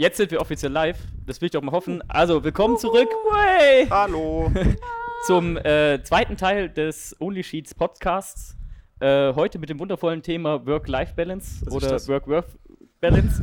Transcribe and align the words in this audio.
Jetzt 0.00 0.16
sind 0.16 0.30
wir 0.30 0.40
offiziell 0.40 0.72
live. 0.72 0.96
Das 1.26 1.42
will 1.42 1.46
ich 1.48 1.52
doch 1.52 1.60
mal 1.60 1.72
hoffen. 1.72 2.02
Also, 2.08 2.42
willkommen 2.42 2.78
zurück. 2.78 3.10
Way. 3.30 3.86
Hallo. 3.90 4.50
Zum 5.26 5.58
äh, 5.58 6.02
zweiten 6.02 6.38
Teil 6.38 6.70
des 6.70 7.14
Only 7.20 7.44
Sheets 7.44 7.74
Podcasts. 7.74 8.56
Äh, 9.00 9.34
heute 9.34 9.58
mit 9.58 9.68
dem 9.68 9.78
wundervollen 9.78 10.22
Thema 10.22 10.64
Work-Life-Balance 10.64 11.66
oder? 11.70 11.90
Work-Work-Balance. 12.08 13.42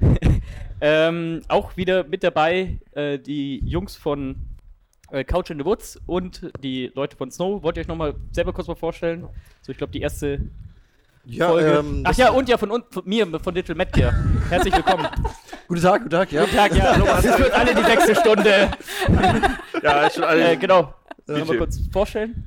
ähm, 0.80 1.42
auch 1.48 1.76
wieder 1.76 2.04
mit 2.04 2.24
dabei 2.24 2.78
äh, 2.92 3.18
die 3.18 3.58
Jungs 3.58 3.94
von 3.94 4.36
äh, 5.10 5.22
Couch 5.22 5.50
in 5.50 5.58
the 5.58 5.66
Woods 5.66 6.00
und 6.06 6.50
die 6.62 6.90
Leute 6.94 7.14
von 7.14 7.30
Snow. 7.30 7.62
Wollt 7.62 7.76
ihr 7.76 7.82
euch 7.82 7.88
nochmal 7.88 8.14
selber 8.30 8.54
kurz 8.54 8.68
mal 8.68 8.74
vorstellen? 8.74 9.28
So, 9.60 9.70
ich 9.70 9.76
glaube, 9.76 9.92
die 9.92 10.00
erste 10.00 10.48
Ja, 11.24 11.48
Folge. 11.48 11.70
ähm, 11.78 12.02
Ach 12.04 12.16
ja, 12.16 12.30
und 12.30 12.48
ja 12.48 12.58
von, 12.58 12.70
uns, 12.70 12.84
von 12.90 13.04
mir, 13.06 13.26
von 13.40 13.54
Little 13.54 13.74
Metcare. 13.74 14.12
Herzlich 14.48 14.74
willkommen. 14.74 15.06
Guten 15.68 15.80
Tag, 15.80 15.98
guten 16.02 16.10
Tag, 16.10 16.32
ja. 16.32 16.42
Guten 16.44 16.56
Tag, 16.56 16.74
ja. 16.74 16.98
Das 16.98 17.38
wird 17.38 17.52
alle 17.52 17.74
die 17.74 17.82
sechste 17.82 18.14
Stunde. 18.16 18.70
Ja, 19.82 20.08
schon 20.08 20.22
alles. 20.22 20.44
Äh, 20.48 20.56
genau. 20.58 20.94
Sollen 21.26 21.48
wir 21.48 21.58
kurz 21.58 21.80
vorstellen? 21.92 22.46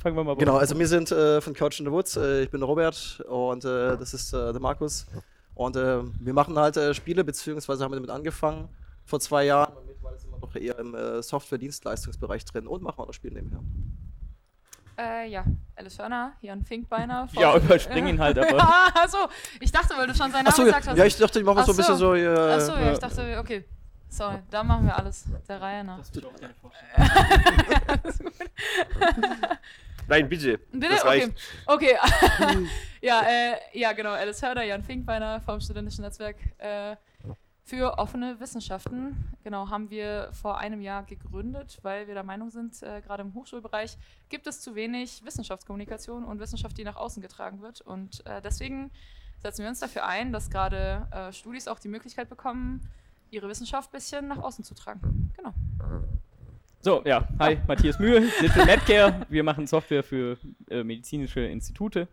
Fangen 0.00 0.14
wir 0.16 0.22
mal 0.22 0.36
Genau, 0.36 0.56
also 0.56 0.78
wir 0.78 0.86
sind 0.86 1.10
äh, 1.10 1.40
von 1.40 1.52
Couch 1.52 1.80
in 1.80 1.86
the 1.86 1.90
Woods. 1.90 2.16
Äh, 2.16 2.42
ich 2.44 2.50
bin 2.50 2.62
Robert 2.62 3.24
und 3.28 3.64
äh, 3.64 3.96
das 3.96 4.14
ist 4.14 4.32
äh, 4.32 4.52
der 4.52 4.60
Markus. 4.60 5.06
Und 5.54 5.74
äh, 5.74 6.02
wir 6.20 6.32
machen 6.32 6.56
halt 6.56 6.76
äh, 6.76 6.94
Spiele, 6.94 7.24
beziehungsweise 7.24 7.82
haben 7.82 7.90
wir 7.90 7.96
damit 7.96 8.10
angefangen 8.10 8.68
vor 9.04 9.18
zwei 9.18 9.46
Jahren. 9.46 9.72
Und 9.76 9.86
mittlerweile 9.86 10.18
sind 10.18 10.30
wir 10.30 10.38
noch 10.38 10.54
eher 10.54 10.78
im 10.78 10.94
äh, 10.94 11.22
Software-Dienstleistungsbereich 11.22 12.44
drin 12.44 12.68
und 12.68 12.82
machen 12.82 13.00
auch 13.00 13.06
noch 13.08 13.14
Spiele 13.14 13.34
nebenher. 13.34 13.60
Äh, 14.98 15.28
ja, 15.28 15.44
Alice 15.74 15.98
Hörner, 15.98 16.32
hier 16.40 16.52
ein 16.52 16.64
Finkbeiner. 16.64 17.28
vom- 17.28 17.42
Ja, 17.42 17.56
überspring 17.56 18.06
ihn 18.06 18.18
halt, 18.20 18.38
aber- 18.38 18.48
Ja, 18.58 18.88
achso, 18.94 19.18
ich 19.60 19.70
dachte, 19.70 19.94
weil 19.96 20.06
du 20.06 20.14
schon 20.14 20.30
seinen 20.32 20.44
Namen 20.44 20.64
gesagt 20.64 20.86
hast. 20.88 20.96
ja, 20.96 21.04
ich 21.04 21.16
dachte, 21.16 21.38
ich 21.38 21.44
mache 21.44 21.60
Ach 21.60 21.66
so 21.66 21.72
ein 21.72 21.76
bisschen 21.76 21.96
so. 21.96 22.06
so. 22.08 22.14
Äh, 22.14 22.26
Achso, 22.54 22.76
ja, 22.76 22.92
ich 22.92 22.98
dachte, 22.98 23.38
okay. 23.38 23.64
Sorry, 24.08 24.38
da 24.50 24.62
machen 24.62 24.86
wir 24.86 24.96
alles 24.96 25.24
der 25.48 25.60
Reihe 25.60 25.82
nach. 25.84 25.98
Nein, 30.08 30.28
bitte. 30.28 30.58
Bitte? 30.72 30.88
Das 30.94 31.00
Okay. 31.04 31.08
reicht. 31.08 31.32
Okay. 31.66 31.96
ja, 33.02 33.22
äh, 33.22 33.56
ja, 33.78 33.92
genau. 33.92 34.12
Alice 34.12 34.40
Hörder, 34.42 34.62
Jan 34.62 34.82
Finkbeiner 34.84 35.40
vom 35.40 35.60
Studentischen 35.60 36.04
Netzwerk 36.04 36.36
äh, 36.58 36.94
für 37.66 37.98
offene 37.98 38.38
Wissenschaften. 38.38 39.16
Genau, 39.42 39.68
haben 39.70 39.90
wir 39.90 40.28
vor 40.32 40.58
einem 40.58 40.80
Jahr 40.80 41.02
gegründet, 41.02 41.80
weil 41.82 42.06
wir 42.06 42.14
der 42.14 42.22
Meinung 42.22 42.48
sind, 42.50 42.80
äh, 42.82 43.00
gerade 43.00 43.24
im 43.24 43.34
Hochschulbereich 43.34 43.98
gibt 44.28 44.46
es 44.46 44.60
zu 44.60 44.76
wenig 44.76 45.24
Wissenschaftskommunikation 45.24 46.24
und 46.24 46.38
Wissenschaft, 46.38 46.78
die 46.78 46.84
nach 46.84 46.94
außen 46.94 47.20
getragen 47.20 47.60
wird. 47.62 47.80
Und 47.80 48.24
äh, 48.24 48.40
deswegen 48.40 48.92
setzen 49.42 49.62
wir 49.62 49.68
uns 49.68 49.80
dafür 49.80 50.06
ein, 50.06 50.32
dass 50.32 50.48
gerade 50.48 51.08
äh, 51.10 51.32
Studis 51.32 51.66
auch 51.66 51.80
die 51.80 51.88
Möglichkeit 51.88 52.28
bekommen, 52.28 52.88
ihre 53.30 53.48
Wissenschaft 53.48 53.90
ein 53.90 53.96
bisschen 53.96 54.28
nach 54.28 54.38
außen 54.38 54.64
zu 54.64 54.74
tragen. 54.74 55.32
Genau. 55.36 55.52
So, 56.82 57.02
ja. 57.04 57.26
Hi, 57.40 57.58
Matthias 57.66 57.98
Mühe, 57.98 58.20
Little 58.40 58.64
Medcare. 58.64 59.26
Wir 59.28 59.42
machen 59.42 59.66
Software 59.66 60.04
für 60.04 60.38
äh, 60.70 60.84
medizinische 60.84 61.40
Institute. 61.40 62.06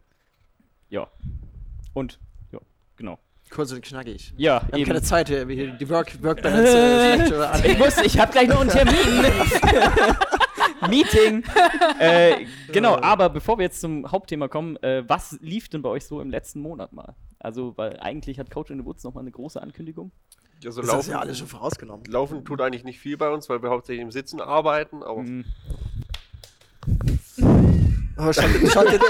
Ja. 0.90 1.08
Und, 1.94 2.20
ja, 2.52 2.60
genau. 2.96 3.20
Kurz 3.54 3.72
und 3.72 3.82
knackig. 3.84 4.34
Ja, 4.38 4.62
Wir 4.62 4.68
haben 4.72 4.76
eben. 4.80 4.88
keine 4.88 5.02
Zeit, 5.04 5.30
äh, 5.30 5.48
wir 5.48 5.56
hier 5.56 5.72
die 5.74 5.88
Work, 5.90 6.22
Work 6.24 6.42
Balance 6.42 6.76
äh, 6.76 7.46
an- 7.46 7.62
Ich 7.66 7.78
muss, 7.78 7.98
ich 8.00 8.20
habe 8.20 8.32
gleich 8.32 8.48
noch 8.48 8.62
einen 8.62 8.70
Termin. 8.70 8.96
Meeting. 10.90 11.44
Äh, 12.00 12.46
genau, 12.72 12.98
aber 13.00 13.30
bevor 13.30 13.58
wir 13.58 13.64
jetzt 13.64 13.80
zum 13.80 14.12
Hauptthema 14.12 14.48
kommen, 14.48 14.76
äh, 14.84 15.04
was 15.08 15.38
lief 15.42 15.70
denn 15.70 15.82
bei 15.82 15.90
euch 15.90 16.06
so 16.06 16.20
im 16.20 16.30
letzten 16.30 16.60
Monat 16.62 16.92
mal? 16.94 17.16
Also, 17.40 17.74
weil 17.78 18.00
eigentlich 18.00 18.40
hat 18.40 18.50
Coach 18.52 18.70
in 18.72 18.80
the 18.80 18.86
Woods 18.86 19.04
nochmal 19.04 19.22
eine 19.22 19.32
große 19.32 19.62
Ankündigung. 19.62 20.12
Ja, 20.62 20.72
so 20.72 20.82
Das 20.82 20.90
ist 20.90 20.94
laufen, 20.96 21.12
ja 21.12 21.20
alles 21.20 21.38
schon 21.38 21.48
vorausgenommen. 21.48 22.06
laufen 22.08 22.44
tut 22.46 22.60
eigentlich 22.62 22.84
nicht 22.84 23.00
viel 23.00 23.18
bei 23.18 23.30
uns, 23.30 23.50
weil 23.50 23.62
wir 23.62 23.70
hauptsächlich 23.70 24.02
im 24.02 24.12
Sitzen 24.12 24.42
arbeiten. 24.42 25.04
Aber 25.04 25.22
Mhm. 25.22 25.46
Oh, 28.18 28.32
schaltet, 28.32 28.72
schaltet, 28.72 29.02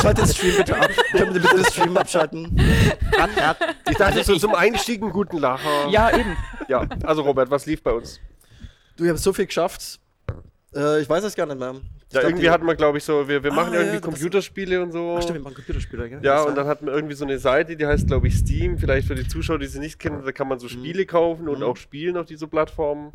schaltet 0.00 0.18
den 0.18 0.32
Stream 0.34 0.56
bitte 0.56 0.76
ab. 0.80 0.90
Können 1.10 1.34
wir 1.34 1.40
bitte 1.40 1.56
den 1.56 1.64
Stream 1.64 1.96
abschalten? 1.96 2.60
An, 3.18 3.30
ab. 3.42 3.56
ich 3.90 3.96
dachte 3.96 4.22
so 4.22 4.36
zum 4.36 4.54
Einstieg 4.54 5.02
einen 5.02 5.10
guten 5.12 5.38
Lacher. 5.38 5.88
Ja, 5.90 6.10
eben. 6.16 6.36
Ja, 6.68 6.86
also 7.04 7.22
Robert, 7.22 7.50
was 7.50 7.66
lief 7.66 7.82
bei 7.82 7.90
uns? 7.92 8.20
Du, 8.96 9.04
ich 9.04 9.10
habe 9.10 9.18
so 9.18 9.32
viel 9.32 9.46
geschafft. 9.46 9.98
Äh, 10.74 11.00
ich 11.02 11.08
weiß 11.10 11.24
es 11.24 11.34
gar 11.34 11.46
nicht 11.46 11.58
mehr. 11.58 11.74
Ich 12.08 12.14
Ja, 12.14 12.22
irgendwie 12.22 12.50
hatten 12.50 12.64
wir, 12.66 12.74
glaube 12.76 12.98
ich, 12.98 13.04
so, 13.04 13.26
wir, 13.26 13.42
wir 13.42 13.50
Ah, 13.52 13.54
machen 13.54 13.72
ja, 13.74 13.80
irgendwie 13.80 13.96
das- 14.00 14.02
Computerspiele 14.04 14.80
und 14.82 14.92
so. 14.92 15.16
Ach 15.18 15.22
stimmt, 15.22 15.38
wir 15.38 15.42
machen 15.44 15.54
Computerspiele, 15.56 16.08
gell? 16.10 16.20
Ja, 16.22 16.36
Das 16.36 16.46
und 16.46 16.54
dann 16.56 16.66
hatten 16.66 16.86
wir 16.86 16.92
irgendwie 16.92 17.14
so 17.14 17.24
eine 17.24 17.38
Seite, 17.38 17.74
die 17.76 17.84
heißt, 17.86 18.06
glaube 18.06 18.28
ich, 18.28 18.36
Steam. 18.38 18.78
Vielleicht 18.78 19.08
für 19.08 19.14
die 19.14 19.26
Zuschauer, 19.26 19.58
die 19.58 19.66
sie 19.66 19.80
nicht 19.80 19.98
kennen, 19.98 20.22
da 20.24 20.30
kann 20.30 20.46
man 20.46 20.58
so 20.60 20.68
Spiele 20.68 21.04
kaufen 21.04 21.48
und 21.48 21.58
Mhm. 21.58 21.64
auch 21.64 21.76
spielen 21.76 22.16
auf 22.16 22.26
dieser 22.26 22.46
Plattform. 22.46 23.10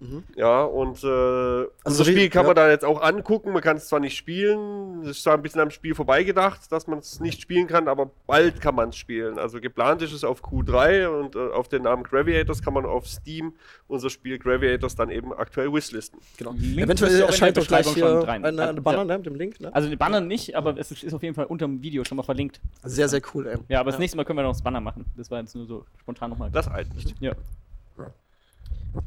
Mhm. 0.00 0.24
Ja, 0.34 0.62
und 0.62 1.04
äh, 1.04 1.06
Also 1.06 1.68
unser 1.84 2.06
wie- 2.06 2.10
Spiel 2.12 2.30
kann 2.30 2.42
ja. 2.44 2.46
man 2.48 2.56
da 2.56 2.70
jetzt 2.70 2.84
auch 2.86 3.02
angucken. 3.02 3.52
Man 3.52 3.60
kann 3.62 3.76
es 3.76 3.86
zwar 3.86 4.00
nicht 4.00 4.16
spielen, 4.16 5.02
es 5.02 5.10
ist 5.10 5.22
zwar 5.24 5.34
ein 5.34 5.42
bisschen 5.42 5.60
am 5.60 5.70
Spiel 5.70 5.94
vorbeigedacht, 5.94 6.72
dass 6.72 6.86
man 6.86 7.00
es 7.00 7.20
nicht 7.20 7.42
spielen 7.42 7.66
kann, 7.66 7.86
aber 7.86 8.10
bald 8.26 8.60
kann 8.62 8.74
man 8.74 8.88
es 8.88 8.96
spielen. 8.96 9.38
Also 9.38 9.60
geplant 9.60 10.00
ist 10.00 10.12
es 10.12 10.24
auf 10.24 10.42
Q3 10.42 11.06
und 11.08 11.36
äh, 11.36 11.50
auf 11.52 11.68
den 11.68 11.82
Namen 11.82 12.02
Graviators 12.02 12.62
kann 12.62 12.72
man 12.72 12.86
auf 12.86 13.06
Steam 13.06 13.52
unser 13.88 14.08
Spiel 14.08 14.38
Graviators 14.38 14.94
dann 14.96 15.10
eben 15.10 15.32
aktuell 15.34 15.72
wishlisten. 15.72 16.18
Genau. 16.38 16.52
Link 16.56 16.78
Eventuell 16.78 17.20
erscheint 17.20 17.56
doch 17.58 17.66
gleich 17.66 17.86
hier 17.92 18.06
schon 18.08 18.22
rein. 18.22 18.44
eine, 18.44 18.62
eine 18.62 18.76
Ja. 18.76 18.80
Banner 18.80 19.04
ne, 19.04 19.18
mit 19.18 19.26
dem 19.26 19.34
Link. 19.34 19.60
Ne? 19.60 19.74
Also, 19.74 19.88
den 19.90 19.98
Banner 19.98 20.20
nicht, 20.22 20.54
aber 20.56 20.78
es 20.78 20.90
ist 20.90 21.12
auf 21.12 21.22
jeden 21.22 21.34
Fall 21.34 21.44
unter 21.46 21.66
dem 21.66 21.82
Video 21.82 22.04
schon 22.04 22.16
mal 22.16 22.22
verlinkt. 22.22 22.60
Sehr, 22.84 23.08
sehr 23.08 23.20
cool, 23.34 23.46
ey. 23.46 23.58
Ja, 23.68 23.80
aber 23.80 23.90
das 23.90 23.98
nächste 24.00 24.16
Mal 24.16 24.24
können 24.24 24.38
wir 24.38 24.44
noch 24.44 24.52
das 24.52 24.62
Banner 24.62 24.80
machen. 24.80 25.04
Das 25.16 25.30
war 25.30 25.40
jetzt 25.40 25.54
nur 25.54 25.66
so 25.66 25.84
spontan 26.00 26.30
nochmal. 26.30 26.50
Das 26.50 26.68
alt 26.68 26.94
nicht. 26.94 27.14
Ja. 27.20 27.32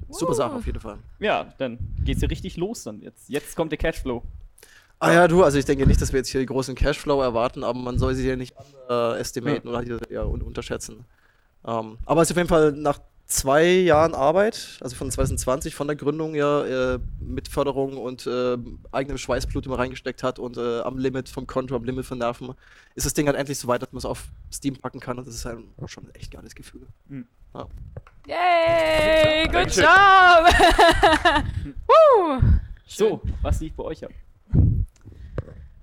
Super 0.09 0.33
Sache 0.33 0.55
auf 0.55 0.65
jeden 0.65 0.79
Fall. 0.79 0.99
ja, 1.19 1.53
dann 1.57 1.79
geht's 2.03 2.19
hier 2.19 2.29
richtig 2.29 2.57
los 2.57 2.83
dann 2.83 3.01
jetzt. 3.01 3.29
Jetzt 3.29 3.55
kommt 3.55 3.71
der 3.71 3.79
Cashflow. 3.79 4.23
Ah 4.99 5.11
ja, 5.11 5.27
du, 5.27 5.43
also 5.43 5.57
ich 5.57 5.65
denke 5.65 5.85
nicht, 5.85 6.01
dass 6.01 6.13
wir 6.13 6.19
jetzt 6.19 6.29
hier 6.29 6.45
großen 6.45 6.75
Cashflow 6.75 7.21
erwarten, 7.21 7.63
aber 7.63 7.77
man 7.77 7.97
soll 7.97 8.15
sie 8.15 8.23
hier 8.23 8.37
nicht 8.37 8.55
äh, 8.89 9.19
estimaten 9.19 9.67
oder 9.67 9.81
hier 9.81 9.99
ja, 10.09 10.23
un 10.23 10.41
unterschätzen. 10.41 11.05
Ähm, 11.65 11.97
aber 12.05 12.21
es 12.21 12.29
ist 12.29 12.31
auf 12.31 12.37
jeden 12.37 12.49
Fall 12.49 12.71
nach 12.71 12.99
zwei 13.25 13.65
Jahren 13.65 14.13
Arbeit, 14.13 14.77
also 14.81 14.95
von 14.95 15.09
2020, 15.09 15.75
von 15.75 15.87
der 15.87 15.95
Gründung 15.95 16.35
ja, 16.35 16.93
äh, 16.93 16.99
mit 17.19 17.47
Förderung 17.47 17.97
und 17.97 18.27
äh, 18.27 18.57
eigenem 18.91 19.17
Schweißblut 19.17 19.65
immer 19.65 19.79
reingesteckt 19.79 20.23
hat 20.23 20.39
und 20.39 20.57
äh, 20.57 20.81
am 20.81 20.97
Limit 20.97 21.29
vom 21.29 21.47
Konto, 21.47 21.75
am 21.75 21.83
Limit 21.83 22.05
von 22.05 22.19
Nerven, 22.19 22.53
ist 22.95 23.05
das 23.05 23.13
Ding 23.13 23.27
halt 23.27 23.37
endlich 23.37 23.57
so 23.57 23.67
weit, 23.67 23.81
dass 23.81 23.91
man 23.91 23.97
es 23.97 24.05
auf 24.05 24.27
Steam 24.51 24.75
packen 24.77 24.99
kann 24.99 25.17
und 25.17 25.27
das 25.27 25.35
ist 25.35 25.45
halt 25.45 25.59
schon 25.87 26.05
ein 26.05 26.15
echt 26.15 26.31
geiles 26.31 26.55
Gefühl. 26.55 26.87
Mhm. 27.07 27.27
Ja. 27.53 27.67
Yay, 28.25 29.43
good 29.47 29.53
Dankeschön. 29.55 29.83
job! 29.83 30.45
Woo! 31.87 32.41
So, 32.85 33.21
was 33.41 33.59
lief 33.59 33.75
bei 33.75 33.83
euch 33.83 34.05
ab? 34.05 34.11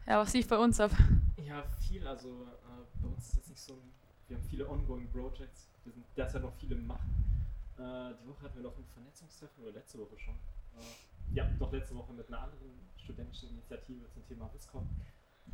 Ja, 0.06 0.18
was 0.20 0.32
lief 0.32 0.48
bei 0.48 0.56
uns 0.56 0.80
ab? 0.80 0.90
Ja, 1.44 1.62
viel. 1.78 2.06
Also 2.06 2.28
äh, 2.28 3.02
bei 3.02 3.08
uns 3.08 3.28
ist 3.28 3.36
jetzt 3.36 3.48
nicht 3.50 3.60
so. 3.62 3.74
ein- 3.74 3.92
Wir 4.28 4.36
haben 4.36 4.44
viele 4.44 4.68
ongoing 4.68 5.10
Projects. 5.12 5.68
Wir 5.84 5.92
sind 5.92 6.04
derzeit 6.16 6.42
noch 6.42 6.52
viele 6.54 6.76
Machen. 6.76 7.10
Äh, 7.78 8.14
die 8.22 8.28
Woche 8.28 8.42
hatten 8.44 8.56
wir 8.56 8.62
noch 8.62 8.76
ein 8.78 8.84
Vernetzungstreffen 8.94 9.62
oder 9.64 9.72
letzte 9.72 9.98
Woche 9.98 10.18
schon. 10.18 10.34
Äh, 10.34 11.34
ja, 11.34 11.44
doch 11.58 11.72
letzte 11.72 11.94
Woche 11.94 12.12
mit 12.12 12.26
einer 12.28 12.40
anderen 12.42 12.70
studentischen 12.96 13.50
Initiative 13.50 14.08
zum 14.14 14.26
Thema 14.26 14.48
WISCOM. 14.52 14.88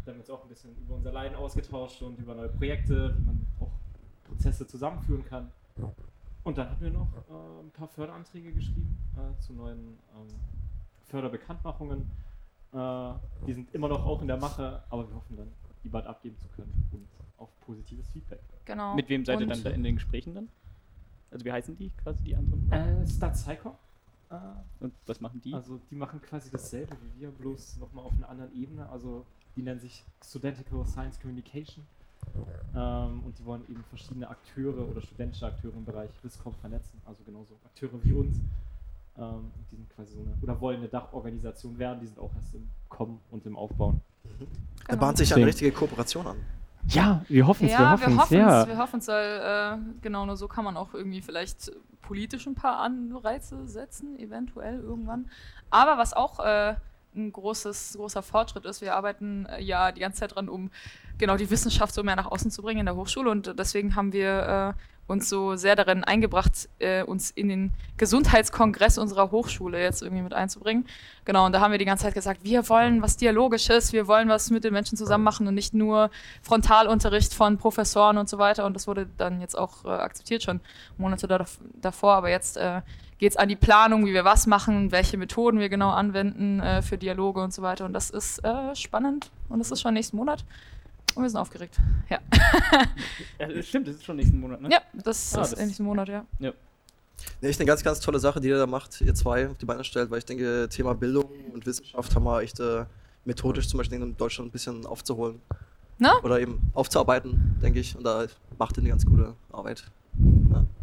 Da 0.04 0.12
haben 0.12 0.18
wir 0.18 0.20
uns 0.20 0.30
auch 0.30 0.42
ein 0.42 0.48
bisschen 0.48 0.76
über 0.78 0.94
unser 0.94 1.10
Leiden 1.12 1.36
ausgetauscht 1.36 2.00
und 2.02 2.18
über 2.18 2.34
neue 2.34 2.48
Projekte, 2.48 3.16
wie 3.18 3.22
man 3.24 3.46
auch 3.60 3.70
Prozesse 4.24 4.66
zusammenführen 4.66 5.24
kann. 5.24 5.50
Und 6.46 6.56
dann 6.56 6.70
hatten 6.70 6.80
wir 6.84 6.90
noch 6.92 7.08
äh, 7.28 7.60
ein 7.64 7.70
paar 7.72 7.88
Förderanträge 7.88 8.52
geschrieben 8.52 8.96
äh, 9.16 9.36
zu 9.40 9.52
neuen 9.52 9.98
ähm, 10.14 10.28
Förderbekanntmachungen. 11.06 12.08
Äh, 12.72 13.12
die 13.48 13.52
sind 13.52 13.74
immer 13.74 13.88
noch 13.88 14.06
auch 14.06 14.20
in 14.22 14.28
der 14.28 14.36
Mache, 14.36 14.80
aber 14.88 15.08
wir 15.08 15.16
hoffen 15.16 15.36
dann, 15.36 15.48
die 15.82 15.88
bald 15.88 16.06
abgeben 16.06 16.38
zu 16.38 16.46
können 16.50 16.72
und 16.92 17.08
auf 17.38 17.48
positives 17.62 18.08
Feedback. 18.10 18.38
Genau. 18.64 18.94
Mit 18.94 19.08
wem 19.08 19.24
seid 19.24 19.40
ihr 19.40 19.46
Und- 19.46 19.50
dann 19.56 19.64
da 19.64 19.70
in 19.70 19.82
den 19.82 19.96
Gesprächen 19.96 20.34
dann? 20.36 20.48
Also 21.32 21.44
wie 21.44 21.50
heißen 21.50 21.76
die 21.76 21.90
quasi, 21.90 22.22
die 22.22 22.36
anderen? 22.36 22.70
Äh, 22.70 23.04
Stat 23.08 23.32
Psycho. 23.32 23.76
Äh, 24.30 24.36
Und 24.78 24.94
was 25.04 25.20
machen 25.20 25.40
die? 25.40 25.52
also 25.52 25.80
die 25.90 25.96
machen 25.96 26.22
quasi 26.22 26.48
dasselbe 26.52 26.96
wie 27.02 27.22
wir, 27.22 27.30
bloß 27.32 27.78
nochmal 27.78 28.04
auf 28.04 28.12
einer 28.12 28.28
anderen 28.28 28.54
Ebene. 28.54 28.88
Also 28.88 29.26
die 29.56 29.62
nennen 29.62 29.80
sich 29.80 30.04
Studentical 30.24 30.86
Science 30.86 31.18
Communication. 31.18 31.84
Ähm, 32.74 33.22
und 33.24 33.38
die 33.38 33.44
wollen 33.44 33.62
eben 33.70 33.82
verschiedene 33.88 34.28
Akteure 34.28 34.86
oder 34.88 35.00
studentische 35.00 35.46
Akteure 35.46 35.72
im 35.74 35.84
Bereich 35.84 36.10
WISCOM 36.22 36.54
vernetzen, 36.60 37.00
also 37.06 37.22
genauso 37.24 37.54
Akteure 37.64 37.98
wie 38.02 38.12
uns. 38.12 38.36
Ähm, 39.18 39.50
die 39.70 39.76
sind 39.76 39.88
quasi 39.94 40.12
so 40.14 40.20
eine, 40.20 40.34
oder 40.42 40.60
wollen 40.60 40.78
eine 40.78 40.88
Dachorganisation 40.88 41.78
werden, 41.78 42.00
die 42.00 42.06
sind 42.06 42.18
auch 42.18 42.30
erst 42.34 42.54
im 42.54 42.68
Kommen 42.90 43.18
und 43.30 43.46
im 43.46 43.56
Aufbauen. 43.56 44.00
Da 44.24 44.92
Genau. 44.92 45.00
bahnt 45.00 45.18
sich 45.18 45.34
eine 45.34 45.46
richtige 45.46 45.72
Kooperation 45.72 46.26
an. 46.26 46.36
Ja, 46.88 47.24
wir 47.28 47.46
hoffen 47.46 47.66
Ja, 47.66 47.98
wir 47.98 48.16
hoffen 48.16 48.38
es, 48.38 48.68
wir 48.68 48.78
hoffen 48.78 48.98
es, 49.00 49.08
weil 49.08 49.40
äh, 49.40 49.78
genau 50.02 50.26
nur 50.26 50.36
so 50.36 50.46
kann 50.46 50.64
man 50.64 50.76
auch 50.76 50.94
irgendwie 50.94 51.20
vielleicht 51.20 51.72
politisch 52.02 52.46
ein 52.46 52.54
paar 52.54 52.78
Anreize 52.78 53.66
setzen, 53.66 54.18
eventuell 54.18 54.80
irgendwann. 54.80 55.28
Aber 55.70 55.98
was 55.98 56.12
auch 56.12 56.38
äh, 56.38 56.76
ein 57.16 57.32
großes, 57.32 57.94
großer 57.96 58.22
Fortschritt 58.22 58.64
ist, 58.66 58.80
wir 58.82 58.94
arbeiten 58.94 59.46
äh, 59.46 59.62
ja 59.62 59.90
die 59.90 60.00
ganze 60.00 60.20
Zeit 60.20 60.36
dran, 60.36 60.48
um 60.48 60.70
genau 61.18 61.36
die 61.36 61.50
Wissenschaft 61.50 61.94
so 61.94 62.02
mehr 62.02 62.16
nach 62.16 62.30
außen 62.30 62.50
zu 62.50 62.62
bringen 62.62 62.80
in 62.80 62.86
der 62.86 62.96
Hochschule. 62.96 63.30
Und 63.30 63.54
deswegen 63.58 63.94
haben 63.94 64.12
wir 64.12 64.74
äh, 64.76 64.80
uns 65.06 65.28
so 65.28 65.56
sehr 65.56 65.76
darin 65.76 66.04
eingebracht, 66.04 66.68
äh, 66.78 67.02
uns 67.02 67.30
in 67.30 67.48
den 67.48 67.72
Gesundheitskongress 67.96 68.98
unserer 68.98 69.30
Hochschule 69.30 69.80
jetzt 69.80 70.02
irgendwie 70.02 70.22
mit 70.22 70.34
einzubringen. 70.34 70.86
Genau, 71.24 71.46
und 71.46 71.52
da 71.52 71.60
haben 71.60 71.70
wir 71.70 71.78
die 71.78 71.84
ganze 71.84 72.04
Zeit 72.04 72.14
gesagt, 72.14 72.40
wir 72.42 72.68
wollen 72.68 73.02
was 73.02 73.16
Dialogisches, 73.16 73.92
wir 73.92 74.08
wollen 74.08 74.28
was 74.28 74.50
mit 74.50 74.64
den 74.64 74.72
Menschen 74.72 74.96
zusammen 74.98 75.24
machen 75.24 75.46
und 75.46 75.54
nicht 75.54 75.74
nur 75.74 76.10
Frontalunterricht 76.42 77.34
von 77.34 77.56
Professoren 77.56 78.18
und 78.18 78.28
so 78.28 78.38
weiter. 78.38 78.66
Und 78.66 78.74
das 78.74 78.88
wurde 78.88 79.06
dann 79.16 79.40
jetzt 79.40 79.56
auch 79.56 79.84
äh, 79.84 79.88
akzeptiert, 79.88 80.42
schon 80.42 80.60
Monate 80.98 81.28
da, 81.28 81.44
davor. 81.80 82.14
Aber 82.14 82.30
jetzt 82.30 82.56
äh, 82.56 82.82
geht 83.18 83.32
es 83.32 83.36
an 83.36 83.48
die 83.48 83.56
Planung, 83.56 84.06
wie 84.06 84.12
wir 84.12 84.24
was 84.24 84.46
machen, 84.46 84.90
welche 84.90 85.16
Methoden 85.16 85.58
wir 85.58 85.68
genau 85.68 85.90
anwenden 85.90 86.60
äh, 86.60 86.82
für 86.82 86.98
Dialoge 86.98 87.40
und 87.40 87.54
so 87.54 87.62
weiter. 87.62 87.84
Und 87.84 87.92
das 87.92 88.10
ist 88.10 88.44
äh, 88.44 88.74
spannend 88.74 89.30
und 89.48 89.60
das 89.60 89.70
ist 89.70 89.80
schon 89.80 89.94
nächsten 89.94 90.16
Monat. 90.16 90.44
Und 91.16 91.22
wir 91.22 91.30
sind 91.30 91.40
aufgeregt. 91.40 91.76
Ja. 92.08 92.18
ja 93.38 93.48
das 93.48 93.66
stimmt, 93.66 93.88
das 93.88 93.96
ist 93.96 94.04
schon 94.04 94.16
nächsten 94.16 94.38
Monat, 94.38 94.60
ne? 94.60 94.68
Ja, 94.70 94.80
das 94.92 95.34
Ah, 95.34 95.42
ist 95.42 95.52
das- 95.52 95.60
nächsten 95.60 95.84
Monat, 95.84 96.08
ja. 96.08 96.24
Ja. 96.38 96.52
Nee, 97.40 97.48
echt 97.48 97.58
eine 97.58 97.66
ganz, 97.66 97.82
ganz 97.82 98.00
tolle 98.00 98.18
Sache, 98.18 98.40
die 98.40 98.48
ihr 98.48 98.58
da 98.58 98.66
macht, 98.66 99.00
ihr 99.00 99.14
zwei 99.14 99.48
auf 99.48 99.56
die 99.56 99.64
Beine 99.64 99.82
stellt, 99.84 100.10
weil 100.10 100.18
ich 100.18 100.26
denke, 100.26 100.68
Thema 100.70 100.94
Bildung 100.94 101.24
und 101.52 101.64
Wissenschaft 101.64 102.14
haben 102.14 102.24
wir 102.24 102.42
echt 102.42 102.60
äh, 102.60 102.84
methodisch 103.24 103.68
zum 103.68 103.78
Beispiel 103.78 104.00
in 104.00 104.16
Deutschland 104.16 104.48
ein 104.48 104.52
bisschen 104.52 104.84
aufzuholen. 104.84 105.40
Na? 105.98 106.20
Oder 106.22 106.40
eben 106.40 106.60
aufzuarbeiten, 106.74 107.56
denke 107.62 107.80
ich. 107.80 107.96
Und 107.96 108.04
da 108.04 108.26
macht 108.58 108.76
ihr 108.76 108.82
eine 108.82 108.90
ganz 108.90 109.06
gute 109.06 109.34
Arbeit. 109.50 109.84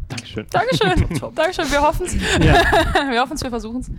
Dankeschön. 0.08 0.46
Dankeschön. 0.50 1.08
Top. 1.18 1.36
Dankeschön, 1.36 1.70
wir 1.70 1.82
hoffen 1.82 2.06
es. 2.06 2.14
Ja. 2.14 2.62
wir 3.10 3.20
hoffen 3.20 3.34
es, 3.34 3.42
wir 3.42 3.50
versuchen 3.50 3.80
es. 3.80 3.90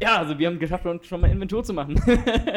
Ja, 0.00 0.18
also 0.18 0.38
wir 0.38 0.46
haben 0.48 0.58
geschafft, 0.58 0.84
uns 0.86 1.06
schon 1.06 1.20
mal 1.20 1.30
Inventur 1.30 1.62
zu 1.64 1.72
machen. 1.72 1.94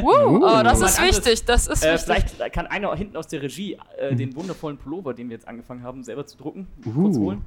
Woo, 0.01 0.37
oh, 0.43 0.63
das 0.63 0.81
ist 0.81 0.99
anderes- 0.99 1.17
wichtig, 1.25 1.45
das 1.45 1.67
ist 1.67 1.83
äh, 1.83 1.93
wichtig. 1.93 2.05
vielleicht 2.33 2.53
kann 2.53 2.67
einer 2.67 2.93
hinten 2.95 3.15
aus 3.17 3.27
der 3.27 3.41
Regie 3.41 3.77
äh, 3.97 4.15
den 4.15 4.35
wundervollen 4.35 4.77
Pullover, 4.77 5.13
den 5.13 5.29
wir 5.29 5.35
jetzt 5.35 5.47
angefangen 5.47 5.83
haben, 5.83 6.03
selber 6.03 6.25
zu 6.25 6.37
drucken, 6.37 6.67
kurz 6.83 7.17
Uh. 7.17 7.21
holen. 7.21 7.45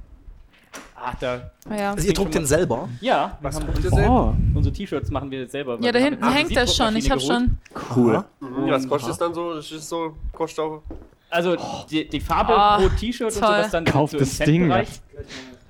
Ach, 0.95 1.15
da. 1.19 1.51
Ja, 1.77 1.93
Also 1.93 2.07
ihr 2.07 2.15
druckt 2.15 2.35
den 2.35 2.47
selber. 2.47 2.89
Ja, 3.01 3.37
wir 3.41 3.51
haben 3.51 3.65
druckt 3.67 3.83
ihr 3.85 3.91
selber? 3.91 4.37
Oh, 4.55 4.57
unsere 4.57 4.73
T-Shirts 4.73 5.11
machen 5.11 5.31
wir 5.31 5.49
selber. 5.49 5.79
weil 5.79 5.85
ja 5.87 5.91
da 5.93 5.99
hinten 5.99 6.25
jetzt 6.25 6.35
hängt 6.35 6.57
das 6.57 6.77
schon, 6.77 6.95
ich 6.95 7.11
habe 7.11 7.21
schon. 7.21 7.59
cool. 7.97 8.25
Mhm, 8.39 8.71
was 8.71 8.89
kostet 8.89 9.11
es 9.13 9.19
dann 9.19 9.35
so? 9.35 9.55
Das 9.55 9.71
ist 9.73 9.89
so, 9.89 10.15
kostet 10.33 10.61
auch. 10.65 10.83
Also 11.29 11.57
die, 11.91 12.09
die 12.09 12.21
Farbe 12.21 12.55
Ah, 12.57 12.79
pro 12.79 12.89
T-Shirt 12.91 13.27
und 13.27 13.33
sowas 13.33 13.71
dann 13.71 13.85
Kauf 13.85 14.11
so 14.11 14.19
im 14.19 14.21
das 14.25 14.39
Ding. 14.39 14.47
Centbereich. 14.47 14.89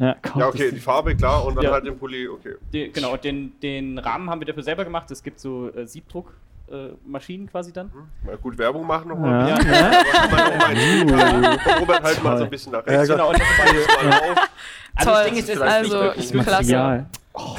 Ja, 0.01 0.17
Ja, 0.35 0.49
okay, 0.49 0.71
die 0.73 0.81
Farbe, 0.81 1.15
klar, 1.15 1.45
und 1.45 1.55
dann 1.57 1.65
Ja. 1.65 1.73
halt 1.73 1.85
den 1.87 1.99
Pulli, 1.99 2.27
okay. 2.27 2.55
Die, 2.73 2.91
genau, 2.91 3.13
und 3.13 3.23
den, 3.23 3.53
den 3.61 3.99
Rahmen 3.99 4.29
haben 4.31 4.41
wir 4.41 4.47
dafür 4.47 4.63
selber 4.63 4.83
gemacht. 4.85 5.11
Es 5.11 5.23
gibt 5.23 5.39
so 5.39 5.69
äh, 5.75 5.87
Siebdruckmaschinen 5.87 6.95
äh, 6.95 7.09
Maschinen 7.11 7.51
quasi 7.51 7.71
dann. 7.73 7.91
Mal 8.25 8.37
gut 8.39 8.57
Werbung 8.57 8.87
machen 8.87 9.09
nochmal. 9.09 9.49
Ja. 9.51 9.61
Ja. 9.61 11.57
Komm, 11.65 11.73
Robert, 11.81 12.03
halt 12.03 12.23
mal 12.23 12.39
so 12.39 12.45
ein 12.45 12.51
bisschen 12.51 12.73
nach 12.73 12.87
Ja, 12.87 12.93
rechts. 13.01 13.07
klar. 13.15 13.19
Genau, 13.19 13.31
und 13.31 13.39
das 13.39 13.49
auf. 13.51 14.49
also 14.95 15.11
Toll. 15.11 15.15
das 15.15 15.25
Ding 15.27 15.35
ist, 15.37 15.49
es 15.49 15.55
ist 15.57 15.61
Also, 15.63 16.03
ich- 16.13 16.33
möglich, 16.35 16.35
Material. 16.35 17.07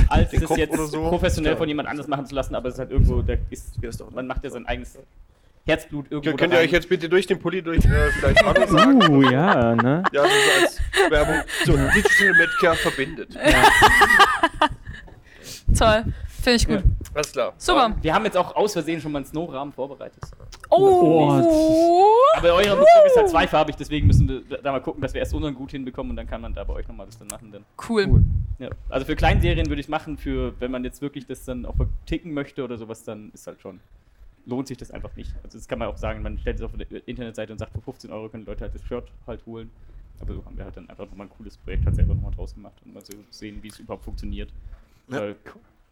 als 0.09 0.31
Kopf 0.45 0.57
jetzt 0.57 0.77
so. 0.91 1.09
professionell 1.09 1.53
Ja. 1.53 1.57
von 1.57 1.67
jemand 1.67 1.87
anderes 1.89 2.07
machen 2.07 2.25
zu 2.25 2.35
lassen, 2.35 2.55
aber 2.55 2.69
es 2.69 2.75
ist 2.75 2.79
halt 2.79 2.91
irgendwo, 2.91 3.21
da 3.21 3.33
ist, 3.49 3.73
Ja, 3.81 3.89
ist 3.89 4.01
doch- 4.01 4.11
man 4.11 4.27
macht 4.27 4.43
ja 4.43 4.49
sein 4.49 4.65
eigenes 4.65 4.97
Herzblut 5.65 6.07
irgendwo 6.11 6.35
Könnt 6.37 6.53
ihr 6.53 6.59
euch 6.59 6.71
jetzt 6.71 6.89
bitte 6.89 7.07
durch 7.07 7.27
den 7.27 7.39
Pulli 7.39 7.61
durch 7.61 7.85
äh, 7.85 8.11
vielleicht 8.19 8.43
Hallo 8.43 8.65
sagen? 8.77 9.01
Uh, 9.11 9.21
ja, 9.29 9.75
ne? 9.75 10.03
Ja, 10.11 10.23
so 10.23 10.29
als 10.61 10.79
Werbung. 11.11 11.35
So, 11.65 11.73
Digital 11.73 12.33
Medcare 12.37 12.75
verbindet. 12.75 13.29
Toll, 15.77 16.03
finde 16.27 16.55
ich 16.55 16.67
gut. 16.67 16.83
Alles 17.13 17.31
klar. 17.31 17.53
Super. 17.57 17.95
Wir 18.01 18.13
haben 18.13 18.25
jetzt 18.25 18.37
auch 18.37 18.55
aus 18.55 18.73
Versehen 18.73 18.99
schon 19.01 19.11
mal 19.11 19.19
einen 19.19 19.25
Snow-Rahmen 19.25 19.71
vorbereitet. 19.71 20.21
Oh, 20.69 21.41
Aber 22.37 22.53
eure 22.53 22.69
Bedruck 22.69 22.87
ist 23.05 23.17
halt 23.17 23.29
zweifarbig, 23.29 23.75
deswegen 23.75 24.07
müssen 24.07 24.27
wir 24.27 24.41
da- 24.61 24.71
mal 24.71 24.81
gucken, 24.81 25.01
dass 25.01 25.13
wir 25.13 25.19
erst 25.19 25.33
unseren 25.33 25.53
gut 25.53 25.71
hinbekommen 25.71 26.09
und 26.11 26.15
dann 26.15 26.27
kann 26.27 26.41
man 26.41 26.53
da 26.53 26.63
bei 26.63 26.73
euch 26.73 26.87
nochmal 26.87 27.05
das 27.05 27.17
dann 27.17 27.27
machen. 27.27 27.51
Dann. 27.51 27.65
cool. 27.89 28.23
Ja. 28.59 28.69
Also 28.89 29.05
für 29.05 29.15
Kleinserien 29.15 29.67
würde 29.67 29.79
ich 29.79 29.85
es 29.87 29.89
machen, 29.89 30.17
für 30.17 30.53
wenn 30.59 30.71
man 30.71 30.83
jetzt 30.83 31.01
wirklich 31.01 31.25
das 31.25 31.43
dann 31.45 31.65
auch 31.65 31.75
verticken 31.75 32.33
möchte 32.33 32.63
oder 32.63 32.77
sowas, 32.77 33.03
dann 33.03 33.31
ist 33.33 33.47
halt 33.47 33.61
schon. 33.61 33.79
Lohnt 34.45 34.67
sich 34.67 34.77
das 34.77 34.91
einfach 34.91 35.15
nicht. 35.15 35.33
Also 35.43 35.57
das 35.57 35.67
kann 35.67 35.79
man 35.79 35.87
auch 35.87 35.97
sagen, 35.97 36.21
man 36.21 36.37
stellt 36.39 36.57
es 36.57 36.63
auf 36.63 36.73
eine 36.73 36.83
Internetseite 36.83 37.51
und 37.51 37.59
sagt, 37.59 37.73
für 37.73 37.81
15 37.81 38.11
Euro 38.11 38.29
können 38.29 38.45
Leute 38.45 38.61
halt 38.61 38.73
das 38.73 38.83
Shirt 38.83 39.11
halt 39.27 39.45
holen. 39.45 39.69
Aber 40.19 40.33
so 40.33 40.45
haben 40.45 40.57
wir 40.57 40.65
halt 40.65 40.77
dann 40.77 40.89
einfach 40.89 41.05
nochmal 41.05 41.27
ein 41.27 41.29
cooles 41.31 41.57
Projekt 41.57 41.85
halt 41.85 41.95
selber 41.95 42.13
nochmal 42.13 42.31
draus 42.31 42.53
gemacht 42.53 42.75
und 42.85 42.93
mal 42.93 43.03
so 43.03 43.13
sehen, 43.29 43.61
wie 43.61 43.69
es 43.69 43.79
überhaupt 43.79 44.03
funktioniert. 44.03 44.51
Ja. 45.09 45.19
Weil 45.19 45.35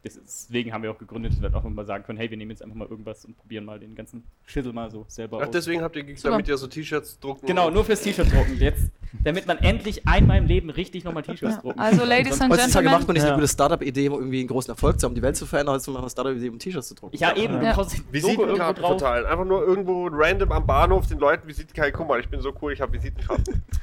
deswegen 0.03 0.71
haben 0.71 0.83
wir 0.83 0.91
auch 0.91 0.97
gegründet, 0.97 1.33
dass 1.33 1.41
wir 1.41 1.53
auch 1.55 1.63
mal 1.63 1.85
sagen 1.85 2.03
können, 2.05 2.17
hey, 2.17 2.29
wir 2.29 2.37
nehmen 2.37 2.51
jetzt 2.51 2.61
einfach 2.63 2.75
mal 2.75 2.87
irgendwas 2.87 3.25
und 3.25 3.37
probieren 3.37 3.65
mal 3.65 3.79
den 3.79 3.95
ganzen 3.95 4.23
Schissel 4.45 4.71
mal 4.71 4.89
so 4.89 5.05
selber 5.07 5.39
Ach, 5.41 5.47
aus. 5.47 5.51
deswegen 5.51 5.81
habt 5.81 5.95
ihr 5.95 6.03
gekriegt, 6.03 6.23
damit 6.23 6.47
ihr 6.47 6.57
so 6.57 6.67
T-Shirts 6.67 7.19
drucken. 7.19 7.45
Genau, 7.45 7.69
nur 7.69 7.83
fürs 7.83 8.01
T-Shirt 8.01 8.31
drucken. 8.31 8.57
Jetzt, 8.57 8.91
damit 9.23 9.45
man 9.45 9.57
endlich 9.57 10.07
einmal 10.07 10.37
im 10.37 10.45
Leben 10.45 10.69
richtig 10.69 11.03
nochmal 11.03 11.23
T-Shirts 11.23 11.55
Ja, 11.55 11.61
drucken 11.61 11.79
also, 11.79 11.99
kann. 11.99 12.09
Ladies 12.09 12.39
and 12.39 12.53
Heutzutage 12.53 12.89
macht 12.89 13.07
man 13.07 13.13
nicht 13.15 13.23
Ja. 13.23 13.29
eine 13.29 13.37
gute 13.41 13.47
Startup-Idee, 13.51 14.09
um 14.09 14.19
irgendwie 14.19 14.39
einen 14.39 14.47
großen 14.47 14.71
Erfolg 14.71 14.99
zu 14.99 15.05
haben, 15.05 15.15
die 15.15 15.21
Welt 15.21 15.35
zu 15.35 15.45
verändern, 15.45 15.73
als 15.75 15.85
man 15.87 15.97
eine 15.97 16.09
Startup-Idee, 16.09 16.49
um 16.49 16.59
T-Shirts 16.59 16.87
zu 16.87 16.95
drucken. 16.95 17.17
Ja, 17.17 17.35
eben, 17.35 17.61
Ja. 17.61 17.77
Visitenkarten 18.11 18.83
verteilen. 18.83 19.25
Einfach 19.25 19.45
nur 19.45 19.65
irgendwo 19.65 20.07
random 20.11 20.51
am 20.53 20.65
Bahnhof 20.65 21.07
den 21.07 21.19
Leuten 21.19 21.45
Visitenkarten. 21.47 21.93
Guck 21.93 22.07
mal, 22.07 22.19
ich 22.21 22.29
bin 22.29 22.39
so 22.41 22.53
cool, 22.61 22.71
ich 22.71 22.79
habe 22.81 22.93
Visitenkarten. 22.93 23.63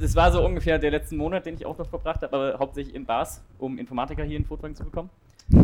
Das 0.00 0.14
war 0.14 0.32
so 0.32 0.42
ungefähr 0.44 0.78
der 0.78 0.90
letzten 0.90 1.16
Monat, 1.18 1.44
den 1.44 1.54
ich 1.54 1.66
auch 1.66 1.76
noch 1.76 1.88
verbracht 1.88 2.22
habe, 2.22 2.34
aber 2.34 2.58
hauptsächlich 2.58 2.94
in 2.94 3.04
Bars, 3.04 3.42
um 3.58 3.76
Informatiker 3.78 4.24
hier 4.24 4.36
in 4.38 4.44
Furtwangen 4.46 4.74
zu 4.74 4.84
bekommen. 4.84 5.10
Ja, 5.48 5.60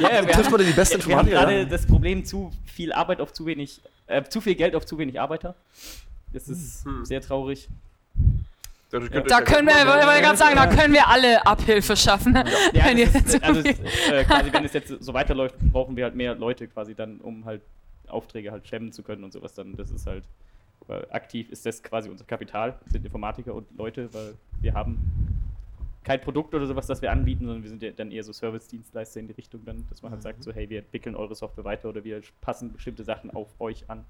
ja, 0.00 0.26
wir 0.26 0.32
Trifft 0.32 0.50
man 0.50 0.58
denn 0.60 0.68
die 0.68 0.72
besten 0.74 1.06
wir 1.06 1.16
haben 1.16 1.28
gerade 1.28 1.58
ja? 1.60 1.64
das 1.64 1.86
Problem, 1.86 2.24
zu 2.24 2.50
viel 2.66 2.92
Arbeit 2.92 3.20
auf 3.20 3.32
zu 3.32 3.46
wenig, 3.46 3.80
äh, 4.06 4.22
zu 4.24 4.40
viel 4.40 4.54
Geld 4.54 4.74
auf 4.74 4.86
zu 4.86 4.98
wenig 4.98 5.20
Arbeiter. 5.20 5.54
Das 6.32 6.48
ist 6.48 6.84
Hm. 6.84 7.04
sehr 7.04 7.20
traurig. 7.20 7.68
Könnt 8.90 9.10
ihr 9.14 9.20
Da 9.22 9.40
können 9.40 9.66
wir, 9.68 9.74
ja- 9.74 10.00
ich 10.00 10.06
wollte 10.06 10.20
gerade 10.22 10.36
sagen, 10.36 10.56
da 10.56 10.66
können 10.66 10.92
wir 10.92 11.08
alle 11.08 11.44
Abhilfe 11.46 11.96
schaffen. 11.96 12.34
Ja, 12.34 12.44
Wenn 12.86 12.98
das 12.98 13.14
jetzt 13.14 13.34
ist, 13.34 13.42
also 13.44 13.60
äh, 13.62 14.24
quasi, 14.24 14.52
wenn 14.52 14.64
es 14.66 14.72
jetzt 14.74 14.88
so 15.02 15.14
weiterläuft, 15.14 15.54
brauchen 15.72 15.96
wir 15.96 16.04
halt 16.04 16.14
mehr 16.14 16.34
Leute 16.34 16.66
quasi 16.68 16.94
dann, 16.94 17.18
um 17.18 17.44
halt 17.46 17.62
Aufträge 18.08 18.50
halt 18.52 18.66
stemmen 18.66 18.92
zu 18.92 19.02
können 19.02 19.24
und 19.24 19.32
sowas 19.32 19.54
dann. 19.54 19.74
Das 19.76 19.90
ist 19.90 20.06
halt, 20.06 20.24
weil 20.88 21.06
aktiv 21.10 21.48
ist 21.50 21.64
das 21.64 21.82
quasi 21.82 22.10
unser 22.10 22.24
Kapital, 22.26 22.74
sind 22.90 23.04
Informatiker 23.04 23.54
und 23.54 23.66
Leute, 23.78 24.12
weil 24.12 24.34
wir 24.60 24.74
haben 24.74 24.98
kein 26.04 26.20
Produkt 26.20 26.54
oder 26.54 26.66
sowas, 26.66 26.86
das 26.86 27.02
wir 27.02 27.12
anbieten, 27.12 27.46
sondern 27.46 27.62
wir 27.62 27.70
sind 27.70 27.82
ja 27.82 27.90
dann 27.90 28.10
eher 28.10 28.24
so 28.24 28.32
Service-Dienstleister 28.32 29.20
in 29.20 29.28
die 29.28 29.34
Richtung 29.34 29.64
dann, 29.64 29.84
dass 29.88 30.02
man 30.02 30.12
halt 30.12 30.22
sagt 30.22 30.42
so, 30.42 30.52
hey, 30.52 30.68
wir 30.68 30.80
entwickeln 30.80 31.14
eure 31.14 31.34
Software 31.34 31.64
weiter 31.64 31.88
oder 31.88 32.02
wir 32.04 32.20
passen 32.40 32.72
bestimmte 32.72 33.04
Sachen 33.04 33.30
auf 33.30 33.48
euch 33.60 33.88
an 33.88 34.04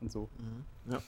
und 0.00 0.12
so. 0.12 0.28
Ja. 0.90 1.02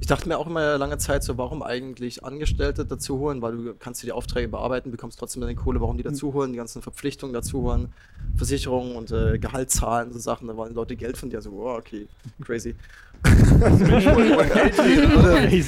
Ich 0.00 0.06
dachte 0.08 0.28
mir 0.28 0.38
auch 0.38 0.46
immer 0.46 0.78
lange 0.78 0.98
Zeit 0.98 1.22
so, 1.22 1.38
warum 1.38 1.62
eigentlich 1.62 2.24
Angestellte 2.24 2.84
dazu 2.84 3.18
holen, 3.18 3.40
weil 3.40 3.56
du 3.56 3.74
kannst 3.74 4.02
dir 4.02 4.06
die 4.06 4.12
Aufträge 4.12 4.48
bearbeiten, 4.48 4.90
bekommst 4.90 5.18
trotzdem 5.18 5.42
deine 5.42 5.54
Kohle, 5.54 5.80
warum 5.80 5.96
die 5.96 6.02
dazu 6.02 6.32
holen, 6.32 6.52
die 6.52 6.56
ganzen 6.56 6.82
Verpflichtungen 6.82 7.32
dazu 7.32 7.62
holen, 7.62 7.92
Versicherungen 8.34 8.96
und 8.96 9.12
äh, 9.12 9.38
Gehalt 9.38 9.70
zahlen, 9.70 10.12
so 10.12 10.18
Sachen, 10.18 10.48
da 10.48 10.56
wollen 10.56 10.74
Leute 10.74 10.96
Geld 10.96 11.16
von 11.16 11.30
dir, 11.30 11.40
so, 11.40 11.50
oh, 11.52 11.76
okay, 11.76 12.08
crazy. 12.40 12.74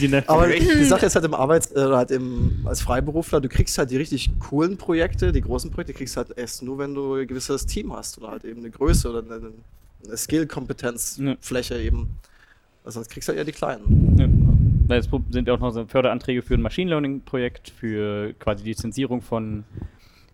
Ne? 0.08 0.24
Aber 0.26 0.48
die 0.48 0.84
Sache 0.84 1.06
ist 1.06 1.14
halt 1.14 1.24
im 1.24 1.34
Arbeits- 1.34 1.70
äh, 1.72 1.84
oder 1.84 1.96
halt 1.98 2.10
im, 2.10 2.60
als 2.64 2.80
Freiberufler, 2.82 3.40
du 3.40 3.48
kriegst 3.48 3.78
halt 3.78 3.90
die 3.90 3.96
richtig 3.96 4.30
coolen 4.40 4.76
Projekte, 4.76 5.32
die 5.32 5.40
großen 5.40 5.70
Projekte 5.70 5.94
kriegst 5.94 6.16
halt 6.16 6.36
erst 6.36 6.62
nur, 6.62 6.78
wenn 6.78 6.94
du 6.94 7.14
ein 7.14 7.26
gewisses 7.26 7.66
Team 7.66 7.92
hast 7.92 8.18
oder 8.18 8.28
halt 8.32 8.44
eben 8.44 8.60
eine 8.60 8.70
Größe 8.70 9.08
oder 9.08 9.20
eine, 9.20 9.52
eine 10.06 10.16
Skill-Kompetenzfläche 10.16 11.78
eben. 11.78 12.10
Also 12.84 12.98
sonst 12.98 13.10
kriegst 13.10 13.28
du 13.28 13.30
halt 13.30 13.38
eher 13.38 13.44
die 13.44 13.52
kleinen. 13.52 14.16
Ja. 14.18 14.28
Weil 14.86 14.98
es 14.98 15.08
sind 15.30 15.48
ja 15.48 15.54
auch 15.54 15.60
noch 15.60 15.70
so 15.70 15.86
Förderanträge 15.86 16.42
für 16.42 16.54
ein 16.54 16.62
Machine 16.62 16.90
Learning-Projekt, 16.90 17.70
für 17.70 18.34
quasi 18.38 18.64
die 18.64 18.76
Zensierung 18.76 19.22
von, 19.22 19.64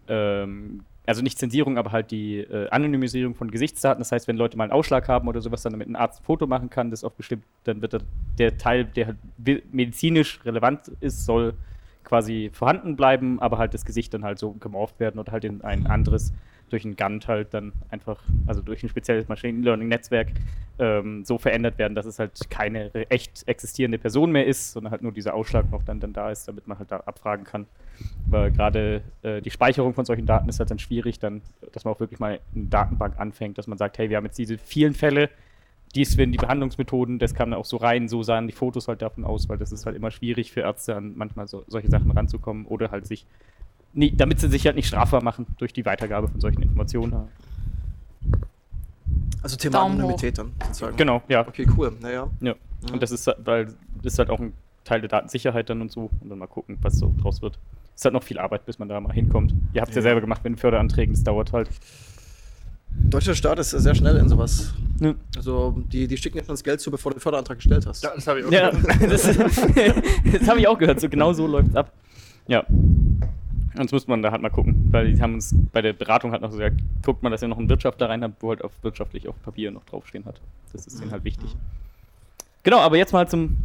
ähm, 0.08 0.80
also 1.06 1.22
nicht 1.22 1.38
Zensierung, 1.38 1.78
aber 1.78 1.92
halt 1.92 2.10
die 2.10 2.38
äh, 2.38 2.68
Anonymisierung 2.70 3.34
von 3.34 3.50
Gesichtsdaten. 3.50 4.00
Das 4.00 4.12
heißt, 4.12 4.28
wenn 4.28 4.36
Leute 4.36 4.56
mal 4.56 4.64
einen 4.64 4.72
Ausschlag 4.72 5.08
haben 5.08 5.28
oder 5.28 5.40
sowas, 5.40 5.62
dann 5.62 5.72
damit 5.72 5.88
ein 5.88 5.96
Arzt 5.96 6.20
ein 6.20 6.24
Foto 6.24 6.46
machen 6.46 6.70
kann, 6.70 6.90
das 6.90 7.04
auf 7.04 7.14
bestimmt, 7.14 7.44
dann 7.64 7.82
wird 7.82 8.04
der, 8.38 8.58
Teil, 8.58 8.84
der 8.84 9.06
halt 9.06 9.16
medizinisch 9.72 10.40
relevant 10.44 10.88
ist, 11.00 11.24
soll 11.24 11.54
quasi 12.04 12.50
vorhanden 12.52 12.96
bleiben, 12.96 13.40
aber 13.40 13.58
halt 13.58 13.74
das 13.74 13.84
Gesicht 13.84 14.14
dann 14.14 14.24
halt 14.24 14.38
so 14.38 14.52
gemorpht 14.52 15.00
werden 15.00 15.18
oder 15.18 15.32
halt 15.32 15.44
in 15.44 15.62
ein 15.62 15.86
anderes 15.86 16.32
durch 16.72 16.84
ein 16.84 16.96
GANT 16.96 17.28
halt 17.28 17.52
dann 17.54 17.72
einfach, 17.90 18.22
also 18.46 18.62
durch 18.62 18.82
ein 18.82 18.88
spezielles 18.88 19.28
Machine 19.28 19.62
Learning 19.62 19.88
Netzwerk 19.88 20.28
ähm, 20.78 21.24
so 21.24 21.38
verändert 21.38 21.78
werden, 21.78 21.94
dass 21.94 22.06
es 22.06 22.18
halt 22.18 22.50
keine 22.50 22.92
echt 23.10 23.46
existierende 23.46 23.98
Person 23.98 24.32
mehr 24.32 24.46
ist, 24.46 24.72
sondern 24.72 24.90
halt 24.92 25.02
nur 25.02 25.12
dieser 25.12 25.34
Ausschlag 25.34 25.70
noch 25.70 25.82
dann, 25.82 26.00
dann 26.00 26.12
da 26.12 26.30
ist, 26.30 26.48
damit 26.48 26.66
man 26.66 26.78
halt 26.78 26.90
da 26.90 26.98
abfragen 26.98 27.44
kann. 27.44 27.66
Weil 28.26 28.50
gerade 28.50 29.02
äh, 29.22 29.42
die 29.42 29.50
Speicherung 29.50 29.94
von 29.94 30.04
solchen 30.04 30.26
Daten 30.26 30.48
ist 30.48 30.58
halt 30.58 30.70
dann 30.70 30.78
schwierig, 30.78 31.18
dann, 31.18 31.42
dass 31.72 31.84
man 31.84 31.94
auch 31.94 32.00
wirklich 32.00 32.20
mal 32.20 32.40
eine 32.54 32.64
Datenbank 32.66 33.18
anfängt, 33.18 33.58
dass 33.58 33.66
man 33.66 33.78
sagt, 33.78 33.98
hey, 33.98 34.08
wir 34.08 34.16
haben 34.16 34.24
jetzt 34.24 34.38
diese 34.38 34.56
vielen 34.56 34.94
Fälle, 34.94 35.28
dies 35.94 36.16
werden 36.16 36.32
die 36.32 36.38
Behandlungsmethoden, 36.38 37.18
das 37.18 37.34
kam 37.34 37.52
auch 37.52 37.64
so 37.64 37.76
rein, 37.76 38.08
so 38.08 38.22
sahen 38.22 38.46
die 38.46 38.52
Fotos 38.52 38.86
halt 38.86 39.02
davon 39.02 39.24
aus, 39.24 39.48
weil 39.48 39.58
das 39.58 39.72
ist 39.72 39.86
halt 39.86 39.96
immer 39.96 40.10
schwierig 40.10 40.52
für 40.52 40.60
Ärzte 40.60 40.94
an 40.94 41.14
manchmal 41.16 41.48
so, 41.48 41.64
solche 41.66 41.90
Sachen 41.90 42.10
ranzukommen 42.12 42.64
oder 42.66 42.90
halt 42.90 43.06
sich, 43.06 43.26
nie, 43.92 44.14
damit 44.14 44.40
sie 44.40 44.48
sich 44.48 44.66
halt 44.66 44.76
nicht 44.76 44.86
strafbar 44.88 45.22
machen 45.22 45.46
durch 45.58 45.72
die 45.72 45.84
Weitergabe 45.84 46.28
von 46.28 46.40
solchen 46.40 46.62
Informationen. 46.62 47.28
Also 49.42 49.56
Thema. 49.56 49.82
Anonymität 49.84 50.38
dann 50.38 50.52
sozusagen. 50.66 50.96
Genau, 50.96 51.22
ja. 51.28 51.46
Okay, 51.46 51.66
cool. 51.76 51.92
Naja. 52.00 52.28
ja. 52.40 52.54
Und 52.92 53.02
das 53.02 53.10
ist, 53.10 53.26
halt- 53.26 53.38
weil 53.44 53.66
das 54.02 54.12
ist 54.14 54.18
halt 54.18 54.30
auch 54.30 54.38
ein 54.40 54.52
Teil 54.84 55.00
der 55.00 55.08
Datensicherheit 55.08 55.70
dann 55.70 55.80
und 55.80 55.90
so. 55.90 56.10
Und 56.20 56.28
dann 56.28 56.38
mal 56.38 56.46
gucken, 56.46 56.78
was 56.82 56.98
so 56.98 57.14
draus 57.22 57.40
wird. 57.42 57.58
Es 57.94 58.02
ist 58.02 58.04
halt 58.04 58.14
noch 58.14 58.22
viel 58.22 58.38
Arbeit, 58.38 58.64
bis 58.66 58.78
man 58.78 58.88
da 58.88 59.00
mal 59.00 59.12
hinkommt. 59.12 59.54
Ihr 59.72 59.80
habt 59.80 59.90
es 59.90 59.96
ja. 59.96 60.00
Ja. 60.00 60.02
selber 60.04 60.20
gemacht 60.20 60.44
mit 60.44 60.52
den 60.54 60.58
Förderanträgen, 60.58 61.14
das 61.14 61.24
dauert 61.24 61.52
halt. 61.52 61.68
Deutscher 62.92 63.34
Staat 63.34 63.58
ist 63.60 63.70
sehr 63.70 63.94
schnell 63.94 64.16
in 64.16 64.28
sowas. 64.28 64.74
Ja. 65.00 65.14
Also 65.36 65.76
die, 65.92 66.06
die 66.08 66.16
schicken 66.16 66.38
schon 66.38 66.48
das 66.48 66.64
Geld 66.64 66.80
zu, 66.80 66.90
bevor 66.90 67.12
du 67.12 67.18
den 67.18 67.22
Förderantrag 67.22 67.58
gestellt 67.58 67.86
hast. 67.86 68.02
Ja, 68.02 68.10
das 68.14 68.26
habe 68.26 68.40
ich 68.40 68.46
auch 68.46 68.52
Ja, 68.52 68.70
gehört. 68.70 69.02
das, 69.12 69.22
das 70.40 70.48
habe 70.48 70.60
ich 70.60 70.66
auch 70.68 70.78
gehört. 70.78 71.00
So 71.00 71.08
genau 71.08 71.32
so 71.32 71.46
läuft 71.46 71.68
es 71.70 71.76
ab. 71.76 71.92
Ja. 72.46 72.64
Sonst 73.74 73.92
muss 73.92 74.08
man 74.08 74.20
da 74.20 74.32
halt 74.32 74.42
mal 74.42 74.48
gucken, 74.50 74.88
weil 74.90 75.12
die 75.12 75.22
haben 75.22 75.34
uns 75.34 75.54
bei 75.72 75.80
der 75.80 75.92
Beratung 75.92 76.32
halt 76.32 76.42
noch 76.42 76.50
so 76.50 76.58
gesagt, 76.58 76.80
guckt 77.04 77.22
man, 77.22 77.30
dass 77.30 77.40
ihr 77.42 77.48
noch 77.48 77.58
einen 77.58 77.68
Wirtschaftler 77.68 78.08
rein 78.08 78.22
habt, 78.24 78.42
wo 78.42 78.50
halt 78.50 78.62
auf 78.64 78.72
wirtschaftlich 78.82 79.28
auf 79.28 79.40
Papier 79.42 79.70
noch 79.70 79.84
draufstehen 79.84 80.24
hat. 80.24 80.40
Das 80.72 80.86
ist 80.86 81.00
denen 81.00 81.12
halt 81.12 81.22
wichtig. 81.24 81.54
Genau, 82.64 82.78
aber 82.80 82.96
jetzt 82.96 83.12
mal 83.12 83.28
zum 83.28 83.56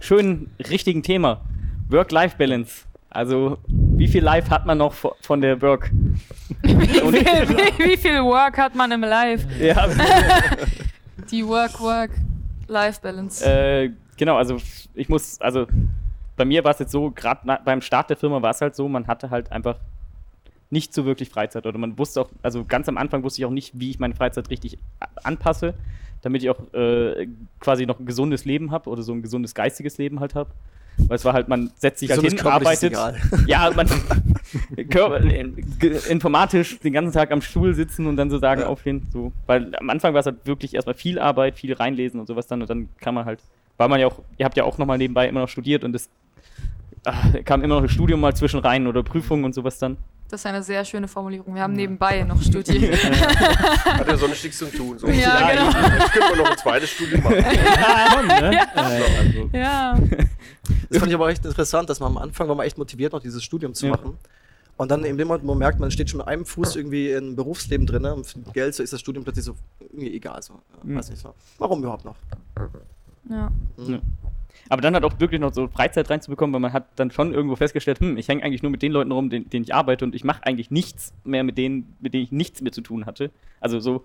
schönen, 0.00 0.50
richtigen 0.70 1.02
Thema. 1.02 1.40
Work-Life-Balance. 1.88 2.84
Also, 3.10 3.58
wie 3.68 4.08
viel 4.08 4.24
Life 4.24 4.50
hat 4.50 4.66
man 4.66 4.78
noch 4.78 4.92
vo- 4.92 5.14
von 5.22 5.40
der 5.40 5.62
Work? 5.62 5.92
wie, 6.62 6.68
viel, 6.76 7.48
wie, 7.48 7.84
wie 7.92 7.96
viel 7.96 8.22
Work 8.24 8.58
hat 8.58 8.74
man 8.74 8.90
im 8.90 9.02
Live? 9.02 9.46
Ja, 9.60 9.86
Die 11.30 11.46
Work-Work-Life-Balance. 11.46 13.44
Äh, 13.48 13.90
genau, 14.16 14.36
also 14.36 14.56
ich 14.94 15.08
muss, 15.08 15.40
also 15.40 15.66
bei 16.36 16.44
mir 16.44 16.64
war 16.64 16.72
es 16.72 16.78
jetzt 16.78 16.92
so, 16.92 17.10
gerade 17.10 17.40
beim 17.64 17.80
Start 17.80 18.10
der 18.10 18.16
Firma 18.16 18.42
war 18.42 18.50
es 18.50 18.60
halt 18.60 18.74
so, 18.74 18.88
man 18.88 19.06
hatte 19.06 19.30
halt 19.30 19.52
einfach 19.52 19.76
nicht 20.70 20.92
so 20.92 21.04
wirklich 21.04 21.28
Freizeit 21.28 21.66
oder 21.66 21.78
man 21.78 21.96
wusste 21.98 22.20
auch, 22.22 22.28
also 22.42 22.64
ganz 22.64 22.88
am 22.88 22.96
Anfang 22.98 23.22
wusste 23.22 23.40
ich 23.40 23.46
auch 23.46 23.50
nicht, 23.50 23.78
wie 23.78 23.90
ich 23.90 23.98
meine 24.00 24.14
Freizeit 24.14 24.50
richtig 24.50 24.78
anpasse, 25.22 25.74
damit 26.22 26.42
ich 26.42 26.50
auch 26.50 26.58
äh, 26.74 27.28
quasi 27.60 27.86
noch 27.86 28.00
ein 28.00 28.06
gesundes 28.06 28.44
Leben 28.44 28.70
habe 28.72 28.90
oder 28.90 29.02
so 29.02 29.12
ein 29.12 29.22
gesundes 29.22 29.54
geistiges 29.54 29.98
Leben 29.98 30.20
halt 30.20 30.34
habe. 30.34 30.50
Weil 30.96 31.16
es 31.16 31.24
war 31.24 31.32
halt, 31.32 31.48
man 31.48 31.70
setzt 31.76 31.98
sich 32.00 32.10
halt 32.10 32.20
Gesundes 32.22 32.40
hin, 32.42 32.50
körperliches 32.50 32.94
arbeitet. 32.96 33.22
Ja, 33.48 33.70
man 33.74 33.86
ge- 35.78 36.00
informatisch 36.08 36.78
den 36.80 36.92
ganzen 36.92 37.12
Tag 37.12 37.32
am 37.32 37.42
Stuhl 37.42 37.74
sitzen 37.74 38.06
und 38.06 38.16
dann 38.16 38.30
so 38.30 38.38
sagen, 38.38 38.60
Ja. 38.62 38.68
aufstehen. 38.68 39.06
So. 39.12 39.32
Weil 39.46 39.74
am 39.76 39.90
Anfang 39.90 40.14
war 40.14 40.20
es 40.20 40.26
halt 40.26 40.46
wirklich 40.46 40.74
erstmal 40.74 40.94
viel 40.94 41.18
Arbeit, 41.18 41.56
viel 41.56 41.72
reinlesen 41.74 42.20
und 42.20 42.26
sowas 42.26 42.46
dann 42.46 42.60
und 42.62 42.70
dann 42.70 42.88
kann 43.00 43.14
man 43.14 43.24
halt, 43.24 43.40
war 43.76 43.88
man 43.88 44.00
ja 44.00 44.06
auch, 44.06 44.20
ihr 44.38 44.44
habt 44.44 44.56
ja 44.56 44.64
auch 44.64 44.78
nochmal 44.78 44.98
nebenbei 44.98 45.28
immer 45.28 45.40
noch 45.40 45.48
studiert 45.48 45.82
und 45.84 45.94
ah, 45.96 46.00
kam 47.44 47.62
immer 47.62 47.76
noch 47.76 47.82
ein 47.82 47.88
Studium 47.88 48.20
mal 48.20 48.34
zwischen 48.34 48.60
rein 48.60 48.86
oder 48.86 49.02
Prüfungen 49.02 49.44
und 49.44 49.54
sowas 49.54 49.78
dann. 49.78 49.96
Das 50.30 50.40
ist 50.40 50.46
eine 50.46 50.62
sehr 50.62 50.84
schöne 50.84 51.06
Formulierung. 51.06 51.54
Wir 51.54 51.62
haben 51.62 51.74
nebenbei 51.74 52.22
noch 52.22 52.40
studiert. 52.42 52.94
Hat 53.84 54.08
ja 54.08 54.16
sonst 54.16 54.42
nichts 54.42 54.58
zu 54.58 54.66
tun. 54.66 54.98
So. 54.98 55.06
Ja, 55.08 55.50
genau. 55.50 55.66
Jetzt 55.98 56.12
können 56.12 56.36
wir 56.36 56.42
noch 56.42 56.50
ein 56.50 56.58
zweites 56.58 56.90
Studium 56.90 57.22
machen. 57.22 57.36
Schon, 57.44 58.26
ne? 58.26 58.56
Äh, 58.56 58.66
also, 58.74 59.50
ja. 59.52 59.98
Das 60.88 60.98
fand 60.98 61.08
ich 61.10 61.14
aber 61.14 61.28
echt 61.28 61.44
interessant, 61.44 61.90
dass 61.90 62.00
man 62.00 62.12
am 62.12 62.18
Anfang 62.18 62.48
war 62.48 62.54
man 62.54 62.66
echt 62.66 62.78
motiviert, 62.78 63.12
noch 63.12 63.20
dieses 63.20 63.44
Studium 63.44 63.74
zu 63.74 63.86
Ja. 63.86 63.92
machen. 63.92 64.16
Und 64.76 64.90
dann 64.90 65.04
in 65.04 65.16
dem 65.18 65.28
Moment, 65.28 65.44
wo 65.44 65.48
man 65.52 65.58
merkt, 65.58 65.78
man 65.78 65.90
steht 65.90 66.10
schon 66.10 66.18
mit 66.18 66.26
einem 66.26 66.44
Fuß 66.46 66.74
irgendwie 66.76 67.10
im 67.12 67.36
Berufsleben 67.36 67.86
drin 67.86 68.04
und 68.06 68.26
für 68.26 68.40
Geld, 68.54 68.74
so 68.74 68.82
ist 68.82 68.92
das 68.92 68.98
Studium 69.00 69.22
plötzlich 69.22 69.44
so 69.44 69.54
irgendwie 69.78 70.16
egal. 70.16 70.42
So. 70.42 70.54
Ja, 70.54 70.60
Mhm. 70.82 70.96
Weiß 70.98 71.10
nicht 71.10 71.22
so. 71.22 71.32
Warum 71.58 71.80
überhaupt 71.80 72.04
noch? 72.06 72.16
ja. 73.30 73.50
Ja. 73.76 73.98
Aber 74.68 74.80
dann 74.80 74.94
halt 74.94 75.04
auch 75.04 75.20
wirklich 75.20 75.40
noch 75.40 75.52
so 75.52 75.68
Freizeit 75.68 76.08
reinzubekommen, 76.10 76.52
weil 76.54 76.60
man 76.60 76.72
hat 76.72 76.86
dann 76.96 77.10
schon 77.10 77.34
irgendwo 77.34 77.56
festgestellt, 77.56 78.00
hm, 78.00 78.16
ich 78.16 78.28
hänge 78.28 78.42
eigentlich 78.42 78.62
nur 78.62 78.70
mit 78.70 78.82
den 78.82 78.92
Leuten 78.92 79.12
rum, 79.12 79.30
denen, 79.30 79.50
denen 79.50 79.64
ich 79.64 79.74
arbeite 79.74 80.04
und 80.04 80.14
ich 80.14 80.24
mache 80.24 80.44
eigentlich 80.44 80.70
nichts 80.70 81.12
mehr 81.24 81.44
mit 81.44 81.58
denen, 81.58 81.94
mit 82.00 82.14
denen 82.14 82.24
ich 82.24 82.32
nichts 82.32 82.62
mehr 82.62 82.72
zu 82.72 82.80
tun 82.80 83.06
hatte. 83.06 83.30
Also 83.60 83.78
so 83.80 84.04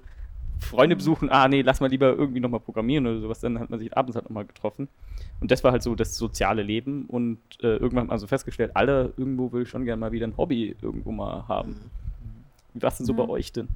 Freunde 0.60 0.98
besuchen, 0.98 1.30
ah 1.30 1.48
nee, 1.48 1.62
lass 1.62 1.80
mal 1.80 1.90
lieber 1.90 2.10
irgendwie 2.10 2.42
nochmal 2.42 2.60
programmieren 2.60 3.08
oder 3.08 3.22
sowas, 3.22 3.40
dann 3.40 3.60
hat 3.60 3.70
man 3.70 3.80
sich 3.80 3.96
abends 3.96 4.16
halt 4.16 4.26
nochmal 4.26 4.46
getroffen. 4.46 4.90
Und 5.40 5.52
das 5.52 5.64
war 5.64 5.72
halt 5.72 5.82
so 5.84 5.96
das 5.96 6.18
soziale 6.18 6.64
Leben 6.64 7.06
und 7.06 7.40
äh, 7.62 7.78
irgendwann 7.78 8.04
hat 8.04 8.10
man 8.10 8.20
so 8.20 8.28
festgestellt, 8.28 8.72
alle 8.76 9.14
irgendwo 9.16 9.52
will 9.54 9.64
ich 9.64 9.70
schon 9.70 9.86
gerne 9.86 10.00
mal 10.02 10.12
wieder 10.12 10.28
ein 10.28 10.36
Hobby 10.36 10.76
irgendwo 10.82 11.12
mal 11.14 11.48
haben. 11.48 11.78
Wie 12.74 12.82
war 12.82 12.90
es 12.90 12.98
denn 12.98 13.06
so 13.06 13.14
Ja. 13.14 13.24
bei 13.24 13.30
euch 13.30 13.54
denn? 13.54 13.70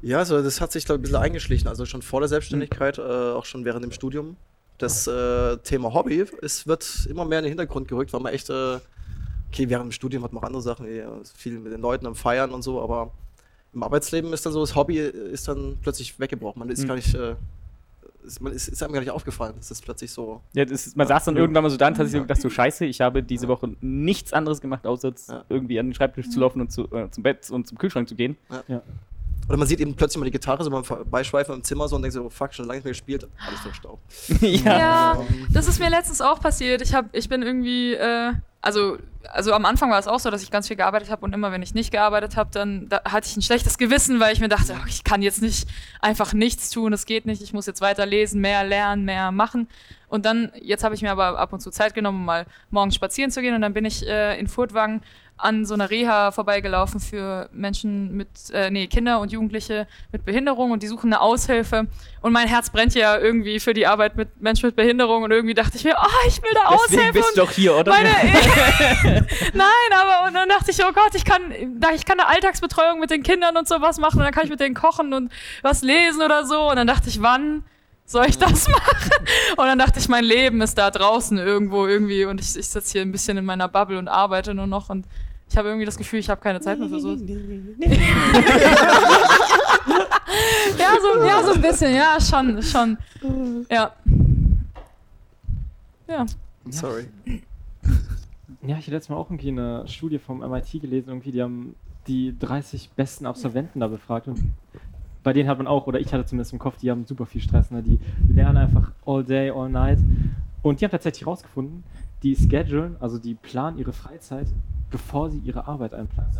Ja, 0.00 0.18
also 0.18 0.42
das 0.42 0.60
hat 0.60 0.72
sich, 0.72 0.84
glaube 0.86 0.98
ich, 0.98 1.00
ein 1.00 1.02
bisschen 1.12 1.22
eingeschlichen. 1.22 1.68
Also 1.68 1.86
schon 1.86 2.02
vor 2.02 2.20
der 2.20 2.28
Selbstständigkeit, 2.28 2.98
äh, 2.98 3.02
auch 3.02 3.44
schon 3.44 3.64
während 3.64 3.84
dem 3.84 3.92
Studium. 3.92 4.36
Das 4.78 5.06
äh, 5.06 5.56
Thema 5.58 5.94
Hobby 5.94 6.24
es 6.42 6.66
wird 6.66 7.06
immer 7.08 7.24
mehr 7.24 7.38
in 7.38 7.44
den 7.44 7.50
Hintergrund 7.50 7.88
gerückt, 7.88 8.12
weil 8.12 8.20
man 8.20 8.32
echt, 8.32 8.50
äh, 8.50 8.78
okay, 9.50 9.68
während 9.68 9.86
dem 9.86 9.92
Studium 9.92 10.24
hat 10.24 10.32
man 10.32 10.42
auch 10.42 10.46
andere 10.46 10.62
Sachen, 10.62 10.86
wie, 10.86 11.02
viel 11.34 11.58
mit 11.60 11.72
den 11.72 11.80
Leuten 11.80 12.06
am 12.06 12.14
Feiern 12.14 12.50
und 12.50 12.62
so, 12.62 12.82
aber 12.82 13.12
im 13.72 13.82
Arbeitsleben 13.82 14.32
ist 14.32 14.44
dann 14.46 14.52
so, 14.52 14.60
das 14.60 14.74
Hobby 14.74 14.98
ist 14.98 15.48
dann 15.48 15.76
plötzlich 15.82 16.18
weggebrochen. 16.18 16.58
Man 16.60 16.70
ist 16.70 16.80
Hm. 16.80 16.88
gar 16.88 16.94
nicht, 16.96 17.14
äh, 17.14 17.34
ist, 18.24 18.40
man 18.40 18.52
ist, 18.52 18.68
ist 18.68 18.82
einem 18.82 18.92
gar 18.92 19.00
nicht 19.00 19.10
aufgefallen. 19.10 19.54
Das 19.56 19.70
ist 19.70 19.82
plötzlich 19.82 20.10
so. 20.10 20.40
Ja, 20.54 20.64
das 20.64 20.86
ist, 20.86 20.96
man 20.96 21.06
saß 21.06 21.24
dann 21.24 21.36
irgendwann 21.36 21.62
mal 21.64 21.70
so 21.70 21.76
da 21.76 21.88
und 21.88 21.98
hat 21.98 22.06
sich 22.06 22.12
so 22.14 22.22
gedacht, 22.22 22.40
so 22.40 22.48
scheiße, 22.50 22.84
ich 22.86 23.00
habe 23.00 23.22
diese 23.22 23.48
Woche 23.48 23.74
nichts 23.80 24.32
anderes 24.32 24.60
gemacht, 24.60 24.86
außer 24.86 25.08
jetzt 25.08 25.28
Ja. 25.30 25.44
irgendwie 25.48 25.78
an 25.78 25.86
den 25.88 25.94
Schreibtisch 25.94 26.30
zu 26.30 26.40
laufen 26.40 26.60
und 26.60 26.72
zu, 26.72 26.90
äh, 26.92 27.10
zum 27.10 27.22
Bett 27.22 27.50
und 27.50 27.66
zum 27.66 27.78
Kühlschrank 27.78 28.08
zu 28.08 28.14
gehen. 28.14 28.36
Oder 29.48 29.58
man 29.58 29.68
sieht 29.68 29.80
eben 29.80 29.94
plötzlich 29.94 30.18
mal 30.18 30.24
die 30.24 30.30
Gitarre 30.30 30.64
so 30.64 30.70
beim 30.70 30.84
Vorbeischweifen 30.84 31.54
im 31.54 31.62
Zimmer 31.62 31.88
so 31.88 31.96
und 31.96 32.02
denkt 32.02 32.14
so, 32.14 32.24
oh, 32.24 32.30
fuck, 32.30 32.54
schon 32.54 32.66
lange 32.66 32.78
nicht 32.78 32.84
mehr 32.84 32.92
gespielt, 32.92 33.28
alles 33.46 33.60
verstaubt. 33.60 34.02
Ja, 34.40 35.18
das 35.52 35.68
ist 35.68 35.80
mir 35.80 35.90
letztens 35.90 36.20
auch 36.20 36.40
passiert. 36.40 36.80
Ich, 36.82 36.94
hab, 36.94 37.14
ich 37.14 37.28
bin 37.28 37.42
irgendwie, 37.42 37.94
äh, 37.94 38.32
also, 38.64 38.96
also 39.30 39.52
am 39.52 39.66
Anfang 39.66 39.90
war 39.90 39.98
es 39.98 40.08
auch 40.08 40.20
so, 40.20 40.30
dass 40.30 40.42
ich 40.42 40.50
ganz 40.50 40.68
viel 40.68 40.76
gearbeitet 40.76 41.10
habe 41.10 41.24
und 41.24 41.32
immer 41.34 41.52
wenn 41.52 41.62
ich 41.62 41.74
nicht 41.74 41.90
gearbeitet 41.90 42.36
habe, 42.36 42.50
dann 42.52 42.88
da 42.88 43.02
hatte 43.04 43.28
ich 43.28 43.36
ein 43.36 43.42
schlechtes 43.42 43.76
Gewissen, 43.76 44.20
weil 44.20 44.32
ich 44.32 44.40
mir 44.40 44.48
dachte, 44.48 44.74
ach, 44.78 44.86
ich 44.86 45.04
kann 45.04 45.20
jetzt 45.20 45.42
nicht 45.42 45.68
einfach 46.00 46.32
nichts 46.32 46.70
tun, 46.70 46.90
das 46.90 47.04
geht 47.04 47.26
nicht, 47.26 47.42
ich 47.42 47.52
muss 47.52 47.66
jetzt 47.66 47.80
weiter 47.80 48.06
lesen, 48.06 48.40
mehr 48.40 48.64
lernen, 48.64 49.04
mehr 49.04 49.32
machen. 49.32 49.68
Und 50.08 50.24
dann, 50.24 50.52
jetzt 50.62 50.84
habe 50.84 50.94
ich 50.94 51.02
mir 51.02 51.10
aber 51.10 51.38
ab 51.38 51.52
und 51.52 51.60
zu 51.60 51.70
Zeit 51.70 51.94
genommen, 51.94 52.20
um 52.20 52.24
mal 52.24 52.46
morgens 52.70 52.94
spazieren 52.94 53.30
zu 53.30 53.42
gehen 53.42 53.54
und 53.54 53.60
dann 53.60 53.74
bin 53.74 53.84
ich 53.84 54.06
äh, 54.06 54.38
in 54.38 54.46
Furtwangen 54.46 55.02
an 55.36 55.66
so 55.66 55.74
einer 55.74 55.90
Reha 55.90 56.30
vorbeigelaufen 56.30 57.00
für 57.00 57.48
Menschen 57.52 58.16
mit, 58.16 58.28
äh, 58.52 58.70
nee, 58.70 58.86
Kinder 58.86 59.20
und 59.20 59.32
Jugendliche 59.32 59.88
mit 60.12 60.24
Behinderung 60.24 60.70
und 60.70 60.82
die 60.82 60.86
suchen 60.86 61.12
eine 61.12 61.20
Aushilfe. 61.20 61.86
Und 62.20 62.32
mein 62.32 62.46
Herz 62.46 62.70
brennt 62.70 62.94
ja 62.94 63.18
irgendwie 63.18 63.58
für 63.58 63.74
die 63.74 63.86
Arbeit 63.86 64.16
mit 64.16 64.40
Menschen 64.40 64.66
mit 64.66 64.76
Behinderung 64.76 65.24
und 65.24 65.32
irgendwie 65.32 65.54
dachte 65.54 65.76
ich 65.76 65.84
mir, 65.84 65.96
oh, 66.00 66.28
ich 66.28 66.40
will 66.42 66.50
da 66.54 66.70
Deswegen 66.70 67.00
Aushilfe. 67.00 67.12
bist 67.12 67.28
und 67.30 67.36
du 67.36 67.40
doch 67.42 67.50
hier, 67.50 67.74
oder? 67.74 67.92
meine, 67.92 68.08
Nein, 69.54 69.90
aber 69.92 70.28
und 70.28 70.34
dann 70.34 70.48
dachte 70.48 70.70
ich, 70.70 70.84
oh 70.84 70.92
Gott, 70.92 71.14
ich 71.14 71.24
kann, 71.24 71.52
ich 71.52 72.04
kann 72.04 72.20
eine 72.20 72.28
Alltagsbetreuung 72.28 73.00
mit 73.00 73.10
den 73.10 73.22
Kindern 73.22 73.56
und 73.56 73.66
sowas 73.66 73.98
machen 73.98 74.18
und 74.18 74.24
dann 74.24 74.32
kann 74.32 74.44
ich 74.44 74.50
mit 74.50 74.60
denen 74.60 74.74
kochen 74.74 75.12
und 75.12 75.32
was 75.62 75.82
lesen 75.82 76.22
oder 76.22 76.46
so. 76.46 76.70
Und 76.70 76.76
dann 76.76 76.86
dachte 76.86 77.08
ich, 77.08 77.20
wann 77.20 77.64
soll 78.04 78.26
ich 78.26 78.38
das 78.38 78.68
machen? 78.68 79.10
Und 79.56 79.66
dann 79.66 79.78
dachte 79.78 79.98
ich, 79.98 80.08
mein 80.08 80.24
Leben 80.24 80.60
ist 80.60 80.76
da 80.76 80.90
draußen 80.90 81.38
irgendwo 81.38 81.86
irgendwie 81.86 82.24
und 82.24 82.40
ich, 82.40 82.56
ich 82.56 82.68
sitze 82.68 82.92
hier 82.92 83.02
ein 83.02 83.12
bisschen 83.12 83.36
in 83.38 83.44
meiner 83.44 83.68
Bubble 83.68 83.98
und 83.98 84.08
arbeite 84.08 84.54
nur 84.54 84.66
noch 84.66 84.90
und 84.90 85.06
ich 85.48 85.56
habe 85.56 85.68
irgendwie 85.68 85.86
das 85.86 85.96
Gefühl, 85.96 86.18
ich 86.18 86.28
habe 86.30 86.40
keine 86.40 86.60
Zeit 86.60 86.78
mehr 86.78 86.88
für 86.88 87.00
so. 87.00 87.10
ja, 87.14 87.18
so, 91.00 91.24
ja, 91.24 91.42
so 91.44 91.52
ein 91.52 91.60
bisschen, 91.60 91.94
ja, 91.94 92.18
schon, 92.20 92.62
schon. 92.62 92.98
Ja. 93.70 93.92
Ja. 96.08 96.26
Sorry. 96.70 97.06
Ja, 98.66 98.78
ich 98.78 98.86
habe 98.86 98.96
letztes 98.96 99.10
Mal 99.10 99.16
auch 99.16 99.30
irgendwie 99.30 99.48
eine 99.48 99.86
Studie 99.86 100.18
vom 100.18 100.38
MIT 100.40 100.80
gelesen, 100.80 101.08
irgendwie, 101.08 101.32
die 101.32 101.42
haben 101.42 101.76
die 102.06 102.34
30 102.38 102.90
besten 102.90 103.26
Absolventen 103.26 103.80
da 103.80 103.88
befragt 103.88 104.28
und 104.28 104.38
bei 105.24 105.32
denen 105.32 105.48
hat 105.48 105.58
man 105.58 105.66
auch, 105.66 105.86
oder 105.88 105.98
ich 105.98 106.12
hatte 106.12 106.24
zumindest 106.26 106.52
im 106.52 106.60
Kopf, 106.60 106.76
die 106.76 106.90
haben 106.90 107.06
super 107.06 107.26
viel 107.26 107.40
Stress, 107.40 107.70
ne? 107.70 107.82
die 107.82 107.98
lernen 108.32 108.58
einfach 108.58 108.92
all 109.04 109.24
day, 109.24 109.50
all 109.50 109.68
night 109.68 109.98
und 110.62 110.80
die 110.80 110.84
haben 110.84 110.92
tatsächlich 110.92 111.26
rausgefunden, 111.26 111.82
die 112.22 112.36
schedulen, 112.36 112.96
also 113.00 113.18
die 113.18 113.34
planen 113.34 113.78
ihre 113.78 113.92
Freizeit, 113.92 114.46
bevor 114.90 115.30
sie 115.30 115.38
ihre 115.38 115.66
Arbeit 115.66 115.94
einplanen. 115.94 116.30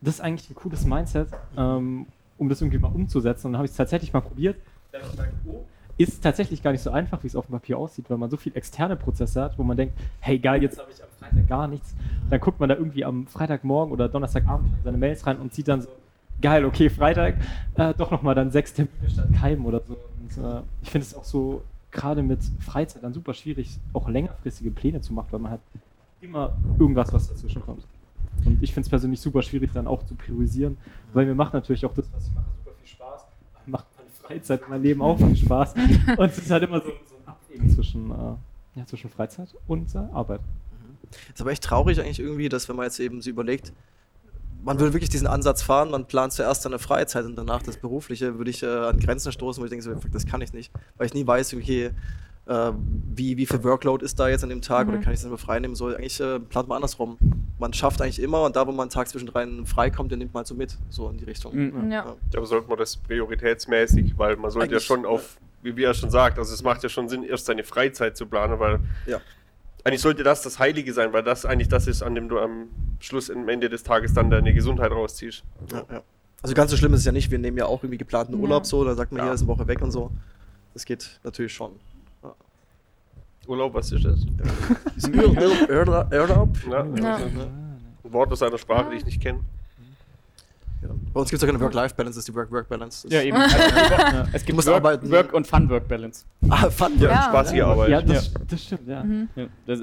Das 0.00 0.14
ist 0.14 0.20
eigentlich 0.20 0.50
ein 0.50 0.54
cooles 0.54 0.84
Mindset, 0.84 1.28
ähm, 1.56 2.06
um 2.38 2.48
das 2.48 2.60
irgendwie 2.60 2.78
mal 2.78 2.92
umzusetzen 2.92 3.48
und 3.48 3.52
dann 3.54 3.58
habe 3.58 3.66
ich 3.66 3.72
es 3.72 3.76
tatsächlich 3.76 4.12
mal 4.12 4.20
probiert. 4.20 4.56
Oh, 5.46 5.64
ist 5.98 6.22
tatsächlich 6.22 6.62
gar 6.62 6.72
nicht 6.72 6.82
so 6.82 6.90
einfach, 6.90 7.22
wie 7.22 7.26
es 7.26 7.34
auf 7.34 7.46
dem 7.46 7.52
Papier 7.52 7.78
aussieht, 7.78 8.10
weil 8.10 8.18
man 8.18 8.28
so 8.28 8.36
viel 8.36 8.54
externe 8.54 8.96
Prozesse 8.96 9.42
hat, 9.42 9.58
wo 9.58 9.62
man 9.62 9.78
denkt, 9.78 9.98
hey 10.20 10.38
geil, 10.38 10.62
jetzt 10.62 10.78
habe 10.78 10.90
ich 10.90 11.02
am 11.02 11.08
Freitag 11.18 11.48
gar 11.48 11.66
nichts. 11.66 11.94
Dann 12.28 12.38
guckt 12.40 12.60
man 12.60 12.68
da 12.68 12.74
irgendwie 12.74 13.04
am 13.04 13.26
Freitagmorgen 13.26 13.92
oder 13.92 14.08
Donnerstagabend 14.08 14.68
in 14.76 14.84
seine 14.84 14.98
Mails 14.98 15.26
rein 15.26 15.38
und 15.38 15.54
sieht 15.54 15.68
dann 15.68 15.80
so, 15.80 15.88
geil, 16.40 16.64
okay, 16.64 16.90
Freitag, 16.90 17.36
äh, 17.74 17.94
doch 17.94 18.10
nochmal 18.10 18.34
dann 18.34 18.50
sechs 18.50 18.72
Termine 18.72 19.10
statt 19.10 19.28
keinem 19.38 19.66
oder 19.66 19.80
so. 19.80 19.96
Und 20.20 20.44
äh, 20.44 20.62
ich 20.82 20.90
finde 20.90 21.06
es 21.06 21.14
auch 21.14 21.24
so, 21.24 21.62
gerade 21.90 22.22
mit 22.22 22.40
Freizeit 22.60 23.02
dann 23.02 23.14
super 23.14 23.34
schwierig, 23.34 23.78
auch 23.92 24.08
längerfristige 24.08 24.70
Pläne 24.70 25.00
zu 25.00 25.12
machen, 25.12 25.28
weil 25.30 25.40
man 25.40 25.52
hat 25.52 25.60
immer 26.20 26.56
irgendwas, 26.78 27.12
was 27.12 27.28
dazwischen 27.28 27.62
kommt. 27.62 27.84
Und 28.44 28.62
ich 28.62 28.72
finde 28.72 28.86
es 28.86 28.90
persönlich 28.90 29.20
super 29.20 29.42
schwierig, 29.42 29.70
dann 29.72 29.86
auch 29.86 30.04
zu 30.04 30.14
priorisieren, 30.14 30.76
weil 31.12 31.26
mir 31.26 31.34
macht 31.34 31.54
natürlich 31.54 31.84
auch 31.86 31.94
das, 31.94 32.06
was 32.12 32.26
ich 32.28 32.34
mache, 32.34 32.44
super 32.64 32.76
viel 32.78 32.88
Spaß. 32.88 33.26
Mir 33.64 33.70
macht 33.72 33.86
meine 33.96 34.10
Freizeit, 34.10 34.68
mein 34.68 34.82
Leben 34.82 35.00
auch 35.00 35.16
viel 35.16 35.36
Spaß. 35.36 35.74
Und 36.18 36.30
es 36.30 36.38
ist 36.38 36.50
halt 36.50 36.64
immer 36.64 36.80
so, 36.80 36.88
so 37.08 37.16
ein 37.16 37.28
Abwägen 37.28 37.70
zwischen, 37.70 38.10
äh, 38.10 38.78
ja, 38.78 38.86
zwischen 38.86 39.08
Freizeit 39.08 39.48
und 39.66 39.94
äh, 39.94 39.98
Arbeit. 40.12 40.40
Ist 41.32 41.40
aber 41.40 41.50
echt 41.50 41.64
traurig 41.64 41.98
eigentlich 41.98 42.20
irgendwie, 42.20 42.50
dass 42.50 42.68
wenn 42.68 42.76
man 42.76 42.84
jetzt 42.84 43.00
eben 43.00 43.22
so 43.22 43.30
überlegt, 43.30 43.72
man 44.66 44.78
will 44.80 44.92
wirklich 44.92 45.08
diesen 45.10 45.26
Ansatz 45.28 45.62
fahren, 45.62 45.90
man 45.90 46.06
plant 46.06 46.32
zuerst 46.34 46.62
seine 46.62 46.78
Freizeit 46.78 47.24
und 47.24 47.36
danach 47.36 47.62
das 47.62 47.76
Berufliche, 47.78 48.36
würde 48.36 48.50
ich 48.50 48.62
äh, 48.62 48.66
an 48.66 48.98
Grenzen 48.98 49.32
stoßen, 49.32 49.60
wo 49.60 49.64
ich 49.64 49.70
denke, 49.70 49.84
so, 49.84 49.94
das 50.12 50.26
kann 50.26 50.42
ich 50.42 50.52
nicht. 50.52 50.70
Weil 50.98 51.06
ich 51.06 51.14
nie 51.14 51.26
weiß, 51.26 51.54
okay, 51.54 51.90
äh, 52.46 52.72
wie, 53.14 53.36
wie 53.36 53.46
viel 53.46 53.62
Workload 53.64 54.04
ist 54.04 54.18
da 54.18 54.28
jetzt 54.28 54.42
an 54.42 54.50
dem 54.50 54.60
Tag 54.62 54.88
oder 54.88 54.98
Mhm. 54.98 55.02
kann 55.02 55.12
ich 55.14 55.20
es 55.20 55.24
immer 55.24 55.38
frei 55.38 55.58
nehmen? 55.60 55.74
So, 55.76 55.86
eigentlich 55.86 56.20
äh, 56.20 56.38
plant 56.40 56.68
man 56.68 56.76
andersrum. 56.76 57.16
Man 57.58 57.72
schafft 57.72 58.02
eigentlich 58.02 58.20
immer 58.20 58.42
und 58.42 58.54
da, 58.56 58.66
wo 58.66 58.72
man 58.72 58.82
einen 58.82 58.90
Tag 58.90 59.08
zwischendrin 59.08 59.64
frei 59.66 59.90
kommt, 59.90 60.10
den 60.12 60.18
nimmt 60.18 60.34
man 60.34 60.40
halt 60.40 60.46
so 60.48 60.54
mit, 60.54 60.76
so 60.90 61.08
in 61.08 61.16
die 61.16 61.24
Richtung. 61.24 61.54
Mhm. 61.54 61.90
Ja. 61.90 62.14
Aber 62.36 62.46
sollte 62.46 62.68
man 62.68 62.76
das 62.78 62.96
prioritätsmäßig, 62.96 64.14
weil 64.18 64.36
man 64.36 64.50
sollte 64.50 64.66
ja 64.66 64.72
Eigentlich, 64.72 64.84
schon 64.84 65.06
auf, 65.06 65.38
wie 65.62 65.82
er 65.82 65.94
schon 65.94 66.10
sagt, 66.10 66.38
also 66.38 66.52
es 66.52 66.62
macht 66.62 66.82
ja 66.82 66.88
schon 66.88 67.08
Sinn, 67.08 67.22
erst 67.22 67.46
seine 67.46 67.64
Freizeit 67.64 68.16
zu 68.16 68.26
planen, 68.26 68.58
weil 68.58 68.80
Ja. 69.06 69.20
Eigentlich 69.86 70.00
sollte 70.00 70.22
das 70.24 70.42
das 70.42 70.58
Heilige 70.58 70.92
sein, 70.92 71.12
weil 71.12 71.22
das 71.22 71.46
eigentlich 71.46 71.68
das 71.68 71.86
ist, 71.86 72.02
an 72.02 72.14
dem 72.14 72.28
du 72.28 72.38
am 72.38 72.68
Schluss, 72.98 73.30
am 73.30 73.48
Ende 73.48 73.68
des 73.68 73.82
Tages 73.82 74.14
dann 74.14 74.30
deine 74.30 74.52
Gesundheit 74.52 74.90
rausziehst. 74.90 75.44
Ja, 75.72 75.84
ja. 75.90 76.02
Also 76.42 76.54
ganz 76.54 76.70
so 76.70 76.76
schlimm 76.76 76.92
ist 76.94 77.00
es 77.00 77.06
ja 77.06 77.12
nicht, 77.12 77.30
wir 77.30 77.38
nehmen 77.38 77.56
ja 77.58 77.66
auch 77.66 77.82
irgendwie 77.82 77.98
geplanten 77.98 78.34
Ja. 78.34 78.38
Urlaub 78.40 78.66
so, 78.66 78.84
da 78.84 78.94
sagt 78.94 79.12
man 79.12 79.18
Ja. 79.20 79.24
hier 79.26 79.34
ist 79.34 79.40
eine 79.42 79.48
Woche 79.48 79.66
weg 79.68 79.80
und 79.82 79.90
so. 79.92 80.10
Das 80.74 80.84
geht 80.84 81.20
natürlich 81.24 81.52
schon. 81.54 81.72
Urlaub, 83.46 83.74
was 83.74 83.92
ist 83.92 84.04
das? 84.04 84.20
Urlaub, 85.14 85.70
Urlaub. 85.70 86.12
Ja, 86.68 86.84
Ja. 86.96 87.16
Ein 87.16 88.12
Wort 88.12 88.32
aus 88.32 88.42
einer 88.42 88.58
Sprache, 88.58 88.90
die 88.90 88.96
ich 88.96 89.04
nicht 89.04 89.20
kenne. 89.22 89.40
Ja. 90.82 90.88
Bei 91.14 91.20
uns 91.20 91.30
gibt 91.30 91.42
es 91.42 91.46
ja 91.46 91.52
keine 91.52 91.60
Work-Life-Balance, 91.64 92.16
das 92.18 92.18
ist 92.18 92.28
die 92.28 92.34
Work-Work-Balance. 92.34 93.08
Ja, 93.10 93.22
eben. 93.22 93.36
Also, 93.40 94.28
es 94.32 94.42
Du 94.44 94.46
gibt 94.52 94.66
Work, 94.66 94.76
arbeiten. 94.76 95.10
Work 95.10 95.32
und 95.32 95.46
Fun-Work-Balance. 95.46 96.26
Ah, 96.50 96.68
fun. 96.70 96.92
Ja, 96.98 97.08
Ja. 97.10 97.22
spaßige 97.22 97.62
Arbeit. 97.62 97.88
Ja, 97.88 98.02
das, 98.02 98.32
das 98.48 98.62
stimmt, 98.64 98.86
ja. 98.88 99.02
Mhm. 99.02 99.28
Ja, 99.36 99.46
das 99.66 99.80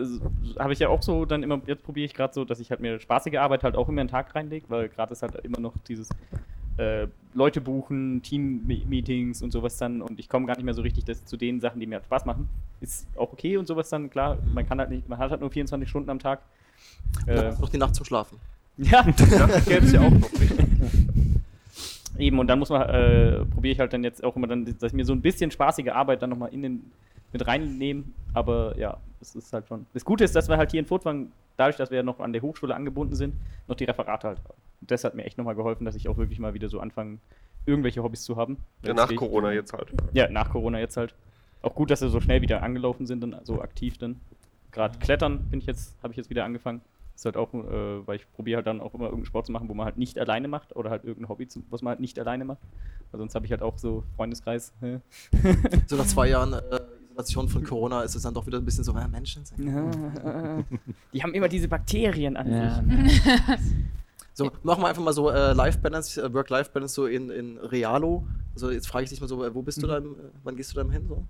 habe 0.60 0.74
ich 0.74 0.80
ja 0.80 0.90
auch 0.90 1.02
so 1.02 1.26
dann 1.26 1.42
immer, 1.44 1.60
jetzt 1.66 1.84
probiere 1.84 2.06
ich 2.06 2.14
gerade 2.14 2.34
so, 2.34 2.46
dass 2.46 2.60
ich 2.60 2.70
halt 2.70 2.80
mir 2.80 3.00
spaßige 3.00 3.36
Arbeit 3.38 3.64
halt 3.64 3.76
auch 3.76 3.90
immer 3.90 4.02
einen 4.02 4.10
Tag 4.10 4.34
reinlege, 4.36 4.66
weil 4.70 4.88
gerade 4.90 5.12
ist 5.14 5.24
halt 5.24 5.36
immer 5.44 5.60
noch 5.60 5.74
dieses 5.88 6.10
äh, 6.78 7.08
Leute 7.34 7.60
buchen, 7.62 8.22
Team-Meetings 8.22 9.42
und 9.42 9.52
sowas 9.52 9.78
dann 9.78 10.02
und 10.02 10.20
ich 10.20 10.30
komme 10.30 10.46
gar 10.46 10.56
nicht 10.56 10.66
mehr 10.66 10.74
so 10.74 10.82
richtig 10.84 11.06
das, 11.06 11.26
zu 11.26 11.38
den 11.38 11.60
Sachen, 11.60 11.80
die 11.80 11.88
mir 11.88 11.96
halt 11.96 12.06
Spaß 12.06 12.26
machen. 12.26 12.48
Ist 12.82 13.08
auch 13.18 13.34
okay 13.34 13.58
und 13.58 13.68
sowas 13.68 13.90
dann, 13.90 14.10
klar, 14.10 14.38
man 14.54 14.68
kann 14.68 14.80
halt 14.80 14.90
nicht, 14.90 15.08
man 15.10 15.18
hat 15.20 15.32
halt 15.32 15.42
nur 15.42 15.50
24 15.52 15.90
Stunden 15.90 16.10
am 16.10 16.20
Tag. 16.20 16.42
Ja, 17.28 17.34
Äh, 17.50 17.56
noch 17.60 17.70
die 17.70 17.78
Nacht 17.78 17.96
zum 17.96 18.06
Schlafen. 18.06 18.38
Ja, 18.78 19.06
Ja, 19.32 19.48
gäbe 19.60 19.86
es 19.86 19.92
ja 19.92 20.02
auch 20.02 20.12
noch 20.12 20.32
richtig. 20.34 20.66
Eben, 22.18 22.40
und 22.40 22.48
dann 22.48 22.60
muss 22.60 22.70
man, 22.70 22.82
äh, 22.90 23.46
probiere 23.46 23.74
ich 23.74 23.80
halt 23.80 23.92
dann 23.94 24.04
jetzt 24.04 24.24
auch 24.24 24.36
immer 24.36 24.48
dann, 24.48 24.66
dass 24.66 24.92
ich 24.92 24.94
mir 24.94 25.06
so 25.06 25.14
ein 25.14 25.22
bisschen 25.22 25.50
spaßige 25.50 25.90
Arbeit 25.90 26.22
dann 26.22 26.30
nochmal 26.30 26.54
in 26.54 26.62
den, 26.62 26.92
mit 27.32 27.46
reinnehme. 27.48 28.04
Aber 28.34 28.78
ja, 28.78 28.98
es 29.20 29.36
ist 29.36 29.52
halt 29.52 29.68
schon. 29.68 29.86
Das 29.94 30.06
Gute 30.06 30.24
ist, 30.24 30.36
dass 30.36 30.48
wir 30.48 30.58
halt 30.58 30.72
hier 30.72 30.80
in 30.80 30.86
Furtwang, 30.86 31.32
dadurch, 31.58 31.78
dass 31.78 31.90
wir 31.90 31.98
ja 31.98 32.04
noch 32.04 32.20
an 32.20 32.32
der 32.34 32.42
Hochschule 32.42 32.76
angebunden 32.76 33.16
sind, 33.16 33.36
noch 33.68 33.76
die 33.76 33.86
Referate 33.86 34.28
halt 34.28 34.38
haben. 34.40 34.62
Und 34.82 34.92
das 34.92 35.04
hat 35.04 35.16
mir 35.16 35.24
echt 35.24 35.38
nochmal 35.38 35.56
geholfen, 35.56 35.86
dass 35.86 35.96
ich 35.96 36.08
auch 36.08 36.18
wirklich 36.18 36.40
mal 36.40 36.54
wieder 36.54 36.70
so 36.70 36.80
anfange, 36.80 37.18
irgendwelche 37.66 38.04
Hobbys 38.04 38.24
zu 38.24 38.36
haben. 38.36 38.58
Ja, 38.86 38.94
nach 38.94 39.08
geht. 39.08 39.18
Corona 39.18 39.52
jetzt 39.52 39.74
halt. 39.74 39.88
Ja, 40.14 40.30
nach 40.30 40.50
Corona 40.52 40.80
jetzt 40.80 40.98
halt. 40.98 41.16
Auch 41.62 41.74
gut, 41.74 41.90
dass 41.90 42.02
sie 42.02 42.10
so 42.10 42.20
schnell 42.20 42.42
wieder 42.42 42.62
angelaufen 42.62 43.08
sind 43.08 43.24
und 43.24 43.36
so 43.46 43.62
aktiv 43.62 43.98
dann. 43.98 44.20
Gerade 44.72 45.00
Klettern 45.00 45.40
bin 45.50 45.60
ich 45.60 45.66
jetzt, 45.66 45.96
habe 46.04 46.12
ich 46.12 46.18
jetzt 46.18 46.30
wieder 46.30 46.44
angefangen. 46.44 46.82
Ist 47.16 47.26
halt 47.26 47.38
auch, 47.38 47.54
äh, 47.54 48.08
weil 48.08 48.16
ich 48.18 48.32
probiere 48.32 48.58
halt 48.58 48.68
dann 48.68 48.82
auch 48.82 48.94
immer 48.94 49.06
irgendeinen 49.06 49.26
Sport 49.26 49.46
zu 49.46 49.52
machen, 49.52 49.70
wo 49.70 49.74
man 49.74 49.86
halt 49.86 49.98
nicht 49.98 50.18
alleine 50.18 50.48
macht 50.48 50.76
oder 50.76 50.90
halt 50.90 51.04
irgendein 51.04 51.30
Hobby, 51.30 51.48
zu, 51.48 51.64
was 51.70 51.82
man 51.82 51.92
halt 51.92 52.00
nicht 52.00 52.18
alleine 52.20 52.44
macht. 52.46 52.60
Weil 53.12 53.20
sonst 53.20 53.36
habe 53.36 53.46
ich 53.46 53.52
halt 53.52 53.62
auch 53.62 53.78
so 53.78 54.04
Freundeskreis. 54.16 54.74
So 55.88 55.96
nach 55.96 56.06
zwei 56.08 56.30
Jahren 56.30 56.54
äh, 56.54 56.80
Isolation 57.12 57.48
von 57.50 57.64
Corona 57.64 58.02
ist 58.02 58.16
es 58.16 58.24
dann 58.24 58.34
doch 58.34 58.48
wieder 58.48 58.58
ein 58.58 58.66
bisschen 58.66 58.84
so, 58.84 58.94
ja, 58.94 59.08
Menschen 59.08 59.46
sind. 59.46 59.60
Die 61.14 61.22
haben 61.22 61.34
immer 61.36 61.48
diese 61.48 61.68
Bakterien 61.68 62.36
an 62.38 62.52
Ja. 62.52 62.84
sich. 62.84 63.22
So, 64.36 64.50
machen 64.64 64.82
wir 64.82 64.88
einfach 64.88 65.04
mal 65.04 65.14
so 65.14 65.30
äh, 65.30 65.54
Life-Balance, 65.54 66.20
äh, 66.20 66.34
Work-Life-Balance 66.34 66.96
so 66.96 67.06
in, 67.06 67.30
in 67.30 67.60
Realo. 67.60 68.26
Also 68.56 68.72
jetzt 68.72 68.88
frage 68.88 69.04
ich 69.04 69.12
dich 69.12 69.22
mal 69.22 69.28
so, 69.28 69.44
äh, 69.46 69.54
wo 69.54 69.62
bist 69.62 69.78
du 69.84 69.86
Mhm. 69.86 69.92
da, 69.92 69.98
im, 69.98 70.14
äh, 70.14 70.18
wann 70.44 70.56
gehst 70.56 70.76
du 70.76 70.84
da 70.84 70.90
hin 70.92 71.06
so? 71.08 71.24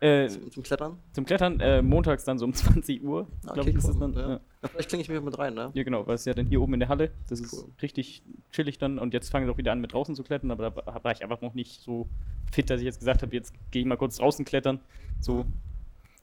Äh, 0.00 0.28
Zum, 0.28 0.50
zum 0.52 0.62
Klettern? 0.62 0.98
zum 1.12 1.24
Klettern 1.26 1.58
äh, 1.60 1.82
montags 1.82 2.24
dann 2.24 2.38
so 2.38 2.44
um 2.44 2.52
20 2.54 3.02
Uhr, 3.02 3.26
Ah, 3.46 3.54
glaube 3.54 3.70
ich, 3.70 3.76
ist 3.76 3.88
es 3.88 3.98
dann. 3.98 4.12
ja. 4.14 4.20
Ja. 4.20 4.40
Ja, 4.62 4.68
vielleicht 4.68 4.88
klinge 4.88 5.02
ich 5.02 5.08
mich 5.08 5.20
mit 5.20 5.36
rein, 5.38 5.54
ne? 5.54 5.70
Ja, 5.74 5.82
genau, 5.82 6.06
weil 6.06 6.14
es 6.14 6.24
ja 6.24 6.34
dann 6.34 6.46
hier 6.46 6.60
oben 6.60 6.74
in 6.74 6.80
der 6.80 6.88
Halle. 6.88 7.10
Das 7.28 7.40
ist 7.40 7.52
Cool. 7.52 7.70
richtig 7.82 8.22
chillig 8.52 8.78
dann. 8.78 8.98
Und 8.98 9.12
jetzt 9.14 9.28
fangen 9.30 9.46
wir 9.46 9.52
auch 9.52 9.58
wieder 9.58 9.72
an, 9.72 9.80
mit 9.80 9.92
draußen 9.92 10.14
zu 10.14 10.22
klettern. 10.22 10.50
Aber 10.52 10.70
da 10.70 11.04
war 11.04 11.12
ich 11.12 11.22
einfach 11.22 11.40
noch 11.40 11.54
nicht 11.54 11.80
so 11.80 12.08
fit, 12.52 12.70
dass 12.70 12.80
ich 12.80 12.84
jetzt 12.86 12.98
gesagt 13.00 13.22
habe, 13.22 13.34
jetzt 13.34 13.52
gehe 13.72 13.82
ich 13.82 13.86
mal 13.88 13.96
kurz 13.96 14.16
draußen 14.16 14.44
klettern. 14.44 14.80
So. 15.20 15.44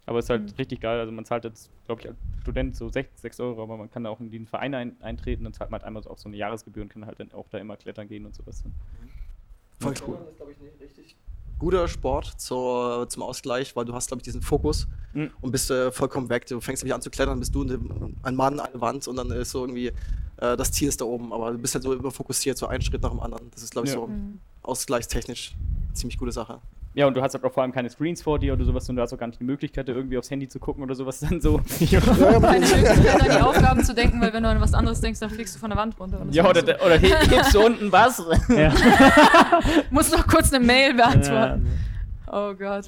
Aber 0.05 0.19
es 0.19 0.25
ist 0.25 0.29
halt 0.29 0.43
Mhm. 0.43 0.55
richtig 0.57 0.81
geil. 0.81 0.99
Also 0.99 1.11
man 1.11 1.25
zahlt 1.25 1.43
jetzt, 1.45 1.69
glaube 1.85 2.01
ich, 2.01 2.07
als 2.07 2.17
Student 2.41 2.75
so 2.75 2.89
6, 2.89 3.21
6 3.21 3.39
Euro, 3.41 3.63
aber 3.63 3.75
man 3.77 3.89
kann 3.89 4.03
da 4.03 4.09
auch 4.09 4.19
in 4.19 4.29
den 4.31 4.45
Verein 4.47 4.73
ein, 4.73 5.01
eintreten. 5.01 5.43
Dann 5.45 5.53
zahlt 5.53 5.71
man 5.71 5.79
halt 5.81 5.87
einmal 5.87 6.03
so 6.03 6.09
auch 6.11 6.17
so 6.17 6.29
eine 6.29 6.37
Jahresgebühr 6.37 6.83
und 6.83 6.89
kann 6.89 7.05
halt 7.05 7.19
dann 7.19 7.31
auch 7.33 7.47
da 7.49 7.57
immer 7.57 7.75
klettern 7.77 8.07
gehen 8.07 8.25
und 8.25 8.35
sowas. 8.35 8.63
Voll 9.79 9.93
cool. 10.07 10.17
Das 10.19 10.29
ist, 10.29 10.37
glaube 10.37 10.51
ich, 10.51 10.57
ein 10.59 10.69
richtig 10.79 11.15
guter 11.59 11.87
Sport 11.87 12.33
zur, 12.39 13.07
zum 13.09 13.23
Ausgleich, 13.23 13.75
weil 13.75 13.85
du 13.85 13.93
hast, 13.93 14.07
glaube 14.07 14.19
ich, 14.19 14.23
diesen 14.25 14.41
Fokus 14.41 14.87
Mhm. 15.13 15.31
und 15.39 15.51
bist 15.51 15.71
äh, 15.71 15.91
vollkommen 15.93 16.27
weg. 16.29 16.45
Du 16.45 16.59
fängst 16.59 16.83
nämlich 16.83 16.93
an 16.93 17.01
zu 17.01 17.09
klettern, 17.09 17.39
bist 17.39 17.55
du 17.55 17.63
ein 18.23 18.35
Mann, 18.35 18.59
eine 18.59 18.81
Wand 18.81 19.07
und 19.07 19.15
dann 19.15 19.31
ist 19.31 19.51
so 19.51 19.61
irgendwie, 19.63 19.87
äh, 20.37 20.57
das 20.57 20.71
Ziel 20.73 20.89
ist 20.89 20.99
da 20.99 21.05
oben, 21.05 21.31
aber 21.31 21.51
du 21.51 21.57
bist 21.57 21.73
halt 21.73 21.83
so 21.85 21.93
immer 21.93 22.11
fokussiert, 22.11 22.57
so 22.57 22.67
einen 22.67 22.81
Schritt 22.81 23.01
nach 23.01 23.11
dem 23.11 23.21
anderen. 23.21 23.49
Das 23.51 23.63
ist, 23.63 23.71
glaube 23.71 23.87
ich, 23.87 23.93
Ja. 23.93 23.99
so 24.01 24.07
Mhm. 24.07 24.39
ausgleichstechnisch 24.63 25.55
eine 25.85 25.93
ziemlich 25.93 26.17
gute 26.17 26.33
Sache. 26.33 26.59
Ja, 26.95 27.07
und 27.07 27.13
du 27.13 27.21
hast 27.21 27.33
halt 27.33 27.43
auch 27.43 27.51
vor 27.51 27.61
allem 27.63 27.73
keine 27.73 27.89
Screens 27.89 28.21
vor 28.21 28.39
dir 28.39 28.53
oder 28.53 28.63
sowas 28.63 28.87
und 28.89 28.95
du 28.95 29.01
hast 29.01 29.11
auch 29.13 29.17
gar 29.17 29.27
nicht 29.27 29.39
die 29.39 29.43
Möglichkeit, 29.43 29.87
da 29.89 29.91
irgendwie 29.93 30.17
aufs 30.17 30.31
Handy 30.31 30.47
zu 30.47 30.59
gucken 30.59 30.81
oder 30.81 30.95
sowas 30.95 31.19
dann 31.19 31.41
so. 31.41 31.57
Keine 31.79 32.39
Möglichkeit, 32.39 33.21
an 33.21 33.29
die 33.37 33.41
Aufgaben 33.43 33.83
zu 33.83 33.93
denken, 33.93 34.21
weil 34.21 34.31
wenn 34.31 34.43
du 34.43 34.49
an 34.49 34.61
was 34.61 34.73
anderes 34.73 35.01
denkst, 35.01 35.19
dann 35.19 35.29
fliegst 35.29 35.55
du 35.55 35.59
von 35.59 35.69
der 35.71 35.77
Wand 35.77 35.99
runter. 35.99 36.21
Und 36.21 36.27
das 36.29 36.35
ja, 36.37 36.49
oder, 36.49 36.61
oder 36.85 36.97
he- 36.97 37.13
hebst 37.29 37.53
du 37.53 37.65
unten 37.65 37.91
was? 37.91 38.23
Ja. 38.47 38.71
so. 38.71 38.77
Musst 39.91 40.13
noch 40.13 40.25
kurz 40.25 40.53
eine 40.53 40.65
Mail 40.65 40.93
beantworten. 40.93 41.67
Ja. 42.27 42.33
Oh 42.51 42.53
Gott. 42.55 42.85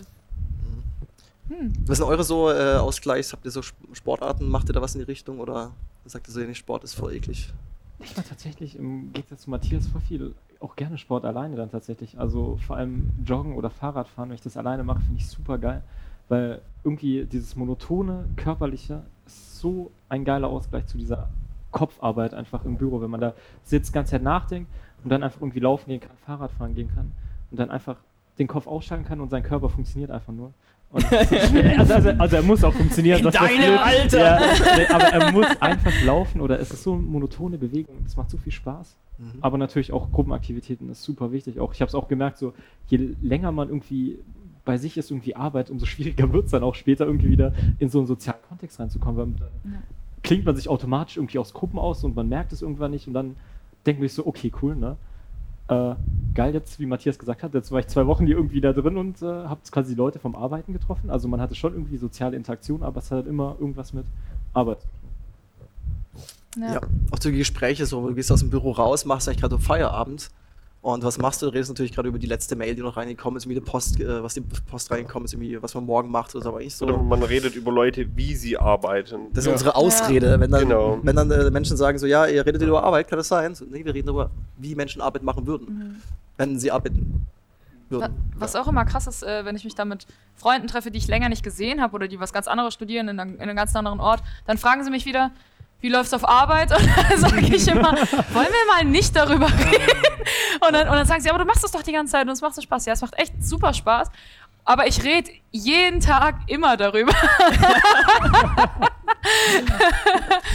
Hm. 1.50 1.74
Was 1.86 1.98
sind 1.98 2.08
eure 2.08 2.24
so 2.24 2.50
äh, 2.50 2.76
Ausgleichs? 2.76 3.34
Habt 3.34 3.44
ihr 3.46 3.52
so 3.52 3.60
Sp- 3.60 3.76
Sportarten? 3.94 4.48
Macht 4.50 4.70
ihr 4.70 4.74
da 4.74 4.82
was 4.82 4.96
in 4.96 5.00
die 5.02 5.06
Richtung 5.06 5.40
oder 5.40 5.72
sagt 6.06 6.28
ihr 6.30 6.32
so, 6.34 6.40
nee, 6.40 6.54
Sport 6.56 6.84
ist 6.86 6.94
voll 6.94 7.14
eklig? 7.14 7.52
Ich 8.00 8.16
war 8.16 8.24
tatsächlich 8.24 8.78
im 8.78 9.12
Gegensatz 9.12 9.42
zu 9.44 9.50
Matthias 9.50 9.88
voll 9.88 10.02
viel 10.02 10.34
auch 10.60 10.76
gerne 10.76 10.98
Sport 10.98 11.26
alleine 11.26 11.56
dann 11.56 11.72
tatsächlich. 11.72 12.20
Also 12.20 12.58
vor 12.66 12.78
allem 12.78 13.12
Joggen 13.26 13.56
oder 13.56 13.70
Fahrradfahren, 13.70 14.30
wenn 14.30 14.36
ich 14.36 14.42
das 14.42 14.58
alleine 14.58 14.84
mache, 14.84 15.02
finde 15.02 15.18
ich 15.18 15.28
super 15.28 15.58
geil. 15.58 15.84
Weil 16.30 16.62
irgendwie 16.84 17.26
dieses 17.26 17.56
monotone, 17.56 18.26
körperliche 18.36 19.04
ist 19.26 19.60
so 19.60 19.92
ein 20.10 20.26
geiler 20.26 20.48
Ausgleich 20.48 20.86
zu 20.88 20.98
dieser 20.98 21.30
Kopfarbeit 21.72 22.34
einfach 22.34 22.66
im 22.66 22.78
Büro, 22.78 23.02
wenn 23.02 23.10
man 23.10 23.22
da 23.22 23.34
sitzt, 23.64 23.94
ganz 23.94 24.10
Zeit 24.10 24.24
nachdenkt 24.24 24.70
und 25.04 25.10
dann 25.10 25.24
einfach 25.24 25.42
irgendwie 25.42 25.60
laufen 25.60 25.90
gehen 25.90 26.00
kann, 26.00 26.18
Fahrradfahren 26.26 26.76
gehen 26.76 26.90
kann 26.94 27.12
und 27.52 27.60
dann 27.60 27.70
einfach 27.70 27.98
den 28.40 28.48
Kopf 28.48 28.68
ausschalten 28.68 29.06
kann 29.06 29.20
und 29.22 29.30
sein 29.30 29.44
Körper 29.44 29.70
funktioniert 29.70 30.12
einfach 30.12 30.34
nur. 30.34 30.54
Und 30.90 31.12
also, 31.78 31.94
also, 31.94 32.10
also 32.10 32.36
er 32.36 32.44
muss 32.44 32.64
auch 32.64 32.74
funktionieren. 32.74 33.26
In 33.26 33.32
deinem. 33.32 33.78
Alter! 33.78 34.18
Ja, 34.20 34.96
aber 34.96 35.06
er 35.06 35.32
muss 35.32 35.62
einfach 35.62 35.92
laufen 36.04 36.42
oder 36.42 36.60
es 36.60 36.72
ist 36.72 36.84
so 36.84 36.94
eine 36.94 37.02
monotone 37.02 37.58
Bewegung. 37.58 37.96
Es 38.06 38.16
macht 38.16 38.30
so 38.30 38.38
viel 38.38 38.54
Spaß. 38.54 38.96
Mhm. 39.18 39.40
Aber 39.42 39.58
natürlich 39.58 39.92
auch 39.94 40.12
Gruppenaktivitäten 40.12 40.90
ist 40.90 41.04
super 41.04 41.32
wichtig. 41.32 41.60
Auch 41.60 41.74
ich 41.74 41.82
habe 41.82 41.90
es 41.90 41.96
auch 41.96 42.08
gemerkt, 42.08 42.38
so 42.38 42.54
je 42.88 43.16
länger 43.22 43.52
man 43.52 43.68
irgendwie 43.70 44.20
bei 44.66 44.78
sich 44.78 44.98
ist, 44.98 45.12
irgendwie 45.12 45.36
Arbeit, 45.36 45.70
umso 45.70 45.86
schwieriger 45.94 46.32
wird 46.34 46.46
es 46.46 46.52
dann 46.52 46.64
auch 46.64 46.76
später 46.76 47.06
irgendwie 47.06 47.30
wieder 47.30 47.54
in 47.80 47.90
so 47.90 47.98
einen 48.00 48.08
sozialen 48.08 48.42
Kontext 48.48 48.80
reinzukommen. 48.80 49.18
Weil 49.18 49.26
dann 49.26 49.74
Ja. 49.74 49.80
klingt 50.24 50.46
man 50.46 50.56
sich 50.56 50.70
automatisch 50.70 51.18
irgendwie 51.18 51.40
aus 51.40 51.54
Gruppen 51.54 51.80
aus 51.80 52.04
und 52.04 52.16
man 52.16 52.28
merkt 52.30 52.52
es 52.54 52.62
irgendwann 52.62 52.92
nicht 52.92 53.08
und 53.08 53.14
dann 53.14 53.36
denkt 53.86 54.00
man 54.02 54.08
sich 54.08 54.16
so, 54.16 54.26
okay, 54.28 54.52
cool, 54.62 54.76
ne? 54.76 54.98
Äh, 55.70 55.96
geil 56.34 56.54
jetzt, 56.54 56.80
wie 56.80 56.86
Matthias 56.86 57.20
gesagt 57.20 57.44
hat, 57.44 57.54
jetzt 57.54 57.72
war 57.72 57.80
ich 57.80 57.88
zwei 57.88 58.06
Wochen 58.08 58.26
hier 58.26 58.38
irgendwie 58.38 58.62
da 58.62 58.72
drin 58.72 58.96
und 58.96 59.22
äh, 59.22 59.26
habe 59.26 59.60
quasi 59.70 59.94
die 59.94 59.98
Leute 59.98 60.18
vom 60.20 60.34
Arbeiten 60.36 60.72
getroffen. 60.72 61.10
Also 61.10 61.28
man 61.28 61.42
hatte 61.42 61.56
schon 61.56 61.74
irgendwie 61.74 61.98
soziale 61.98 62.38
Interaktion, 62.38 62.84
aber 62.84 63.00
es 63.00 63.12
hat 63.12 63.18
halt 63.18 63.28
immer 63.28 63.56
irgendwas 63.60 63.92
mit 63.92 64.06
Arbeit. 64.54 64.78
Ja. 66.58 66.74
Ja. 66.76 66.82
Auch 67.12 67.20
so 67.22 67.30
die 67.30 67.38
Gespräche, 67.38 67.86
so 67.86 68.08
du 68.08 68.14
gehst 68.16 68.32
aus 68.32 68.40
dem 68.42 68.50
Büro 68.50 68.72
raus, 68.72 69.06
machst 69.06 69.28
eigentlich 69.28 69.42
gerade 69.42 69.60
Feierabend. 69.60 70.30
Und 70.82 71.04
was 71.04 71.18
machst 71.18 71.42
du? 71.42 71.48
Du 71.48 71.54
redest 71.54 71.70
natürlich 71.70 71.92
gerade 71.92 72.08
über 72.08 72.20
die 72.20 72.28
letzte 72.28 72.56
Mail, 72.56 72.74
die 72.76 72.82
noch 72.82 72.96
reingekommen 72.96 73.36
ist, 73.38 73.46
irgendwie 73.46 73.60
die 73.60 73.66
Post, 73.66 74.00
äh, 74.00 74.24
was 74.24 74.36
die 74.36 74.42
Post 74.42 74.90
reingekommen 74.92 75.26
ist, 75.26 75.34
irgendwie, 75.34 75.62
was 75.62 75.74
man 75.74 75.86
morgen 75.86 76.10
macht 76.10 76.34
oder 76.36 76.44
so, 76.44 76.50
aber 76.50 76.60
nicht 76.60 76.76
so. 76.78 76.86
Oder 76.86 76.98
man 76.98 77.24
redet 77.24 77.56
über 77.56 77.72
Leute, 77.72 78.08
wie 78.16 78.36
sie 78.36 78.58
arbeiten. 78.58 79.22
Das 79.34 79.40
ist 79.40 79.48
Ja. 79.48 79.52
unsere 79.54 79.76
Ausrede. 79.76 80.40
Wenn 80.40 80.52
dann, 80.52 80.62
Genau. 80.62 81.00
wenn 81.02 81.16
dann 81.16 81.30
äh, 81.32 81.50
Menschen 81.52 81.76
sagen 81.76 81.98
so, 81.98 82.06
ja, 82.06 82.26
ihr 82.28 82.46
redet 82.46 82.62
über 82.62 82.84
Arbeit, 82.84 83.08
kann 83.10 83.18
das 83.18 83.28
sein? 83.28 83.54
So, 83.56 83.66
nee, 83.66 83.84
wir 83.84 83.94
reden 83.94 84.08
darüber, 84.08 84.30
wie 84.58 84.76
Menschen 84.76 85.02
Arbeit 85.02 85.24
machen 85.24 85.46
würden, 85.48 85.68
Mhm. 85.68 85.96
wenn 86.38 86.60
sie 86.60 86.72
arbeiten 86.72 87.26
würden. 87.90 88.14
Was 88.38 88.56
auch 88.56 88.68
immer 88.68 88.86
krass 88.86 89.08
ist, 89.08 89.24
äh, 89.24 89.44
wenn 89.46 89.56
ich 89.56 89.64
mich 89.66 89.76
da 89.76 89.84
mit 89.84 90.06
Freunden 90.36 90.68
treffe, 90.68 90.92
die 90.92 91.00
ich 91.00 91.08
länger 91.08 91.28
nicht 91.28 91.44
gesehen 91.44 91.82
habe 91.82 91.96
oder 91.96 92.08
die 92.08 92.20
was 92.20 92.32
ganz 92.32 92.48
anderes 92.48 92.74
studieren 92.76 93.08
in, 93.10 93.20
einem- 93.20 93.36
in 93.36 93.42
einem 93.42 93.56
ganz 93.56 93.76
anderen 93.76 94.00
Ort, 94.00 94.22
dann 94.46 94.58
fragen 94.58 94.84
sie 94.84 94.92
mich 94.92 95.06
wieder, 95.06 95.32
wie 95.82 95.90
läuft's 95.90 96.14
auf 96.14 96.28
Arbeit? 96.28 96.72
Und 96.78 96.88
dann 97.10 97.20
sage 97.20 97.42
ich 97.56 97.68
immer, 97.68 97.94
wollen 97.94 98.48
wir 98.48 98.74
mal 98.74 98.84
nicht 98.86 99.16
darüber 99.16 99.48
reden? 99.48 100.04
Und 100.60 100.74
dann, 100.74 100.88
und 100.90 100.96
dann 100.96 101.06
sagen 101.06 101.22
sie, 101.22 101.30
aber 101.30 101.40
du 101.40 101.46
machst 101.46 101.64
das 101.64 101.72
doch 101.72 101.84
die 101.84 101.94
ganze 101.94 102.12
Zeit 102.14 102.26
und 102.26 102.34
es 102.34 102.42
macht 102.42 102.54
so 102.56 102.62
Spaß. 102.62 102.86
Ja, 102.86 102.94
es 102.94 103.02
macht 103.02 103.18
echt 103.18 103.34
super 103.42 103.74
Spaß. 103.74 104.10
Aber 104.66 104.86
ich 104.88 105.02
rede 105.04 105.32
jeden 105.52 106.02
Tag 106.02 106.40
immer 106.48 106.76
darüber. 106.76 107.14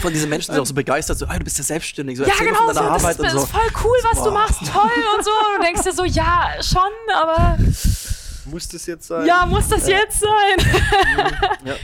von 0.02 0.12
diesen 0.12 0.28
Menschen, 0.28 0.54
die 0.54 0.60
auch 0.60 0.66
so 0.66 0.74
begeistert, 0.74 1.18
so, 1.18 1.26
ah, 1.26 1.38
du 1.38 1.44
bist 1.44 1.56
ja 1.58 1.64
selbstständig, 1.64 2.18
so 2.18 2.24
Ja, 2.24 2.34
genau, 2.38 2.54
von 2.58 2.68
so, 2.68 2.80
deiner 2.80 2.92
das, 2.92 3.02
Arbeit 3.04 3.16
ist, 3.16 3.24
das 3.24 3.32
und 3.32 3.38
so. 3.38 3.44
ist 3.46 3.52
voll 3.52 3.70
cool, 3.84 3.96
was 4.02 4.18
du 4.18 4.24
Boah. 4.24 4.32
machst, 4.32 4.58
toll 4.70 5.04
und 5.16 5.24
so. 5.24 5.30
Und 5.30 5.58
du 5.58 5.62
denkst 5.64 5.82
dir 5.82 5.92
so, 5.92 6.04
ja, 6.04 6.50
schon, 6.60 6.92
aber 7.14 7.56
Muss 8.46 8.68
das 8.68 8.86
jetzt 8.86 9.06
sein? 9.06 9.26
ja, 9.26 9.46
muss 9.46 9.68
das 9.68 9.86
jetzt 9.88 10.20
sein? 10.20 10.56
Ja. 11.64 11.74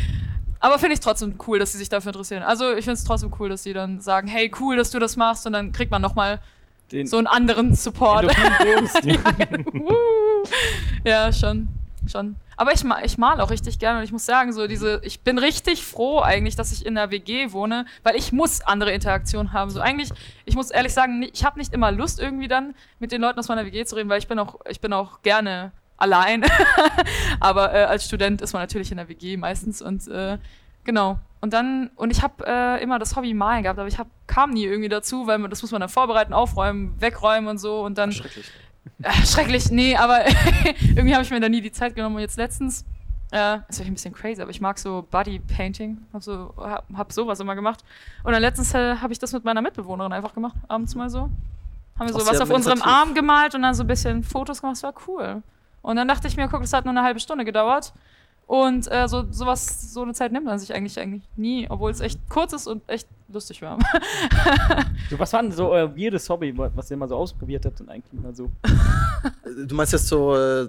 Aber 0.61 0.79
finde 0.79 0.95
ich 0.95 1.01
trotzdem 1.01 1.37
cool, 1.47 1.59
dass 1.59 1.73
sie 1.73 1.79
sich 1.79 1.89
dafür 1.89 2.11
interessieren. 2.11 2.43
Also 2.43 2.71
ich 2.71 2.85
finde 2.85 2.95
es 2.95 3.05
trotzdem 3.05 3.33
cool, 3.39 3.49
dass 3.49 3.63
sie 3.63 3.73
dann 3.73 4.01
sagen, 4.01 4.29
hey, 4.29 4.51
cool, 4.61 4.77
dass 4.77 4.91
du 4.91 4.99
das 4.99 5.17
machst 5.17 5.47
und 5.47 5.53
dann 5.53 5.73
kriegt 5.73 5.91
man 5.91 6.03
nochmal 6.03 6.41
Den 6.91 7.07
so 7.07 7.19
einen 7.19 7.27
anderen 7.27 7.75
Support. 7.75 8.25
Woo. 9.75 9.95
ja, 11.05 11.33
schon, 11.33 11.69
schon. 12.11 12.37
Aber 12.57 12.73
ich, 12.73 12.83
ma 12.83 13.01
ich 13.05 13.19
mal 13.19 13.41
auch 13.41 13.51
richtig 13.51 13.79
gerne 13.79 13.99
und 13.99 14.05
ich 14.05 14.11
muss 14.11 14.27
sagen, 14.27 14.53
so 14.53 14.67
diese, 14.67 15.01
ich 15.05 15.21
bin 15.21 15.39
richtig 15.39 15.85
froh 15.85 16.21
eigentlich, 16.21 16.57
dass 16.57 16.73
ich 16.73 16.85
in 16.85 16.97
der 16.97 17.13
WG 17.13 17.53
wohne, 17.53 17.87
weil 18.03 18.17
ich 18.17 18.33
muss 18.33 18.63
andere 18.63 18.91
Interaktionen 18.91 19.53
haben. 19.53 19.71
So 19.71 19.81
eigentlich, 19.81 20.11
ich 20.45 20.57
muss 20.57 20.73
ehrlich 20.73 20.93
sagen, 20.93 21.23
ich 21.33 21.45
habe 21.45 21.61
nicht 21.61 21.73
immer 21.73 21.93
Lust 21.93 22.19
irgendwie 22.19 22.49
dann 22.49 22.75
mit 22.99 23.13
den 23.13 23.21
Leuten 23.21 23.39
aus 23.39 23.47
meiner 23.47 23.65
WG 23.65 23.85
zu 23.85 23.95
reden, 23.95 24.09
weil 24.09 24.19
ich 24.19 24.27
bin 24.27 24.41
auch, 24.41 24.57
ich 24.69 24.81
bin 24.81 24.93
auch 24.93 25.23
gerne 25.23 25.71
allein. 25.99 26.45
Aber 27.41 27.75
äh, 27.75 27.85
als 27.85 28.07
Student 28.07 28.41
ist 28.41 28.55
man 28.55 28.63
natürlich 28.63 28.91
in 28.91 28.97
der 28.97 29.09
WG 29.09 29.37
meistens 29.37 29.83
und 29.83 30.09
äh, 30.09 30.39
genau. 30.85 31.19
Und 31.41 31.53
dann, 31.53 31.91
und 31.97 32.11
ich 32.11 32.23
habe 32.23 32.45
äh, 32.47 32.83
immer 32.83 32.99
das 32.99 33.15
Hobby 33.15 33.33
Malen 33.35 33.63
gehabt, 33.63 33.79
aber 33.79 33.87
ich 33.87 33.97
hab, 33.97 34.09
kam 34.27 34.51
nie 34.51 34.65
irgendwie 34.65 34.89
dazu, 34.89 35.29
weil 35.29 35.39
man, 35.39 35.51
das 35.51 35.63
muss 35.63 35.71
man 35.71 35.81
dann 35.81 35.89
vorbereiten, 35.89 36.33
aufräumen, 36.33 37.01
wegräumen 37.01 37.49
und 37.49 37.59
so 37.59 37.85
und 37.85 37.97
dann 37.97 38.11
Schrecklich. 38.11 38.51
äh, 39.03 39.13
schrecklich, 39.25 39.71
nee, 39.71 39.95
aber 39.95 40.25
irgendwie 40.81 41.15
habe 41.15 41.23
ich 41.23 41.31
mir 41.31 41.39
da 41.39 41.49
nie 41.49 41.61
die 41.61 41.71
Zeit 41.71 41.95
genommen. 41.95 42.17
Und 42.17 42.23
jetzt 42.23 42.39
letztens, 42.39 42.85
äh, 43.31 43.59
ist 43.69 43.77
vielleicht 43.77 43.91
ein 43.91 43.95
bisschen 43.95 44.15
crazy, 44.15 44.43
aber 44.43 44.51
ich 44.51 44.61
mag 44.61 44.79
so 44.81 45.07
Body 45.09 45.39
Painting, 45.39 45.99
hab, 46.13 46.25
so, 46.25 46.53
hab, 46.57 46.85
hab 46.93 47.13
sowas 47.13 47.39
immer 47.39 47.55
gemacht. 47.55 47.85
Und 48.25 48.33
dann 48.33 48.43
letztens 48.43 48.75
äh, 48.75 48.97
habe 48.97 49.13
ich 49.13 49.21
das 49.21 49.33
mit 49.33 49.45
meiner 49.45 49.63
Mitbewohnerin 49.63 50.13
einfach 50.13 50.35
gemacht, 50.35 50.57
abends 50.67 50.97
mal 50.97 51.09
so. 51.09 51.31
Haben 51.99 52.09
wir 52.09 52.13
so 52.15 52.27
was 52.27 52.41
auf 52.41 52.51
unserem. 52.51 52.83
Arm 52.83 53.15
gemalt 53.15 53.55
und 53.55 53.63
dann 53.63 53.75
so 53.75 53.85
ein 53.85 53.87
bisschen 53.87 54.25
Fotos 54.25 54.61
gemacht, 54.61 54.77
das 54.77 54.83
war 54.83 54.95
cool. 55.07 55.43
Und 55.83 55.97
dann 55.97 56.09
dachte 56.09 56.29
ich 56.29 56.37
mir, 56.37 56.49
guck, 56.49 56.61
das 56.63 56.73
hat 56.73 56.85
nur 56.85 56.93
eine 56.93 57.03
halbe 57.03 57.21
Stunde 57.21 57.45
gedauert. 57.45 57.93
Und 58.47 58.91
äh, 58.91 59.07
so 59.09 59.25
sowas, 59.31 59.93
so 59.93 60.03
eine 60.03 60.15
Zeit 60.15 60.33
nimmt 60.33 60.47
man 60.47 60.59
sich 60.59 60.75
eigentlich 60.75 60.99
eigentlich 60.99 61.23
nie, 61.37 61.67
obwohl 61.69 61.91
es 61.91 62.01
echt 62.01 62.19
kurz 62.31 62.55
ist 62.55 62.67
und 62.67 62.83
echt 62.89 63.07
lustig 63.31 63.61
war. 63.61 63.79
so, 65.11 65.19
was 65.19 65.33
war 65.35 65.43
denn 65.43 65.53
so 65.53 65.69
euer 65.69 65.95
weirdes 65.95 66.29
Hobby, 66.31 66.57
wa- 66.57 66.71
was 66.75 66.91
ihr 66.91 66.97
mal 66.97 67.09
so 67.09 67.17
ausprobiert 67.17 67.67
habt 67.67 67.79
und 67.83 67.91
eigentlich 67.91 68.13
mal 68.23 68.35
so? 68.35 68.51
Du 69.67 69.75
meinst 69.75 69.93
jetzt 69.93 70.09
so, 70.09 70.35
äh, 70.35 70.69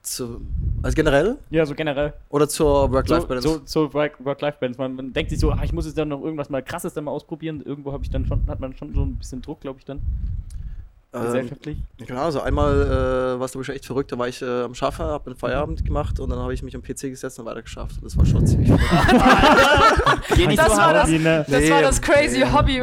zu, 0.00 0.40
also 0.82 0.94
generell 0.94 1.36
Ja, 1.50 1.66
so 1.66 1.74
generell. 1.74 2.14
oder 2.30 2.48
zur 2.48 2.90
Work-Life-Balance? 2.92 3.46
so, 3.46 3.60
so 3.66 3.92
Work- 3.92 4.24
Work-Life-Balance. 4.24 4.78
Man, 4.80 4.94
man 4.94 5.12
denkt 5.12 5.30
sich 5.30 5.38
so, 5.40 5.50
ah, 5.50 5.60
ich 5.62 5.72
muss 5.74 5.84
jetzt 5.84 5.98
dann 5.98 6.08
noch 6.08 6.22
irgendwas 6.22 6.48
mal 6.48 6.62
krasses 6.62 6.94
dann 6.94 7.04
mal 7.04 7.10
ausprobieren. 7.10 7.60
Irgendwo 7.62 7.92
habe 7.92 8.04
ich 8.04 8.10
dann 8.10 8.24
schon, 8.24 8.46
hat 8.46 8.58
man 8.60 8.74
schon 8.74 8.94
so 8.94 9.02
ein 9.02 9.16
bisschen 9.16 9.42
Druck, 9.42 9.60
glaube 9.60 9.78
ich, 9.80 9.84
dann. 9.84 10.00
Ähm, 11.12 11.22
Gesellschaftlich. 11.24 11.78
Genau, 12.06 12.24
also 12.24 12.40
einmal 12.40 12.82
äh, 12.82 13.38
war 13.38 13.44
es, 13.46 13.52
glaube 13.52 13.62
ich, 13.64 13.68
echt 13.70 13.86
verrückt. 13.86 14.12
Da 14.12 14.18
war 14.18 14.28
ich 14.28 14.42
äh, 14.42 14.62
am 14.62 14.74
Schaffen, 14.74 15.06
habe 15.06 15.26
einen 15.30 15.36
Feierabend 15.36 15.84
gemacht 15.84 16.20
und 16.20 16.28
dann 16.30 16.38
habe 16.38 16.52
ich 16.52 16.62
mich 16.62 16.74
am 16.76 16.82
PC 16.82 17.02
gesetzt 17.02 17.38
und 17.38 17.46
weitergeschafft. 17.46 17.96
Und 17.96 18.04
das 18.04 18.16
war 18.18 18.26
schon 18.26 18.46
ziemlich 18.46 18.68
verrückt. 18.68 20.24
Geh 20.36 20.46
nicht 20.46 20.58
Das 20.58 20.76
war 20.76 20.92
das, 20.92 21.08
ne- 21.08 21.44
das 21.48 21.60
Nee, 21.60 21.70
war 21.70 21.82
das 21.82 22.00
crazy 22.02 22.38
nee. 22.40 22.52
Hobby. 22.52 22.82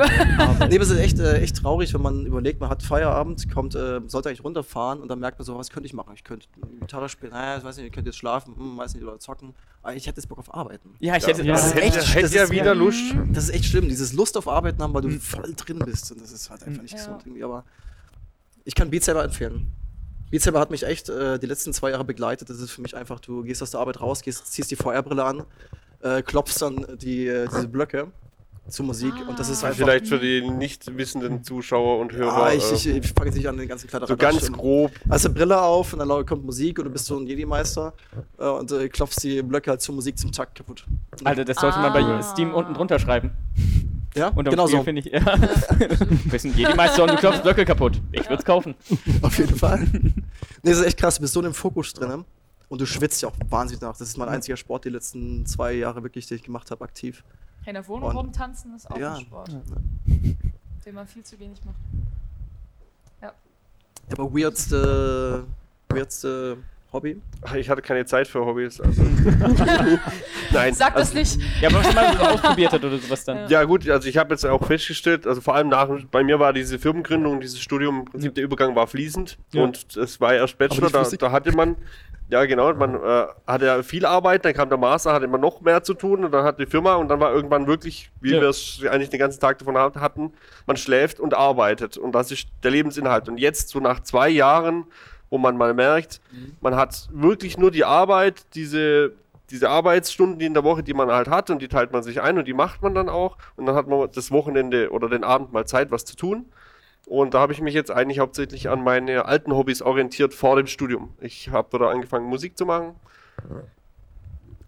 nee, 0.69 0.77
es 0.77 0.89
ist 0.89 0.99
echt, 0.99 1.19
äh, 1.19 1.39
echt 1.39 1.57
traurig, 1.57 1.93
wenn 1.93 2.01
man 2.01 2.25
überlegt, 2.25 2.59
man 2.59 2.69
hat 2.69 2.81
Feierabend, 2.83 3.51
kommt, 3.53 3.75
äh, 3.75 4.01
sollte 4.07 4.29
eigentlich 4.29 4.43
runterfahren 4.43 4.99
und 5.01 5.07
dann 5.07 5.19
merkt 5.19 5.37
man 5.39 5.45
so, 5.45 5.55
was 5.57 5.69
könnte 5.69 5.85
ich 5.87 5.93
machen? 5.93 6.11
Ich 6.15 6.23
könnte 6.23 6.47
Gitarre 6.81 7.09
spielen, 7.09 7.31
naja, 7.31 7.57
ich 7.59 7.63
weiß 7.63 7.77
nicht, 7.77 7.85
ich 7.87 7.91
könnte 7.91 8.09
jetzt 8.09 8.17
schlafen, 8.17 8.55
hm, 8.55 8.77
weiß 8.77 8.95
nicht, 8.95 9.03
oder 9.03 9.19
zocken. 9.19 9.53
Aber 9.83 9.93
ich 9.93 10.07
hätte 10.07 10.17
jetzt 10.19 10.27
Bock 10.27 10.39
auf 10.39 10.51
Arbeiten. 10.51 10.95
Ja, 10.99 11.15
ich 11.15 11.27
hätte. 11.27 11.43
Ja. 11.43 11.53
das 11.53 11.61
Das 11.61 11.71
ist 11.73 11.77
ist 11.77 11.83
echt. 11.83 11.97
echt- 11.97 12.09
Hätte 12.15 12.21
das 12.23 12.33
ja 12.33 12.43
ist- 12.45 12.51
wieder 12.51 12.73
Lust. 12.73 12.99
Das 13.33 13.43
ist 13.45 13.49
echt 13.51 13.65
schlimm, 13.65 13.87
dieses 13.87 14.13
Lust 14.13 14.35
auf 14.35 14.47
Arbeiten 14.47 14.81
haben, 14.81 14.93
weil 14.95 15.03
du 15.03 15.09
voll 15.19 15.53
drin 15.55 15.77
bist. 15.85 16.11
Und 16.11 16.21
das 16.21 16.31
ist 16.31 16.49
halt 16.49 16.63
einfach 16.63 16.81
nicht 16.81 16.93
Ja. 16.93 16.97
gesund 16.97 17.21
irgendwie. 17.23 17.43
Aber 17.43 17.63
ich 18.65 18.75
kann 18.75 18.89
Beat 18.89 19.03
Saber 19.03 19.23
empfehlen. 19.23 19.71
Beat 20.31 20.41
Saber 20.41 20.59
hat 20.59 20.71
mich 20.71 20.83
echt 20.83 21.07
äh, 21.09 21.39
die 21.39 21.45
letzten 21.45 21.71
zwei 21.71 21.91
Jahre 21.91 22.03
begleitet. 22.03 22.49
Das 22.49 22.59
ist 22.59 22.71
für 22.71 22.81
mich 22.81 22.95
einfach, 22.95 23.19
du 23.19 23.43
gehst 23.43 23.61
aus 23.61 23.71
der 23.71 23.79
Arbeit 23.79 24.01
raus, 24.01 24.21
gehst, 24.21 24.51
ziehst 24.51 24.69
die 24.71 24.75
VR-Brille 24.75 25.23
an, 25.23 25.43
äh, 26.01 26.21
klopfst 26.21 26.61
dann 26.61 26.85
die, 26.99 27.27
äh, 27.27 27.47
diese 27.47 27.67
Blöcke 27.67 28.07
zur 28.67 28.83
Musik 28.87 29.13
und 29.29 29.37
das 29.37 29.47
ist 29.49 29.63
Ah. 29.63 29.67
einfach. 29.67 29.77
Vielleicht 29.85 30.07
für 30.07 30.17
die 30.17 30.41
nicht 30.41 30.97
wissenden 30.97 31.43
Zuschauer 31.43 31.99
und 31.99 32.11
Hörer. 32.13 32.45
Ah, 32.47 32.51
ich, 32.53 32.63
äh, 32.71 32.73
ich, 32.73 32.87
ich 32.87 33.13
fange 33.13 33.27
jetzt 33.27 33.35
nicht 33.35 33.47
an, 33.47 33.55
den 33.57 33.67
ganzen 33.67 33.87
so 34.07 34.17
ganz 34.17 34.51
grob. 34.51 34.91
Also 35.07 35.31
Brille 35.31 35.61
auf 35.61 35.93
und 35.93 35.99
dann 35.99 36.25
kommt 36.25 36.43
Musik 36.43 36.79
und 36.79 36.85
du 36.85 36.89
bist 36.91 37.05
so 37.05 37.15
ein 37.19 37.27
Jedi-Meister 37.27 37.93
äh, 38.39 38.47
und 38.47 38.71
äh, 38.71 38.89
klopfst 38.89 39.17
die 39.21 39.43
Blöcke 39.43 39.69
halt 39.69 39.81
zur 39.81 39.93
Musik 39.93 40.17
zum 40.17 40.31
Takt 40.31 40.55
kaputt. 40.57 40.83
Alter, 41.23 41.45
das 41.45 41.57
sollte 41.57 41.77
man 41.77 41.93
bei 41.93 42.01
Ah. 42.03 42.23
Steam 42.23 42.55
unten 42.55 42.73
drunter 42.73 42.97
schreiben. 42.97 43.29
Ja, 44.15 44.29
Und 44.29 44.49
genau 44.49 44.65
so. 44.67 44.81
finde 44.83 45.01
ich. 45.01 45.07
Ja. 45.07 45.21
Wir 46.25 46.39
sind 46.39 46.55
Jedi-Meister 46.57 47.03
und 47.03 47.11
du 47.11 47.15
klopfst 47.17 47.41
Blöcke 47.43 47.65
kaputt. 47.65 48.01
Ich 48.11 48.23
würde 48.23 48.35
es 48.35 48.45
kaufen. 48.45 48.73
Auf 49.21 49.37
jeden 49.37 49.55
Fall. 49.55 49.79
nee, 49.91 50.13
das 50.63 50.77
ist 50.79 50.85
echt 50.85 50.97
krass. 50.97 51.15
Du 51.15 51.21
bist 51.21 51.33
so 51.33 51.41
in 51.41 51.45
dem 51.45 51.53
Fokus 51.53 51.91
drin 51.93 52.23
und 52.69 52.81
du 52.81 52.85
schwitzt 52.85 53.21
ja 53.21 53.29
auch 53.29 53.35
wahnsinnig 53.49 53.81
nach. 53.81 53.97
Das 53.97 54.07
ist 54.07 54.17
mein 54.17 54.29
einziger 54.29 54.55
Sport 54.57 54.85
die 54.85 54.89
letzten 54.89 55.45
zwei 55.45 55.73
Jahre 55.73 56.01
wirklich, 56.03 56.27
den 56.27 56.37
ich 56.37 56.43
gemacht 56.43 56.71
habe, 56.71 56.83
aktiv. 56.83 57.23
In 57.65 57.73
der 57.73 57.87
Wohnung 57.87 58.09
Und- 58.09 58.15
rumtanzen 58.17 58.73
ist 58.75 58.89
auch 58.89 58.97
Ja. 58.97 59.15
ein 59.15 59.21
Sport, 59.21 59.49
den 60.85 60.95
man 60.95 61.07
viel 61.07 61.23
zu 61.23 61.39
wenig 61.39 61.59
macht. 61.65 61.75
Aber 64.11 64.31
weirdste, 64.33 65.45
weirdste 65.89 66.57
Hobby? 66.95 67.21
Ich 67.57 67.69
hatte 67.69 67.81
keine 67.81 68.05
Zeit 68.05 68.27
für 68.27 68.45
Hobbys. 68.45 68.79
Also. 68.81 69.01
Nein. 70.51 70.73
Sag 70.73 70.95
das 70.95 71.15
also, 71.15 71.19
nicht. 71.19 71.37
Ja, 71.61 71.69
aber 71.69 71.79
was 71.79 71.93
man 71.93 72.05
mal 72.05 72.17
so 72.17 72.23
ausprobiert 72.23 72.71
hat 72.71 72.83
oder 72.83 72.97
sowas 72.97 73.23
dann. 73.25 73.49
Ja 73.49 73.63
gut, 73.65 73.87
also 73.89 74.07
ich 74.07 74.17
habe 74.17 74.33
jetzt 74.33 74.45
auch 74.45 74.65
festgestellt, 74.65 75.27
also 75.27 75.41
vor 75.41 75.55
allem 75.55 75.69
nach, 75.69 75.89
bei 76.09 76.23
mir 76.23 76.39
war 76.39 76.53
diese 76.53 76.79
Firmengründung, 76.79 77.41
dieses 77.41 77.59
Studium, 77.59 77.99
im 77.99 78.05
Prinzip 78.05 78.35
der 78.35 78.43
Übergang 78.43 78.75
war 78.75 78.87
fließend 78.87 79.37
Ja. 79.53 79.63
und 79.63 79.95
es 79.97 80.21
war 80.21 80.33
erst 80.33 80.57
Bachelor, 80.57 80.89
da, 80.89 81.03
da 81.03 81.31
hatte 81.31 81.51
man, 81.51 81.75
ja 82.29 82.45
genau, 82.45 82.73
man 82.73 82.95
äh, 82.95 83.25
hatte 83.45 83.65
ja 83.65 83.83
viel 83.83 84.05
Arbeit, 84.05 84.45
dann 84.45 84.53
kam 84.53 84.69
der 84.69 84.77
Master, 84.77 85.11
hatte 85.13 85.27
man 85.27 85.41
noch 85.41 85.61
mehr 85.61 85.83
zu 85.83 85.93
tun 85.95 86.23
und 86.23 86.31
dann 86.31 86.43
hat 86.45 86.59
die 86.59 86.65
Firma 86.65 86.95
und 86.95 87.09
dann 87.09 87.19
war 87.19 87.33
irgendwann 87.33 87.67
wirklich, 87.67 88.09
wie 88.21 88.31
Ja. 88.33 88.41
wir 88.41 88.49
es 88.49 88.81
eigentlich 88.89 89.09
den 89.09 89.19
ganzen 89.19 89.39
Tag 89.41 89.59
davon 89.59 89.77
hat- 89.77 89.97
hatten, 89.97 90.31
man 90.65 90.77
schläft 90.77 91.19
und 91.19 91.33
arbeitet 91.33 91.97
und 91.97 92.13
das 92.13 92.31
ist 92.31 92.47
der 92.63 92.71
Lebensinhalt. 92.71 93.27
Und 93.27 93.37
jetzt 93.37 93.69
so 93.69 93.79
nach 93.79 93.99
zwei 94.01 94.29
Jahren, 94.29 94.85
wo 95.29 95.37
man 95.37 95.57
mal 95.57 95.73
merkt, 95.73 96.21
man 96.61 96.75
hat 96.75 97.09
wirklich 97.11 97.57
nur 97.57 97.71
die 97.71 97.85
Arbeit, 97.85 98.45
diese, 98.55 99.13
diese 99.49 99.69
Arbeitsstunden, 99.69 100.39
die 100.39 100.45
in 100.45 100.53
der 100.53 100.63
Woche, 100.63 100.83
die 100.83 100.93
man 100.93 101.09
halt 101.09 101.27
hat 101.27 101.49
und 101.49 101.61
die 101.61 101.67
teilt 101.67 101.91
man 101.91 102.03
sich 102.03 102.21
ein 102.21 102.37
und 102.37 102.47
die 102.47 102.53
macht 102.53 102.81
man 102.81 102.95
dann 102.95 103.09
auch 103.09 103.37
und 103.55 103.65
dann 103.65 103.75
hat 103.75 103.87
man 103.87 104.09
das 104.11 104.31
Wochenende 104.31 104.91
oder 104.91 105.09
den 105.09 105.23
Abend 105.23 105.53
mal 105.53 105.65
Zeit, 105.65 105.91
was 105.91 106.05
zu 106.05 106.15
tun. 106.15 106.45
Und 107.05 107.35
da 107.35 107.39
habe 107.39 107.53
ich 107.53 107.61
mich 107.61 107.75
jetzt 107.75 107.91
eigentlich 107.91 108.19
hauptsächlich 108.19 108.69
an 108.69 108.83
meine 108.83 109.25
alten 109.25 109.53
Hobbys 109.53 109.81
orientiert 109.81 110.33
vor 110.33 110.55
dem 110.55 110.65
Studium. 110.65 111.13
Ich 111.21 111.49
habe 111.49 111.73
wieder 111.73 111.89
angefangen, 111.89 112.27
Musik 112.27 112.57
zu 112.57 112.65
machen. 112.65 112.95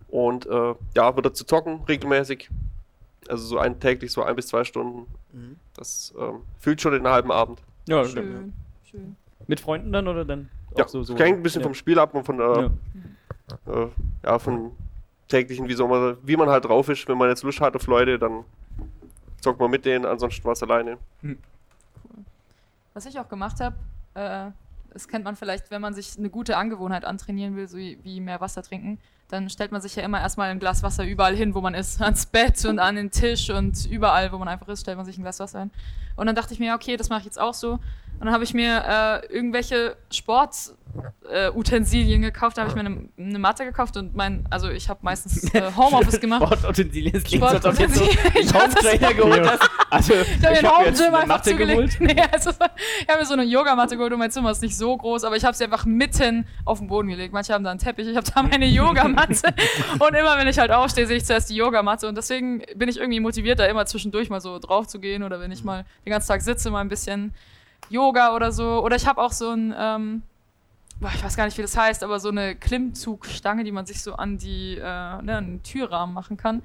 Und 0.08 0.46
äh, 0.46 0.76
ja, 0.96 1.18
wieder 1.18 1.34
zu 1.34 1.46
zocken, 1.46 1.82
regelmäßig. 1.88 2.50
Also 3.28 3.46
so 3.46 3.58
ein 3.58 3.80
täglich 3.80 4.12
so 4.12 4.24
ein 4.24 4.36
bis 4.36 4.48
zwei 4.48 4.64
Stunden. 4.64 5.08
Mhm. 5.34 5.58
Das 5.76 6.14
ähm, 6.18 6.42
füllt 6.60 6.80
schon 6.80 6.94
den 6.94 7.08
halben 7.08 7.32
Abend. 7.32 7.62
Ja, 7.88 8.06
stimmt. 8.06 8.28
Schön, 8.28 8.54
schön. 8.90 9.16
Mit 9.46 9.60
Freunden 9.60 9.92
dann 9.92 10.08
oder 10.08 10.26
dann? 10.26 10.50
Ja, 10.76 10.88
so, 10.88 11.04
so 11.04 11.16
hängt 11.18 11.38
ein 11.38 11.44
bisschen 11.44 11.62
ja. 11.62 11.68
vom 11.68 11.74
Spiel 11.74 12.00
ab 12.00 12.14
und 12.14 12.24
von, 12.24 12.40
äh, 12.40 12.44
Ja. 12.44 13.84
äh, 13.84 13.88
ja, 14.24 14.40
von 14.40 14.72
täglichen, 15.28 15.68
wie, 15.68 15.74
soll 15.74 15.88
man, 15.88 16.18
wie 16.24 16.36
man 16.36 16.50
halt 16.50 16.66
drauf 16.66 16.90
ist. 16.90 17.08
Wenn 17.08 17.18
man 17.18 17.30
jetzt 17.30 17.44
Lust 17.44 17.62
hat 17.62 17.76
auf 17.76 17.88
Leute, 17.88 18.18
dann 18.18 18.44
zockt 19.42 19.60
man 19.60 19.70
mit 19.70 19.86
denen, 19.86 20.06
ansonsten 20.06 20.44
was 20.46 20.64
alleine. 20.64 20.98
Was 22.94 23.06
ich 23.06 23.20
auch 23.20 23.30
gemacht 23.30 23.60
habe, 23.60 23.76
äh, 24.16 24.52
das 24.92 25.08
kennt 25.08 25.26
man 25.26 25.36
vielleicht, 25.36 25.70
wenn 25.70 25.82
man 25.82 25.94
sich 25.94 26.18
eine 26.18 26.30
gute 26.30 26.58
Angewohnheit 26.58 27.06
antrainieren 27.06 27.56
will, 27.56 27.68
so 27.68 27.78
wie 27.78 28.00
wie 28.04 28.20
mehr 28.20 28.42
Wasser 28.42 28.64
trinken, 28.64 29.00
dann 29.28 29.50
stellt 29.50 29.72
man 29.72 29.82
sich 29.82 29.96
ja 29.96 30.04
immer 30.04 30.20
erstmal 30.20 30.50
ein 30.50 30.60
Glas 30.60 30.82
Wasser 30.84 31.06
überall 31.06 31.36
hin, 31.36 31.54
wo 31.54 31.62
man 31.62 31.74
ist. 31.74 32.02
Ans 32.02 32.26
Bett 32.26 32.64
und 32.66 32.80
an 32.80 32.96
den 32.96 33.12
Tisch 33.12 33.50
und 33.50 33.86
überall, 33.86 34.32
wo 34.32 34.38
man 34.38 34.48
einfach 34.48 34.68
ist, 34.70 34.82
stellt 34.82 34.98
man 34.98 35.06
sich 35.06 35.18
ein 35.18 35.22
Glas 35.22 35.40
Wasser 35.40 35.60
hin. 35.60 35.72
Und 36.16 36.26
dann 36.26 36.36
dachte 36.36 36.54
ich 36.54 36.60
mir, 36.60 36.74
okay, 36.74 36.98
das 36.98 37.10
mache 37.10 37.20
ich 37.20 37.26
jetzt 37.26 37.40
auch 37.40 37.54
so. 37.54 37.80
Und 38.20 38.26
dann 38.26 38.34
habe 38.34 38.44
ich 38.44 38.56
mir 38.56 38.84
äh, 38.88 39.28
irgendwelche 39.32 39.96
Sportutensilien 40.12 42.24
gekauft, 42.24 42.58
da 42.58 42.64
habe 42.64 42.72
ich 42.72 42.76
mir 42.76 42.82
eine, 42.82 43.10
eine 43.16 43.38
Matte 43.38 43.64
gekauft 43.64 43.96
und 43.96 44.16
mein, 44.16 44.48
also 44.50 44.70
ich 44.70 44.90
habe 44.90 45.02
meistens 45.04 45.54
äh, 45.54 45.72
Homeoffice 45.78 46.20
gemacht. 46.20 46.42
Sportutensilien, 46.42 47.14
das 47.14 47.24
klingt 47.24 47.44
so, 47.44 47.50
als 47.50 47.64
ob 47.64 47.76
so 47.76 47.84
Sportutensilien. 47.84 48.18
einen 48.36 48.54
Home 48.54 48.74
Trainer 48.74 49.14
geholt 49.14 49.48
hast. 49.48 49.62
Also, 49.92 50.14
Ich 50.14 50.44
habe 50.44 50.56
ich 50.56 50.62
mir 50.64 50.74
einen 50.74 50.86
Home-Gym 50.86 51.14
einfach 51.14 51.44
zugelegt. 51.44 51.98
Nee, 52.00 52.16
also, 52.32 52.50
ich 52.50 53.08
habe 53.08 53.20
mir 53.20 53.26
so 53.26 53.34
eine 53.34 53.44
Yogamatte 53.44 53.96
geholt 53.96 54.12
und 54.12 54.18
mein 54.20 54.32
Zimmer 54.32 54.50
ist 54.50 54.64
nicht 54.64 54.76
so 54.76 54.98
groß, 54.98 55.24
aber 55.24 55.36
ich 55.36 55.46
habe 55.46 55.56
sie 55.56 55.66
einfach 55.66 55.86
mitten 55.86 56.48
auf 56.66 56.80
den 56.80 56.88
Boden 56.88 57.10
gelegt. 57.10 57.34
Manche 57.34 57.54
haben 57.54 57.64
da 57.64 57.70
einen 57.70 57.80
Teppich, 57.80 58.08
ich 58.08 58.18
habe 58.18 58.26
da 58.34 58.42
meine 58.42 58.66
Yogamatte. 58.66 59.54
und 60.00 60.16
immer, 60.16 60.40
wenn 60.40 60.48
ich 60.48 60.58
halt 60.58 60.72
aufstehe, 60.72 61.06
sehe 61.06 61.18
ich 61.18 61.26
zuerst 61.26 61.52
die 61.52 61.56
Yogamatte. 61.56 62.08
Und 62.08 62.16
deswegen 62.16 62.64
bin 62.76 62.90
ich 62.90 62.98
irgendwie 62.98 63.20
motiviert, 63.20 63.60
da 63.60 63.66
immer 63.66 63.86
zwischendurch 63.86 64.32
mal 64.32 64.42
so 64.42 64.58
drauf 64.58 64.88
zu 64.88 65.00
gehen. 65.00 65.22
Oder 65.22 65.40
wenn 65.40 65.52
ich 65.52 65.64
mal 65.64 65.86
den 66.04 66.12
ganzen 66.12 66.30
Tag 66.30 66.42
sitze, 66.42 66.72
mal 66.72 66.82
ein 66.82 66.90
bisschen 66.90 67.36
Yoga 67.90 68.36
oder 68.36 68.52
so. 68.52 68.84
Oder 68.84 68.96
ich 68.96 69.08
habe 69.08 69.22
auch 69.22 69.32
so 69.32 69.52
ein, 69.52 69.74
ähm, 69.78 70.24
boah, 71.00 71.12
ich 71.14 71.24
weiß 71.24 71.36
gar 71.36 71.46
nicht, 71.46 71.58
wie 71.58 71.62
das 71.62 71.78
heißt, 71.78 72.04
aber 72.04 72.20
so 72.20 72.30
eine 72.30 72.56
Klimmzugstange, 72.56 73.64
die 73.64 73.72
man 73.72 73.86
sich 73.86 74.02
so 74.02 74.16
an 74.16 74.38
die, 74.38 74.76
äh, 74.78 74.82
ne, 74.82 75.38
an 75.38 75.46
den 75.46 75.64
Türrahmen 75.64 76.14
machen 76.14 76.38
kann. 76.38 76.64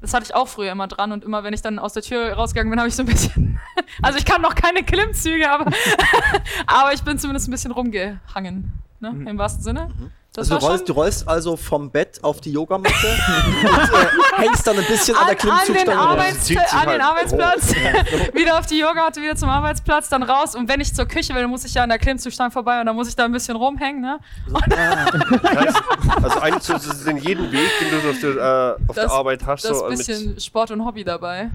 Das 0.00 0.14
hatte 0.14 0.24
ich 0.24 0.34
auch 0.34 0.46
früher 0.46 0.70
immer 0.70 0.86
dran 0.86 1.10
und 1.10 1.24
immer, 1.24 1.42
wenn 1.42 1.52
ich 1.52 1.62
dann 1.62 1.78
aus 1.78 1.92
der 1.92 2.02
Tür 2.02 2.32
rausgegangen 2.32 2.70
bin, 2.70 2.78
habe 2.78 2.88
ich 2.88 2.96
so 2.96 3.02
ein 3.02 3.06
bisschen. 3.06 3.58
Also 4.02 4.18
ich 4.18 4.24
kann 4.24 4.42
noch 4.42 4.54
keine 4.54 4.84
Klimmzüge, 4.84 5.50
aber, 5.50 5.64
aber 6.66 6.92
ich 6.92 7.02
bin 7.02 7.18
zumindest 7.18 7.48
ein 7.48 7.50
bisschen 7.50 7.72
rumgehangen. 7.72 8.72
Ne? 9.00 9.08
Im 9.26 9.38
wahrsten 9.38 9.62
Sinne. 9.62 9.90
Das 10.38 10.50
Also 10.52 10.58
du, 10.58 10.66
rollst, 10.70 10.88
du 10.88 10.92
rollst 10.92 11.28
also 11.28 11.56
vom 11.56 11.90
Bett 11.90 12.22
auf 12.22 12.40
die 12.40 12.52
Yogamatte 12.52 12.94
und 13.36 13.64
äh, 13.64 14.42
hängst 14.42 14.66
dann 14.66 14.78
ein 14.78 14.84
bisschen 14.84 15.16
an, 15.16 15.22
an, 15.28 15.36
der 15.36 15.52
an, 15.52 15.58
den 15.58 15.74
Klimmzugstange. 15.74 16.00
Arbeits 16.00 16.46
sich 16.46 16.58
an 16.58 16.64
den 16.64 16.88
halt 16.88 17.02
Arbeitsplatz, 17.02 17.74
wieder 18.34 18.58
auf 18.58 18.66
die 18.66 18.78
Yogamatte, 18.78 19.20
wieder 19.20 19.34
zum 19.36 19.48
Arbeitsplatz, 19.48 20.08
dann 20.08 20.22
raus. 20.22 20.54
Und 20.54 20.68
wenn 20.68 20.80
ich 20.80 20.94
zur 20.94 21.06
Küche 21.06 21.34
will, 21.34 21.42
dann 21.42 21.50
muss 21.50 21.64
ich 21.64 21.74
ja 21.74 21.82
an 21.82 21.88
der 21.88 21.98
Klimmzugstange 21.98 22.50
vorbei 22.52 22.78
und 22.80 22.86
dann 22.86 22.94
muss 22.94 23.08
ich 23.08 23.16
da 23.16 23.24
ein 23.24 23.32
bisschen 23.32 23.56
rumhängen. 23.56 24.00
Ne? 24.00 24.20
Also, 25.56 25.78
also 26.22 26.40
eigentlich 26.40 26.62
so, 26.62 26.78
so 26.78 27.10
in 27.10 27.16
jedem 27.18 27.50
Weg, 27.50 27.68
den 27.80 28.00
du 28.00 28.10
auf 28.10 28.20
der, 28.20 28.30
äh, 28.78 28.88
auf 28.88 28.94
der 28.94 29.04
Das- 29.04 29.12
Arbeit 29.12 29.44
hast, 29.44 29.64
Das 29.64 29.78
so 29.78 29.86
äh, 29.86 29.90
bisschen 29.96 30.38
Sport 30.40 30.70
und 30.70 30.84
Hobby 30.84 31.02
dabei. 31.02 31.50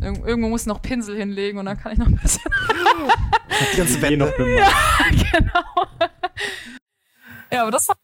Irg 0.00 0.26
irgendwo 0.26 0.48
muss 0.48 0.62
ich 0.62 0.66
noch 0.68 0.80
Pinsel 0.80 1.16
hinlegen 1.16 1.58
und 1.58 1.66
dann 1.66 1.78
kann 1.78 1.92
ich 1.92 1.98
noch 1.98 2.06
ein 2.06 2.16
bisschen. 2.16 2.42
Die 3.72 3.76
ganze 3.76 4.00
Wände. 4.00 4.24
noch 4.26 4.32
bemalt. 4.36 4.66
genau. 5.32 5.86
ja, 7.50 7.62
aber 7.62 7.70
das 7.72 7.88
war. 7.88 7.96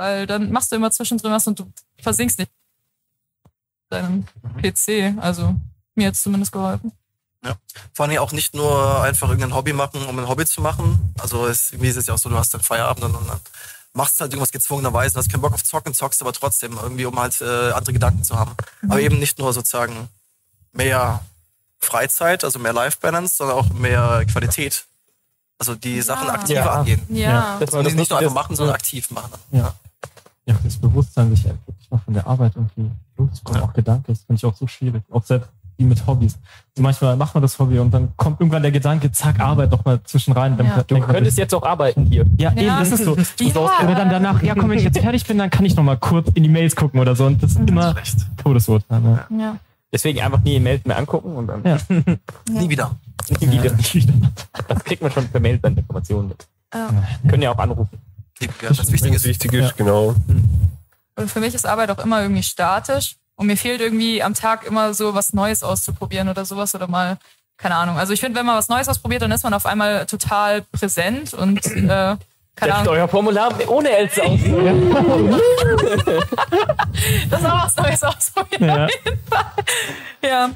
Weil 0.00 0.26
dann 0.26 0.50
machst 0.50 0.72
du 0.72 0.76
immer 0.76 0.90
zwischendrin 0.90 1.30
was 1.30 1.46
und 1.46 1.58
du 1.58 1.70
versinkst 2.00 2.38
nicht 2.38 2.50
deinem 3.90 4.26
PC. 4.62 5.12
Also 5.20 5.54
mir 5.94 6.08
hat 6.08 6.16
zumindest 6.16 6.52
geholfen. 6.52 6.92
Vor 7.92 8.06
allem 8.06 8.16
auch 8.16 8.32
nicht 8.32 8.54
nur 8.54 9.02
einfach 9.02 9.28
irgendein 9.28 9.54
Hobby 9.54 9.74
machen, 9.74 10.02
um 10.06 10.18
ein 10.18 10.26
Hobby 10.26 10.46
zu 10.46 10.62
machen. 10.62 11.14
Also 11.18 11.46
es, 11.46 11.72
irgendwie 11.72 11.90
ist 11.90 11.98
es 11.98 12.06
ja 12.06 12.14
auch 12.14 12.18
so, 12.18 12.30
du 12.30 12.38
hast 12.38 12.54
dann 12.54 12.62
Feierabend 12.62 13.04
und, 13.04 13.12
dann 13.12 13.40
machst 13.92 14.18
du 14.18 14.22
halt 14.22 14.32
irgendwas 14.32 14.52
gezwungenerweise, 14.52 15.18
hast 15.18 15.30
keinen 15.30 15.42
Bock 15.42 15.52
auf 15.52 15.64
Zocken, 15.64 15.92
zockst 15.92 16.22
aber 16.22 16.32
trotzdem 16.32 16.78
irgendwie, 16.82 17.04
um 17.04 17.20
halt 17.20 17.38
äh, 17.42 17.72
andere 17.72 17.92
Gedanken 17.92 18.24
zu 18.24 18.38
haben. 18.38 18.52
Aber 18.88 19.02
eben 19.02 19.18
nicht 19.18 19.38
nur 19.38 19.52
sozusagen 19.52 20.08
mehr 20.72 21.20
Freizeit, 21.78 22.42
also 22.42 22.58
mehr 22.58 22.72
Life-Balance, 22.72 23.36
sondern 23.36 23.58
auch 23.58 23.68
mehr 23.68 24.24
Qualität. 24.32 24.86
Also 25.58 25.74
die 25.74 26.00
Sachen 26.00 26.30
aktiver 26.30 26.60
Ja. 26.60 26.72
angehen. 26.72 27.06
Ja. 27.10 27.58
das, 27.60 27.74
Und 27.74 27.84
das, 27.84 27.92
nicht 27.92 28.08
nur 28.08 28.18
einfach 28.18 28.32
machen, 28.32 28.56
sondern 28.56 28.74
aktiv 28.74 29.10
machen. 29.10 29.32
Ja. 29.50 29.74
Ja, 30.50 30.56
das 30.64 30.76
Bewusstsein, 30.76 31.30
sich 31.30 31.44
wirklich 31.44 31.90
mal 31.90 31.98
von 31.98 32.14
der 32.14 32.26
Arbeit 32.26 32.52
irgendwie 32.56 32.90
loszukommen, 33.16 33.62
auch 33.62 33.72
Gedanke, 33.72 34.04
das 34.08 34.20
finde 34.22 34.38
ich 34.38 34.44
auch 34.44 34.54
so 34.56 34.66
schwierig. 34.66 35.02
Auch 35.10 35.22
selbst 35.24 35.48
wie 35.76 35.84
mit 35.84 36.06
Hobbys. 36.06 36.34
Also 36.74 36.82
manchmal 36.82 37.16
macht 37.16 37.34
man 37.34 37.40
das 37.42 37.58
Hobby 37.58 37.78
und 37.78 37.90
dann 37.92 38.08
kommt 38.16 38.38
irgendwann 38.40 38.60
der 38.62 38.70
Gedanke, 38.70 39.10
zack, 39.12 39.40
Arbeit 39.40 39.70
noch 39.70 39.82
mal 39.84 39.98
zwischen 40.04 40.32
rein. 40.32 40.58
Ja. 40.62 40.82
Du 40.82 41.00
könntest 41.00 41.38
jetzt 41.38 41.54
auch 41.54 41.62
arbeiten 41.62 42.04
hier. 42.04 42.26
ja, 42.36 42.52
Ja. 42.52 42.56
eben, 42.62 42.66
das 42.78 42.92
ist 42.92 43.04
so. 43.04 43.16
Ja. 43.16 43.60
Oder 43.84 43.94
dann 43.94 44.10
danach, 44.10 44.42
ja 44.42 44.54
komm, 44.54 44.68
wenn 44.70 44.78
ich 44.78 44.84
jetzt 44.84 44.98
fertig 44.98 45.24
bin, 45.26 45.38
dann 45.38 45.48
kann 45.48 45.64
ich 45.64 45.74
noch 45.76 45.82
mal 45.84 45.96
kurz 45.96 46.28
in 46.34 46.42
die 46.42 46.48
Mails 46.50 46.76
gucken 46.76 47.00
oder 47.00 47.16
so. 47.16 47.24
Und 47.26 47.42
das 47.42 47.52
ist 47.52 47.68
immer 47.68 47.96
Recht. 47.96 48.16
Todesurteil. 48.36 49.00
Ne? 49.00 49.24
Ja. 49.38 49.56
Deswegen 49.92 50.20
einfach 50.20 50.40
nie 50.42 50.54
E-Mails 50.56 50.84
mehr 50.84 50.98
angucken 50.98 51.34
und 51.34 51.46
dann 51.46 51.64
Ja. 51.64 51.78
Nie 52.50 52.68
wieder. 52.68 52.90
nie 53.40 53.50
wieder. 53.50 53.72
Das 54.68 54.84
kriegt 54.84 55.02
man 55.02 55.10
schon 55.10 55.28
per 55.28 55.40
Mail 55.40 55.58
dann 55.58 55.76
Informationen 55.76 56.28
mit. 56.28 56.46
Ja. 56.74 56.90
Können 57.28 57.42
ja 57.42 57.52
auch 57.52 57.58
anrufen. 57.58 57.98
Ja, 58.40 58.68
das 58.68 58.90
Wichtige 58.92 59.16
ist, 59.16 59.24
wichtig 59.24 59.52
ist, 59.52 59.70
Ja. 59.70 59.72
genau. 59.76 60.14
Und 61.16 61.30
für 61.30 61.40
mich 61.40 61.54
ist 61.54 61.66
Arbeit 61.66 61.90
auch 61.90 61.98
immer 61.98 62.22
irgendwie 62.22 62.42
statisch. 62.42 63.16
Und 63.36 63.46
mir 63.46 63.56
fehlt 63.56 63.80
irgendwie 63.80 64.22
am 64.22 64.34
Tag 64.34 64.66
immer 64.66 64.92
so 64.94 65.14
was 65.14 65.32
Neues 65.32 65.62
auszuprobieren 65.62 66.28
oder 66.28 66.44
sowas 66.44 66.74
oder 66.74 66.88
mal, 66.88 67.18
keine 67.56 67.74
Ahnung. 67.76 67.96
Also 67.98 68.12
ich 68.12 68.20
finde, 68.20 68.38
wenn 68.38 68.46
man 68.46 68.56
was 68.56 68.68
Neues 68.68 68.88
ausprobiert, 68.88 69.22
dann 69.22 69.32
ist 69.32 69.44
man 69.44 69.54
auf 69.54 69.66
einmal 69.66 70.06
total 70.06 70.62
präsent 70.62 71.32
und 71.34 71.64
äh, 71.66 72.16
keine 72.60 72.72
Setzt 72.72 72.82
Ahnung. 72.82 72.94
euer 72.94 73.08
Formular 73.08 73.52
ohne 73.68 73.90
Else 73.90 74.22
aus. 74.22 74.40
Das 77.30 77.40
ist 77.40 77.46
auch 77.46 77.64
was 77.64 77.76
Neues 77.76 78.02
ausprobieren. 78.02 78.64
Ja. 78.64 78.88
Ja. 80.22 80.50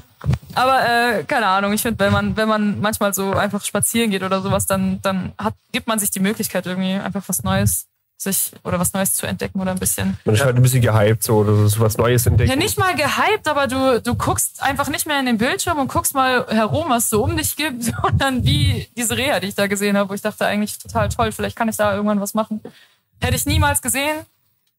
Aber 0.53 0.79
äh, 0.87 1.23
keine 1.23 1.47
Ahnung, 1.47 1.73
ich 1.73 1.81
finde, 1.81 1.99
wenn 2.03 2.13
man, 2.13 2.37
wenn 2.37 2.47
man 2.47 2.79
manchmal 2.81 3.13
so 3.13 3.31
einfach 3.33 3.63
spazieren 3.63 4.11
geht 4.11 4.23
oder 4.23 4.41
sowas, 4.41 4.65
dann, 4.65 5.01
dann 5.01 5.33
hat, 5.37 5.53
gibt 5.71 5.87
man 5.87 5.99
sich 5.99 6.11
die 6.11 6.19
Möglichkeit, 6.19 6.65
irgendwie 6.65 6.93
einfach 6.93 7.23
was 7.27 7.43
Neues 7.43 7.87
sich 8.25 8.51
oder 8.63 8.79
was 8.79 8.91
Neues 8.93 9.13
zu 9.13 9.25
entdecken 9.25 9.59
oder 9.61 9.71
ein 9.71 9.79
bisschen. 9.79 10.17
Man 10.25 10.35
ist 10.35 10.43
halt 10.43 10.55
ein 10.55 10.61
bisschen 10.61 10.81
gehypt 10.81 11.23
so 11.23 11.37
oder 11.37 11.67
so 11.69 11.79
was 11.79 11.97
Neues 11.97 12.25
entdecken. 12.25 12.49
Ja, 12.51 12.55
nicht 12.57 12.77
mal 12.77 12.93
gehypt, 12.95 13.47
aber 13.47 13.67
du, 13.67 14.01
du 14.01 14.15
guckst 14.15 14.61
einfach 14.61 14.89
nicht 14.89 15.07
mehr 15.07 15.19
in 15.19 15.25
den 15.25 15.37
Bildschirm 15.37 15.79
und 15.79 15.87
guckst 15.87 16.13
mal 16.13 16.45
herum, 16.49 16.89
was 16.89 17.09
so 17.09 17.23
um 17.23 17.37
dich 17.37 17.55
gibt. 17.55 17.91
Und 18.03 18.21
dann 18.21 18.43
wie 18.45 18.87
diese 18.97 19.15
Reha, 19.17 19.39
die 19.39 19.47
ich 19.47 19.55
da 19.55 19.67
gesehen 19.67 19.97
habe, 19.97 20.09
wo 20.09 20.13
ich 20.13 20.21
dachte, 20.21 20.45
eigentlich 20.45 20.77
total 20.77 21.09
toll, 21.09 21.31
vielleicht 21.31 21.55
kann 21.55 21.69
ich 21.69 21.77
da 21.77 21.93
irgendwann 21.95 22.19
was 22.19 22.33
machen. 22.33 22.61
Hätte 23.21 23.35
ich 23.35 23.45
niemals 23.45 23.81
gesehen, 23.81 24.25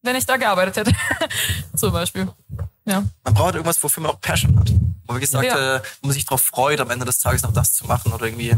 wenn 0.02 0.14
ich 0.16 0.26
da 0.26 0.36
gearbeitet 0.36 0.76
hätte. 0.76 0.92
Zum 1.76 1.92
Beispiel. 1.92 2.28
Ja. 2.84 3.02
man 3.24 3.34
braucht 3.34 3.54
irgendwas, 3.54 3.82
wofür 3.82 4.02
man 4.02 4.12
auch 4.12 4.20
Passion 4.20 4.58
hat. 4.60 4.70
Wo 5.06 5.12
man 5.12 5.20
gesagt, 5.20 5.44
Ja. 5.44 5.76
äh, 5.76 5.80
wo 6.02 6.08
man 6.08 6.14
sich 6.14 6.24
darauf 6.24 6.42
freut, 6.42 6.80
am 6.80 6.90
Ende 6.90 7.04
des 7.04 7.18
Tages 7.18 7.42
noch 7.42 7.52
das 7.52 7.74
zu 7.74 7.86
machen 7.86 8.12
oder 8.12 8.26
irgendwie, 8.26 8.54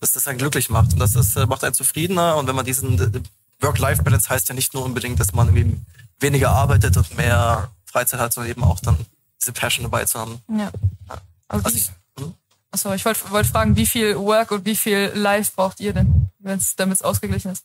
dass 0.00 0.12
das 0.12 0.26
einen 0.26 0.38
glücklich 0.38 0.68
macht. 0.70 0.92
Und 0.92 0.98
das 0.98 1.14
ist, 1.14 1.36
äh, 1.36 1.46
macht 1.46 1.62
einen 1.64 1.74
zufriedener. 1.74 2.36
Und 2.36 2.46
wenn 2.46 2.56
man 2.56 2.64
diesen 2.64 3.22
Work-Life-Balance 3.60 4.28
heißt 4.28 4.48
ja 4.48 4.54
nicht 4.54 4.74
nur 4.74 4.84
unbedingt, 4.84 5.20
dass 5.20 5.32
man 5.32 5.48
irgendwie 5.48 5.80
weniger 6.18 6.50
arbeitet 6.50 6.96
und 6.96 7.16
mehr 7.16 7.70
Freizeit 7.84 8.20
hat, 8.20 8.32
sondern 8.32 8.50
eben 8.50 8.64
auch 8.64 8.80
dann 8.80 8.96
diese 9.40 9.52
Passion 9.52 9.84
dabei 9.84 10.04
zu 10.04 10.18
haben. 10.18 10.40
ja. 10.48 10.70
Also 11.48 11.66
wie, 11.66 11.78
ich, 11.78 11.90
hm? 12.18 12.34
achso, 12.70 12.92
ich 12.92 13.04
wollte 13.04 13.20
wollt 13.30 13.46
fragen, 13.46 13.74
wie 13.76 13.86
viel 13.86 14.16
Work 14.16 14.52
und 14.52 14.64
wie 14.64 14.76
viel 14.76 15.10
Life 15.14 15.52
braucht 15.56 15.80
ihr 15.80 15.92
denn, 15.92 16.28
damit 16.38 16.96
es 16.96 17.02
ausgeglichen 17.02 17.52
ist? 17.52 17.64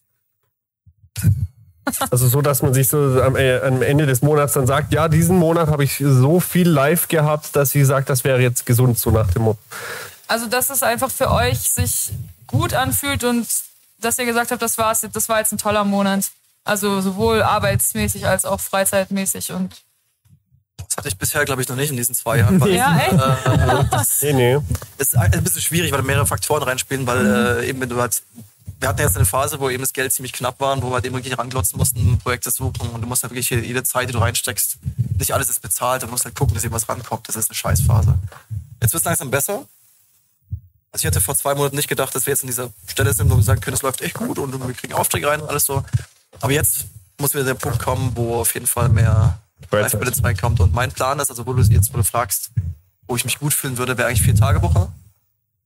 Also 2.10 2.28
so, 2.28 2.42
dass 2.42 2.64
man 2.64 2.74
sich 2.74 2.88
so 2.88 3.22
am, 3.22 3.36
äh, 3.36 3.60
am 3.60 3.84
Ende 3.84 4.08
des 4.08 4.24
Monats 4.24 4.54
dann 4.54 4.66
sagt, 4.66 4.92
ja, 4.92 5.08
diesen 5.08 5.38
Monat 5.38 5.68
habe 5.68 5.84
ich 5.84 5.98
so 6.04 6.40
viel 6.40 6.68
live 6.68 7.08
gehabt, 7.08 7.56
dass 7.56 7.72
sie 7.72 7.86
sagt, 7.86 8.10
das 8.10 8.24
wäre 8.24 8.42
jetzt 8.42 8.66
gesund, 8.66 8.98
so 8.98 9.12
nach 9.12 9.32
dem 9.32 9.44
Motto. 9.44 9.60
Also, 10.28 10.48
dass 10.48 10.72
es 10.72 10.82
einfach 10.82 11.12
für 11.12 11.30
euch 11.30 11.60
sich 11.60 12.12
gut 12.48 12.74
anfühlt 12.74 13.24
und 13.24 13.46
dass 14.06 14.18
ihr 14.18 14.26
gesagt 14.26 14.52
habt, 14.52 14.62
das 14.62 14.78
war's, 14.78 15.06
das 15.12 15.30
war 15.30 15.40
jetzt 15.40 15.52
ein 15.52 15.58
toller 15.58 15.84
Monat. 15.84 16.32
Also 16.64 17.02
sowohl 17.02 17.44
arbeitsmäßig 17.44 18.26
als 18.28 18.46
auch 18.46 18.60
freizeitmäßig 18.60 19.52
und 19.52 19.76
Das 20.78 20.98
hatte 20.98 21.08
ich 21.10 21.18
bisher, 21.18 21.46
glaube 21.46 21.62
ich, 21.62 21.68
noch 21.68 21.76
nicht 21.76 21.92
in 21.92 21.98
diesen 21.98 22.16
zwei 22.16 22.38
Jahren. 22.40 22.60
Weil, 22.60 22.74
Ja, 22.74 22.98
echt? 22.98 23.14
Äh, 23.14 23.86
das 23.92 24.22
Nee, 24.22 24.34
nee. 24.34 24.58
ist 24.98 25.16
ein 25.16 25.44
bisschen 25.44 25.62
schwierig, 25.62 25.92
weil 25.92 26.00
da 26.00 26.06
mehrere 26.06 26.26
Faktoren 26.26 26.64
reinspielen, 26.64 27.06
weil 27.06 27.26
äh, 27.26 27.70
eben 27.70 27.82
wenn 27.82 27.90
du 27.90 28.00
halt 28.00 28.24
wir 28.80 28.90
hatten 28.90 29.02
jetzt 29.02 29.16
eine 29.16 29.26
Phase, 29.26 29.60
wo 29.60 29.70
eben 29.70 29.82
das 29.82 29.94
Geld 29.94 30.12
ziemlich 30.12 30.34
knapp 30.34 30.60
war 30.60 30.74
und 30.74 30.84
wo 30.84 30.90
wir 30.90 30.96
halt 30.96 31.06
eben 31.06 31.16
wirklich 31.16 31.38
ranglotzen 31.38 31.78
mussten, 31.78 32.18
Projekte 32.20 32.52
suchen 32.52 32.90
und 32.90 33.02
du 33.02 33.08
musst 33.08 33.24
halt 33.24 33.32
wirklich 33.32 33.50
jede 33.50 33.84
Zeit, 33.84 34.10
die 34.10 34.14
du 34.14 34.20
reinsteckst, 34.20 34.78
nicht 35.18 35.34
alles 35.34 35.50
ist 35.50 35.62
bezahlt, 35.62 36.04
du 36.04 36.08
musst 36.08 36.26
halt 36.26 36.36
gucken, 36.36 36.54
dass 36.56 36.64
eben 36.64 36.74
was 36.74 36.88
rankommt. 36.90 37.28
Das 37.28 37.36
ist 37.36 37.50
eine 37.50 37.56
Scheißphase. 37.56 38.16
Jetzt 38.82 38.94
wird 38.94 39.02
es 39.02 39.06
langsam 39.06 39.32
besser. 39.32 39.66
Also 40.96 41.10
ich 41.10 41.12
hätte 41.12 41.20
vor 41.20 41.36
zwei 41.36 41.54
Monaten 41.56 41.76
nicht 41.76 41.90
gedacht, 41.90 42.16
dass 42.16 42.26
wir 42.26 42.32
jetzt 42.32 42.44
an 42.44 42.48
dieser 42.48 42.72
Stelle 42.88 43.12
sind, 43.12 43.30
wo 43.30 43.36
wir 43.36 43.44
sagen 43.44 43.60
können, 43.60 43.74
es 43.74 43.82
läuft 43.82 44.02
echt 44.02 44.14
gut 44.14 44.40
und 44.40 44.66
wir 44.66 44.74
kriegen 44.74 44.94
Aufträge 44.94 45.28
rein 45.28 45.42
und 45.42 45.50
alles 45.50 45.66
so. 45.66 45.84
Aber 46.40 46.54
jetzt 46.54 46.86
muss 47.20 47.34
wieder 47.34 47.44
der 47.44 47.56
Punkt 47.56 47.80
kommen, 47.80 48.14
wo 48.16 48.36
auf 48.36 48.54
jeden 48.54 48.66
Fall 48.66 48.88
mehr 48.88 49.38
Freizeit. 49.70 49.92
Life-Balance 49.92 50.24
reinkommt. 50.24 50.62
Und 50.62 50.74
mein 50.74 50.94
Plan 50.94 51.20
ist, 51.20 51.30
also 51.30 51.46
wo 51.46 51.52
du 51.52 51.62
jetzt, 51.64 51.94
wo 51.94 51.98
du 51.98 52.04
fragst, 52.06 52.52
wo 53.10 53.18
ich 53.18 53.26
mich 53.26 53.40
gut 53.40 53.54
fühlen 53.54 53.78
würde, 53.78 53.98
wäre 53.98 54.08
eigentlich 54.08 54.22
vier 54.22 54.36
Tage 54.36 54.62
Woche. 54.62 54.88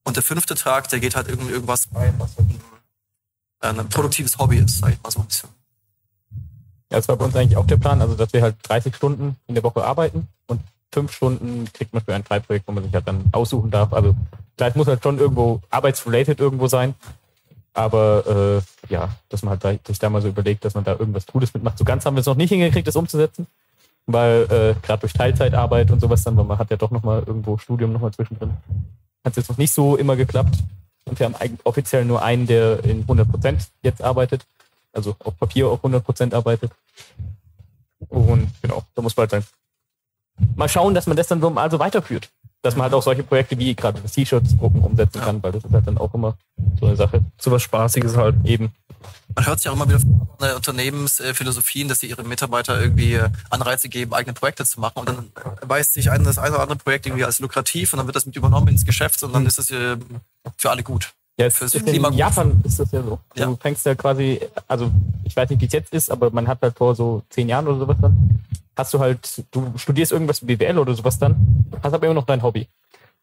Und 0.03 0.15
der 0.15 0.23
fünfte 0.23 0.55
Tag, 0.55 0.89
der 0.89 0.99
geht 0.99 1.15
halt 1.15 1.27
irgend 1.27 1.51
irgendwas 1.51 1.87
rein, 1.93 2.15
was 2.17 2.31
halt 2.35 2.49
ein, 3.59 3.79
ein 3.81 3.89
produktives 3.89 4.35
Hobby 4.39 4.57
ist, 4.57 4.79
sag 4.79 4.93
ich 4.93 5.03
mal 5.03 5.11
so 5.11 5.19
ein 5.19 5.27
bisschen. 5.27 5.49
Ja, 6.91 6.97
das 6.97 7.07
war 7.07 7.17
bei 7.17 7.25
uns 7.25 7.35
eigentlich 7.35 7.57
auch 7.57 7.67
der 7.67 7.77
Plan, 7.77 8.01
also 8.01 8.15
dass 8.15 8.33
wir 8.33 8.41
halt 8.41 8.55
30 8.63 8.95
Stunden 8.95 9.35
in 9.45 9.53
der 9.53 9.63
Woche 9.63 9.83
arbeiten 9.83 10.27
und 10.47 10.59
fünf 10.91 11.11
Stunden 11.13 11.65
kriegt 11.73 11.93
man 11.93 12.03
für 12.03 12.15
ein 12.15 12.23
Teilprojekt, 12.25 12.67
wo 12.67 12.71
man 12.71 12.83
sich 12.83 12.93
halt 12.93 13.07
dann 13.07 13.25
aussuchen 13.31 13.71
darf. 13.71 13.93
Also 13.93 14.15
es 14.57 14.75
muss 14.75 14.87
halt 14.87 15.03
schon 15.03 15.19
irgendwo 15.19 15.61
arbeitsrelated 15.69 16.39
irgendwo 16.39 16.67
sein. 16.67 16.95
Aber 17.73 18.61
äh, 18.89 18.91
ja, 18.91 19.09
dass 19.29 19.43
man 19.43 19.51
halt 19.51 19.63
da- 19.63 19.87
sich 19.87 19.99
da 19.99 20.09
mal 20.09 20.21
so 20.21 20.27
überlegt, 20.27 20.65
dass 20.65 20.73
man 20.73 20.83
da 20.83 20.91
irgendwas 20.93 21.25
Cooles 21.27 21.53
mitmacht. 21.53 21.77
So 21.77 21.85
ganz 21.85 22.05
haben 22.05 22.15
wir 22.15 22.21
es 22.21 22.25
noch 22.25 22.35
nicht 22.35 22.49
hingekriegt, 22.49 22.87
das 22.87 22.95
umzusetzen. 22.95 23.47
Weil 24.05 24.43
äh, 24.49 24.85
gerade 24.85 25.01
durch 25.01 25.13
Teilzeitarbeit 25.13 25.91
und 25.91 26.01
sowas 26.01 26.23
dann, 26.23 26.35
weil 26.35 26.45
man 26.45 26.57
hat 26.57 26.71
ja 26.71 26.77
doch 26.77 26.91
nochmal 26.91 27.23
irgendwo 27.25 27.57
Studium 27.57 27.93
nochmal 27.93 28.11
zwischendrin. 28.11 28.57
Hat 29.23 29.37
jetzt 29.37 29.49
noch 29.49 29.57
nicht 29.57 29.71
so 29.71 29.95
immer 29.95 30.15
geklappt. 30.15 30.55
Und 31.05 31.19
wir 31.19 31.25
haben 31.25 31.35
eigentlich 31.35 31.65
offiziell 31.65 32.05
nur 32.05 32.21
einen, 32.21 32.47
der 32.47 32.83
in 32.83 33.05
100% 33.05 33.67
jetzt 33.83 34.01
arbeitet. 34.01 34.45
Also 34.91 35.15
auf 35.19 35.37
Papier 35.37 35.67
auf 35.67 35.83
100% 35.83 36.33
arbeitet. 36.33 36.71
Und 38.09 38.49
genau, 38.61 38.83
da 38.95 39.01
muss 39.01 39.15
man 39.15 39.23
halt 39.29 39.33
dann 39.33 39.43
mal 40.55 40.69
schauen, 40.69 40.93
dass 40.93 41.07
man 41.07 41.17
das 41.17 41.27
dann 41.27 41.41
so 41.41 41.49
also 41.55 41.79
weiterführt. 41.79 42.29
Dass 42.61 42.75
man 42.75 42.83
halt 42.83 42.93
auch 42.93 43.03
solche 43.03 43.23
Projekte 43.23 43.57
wie 43.57 43.73
gerade 43.73 44.01
das 44.01 44.11
T-Shirts 44.11 44.57
drucken 44.57 44.81
umsetzen 44.81 45.21
kann, 45.21 45.41
weil 45.41 45.53
das 45.53 45.63
ist 45.63 45.71
halt 45.71 45.87
dann 45.87 45.97
auch 45.97 46.13
immer 46.13 46.35
so 46.79 46.87
eine 46.87 46.95
Sache. 46.97 47.23
So 47.39 47.51
was 47.51 47.61
Spaßiges 47.61 48.17
halt. 48.17 48.35
Eben. 48.43 48.73
Man 49.33 49.45
hört 49.45 49.59
sich 49.59 49.69
auch 49.69 49.75
immer 49.75 49.87
wieder 49.87 49.99
von 49.99 50.27
äh, 50.41 50.53
Unternehmensphilosophien, 50.53 51.87
dass 51.87 51.99
sie 51.99 52.07
ihre 52.07 52.23
Mitarbeiter 52.23 52.81
irgendwie 52.81 53.13
äh, 53.13 53.29
Anreize 53.49 53.87
geben, 53.87 54.13
eigene 54.13 54.33
Projekte 54.33 54.65
zu 54.65 54.81
machen. 54.81 54.99
Und 54.99 55.09
dann 55.09 55.31
erweist 55.61 55.93
sich 55.93 56.11
ein, 56.11 56.25
das 56.25 56.37
eine 56.37 56.55
oder 56.55 56.63
andere 56.63 56.79
Projekt 56.79 57.05
irgendwie 57.05 57.23
als 57.23 57.39
lukrativ 57.39 57.93
und 57.93 57.97
dann 57.97 58.07
wird 58.07 58.17
das 58.17 58.25
mit 58.25 58.35
übernommen 58.35 58.67
ins 58.67 58.85
Geschäft 58.85 59.23
und 59.23 59.33
dann 59.33 59.45
ist 59.45 59.57
es 59.57 59.71
äh, 59.71 59.95
für 60.57 60.69
alle 60.69 60.83
gut. 60.83 61.13
Ja, 61.39 61.49
Fürs 61.49 61.73
ist 61.73 61.85
Klima 61.85 62.09
in 62.09 62.13
gut. 62.15 62.19
Japan 62.19 62.61
ist 62.65 62.79
das 62.79 62.91
ja 62.91 63.01
so. 63.01 63.19
Ja. 63.35 63.45
Du 63.45 63.55
fängst 63.55 63.85
ja 63.85 63.95
quasi, 63.95 64.41
also 64.67 64.91
ich 65.23 65.33
weiß 65.33 65.49
nicht, 65.49 65.61
wie 65.61 65.67
es 65.67 65.71
jetzt 65.71 65.93
ist, 65.93 66.11
aber 66.11 66.31
man 66.31 66.47
hat 66.47 66.61
halt 66.61 66.77
vor 66.77 66.95
so 66.95 67.23
zehn 67.29 67.47
Jahren 67.47 67.65
oder 67.65 67.79
sowas 67.79 67.95
dann, 68.01 68.43
hast 68.79 68.93
du 68.93 68.99
halt, 68.99 69.43
du 69.51 69.73
studierst 69.77 70.11
irgendwas 70.11 70.39
BWL 70.39 70.79
oder 70.79 70.93
sowas 70.95 71.19
dann, 71.19 71.65
hast 71.83 71.93
aber 71.93 72.05
immer 72.05 72.15
noch 72.15 72.25
dein 72.25 72.41
Hobby. 72.41 72.67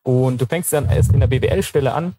Und 0.02 0.40
du 0.40 0.46
fängst 0.46 0.72
dann 0.72 0.88
erst 0.88 1.12
in 1.12 1.20
der 1.20 1.26
BWL-Stelle 1.26 1.92
an, 1.92 2.14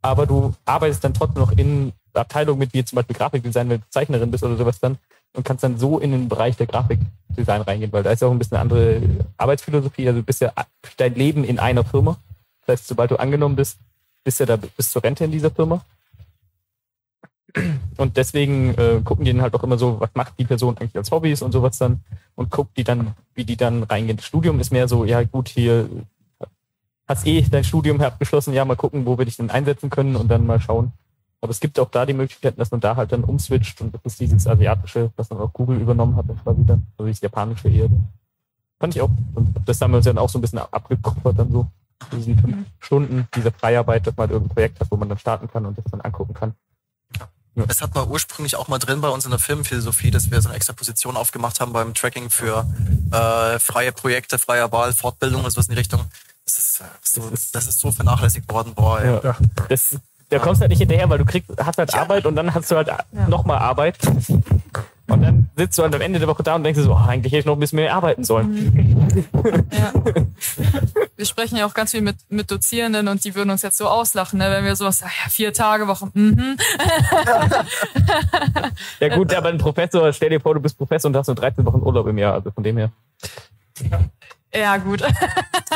aber 0.00 0.26
du 0.26 0.54
arbeitest 0.64 1.04
dann 1.04 1.12
trotzdem 1.12 1.42
noch 1.42 1.52
in 1.52 1.92
Abteilungen 2.14 2.58
mit, 2.58 2.72
wie 2.72 2.84
zum 2.84 2.96
Beispiel 2.96 3.16
Grafikdesign, 3.16 3.68
wenn 3.68 3.80
du 3.80 3.86
Zeichnerin 3.90 4.30
bist 4.30 4.44
oder 4.44 4.56
sowas 4.56 4.80
dann, 4.80 4.98
und 5.34 5.44
kannst 5.44 5.64
dann 5.64 5.78
so 5.78 5.98
in 5.98 6.12
den 6.12 6.28
Bereich 6.28 6.56
der 6.56 6.66
Grafikdesign 6.66 7.62
reingehen, 7.62 7.92
weil 7.92 8.02
da 8.02 8.10
ist 8.10 8.20
ja 8.20 8.28
auch 8.28 8.32
ein 8.32 8.38
bisschen 8.38 8.56
eine 8.56 8.62
andere 8.62 9.02
Arbeitsphilosophie. 9.36 10.06
Also 10.06 10.20
du 10.20 10.24
bist 10.24 10.40
ja 10.40 10.52
dein 10.96 11.14
Leben 11.14 11.44
in 11.44 11.58
einer 11.58 11.84
Firma. 11.84 12.18
Das 12.60 12.74
heißt, 12.74 12.88
sobald 12.88 13.10
du 13.10 13.16
angenommen 13.18 13.56
bist, 13.56 13.78
bist 14.24 14.40
du 14.40 14.46
da 14.46 14.56
bis 14.56 14.90
zur 14.90 15.02
Rente 15.02 15.24
in 15.24 15.32
dieser 15.32 15.50
Firma. 15.50 15.84
Und 17.96 18.16
deswegen 18.16 18.74
äh, 18.74 19.00
gucken 19.04 19.24
die 19.24 19.32
dann 19.32 19.42
halt 19.42 19.54
auch 19.54 19.62
immer 19.62 19.78
so, 19.78 20.00
was 20.00 20.10
macht 20.14 20.38
die 20.38 20.44
Person 20.44 20.78
eigentlich 20.78 20.96
als 20.96 21.10
Hobbys 21.10 21.42
und 21.42 21.52
sowas 21.52 21.78
dann 21.78 22.00
und 22.34 22.50
guckt 22.50 22.76
die 22.76 22.84
dann, 22.84 23.14
wie 23.34 23.44
die 23.44 23.56
dann 23.56 23.82
reingehen. 23.82 24.16
Das 24.16 24.26
Studium 24.26 24.58
ist 24.60 24.72
mehr 24.72 24.88
so, 24.88 25.04
ja 25.04 25.22
gut, 25.22 25.48
hier 25.48 25.88
hast 27.06 27.26
eh 27.26 27.42
dein 27.42 27.64
Studium 27.64 28.00
abgeschlossen, 28.00 28.54
ja, 28.54 28.64
mal 28.64 28.76
gucken, 28.76 29.04
wo 29.04 29.18
wir 29.18 29.24
dich 29.24 29.36
denn 29.36 29.50
einsetzen 29.50 29.90
können 29.90 30.16
und 30.16 30.28
dann 30.28 30.46
mal 30.46 30.60
schauen. 30.60 30.92
Aber 31.40 31.50
es 31.50 31.60
gibt 31.60 31.78
auch 31.78 31.90
da 31.90 32.06
die 32.06 32.14
Möglichkeit, 32.14 32.58
dass 32.58 32.70
man 32.70 32.80
da 32.80 32.96
halt 32.96 33.12
dann 33.12 33.24
umswitcht 33.24 33.80
und 33.80 33.94
das 33.94 34.00
ist 34.04 34.20
dieses 34.20 34.46
asiatische, 34.46 35.10
was 35.16 35.28
dann 35.28 35.38
auch 35.38 35.52
Google 35.52 35.78
übernommen 35.80 36.16
hat, 36.16 36.26
quasi 36.42 36.64
dann, 36.64 36.86
also 36.96 37.10
das 37.10 37.20
japanische 37.20 37.68
eher. 37.68 37.88
Fand 38.78 38.96
ich 38.96 39.02
auch. 39.02 39.10
Und 39.34 39.54
das 39.66 39.80
haben 39.80 39.92
wir 39.92 39.98
uns 39.98 40.06
dann 40.06 40.18
auch 40.18 40.28
so 40.28 40.38
ein 40.38 40.42
bisschen 40.42 40.58
abgekupfert 40.60 41.38
dann 41.38 41.52
so. 41.52 41.66
Diesen 42.12 42.38
fünf 42.38 42.56
Mhm. 42.56 42.66
Stunden 42.80 43.28
dieser 43.34 43.52
Freiarbeit, 43.52 44.06
dass 44.06 44.16
man 44.16 44.24
halt 44.24 44.32
irgendein 44.32 44.54
Projekt 44.54 44.80
hat, 44.80 44.90
wo 44.90 44.96
man 44.96 45.08
dann 45.08 45.18
starten 45.18 45.48
kann 45.48 45.66
und 45.66 45.78
das 45.78 45.84
dann 45.90 46.00
angucken 46.00 46.34
kann. 46.34 46.54
Das 47.54 47.82
hat 47.82 47.94
man 47.94 48.08
ursprünglich 48.08 48.56
auch 48.56 48.68
mal 48.68 48.78
drin 48.78 49.00
bei 49.00 49.08
uns 49.08 49.24
in 49.24 49.30
der 49.30 49.38
Firmenphilosophie, 49.38 50.10
dass 50.10 50.30
wir 50.30 50.40
so 50.40 50.48
eine 50.48 50.56
extra 50.56 50.72
Position 50.72 51.16
aufgemacht 51.16 51.60
haben 51.60 51.72
beim 51.72 51.92
Tracking 51.92 52.30
für 52.30 52.66
äh, 53.10 53.58
freie 53.58 53.92
Projekte, 53.92 54.38
freie 54.38 54.70
Wahl, 54.72 54.92
Fortbildung 54.92 55.44
und 55.44 55.50
sowas 55.50 55.66
in 55.66 55.72
die 55.72 55.78
Richtung. 55.78 56.04
Das 56.46 56.58
ist, 56.58 56.80
äh, 56.80 56.84
so, 57.02 57.30
das 57.52 57.66
ist 57.66 57.78
so 57.78 57.92
vernachlässigt 57.92 58.50
worden. 58.50 58.74
Boah, 58.74 59.00
ey. 59.00 59.20
Ja. 59.22 59.36
Das, 59.68 59.96
da 60.30 60.38
kommst 60.38 60.60
du 60.60 60.62
halt 60.62 60.70
nicht 60.70 60.78
hinterher, 60.78 61.10
weil 61.10 61.18
du 61.18 61.26
kriegst, 61.26 61.50
hast 61.58 61.76
halt 61.76 61.94
Arbeit 61.94 62.24
und 62.24 62.36
dann 62.36 62.54
hast 62.54 62.70
du 62.70 62.76
halt 62.76 62.90
nochmal 63.28 63.58
Arbeit. 63.58 63.98
Und 65.08 65.22
dann 65.22 65.50
sitzt 65.56 65.78
du 65.78 65.82
halt 65.82 65.94
am 65.94 66.00
Ende 66.00 66.18
der 66.18 66.28
Woche 66.28 66.42
da 66.42 66.54
und 66.54 66.64
denkst 66.64 66.78
dir 66.78 66.84
so, 66.84 66.92
oh, 66.92 67.06
eigentlich 67.06 67.32
hätte 67.32 67.40
ich 67.40 67.46
noch 67.46 67.54
ein 67.54 67.60
bisschen 67.60 67.76
mehr 67.76 67.94
arbeiten 67.94 68.24
sollen. 68.24 69.12
Ja. 69.72 69.92
Wir 71.16 71.26
sprechen 71.26 71.56
ja 71.56 71.66
auch 71.66 71.74
ganz 71.74 71.90
viel 71.90 72.00
mit, 72.00 72.16
mit 72.28 72.50
Dozierenden 72.50 73.08
und 73.08 73.24
die 73.24 73.34
würden 73.34 73.50
uns 73.50 73.62
jetzt 73.62 73.76
so 73.76 73.88
auslachen, 73.88 74.38
ne, 74.38 74.50
wenn 74.50 74.64
wir 74.64 74.76
sowas 74.76 74.98
sagen, 74.98 75.12
ja, 75.22 75.30
vier 75.30 75.52
Tage 75.52 75.88
Woche. 75.88 76.08
Mhm. 76.14 76.56
Ja 79.00 79.16
gut, 79.16 79.34
aber 79.34 79.48
ein 79.48 79.58
Professor, 79.58 80.12
stell 80.12 80.30
dir 80.30 80.40
vor, 80.40 80.54
du 80.54 80.60
bist 80.60 80.78
Professor 80.78 81.08
und 81.08 81.16
hast 81.16 81.26
nur 81.26 81.36
13 81.36 81.64
Wochen 81.64 81.80
Urlaub 81.80 82.06
im 82.06 82.18
Jahr, 82.18 82.34
also 82.34 82.50
von 82.50 82.62
dem 82.62 82.76
her. 82.76 82.90
Ja, 84.54 84.76
gut. 84.76 85.02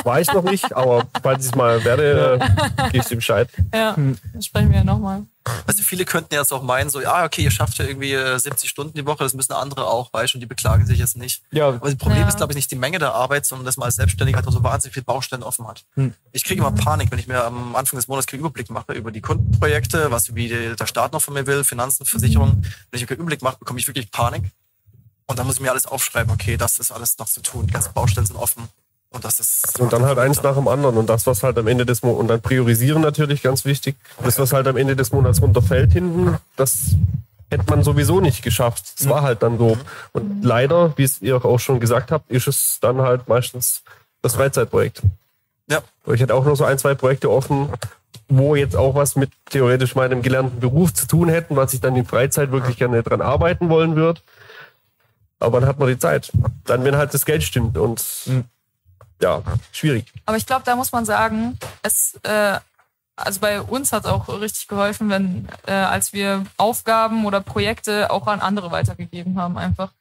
War 0.05 0.21
ich 0.21 0.33
noch 0.33 0.45
nicht, 0.45 0.75
aber 0.75 1.07
falls 1.23 1.47
ich 1.47 1.55
mal 1.55 1.85
werde, 1.85 2.39
äh, 2.41 2.83
gebe 2.91 2.99
ich 2.99 3.05
dir 3.07 3.17
Bescheid. 3.17 3.49
ja, 3.75 3.93
dann 3.95 4.19
sprechen 4.41 4.71
wir 4.71 4.79
ja 4.79 4.85
nochmal. 4.85 5.23
Also 5.67 5.83
viele 5.83 6.05
könnten 6.05 6.35
jetzt 6.35 6.53
auch 6.53 6.63
meinen, 6.63 6.91
so, 6.91 7.01
ja, 7.01 7.25
okay, 7.25 7.43
ihr 7.43 7.51
schafft 7.51 7.79
ja 7.79 7.85
irgendwie 7.85 8.13
äh, 8.13 8.39
70 8.39 8.69
Stunden 8.69 8.95
die 8.95 9.07
Woche, 9.07 9.25
das 9.25 9.35
müssen 9.35 9.53
andere 9.53 9.87
auch, 9.87 10.13
weißt 10.13 10.35
du, 10.35 10.37
und 10.37 10.41
die 10.41 10.47
beklagen 10.47 10.87
sich 10.87 10.99
jetzt 10.99 11.17
nicht. 11.17 11.43
Ja, 11.53 11.69
Aber 11.69 11.79
das 11.89 11.97
Problem 11.97 12.23
Ja. 12.23 12.29
ist, 12.29 12.37
glaube 12.37 12.53
ich, 12.53 12.57
nicht 12.57 12.71
die 12.71 12.77
Menge 12.77 12.99
der 12.99 13.15
Arbeit, 13.15 13.47
sondern 13.47 13.65
dass 13.65 13.77
man 13.77 13.87
als 13.87 13.97
Selbstständiger 13.97 14.39
halt 14.39 14.51
so 14.51 14.63
wahnsinnig 14.63 14.95
viele 14.95 15.05
Baustellen 15.05 15.43
offen 15.43 15.67
hat. 15.67 15.85
Hm. 15.95 16.15
Ich 16.33 16.45
kriege 16.45 16.61
immer 16.61 16.73
Panik, 16.73 17.11
wenn 17.11 17.19
ich 17.19 17.27
mir 17.27 17.45
am 17.45 17.77
Anfang 17.77 17.97
des 17.99 18.09
Monats 18.09 18.27
keinen 18.27 18.41
Überblick 18.41 18.71
mache 18.71 18.93
über 18.93 19.11
die 19.13 19.21
Kundenprojekte, 19.21 20.11
was 20.11 20.35
wie 20.35 20.49
der 20.49 20.87
Staat 20.87 21.13
noch 21.13 21.23
von 21.23 21.35
mir 21.35 21.47
will, 21.47 21.65
Finanzen, 21.65 22.05
Versicherungen. 22.07 22.67
Wenn 22.91 23.01
ich 23.01 23.07
keinen 23.07 23.19
Überblick 23.19 23.43
mache, 23.43 23.59
bekomme 23.59 23.79
ich 23.79 23.87
wirklich 23.87 24.11
Panik. 24.11 24.43
Und 25.27 25.39
dann 25.39 25.47
muss 25.47 25.57
ich 25.57 25.61
mir 25.61 25.71
alles 25.71 25.87
aufschreiben, 25.87 26.33
okay, 26.33 26.57
das 26.57 26.79
ist 26.79 26.93
alles 26.93 27.19
noch 27.19 27.27
zu 27.27 27.41
tun, 27.43 27.67
die 27.67 27.73
ganzen 27.73 27.93
Baustellen 27.93 28.27
sind 28.27 28.37
offen. 28.37 28.69
Und 29.11 29.25
das 29.25 29.41
ist. 29.41 29.79
Und 29.81 29.93
dann 29.93 30.05
halt 30.05 30.19
eins 30.19 30.43
nach 30.43 30.55
dem 30.55 30.69
anderen. 30.69 30.97
Und 30.97 31.09
das, 31.09 31.27
was 31.27 31.43
halt 31.43 31.57
am 31.59 31.67
Ende 31.67 31.87
des 31.87 32.03
Monats, 32.03 32.21
und 32.21 32.29
dann 32.29 32.41
priorisieren 32.41 33.03
natürlich 33.03 33.43
ganz 33.43 33.65
wichtig. 33.65 33.97
Das, 34.23 34.39
was 34.39 34.53
halt 34.53 34.67
am 34.67 34.77
Ende 34.77 34.97
des 34.97 35.13
Monats 35.13 35.41
runterfällt 35.41 35.93
hinten, 35.93 36.37
das 36.57 36.97
hätte 37.51 37.65
man 37.69 37.83
sowieso 37.83 38.21
nicht 38.21 38.43
geschafft. 38.43 38.85
Es 38.99 39.09
war 39.09 39.23
halt 39.23 39.43
dann 39.43 39.59
so. 39.59 39.79
Und 40.13 40.45
leider, 40.45 40.93
wie 40.97 41.05
es 41.05 41.23
ihr 41.23 41.45
auch 41.45 41.61
schon 41.61 41.81
gesagt 41.81 42.11
habt, 42.11 42.31
ist 42.31 42.49
es 42.49 42.79
dann 42.81 43.01
halt 43.01 43.29
meistens 43.29 43.83
das 44.23 44.35
Freizeitprojekt. 44.35 45.03
Ja. 45.69 45.83
Ich 46.13 46.21
hätte 46.21 46.35
auch 46.35 46.45
noch 46.45 46.57
so 46.57 46.65
ein, 46.65 46.79
zwei 46.79 46.95
Projekte 46.95 47.31
offen, 47.31 47.69
wo 48.29 48.57
jetzt 48.57 48.77
auch 48.77 48.95
was 48.95 49.17
mit 49.17 49.31
theoretisch 49.51 49.95
meinem 49.95 50.23
gelernten 50.23 50.61
Beruf 50.61 50.93
zu 50.93 51.07
tun 51.07 51.29
hätten, 51.29 51.57
was 51.57 51.73
ich 51.75 51.81
dann 51.81 51.97
in 51.97 52.05
Freizeit 52.05 52.51
wirklich 52.51 52.77
gerne 52.77 53.03
dran 53.03 53.21
arbeiten 53.21 53.69
wollen 53.69 53.97
würde. 53.97 54.21
Aber 55.39 55.61
dann 55.61 55.69
hat 55.69 55.79
man 55.79 55.89
die 55.89 55.99
Zeit. 55.99 56.33
Dann, 56.65 56.85
wenn 56.85 56.97
halt 56.97 57.15
das 57.15 57.25
Geld 57.25 57.43
stimmt 57.43 57.77
und 57.77 58.03
ja, 59.21 59.43
schwierig. 59.73 60.07
Aber 60.27 60.37
ich 60.37 60.47
glaube, 60.47 60.63
da 60.65 60.77
muss 60.77 60.93
man 60.93 61.05
sagen, 61.05 61.59
es, 61.83 62.19
äh, 62.23 62.59
also 63.17 63.41
bei 63.41 63.61
uns 63.63 63.93
hat 63.93 64.05
es 64.05 64.11
auch 64.11 64.29
richtig 64.29 64.69
geholfen, 64.69 65.09
wenn, 65.09 65.49
äh, 65.67 65.73
als 65.73 66.13
wir 66.13 66.45
Aufgaben 66.57 67.25
oder 67.25 67.41
Projekte 67.41 68.11
auch 68.11 68.27
an 68.27 68.41
andere 68.41 68.71
weitergegeben 68.71 69.41
haben, 69.41 69.57
einfach. 69.57 69.93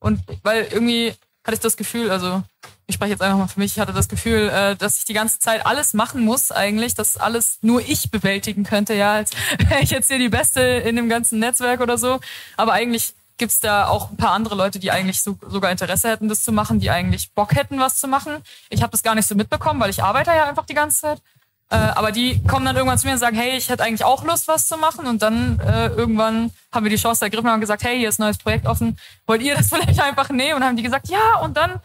Und 0.00 0.20
weil 0.42 0.64
irgendwie 0.70 1.14
hatte 1.44 1.54
ich 1.54 1.60
das 1.60 1.76
Gefühl, 1.76 2.10
also 2.10 2.42
ich 2.86 2.96
spreche 2.96 3.12
jetzt 3.12 3.22
einfach 3.22 3.38
mal 3.38 3.48
für 3.48 3.60
mich, 3.60 3.72
ich 3.72 3.78
hatte 3.80 3.92
das 3.92 4.08
Gefühl, 4.08 4.48
äh, 4.48 4.76
dass 4.76 4.98
ich 4.98 5.04
die 5.04 5.12
ganze 5.12 5.38
Zeit 5.38 5.64
alles 5.64 5.94
machen 5.94 6.24
muss, 6.24 6.50
eigentlich, 6.50 6.94
dass 6.94 7.16
alles 7.16 7.58
nur 7.62 7.80
ich 7.80 8.10
bewältigen 8.10 8.64
könnte, 8.64 8.94
ja, 8.94 9.12
als 9.14 9.30
wäre 9.68 9.80
ich 9.80 9.90
jetzt 9.90 10.08
hier 10.08 10.18
die 10.18 10.28
Beste 10.28 10.60
in 10.60 10.96
dem 10.96 11.08
ganzen 11.08 11.38
Netzwerk 11.38 11.80
oder 11.80 11.96
so. 11.96 12.20
Aber 12.56 12.72
eigentlich 12.72 13.14
gibt's 13.36 13.60
da 13.60 13.88
auch 13.88 14.10
ein 14.10 14.16
paar 14.16 14.30
andere 14.32 14.54
Leute, 14.54 14.78
die 14.78 14.90
eigentlich 14.90 15.20
so, 15.22 15.36
sogar 15.48 15.70
Interesse 15.70 16.08
hätten, 16.08 16.28
das 16.28 16.42
zu 16.42 16.52
machen, 16.52 16.78
die 16.80 16.90
eigentlich 16.90 17.32
Bock 17.32 17.54
hätten, 17.54 17.78
was 17.80 17.96
zu 17.98 18.06
machen. 18.08 18.36
Ich 18.70 18.82
habe 18.82 18.92
das 18.92 19.02
gar 19.02 19.14
nicht 19.14 19.26
so 19.26 19.34
mitbekommen, 19.34 19.80
weil 19.80 19.90
ich 19.90 20.02
arbeite 20.02 20.30
ja 20.30 20.44
einfach 20.48 20.66
die 20.66 20.74
ganze 20.74 21.00
Zeit. 21.00 21.22
Äh, 21.70 21.76
aber 21.76 22.12
die 22.12 22.42
kommen 22.44 22.64
dann 22.66 22.76
irgendwann 22.76 22.98
zu 22.98 23.06
mir 23.06 23.14
und 23.14 23.18
sagen, 23.18 23.36
hey, 23.36 23.56
ich 23.56 23.68
hätte 23.70 23.82
eigentlich 23.82 24.04
auch 24.04 24.22
Lust, 24.24 24.46
was 24.48 24.68
zu 24.68 24.76
machen. 24.76 25.06
Und 25.06 25.22
dann 25.22 25.58
äh, 25.60 25.86
irgendwann 25.88 26.50
haben 26.72 26.84
wir 26.84 26.90
die 26.90 26.96
Chance 26.96 27.24
ergriffen 27.24 27.46
und 27.46 27.52
haben 27.52 27.60
gesagt, 27.60 27.82
hey, 27.82 27.98
hier 27.98 28.08
ist 28.10 28.20
ein 28.20 28.22
neues 28.24 28.38
Projekt 28.38 28.66
offen. 28.66 28.96
Wollt 29.26 29.42
ihr 29.42 29.56
das 29.56 29.68
vielleicht 29.70 30.00
einfach 30.00 30.28
nehmen? 30.28 30.56
Und 30.56 30.64
haben 30.64 30.76
die 30.76 30.82
gesagt, 30.82 31.08
ja. 31.08 31.38
Und 31.42 31.56
dann 31.56 31.80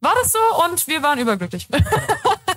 war 0.00 0.12
das 0.22 0.32
so 0.32 0.38
und 0.64 0.86
wir 0.88 1.02
waren 1.02 1.18
überglücklich. 1.18 1.68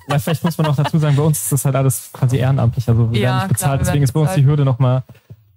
Ja, 0.10 0.20
vielleicht 0.20 0.44
muss 0.44 0.58
man 0.58 0.68
auch 0.68 0.76
dazu 0.76 1.00
sagen, 1.00 1.16
bei 1.16 1.24
uns 1.24 1.44
ist 1.44 1.52
das 1.54 1.66
halt 1.66 1.78
alles 1.78 2.10
quasi 2.12 2.36
ehrenamtlich. 2.38 2.88
Also 2.90 3.10
wir 3.12 3.22
Ja, 3.22 3.30
werden 3.30 3.36
nicht 3.36 3.46
klar, 3.46 3.48
bezahlt, 3.72 3.80
wir 3.80 3.86
deswegen 3.86 4.04
ist 4.04 4.12
bei 4.12 4.20
uns 4.20 4.34
die. 4.34 4.44
Hürde 4.44 4.66
nochmal 4.66 5.04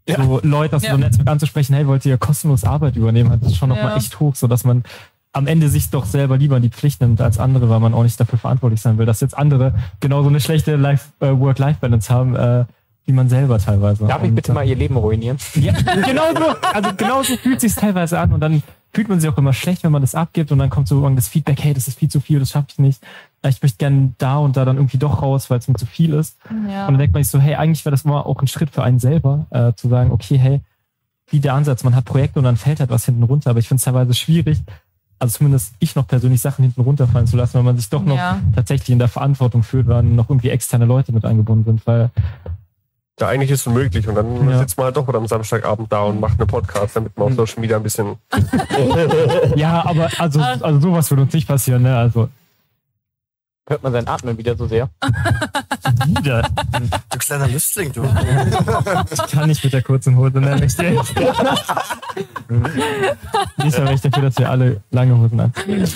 so 0.07 0.41
Leute 0.43 0.77
aus 0.77 0.83
Ja. 0.83 0.91
so 0.91 0.95
einem 0.95 1.05
Netzwerk 1.05 1.29
anzusprechen, 1.29 1.75
hey, 1.75 1.87
wollt 1.87 2.05
ihr 2.07 2.17
kostenlos 2.19 2.65
Arbeit 2.65 2.97
übernehmen? 2.97 3.39
Das 3.41 3.53
ist 3.53 3.59
schon 3.59 3.69
nochmal 3.69 3.91
Ja. 3.91 3.97
echt 3.97 4.21
hoch, 4.21 4.35
sodass 4.37 4.65
man 4.65 4.85
am 5.33 5.47
Ende 5.47 5.69
sich 5.69 5.91
doch 5.91 6.07
selber 6.07 6.39
lieber 6.39 6.57
in 6.57 6.63
die 6.63 6.71
Pflicht 6.71 7.01
nimmt 7.03 7.21
als 7.21 7.39
andere, 7.39 7.69
weil 7.69 7.81
man 7.81 7.93
auch 7.93 8.03
nicht 8.05 8.19
dafür 8.19 8.39
verantwortlich 8.39 8.81
sein 8.81 8.97
will, 8.99 9.05
dass 9.07 9.21
jetzt 9.21 9.37
andere 9.37 9.75
genauso 10.01 10.29
eine 10.29 10.41
schlechte 10.41 10.77
Life- 10.77 11.11
äh, 11.21 11.29
Work-Life-Balance 11.39 12.13
haben, 12.13 12.35
äh, 12.37 12.65
wie 13.05 13.13
man 13.13 13.29
selber 13.29 13.59
teilweise. 13.59 14.07
Darf 14.07 14.23
ich 14.23 14.31
Und, 14.31 14.35
bitte 14.35 14.53
äh, 14.53 14.55
mal 14.55 14.67
ihr 14.67 14.77
Leben 14.77 14.97
ruinieren? 14.97 15.37
ja, 15.55 15.73
genau 16.07 16.33
so. 16.35 16.57
Also 16.73 16.91
genau 16.97 17.23
so 17.23 17.37
fühlt 17.37 17.61
sich 17.61 17.75
teilweise 17.75 18.19
an 18.19 18.33
und 18.33 18.41
dann 18.41 18.63
fühlt 18.95 19.09
man 19.11 19.21
sich 19.21 19.29
auch 19.29 19.37
immer 19.37 19.53
schlecht, 19.53 19.85
wenn 19.85 19.93
man 19.93 20.01
das 20.01 20.15
abgibt 20.15 20.51
und 20.53 20.59
dann 20.59 20.71
kommt 20.71 20.89
so 20.89 20.95
irgendwann 20.95 21.17
das 21.17 21.29
Feedback, 21.29 21.63
hey, 21.63 21.75
das 21.75 21.87
ist 21.87 21.99
viel 21.99 22.09
zu 22.09 22.21
viel, 22.21 22.39
das 22.41 22.51
schaffe 22.53 22.69
ich 22.71 22.79
nicht. 22.79 23.03
Ich 23.47 23.63
möchte 23.63 23.79
gerne 23.79 24.13
da 24.19 24.39
und 24.39 24.57
da 24.57 24.65
dann 24.65 24.77
irgendwie 24.77 24.99
doch 24.99 25.23
raus, 25.23 25.51
weil 25.51 25.59
es 25.59 25.69
mir 25.69 25.75
zu 25.75 25.87
viel 25.87 26.15
ist. 26.15 26.37
Ja. 26.69 26.87
Und 26.87 26.95
dann 26.95 26.99
denkt 26.99 27.15
man 27.15 27.23
sich 27.23 27.31
so, 27.31 27.39
hey, 27.39 27.55
eigentlich 27.55 27.85
wäre 27.85 27.93
das 27.93 28.05
immer 28.05 28.27
auch 28.27 28.41
ein 28.41 28.49
Schritt 28.49 28.71
für 28.71 28.83
einen 28.83 28.99
selber, 28.99 29.47
äh, 29.51 29.73
zu 29.75 29.89
sagen, 29.89 30.11
okay, 30.11 30.37
hey, 30.37 30.61
wie 31.31 31.39
der 31.41 31.55
Ansatz, 31.55 31.85
man 31.85 31.95
hat 31.95 32.05
Projekte 32.05 32.39
und 32.41 32.45
dann 32.45 32.57
fällt 32.57 32.81
halt 32.81 32.91
was 32.91 33.05
hinten 33.05 33.23
runter. 33.23 33.51
Aber 33.51 33.59
ich 33.61 33.69
finde 33.69 33.79
es 33.79 33.85
teilweise 33.85 34.15
schwierig, 34.15 34.59
also 35.19 35.39
zumindest 35.39 35.75
ich 35.79 35.95
noch 35.95 36.07
persönlich 36.07 36.41
Sachen 36.41 36.63
hinten 36.63 36.81
runterfallen 36.83 37.27
zu 37.27 37.37
lassen, 37.37 37.55
weil 37.55 37.63
man 37.63 37.77
sich 37.77 37.89
doch 37.89 38.05
noch 38.05 38.17
Ja. 38.17 38.41
tatsächlich 38.55 38.91
in 38.91 38.99
der 38.99 39.09
Verantwortung 39.09 39.63
fühlt, 39.63 39.87
weil 39.87 40.03
noch 40.03 40.29
irgendwie 40.29 40.51
externe 40.51 40.85
Leute 40.85 41.13
mit 41.13 41.25
eingebunden 41.25 41.65
sind, 41.65 41.87
weil 41.87 42.11
Ja, 43.19 43.29
eigentlich 43.29 43.51
ist 43.51 43.61
es 43.61 43.67
unmöglich. 43.67 44.07
Und 44.09 44.15
dann 44.15 44.51
Ja. 44.51 44.59
sitzt 44.59 44.77
man 44.77 44.87
halt 44.87 44.97
doch 44.97 45.09
wieder 45.09 45.17
am 45.19 45.27
Samstagabend 45.27 45.91
da 45.91 46.03
und 46.03 46.21
macht 46.21 46.39
einen 46.39 46.49
Podcast, 46.49 46.97
damit 46.97 47.17
man 47.17 47.29
auf 47.29 47.35
Social 47.35 47.61
Media 47.61 47.77
ein 47.79 47.83
bisschen. 47.83 48.17
ja, 49.57 49.87
aber 49.87 50.11
also, 50.19 50.41
also 50.41 50.81
sowas 50.81 51.11
würde 51.11 51.23
uns 51.23 51.33
nicht 51.33 51.49
passieren, 51.49 51.83
ne? 51.83 51.97
Also 51.97 52.29
Hört 53.69 53.83
man 53.83 53.93
sein 53.93 54.07
Atmen 54.07 54.39
wieder 54.39 54.57
so 54.57 54.67
sehr? 54.69 54.89
wieder. 56.07 56.49
Du 57.11 57.19
kleiner 57.19 57.49
Lüstling, 57.49 57.93
du. 57.93 58.05
Ich 59.11 59.27
kann 59.33 59.49
nicht 59.49 59.65
mit 59.65 59.73
der 59.73 59.83
kurzen 59.83 60.17
Hose, 60.17 60.41
ne? 60.41 60.65
Ich 60.65 60.77
dir. 60.77 60.91
Nicht 63.59 63.77
aber 63.79 63.93
ich 63.93 64.01
dafür, 64.01 64.23
dass 64.23 64.39
wir 64.39 64.49
alle 64.51 64.83
lange 64.91 65.19
Hosen 65.19 65.41
anziehen. 65.41 65.89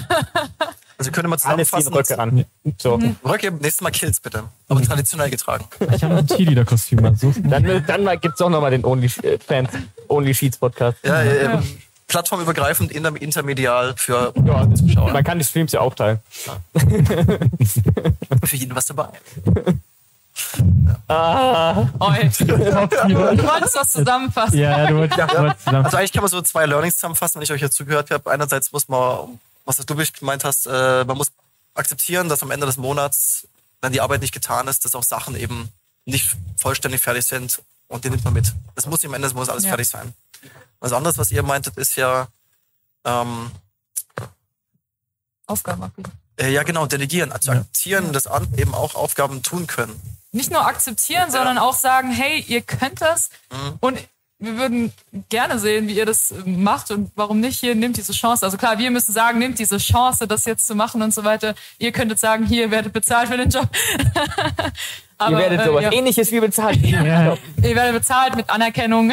Also 0.98 1.12
können 1.12 1.30
wir 1.30 1.38
Alle 1.44 1.64
ziehen 1.64 1.66
zusammenfassen. 1.66 1.94
Röcke 1.94 2.18
an. 2.18 2.44
So. 2.76 2.98
Röcke, 3.24 3.52
nächstes 3.52 3.80
Mal 3.80 3.90
Kills 3.90 4.20
bitte. 4.20 4.42
Aber 4.68 4.82
traditionell 4.82 5.30
getragen. 5.30 5.64
Ich 5.94 6.02
habe 6.04 6.16
ein 6.16 6.26
Cheerleader-Kostüm 6.26 7.02
Dann, 7.48 7.84
dann 7.86 8.04
mal- 8.04 8.18
gibt's 8.18 8.42
auch 8.42 8.50
nochmal 8.50 8.72
den 8.72 8.84
Only 8.84 9.06
äh, 9.22 9.38
Fans, 9.38 9.70
Only 10.08 10.34
Sheets 10.34 10.58
Podcast. 10.58 10.98
Ja, 11.04 11.22
äh, 11.22 11.58
plattformübergreifend, 12.10 12.92
inter 12.92 13.14
intermedial 13.20 13.94
für 13.96 14.32
Ja, 14.44 14.68
Zuschauer. 14.74 15.12
Man 15.12 15.24
kann 15.24 15.38
die 15.38 15.44
Streams 15.44 15.72
ja 15.72 15.80
aufteilen. 15.80 16.18
Für 18.44 18.56
jeden 18.56 18.74
was 18.76 18.84
dabei. 18.86 19.08
Ah, 21.08 21.88
Oh, 21.98 22.10
ey. 22.12 22.28
du 22.38 22.48
wolltest 23.46 23.74
was 23.76 23.90
zusammenfassen. 23.90 24.58
Ja, 24.58 24.78
ja, 24.84 24.86
du 24.88 24.96
wolltest, 24.96 25.18
du 25.20 25.38
wolltest 25.38 25.64
zusammen. 25.64 25.84
Also 25.84 25.96
eigentlich 25.96 26.12
kann 26.12 26.22
man 26.22 26.30
so 26.30 26.42
zwei 26.42 26.66
Learnings 26.66 26.94
zusammenfassen, 26.96 27.36
wenn 27.36 27.42
ich 27.44 27.52
euch 27.52 27.60
jetzt 27.60 27.76
zugehört 27.76 28.10
habe. 28.10 28.30
Einerseits 28.30 28.72
muss 28.72 28.88
man, 28.88 29.38
was 29.64 29.76
du 29.78 29.94
gemeint 30.18 30.44
hast, 30.44 30.66
äh, 30.66 31.04
man 31.04 31.16
muss 31.16 31.28
akzeptieren, 31.74 32.28
dass 32.28 32.42
am 32.42 32.50
Ende 32.50 32.66
des 32.66 32.76
Monats, 32.76 33.46
wenn 33.82 33.92
die 33.92 34.00
Arbeit 34.00 34.20
nicht 34.20 34.34
getan 34.34 34.66
ist, 34.68 34.84
dass 34.84 34.94
auch 34.94 35.02
Sachen 35.04 35.36
eben 35.36 35.68
nicht 36.06 36.26
vollständig 36.56 37.00
fertig 37.00 37.24
sind 37.26 37.62
und 37.88 38.04
die 38.04 38.10
nimmt 38.10 38.24
man 38.24 38.32
mit. 38.34 38.52
Das 38.74 38.86
muss 38.86 39.04
am 39.04 39.14
Ende 39.14 39.26
des 39.28 39.34
Monats 39.34 39.50
alles 39.50 39.64
Ja. 39.64 39.70
fertig 39.70 39.88
sein. 39.88 40.12
Was 40.80 40.92
anderes, 40.92 41.18
was 41.18 41.30
ihr 41.30 41.42
meintet, 41.42 41.76
ist 41.76 41.96
ja, 41.96 42.28
ähm, 43.04 43.50
Aufgaben 45.46 45.82
abgeben. 45.82 46.10
äh, 46.38 46.50
ja 46.52 46.62
genau, 46.62 46.86
delegieren, 46.86 47.32
also 47.32 47.50
akzeptieren, 47.52 48.12
dass 48.12 48.26
andere 48.26 48.60
eben 48.60 48.74
auch 48.74 48.94
Aufgaben 48.94 49.42
tun 49.42 49.66
können. 49.66 50.00
Nicht 50.32 50.50
nur 50.50 50.64
akzeptieren, 50.64 51.30
sondern 51.30 51.58
auch 51.58 51.74
sagen, 51.74 52.10
hey, 52.12 52.40
ihr 52.46 52.62
könnt 52.62 53.00
das 53.00 53.30
Mhm. 53.52 53.74
und 53.80 53.98
wir 54.42 54.56
würden 54.56 54.92
gerne 55.28 55.58
sehen, 55.58 55.86
wie 55.88 55.96
ihr 55.98 56.06
das 56.06 56.30
äh, 56.30 56.36
macht 56.46 56.90
und 56.92 57.10
warum 57.14 57.40
nicht 57.40 57.58
hier, 57.60 57.74
nehmt 57.74 57.96
diese 57.98 58.12
Chance. 58.12 58.46
Also 58.46 58.56
klar, 58.56 58.78
wir 58.78 58.90
müssen 58.90 59.12
sagen, 59.12 59.38
nehmt 59.38 59.58
diese 59.58 59.76
Chance, 59.76 60.26
das 60.26 60.44
jetzt 60.46 60.66
zu 60.66 60.74
machen 60.74 61.02
und 61.02 61.12
so 61.12 61.24
weiter. 61.24 61.54
Ihr 61.78 61.92
könntet 61.92 62.18
sagen, 62.20 62.46
hier, 62.46 62.62
ihr 62.66 62.70
werdet 62.70 62.92
bezahlt 62.94 63.28
für 63.28 63.36
den 63.36 63.50
Job. 63.50 63.68
Aber, 65.18 65.32
Ihr 65.32 65.38
werdet 65.38 65.60
äh, 65.60 65.64
sowas 65.66 65.82
ja. 65.84 65.92
ähnliches 65.92 66.30
wie 66.32 66.40
bezahlt. 66.40 66.78
Ja, 66.82 67.36
Ihr 67.58 67.74
werdet 67.76 67.92
bezahlt 67.92 68.34
mit 68.36 68.48
Anerkennung, 68.48 69.12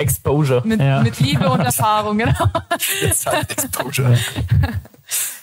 Exposure. 0.00 0.62
mit, 0.66 0.80
Ja. 0.80 1.02
mit 1.02 1.18
Liebe 1.20 1.48
und 1.48 1.60
Erfahrung, 1.60 2.18
genau. 2.18 2.32
Jetzt 3.02 3.26
halt 3.26 3.50
Exposure. 3.50 4.18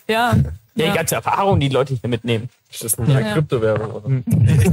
Ja. 0.07 0.33
Ja, 0.75 0.91
die 0.91 0.95
ganze 0.95 1.15
Erfahrung, 1.15 1.59
die 1.59 1.69
Leute 1.69 1.95
hier 1.95 2.09
mitnehmen. 2.09 2.49
Ist 2.71 2.83
das 2.83 2.99
eine 2.99 3.19
Ja. 3.21 3.33
Kryptowährung? 3.33 3.91
Oder? 3.91 4.09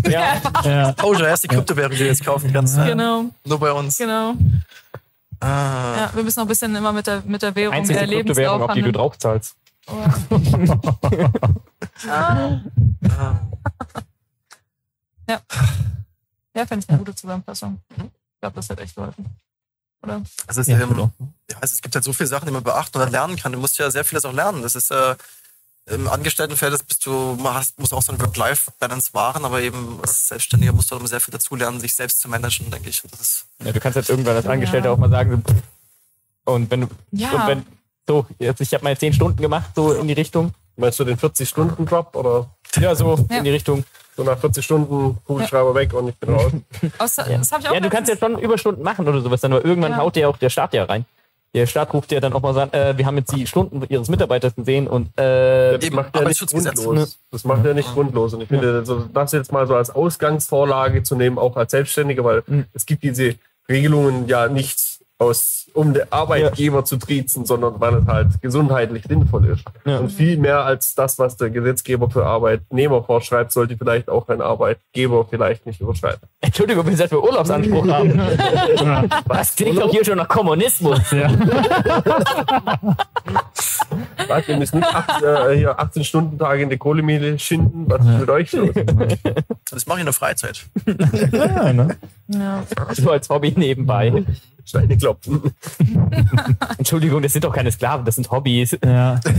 Ja. 0.11 0.41
ja. 0.65 0.91
Exposure, 0.91 1.29
erst 1.29 1.45
die 1.45 1.49
Kryptowährung, 1.49 1.93
die 1.93 1.99
du 1.99 2.07
jetzt 2.07 2.25
kaufen 2.25 2.53
kannst. 2.53 2.77
Ja. 2.77 2.85
Genau, 2.87 3.25
Nur 3.45 3.59
bei 3.59 3.73
uns. 3.73 3.97
genau. 3.97 4.35
Ah. 5.41 5.97
Ja, 5.97 6.11
wir 6.15 6.23
müssen 6.23 6.41
noch 6.41 6.45
ein 6.47 6.49
bisschen 6.49 6.75
immer 6.77 6.93
mit 6.93 7.07
der, 7.07 7.23
mit 7.27 7.41
der 7.43 7.55
Währung 7.55 7.75
Einzige 7.75 8.01
äh, 8.01 8.07
Kryptowährung, 8.07 8.63
auf 8.63 8.73
die 8.75 8.83
du 8.83 8.93
drauf 8.93 9.19
zahlst. 9.19 9.57
Ah. 12.09 12.59
Ja. 15.29 15.41
Ja, 16.57 16.67
finde 16.67 16.85
ich 16.85 16.89
eine 16.89 16.99
gute 16.99 17.15
Zusammenfassung. 17.15 17.81
Ich 17.97 18.41
glaube, 18.41 18.57
das 18.57 18.69
hat 18.71 18.81
echt 18.81 18.95
geholfen. 18.95 19.27
Oder? 20.05 20.23
Es, 20.47 20.57
ist, 20.57 20.69
Ja, 20.69 20.81
ähm, 20.81 20.91
genau. 20.91 21.11
ja, 21.51 21.57
also 21.61 21.75
es 21.75 21.83
gibt 21.83 21.95
halt 21.95 22.05
so 22.05 22.13
viele 22.13 22.27
Sachen, 22.29 22.47
die 22.47 22.53
man 22.53 22.63
beachten 22.63 22.97
oder 22.97 23.11
lernen 23.11 23.37
kann. 23.37 23.53
Du 23.53 23.59
musst 23.59 23.79
ja 23.79 23.91
sehr 23.91 24.05
vieles 24.05 24.25
auch 24.25 24.33
lernen. 24.33 24.63
Das 24.63 24.75
ist 24.75 24.91
äh, 24.91 25.17
im 25.87 26.09
Angestelltenverhältnis 26.09 26.83
bist 26.83 27.05
du, 27.05 27.11
man 27.41 27.55
hast, 27.55 27.79
musst 27.79 27.93
auch 27.93 28.01
so 28.03 28.13
eine 28.13 28.21
Work-Life-Balance 28.23 29.11
wahren, 29.13 29.45
aber 29.45 29.61
eben 29.61 29.99
als 30.01 30.29
Selbstständiger 30.29 30.73
musst 30.73 30.91
du 30.91 30.95
auch 30.95 31.01
immer 31.01 31.09
sehr 31.09 31.21
viel 31.21 31.33
dazulernen, 31.33 31.79
sich 31.81 31.95
selbst 31.95 32.21
zu 32.21 32.29
managen, 32.29 32.71
denke 32.71 32.89
ich. 32.89 33.05
Und 33.05 33.13
das 33.13 33.21
ist, 33.21 33.45
Ja, 33.63 33.73
du 33.73 33.81
kannst 33.81 33.97
jetzt 33.97 34.09
irgendwann 34.09 34.37
als 34.37 34.47
Angestellter 34.47 34.87
Ja. 34.89 34.93
auch 34.93 34.99
mal 34.99 35.11
sagen, 35.11 35.43
und 36.45 36.71
wenn 36.71 36.83
du, 36.83 36.89
Ja. 37.13 37.31
und 37.33 37.47
wenn, 37.47 37.67
so, 38.07 38.27
jetzt, 38.39 38.61
ich 38.61 38.73
habe 38.75 38.85
mal 38.85 38.97
10 38.97 39.13
Stunden 39.15 39.41
gemacht, 39.41 39.71
so 39.75 39.93
in 39.95 40.07
die 40.09 40.15
Richtung. 40.15 40.53
Meinst 40.77 40.99
du 40.99 41.05
den 41.05 41.17
40-Stunden-Drop 41.19 42.17
oder 42.17 42.51
Ja, 42.77 42.95
so 42.95 43.27
Ja. 43.31 43.39
in 43.39 43.45
die 43.45 43.51
Richtung. 43.51 43.85
So 44.17 44.23
nach 44.25 44.39
40 44.39 44.65
Stunden 44.65 45.19
Kugelschreiber 45.27 45.75
weg 45.75 45.93
und 45.95 46.09
ich 46.09 46.15
bin 46.17 46.31
raus? 46.35 46.53
Außer, 46.99 47.31
Ja, 47.31 47.39
Das 47.39 47.51
habe 47.53 47.63
ich 47.63 47.69
auch 47.69 47.75
ja 47.75 47.81
du 47.81 47.89
kannst 47.91 48.11
ja 48.11 48.17
schon 48.17 48.39
Überstunden 48.39 48.83
machen 48.85 49.07
oder 49.09 49.21
sowas, 49.21 49.41
dann, 49.41 49.53
aber 49.53 49.65
irgendwann 49.65 49.93
Ja. 49.93 49.99
haut 49.99 50.17
ja 50.17 50.29
auch 50.29 50.37
der 50.37 50.51
Staat 50.51 50.75
ja 50.75 50.85
rein. 50.85 51.05
Der 51.55 51.67
Staat 51.67 51.95
ruft 51.95 52.11
ja 52.11 52.19
dann 52.19 52.33
auch 52.33 52.43
mal 52.43 52.53
sagen, 52.53 52.73
äh, 52.73 52.99
wir 52.99 53.07
haben 53.07 53.17
jetzt 53.17 53.31
die 53.33 53.47
Stunden 53.47 53.85
ihres 53.89 54.09
Mitarbeiters 54.09 54.57
gesehen 54.57 54.89
und 54.89 55.17
äh, 55.17 55.79
Das 55.79 55.91
macht 55.93 56.17
ja 56.17 56.25
nicht 56.25 56.47
grundlos. 56.51 57.19
Das 57.31 57.45
macht 57.45 57.65
ja 57.65 57.75
nicht 57.75 57.93
grundlos. 57.95 58.35
Und 58.35 58.41
ich 58.41 58.49
finde, 58.49 58.75
also 58.79 59.05
das 59.13 59.31
jetzt 59.31 59.53
mal 59.53 59.65
so 59.69 59.77
als 59.77 59.91
Ausgangsvorlage 59.91 61.05
zu 61.05 61.15
nehmen, 61.15 61.39
auch 61.39 61.57
als 61.57 61.71
Selbstständiger, 61.71 62.25
weil 62.25 62.43
Mhm. 62.47 62.65
es 62.73 62.85
gibt 62.87 63.05
diese 63.05 63.37
Regelungen 63.69 64.27
ja 64.27 64.49
nicht 64.49 64.81
aus, 65.19 65.64
um 65.75 65.93
den 65.93 66.05
Arbeitgeber 66.11 66.85
zu 66.85 66.97
triezen, 66.97 67.45
sondern 67.45 67.81
weil 67.81 67.95
es 67.97 68.07
halt 68.07 68.41
gesundheitlich 68.41 69.05
sinnvoll 69.07 69.47
ist. 69.47 69.65
Ja. 69.85 69.99
Und 69.99 70.11
viel 70.11 70.39
mehr 70.39 70.65
als 70.65 70.95
das, 70.95 71.19
was 71.19 71.37
der 71.37 71.51
Gesetzgeber 71.51 72.09
für 72.09 72.25
Arbeitnehmer 72.25 73.03
vorschreibt, 73.03 73.53
sollte 73.53 73.77
vielleicht 73.77 74.09
auch 74.09 74.29
ein 74.29 74.41
Arbeitgeber 74.41 75.27
vielleicht 75.29 75.67
nicht 75.67 75.81
überschreiten. 75.81 76.29
Entschuldigung, 76.41 76.87
wenn 76.87 76.95
Sie 76.95 77.03
das 77.03 77.11
für 77.11 77.23
Urlaubsanspruch 77.23 77.89
haben. 77.89 78.21
Was 79.27 79.57
klingt 79.57 79.79
doch 79.79 79.91
hier 79.91 80.05
schon 80.05 80.17
nach 80.17 80.29
Kommunismus. 80.29 81.11
Ja. 81.11 81.29
Was, 84.29 84.49
wir 84.49 84.57
müssen 84.57 84.79
nicht 84.79 84.95
acht, 84.95 85.23
äh, 85.23 85.57
hier 85.57 85.79
18 85.79 86.05
Stunden 86.05 86.39
Tage 86.39 86.63
in 86.63 86.69
der 86.69 86.79
Kohlemine 86.79 87.39
schinden. 87.39 87.85
Was 87.89 88.01
ist 88.01 88.19
mit 88.21 88.31
euch 88.31 88.53
los? 88.53 88.71
das 89.71 89.87
mache 89.87 89.99
ich 89.99 90.03
in 90.03 90.07
der 90.07 90.13
Freizeit. 90.13 90.67
Ja, 91.33 91.73
ne? 91.73 91.97
Ja. 92.29 92.63
So 92.93 93.11
als 93.11 93.29
Hobby 93.29 93.53
nebenbei. 93.57 94.25
Steine 94.65 94.97
klopfen. 94.97 95.55
Entschuldigung, 96.79 97.23
das 97.23 97.33
sind 97.33 97.45
doch 97.45 97.55
keine 97.55 97.71
Sklaven, 97.71 98.05
das 98.05 98.15
sind 98.17 98.31
Hobbys. 98.31 98.77
ja. 98.85 99.21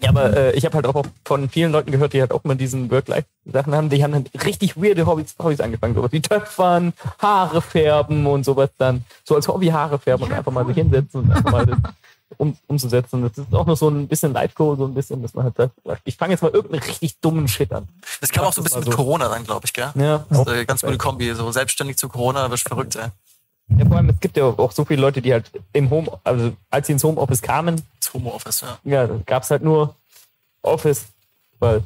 Ja, 0.00 0.10
aber 0.10 0.36
äh, 0.36 0.52
ich 0.52 0.64
habe 0.64 0.76
halt 0.76 0.86
auch 0.86 1.04
von 1.24 1.48
vielen 1.48 1.72
Leuten 1.72 1.90
gehört, 1.90 2.12
die 2.12 2.20
halt 2.20 2.30
auch 2.30 2.44
mal 2.44 2.54
diesen 2.54 2.88
Work-Life-Sachen 2.88 3.74
haben, 3.74 3.88
die 3.88 4.04
haben 4.04 4.12
dann 4.12 4.26
richtig 4.44 4.76
weirde 4.76 5.06
Hobbys, 5.06 5.34
Hobbys 5.42 5.60
angefangen. 5.60 5.96
Sowas 5.96 6.12
wie 6.12 6.20
Töpfern, 6.20 6.92
Haare 7.18 7.60
färben 7.60 8.24
und 8.26 8.44
sowas 8.44 8.70
dann. 8.78 9.04
So 9.24 9.34
als 9.34 9.48
Hobby 9.48 9.66
Haare 9.66 9.98
färben 9.98 10.26
und 10.26 10.32
einfach 10.32 10.52
mal 10.52 10.64
sich 10.66 10.76
hinsetzen 10.76 11.22
und 11.22 11.32
einfach 11.32 11.50
mal 11.50 11.66
das 11.66 11.78
um, 12.36 12.56
umzusetzen. 12.66 13.22
Das 13.22 13.38
ist 13.38 13.54
auch 13.54 13.66
noch 13.66 13.76
so 13.76 13.88
ein 13.88 14.06
bisschen 14.08 14.32
Leitcode, 14.32 14.78
so 14.78 14.84
ein 14.86 14.94
bisschen, 14.94 15.22
dass 15.22 15.34
man 15.34 15.44
halt 15.44 15.56
sagt, 15.56 15.72
ich 16.04 16.16
fange 16.16 16.32
jetzt 16.34 16.42
mal 16.42 16.50
irgendeinen 16.50 16.82
richtig 16.82 17.18
dummen 17.20 17.48
Shit 17.48 17.72
an. 17.72 17.88
Das 18.20 18.30
kam 18.30 18.44
auch 18.44 18.52
so 18.52 18.60
ein 18.60 18.64
bisschen 18.64 18.80
mal 18.80 18.84
mit 18.86 18.92
so. 18.92 18.96
Corona 18.96 19.28
dann, 19.28 19.44
glaube 19.44 19.64
ich, 19.64 19.72
gell? 19.72 19.90
Ja, 19.94 20.24
Das 20.28 20.40
ist 20.40 20.48
eine 20.48 20.66
ganz 20.66 20.82
gute 20.82 20.98
Kombi. 20.98 21.32
So 21.34 21.50
selbstständig 21.50 21.96
zu 21.96 22.08
Corona, 22.08 22.50
wirst 22.50 22.68
verrückt, 22.68 22.96
ey. 22.96 23.08
ja, 23.78 23.86
vor 23.86 23.96
allem, 23.96 24.10
es 24.10 24.20
gibt 24.20 24.36
ja 24.36 24.44
auch 24.44 24.72
so 24.72 24.84
viele 24.84 25.00
Leute, 25.00 25.22
die 25.22 25.32
halt 25.32 25.50
im 25.72 25.88
Home, 25.90 26.10
also 26.24 26.52
als 26.70 26.86
sie 26.86 26.92
ins 26.92 27.04
Homeoffice 27.04 27.42
kamen, 27.42 27.82
Das 28.00 28.12
Homeoffice, 28.12 28.60
ja. 28.60 28.78
ja, 28.84 29.06
gab 29.26 29.42
es 29.42 29.50
halt 29.50 29.62
nur 29.62 29.94
Office, 30.62 31.06
weil 31.58 31.82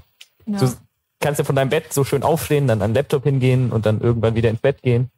Ja. 0.47 0.59
Du 0.59 0.73
kannst 1.21 1.39
ja 1.39 1.45
von 1.45 1.55
deinem 1.55 1.69
Bett 1.71 1.93
so 1.93 2.03
schön 2.03 2.25
aufstehen, 2.25 2.67
dann 2.67 2.83
an 2.83 2.91
den 2.91 2.95
Laptop 2.97 3.23
hingehen 3.23 3.71
und 3.71 3.87
dann 3.87 4.01
irgendwann 4.01 4.35
wieder 4.35 4.51
ins 4.51 4.61
Bett 4.61 4.83
gehen. 4.83 5.09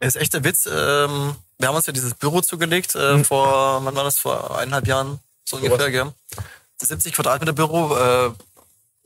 Das 0.00 0.16
ist 0.16 0.20
echt 0.20 0.34
der 0.34 0.42
Witz. 0.42 0.66
Ähm, 0.66 1.36
wir 1.60 1.68
haben 1.68 1.76
uns 1.76 1.86
ja 1.86 1.92
dieses 1.92 2.14
Büro 2.14 2.40
zugelegt 2.40 2.94
äh, 2.94 3.14
Mhm. 3.18 3.24
vor, 3.24 3.84
wann 3.84 3.94
war 3.94 4.04
das, 4.04 4.18
vor 4.18 4.58
eineinhalb 4.58 4.86
Jahren, 4.86 5.20
so 5.44 5.56
ungefähr, 5.58 5.90
gell? 5.90 6.12
Das 6.78 6.88
70 6.88 7.12
Quadratmeter 7.12 7.52
Büro, 7.52 7.94
äh, 7.94 8.30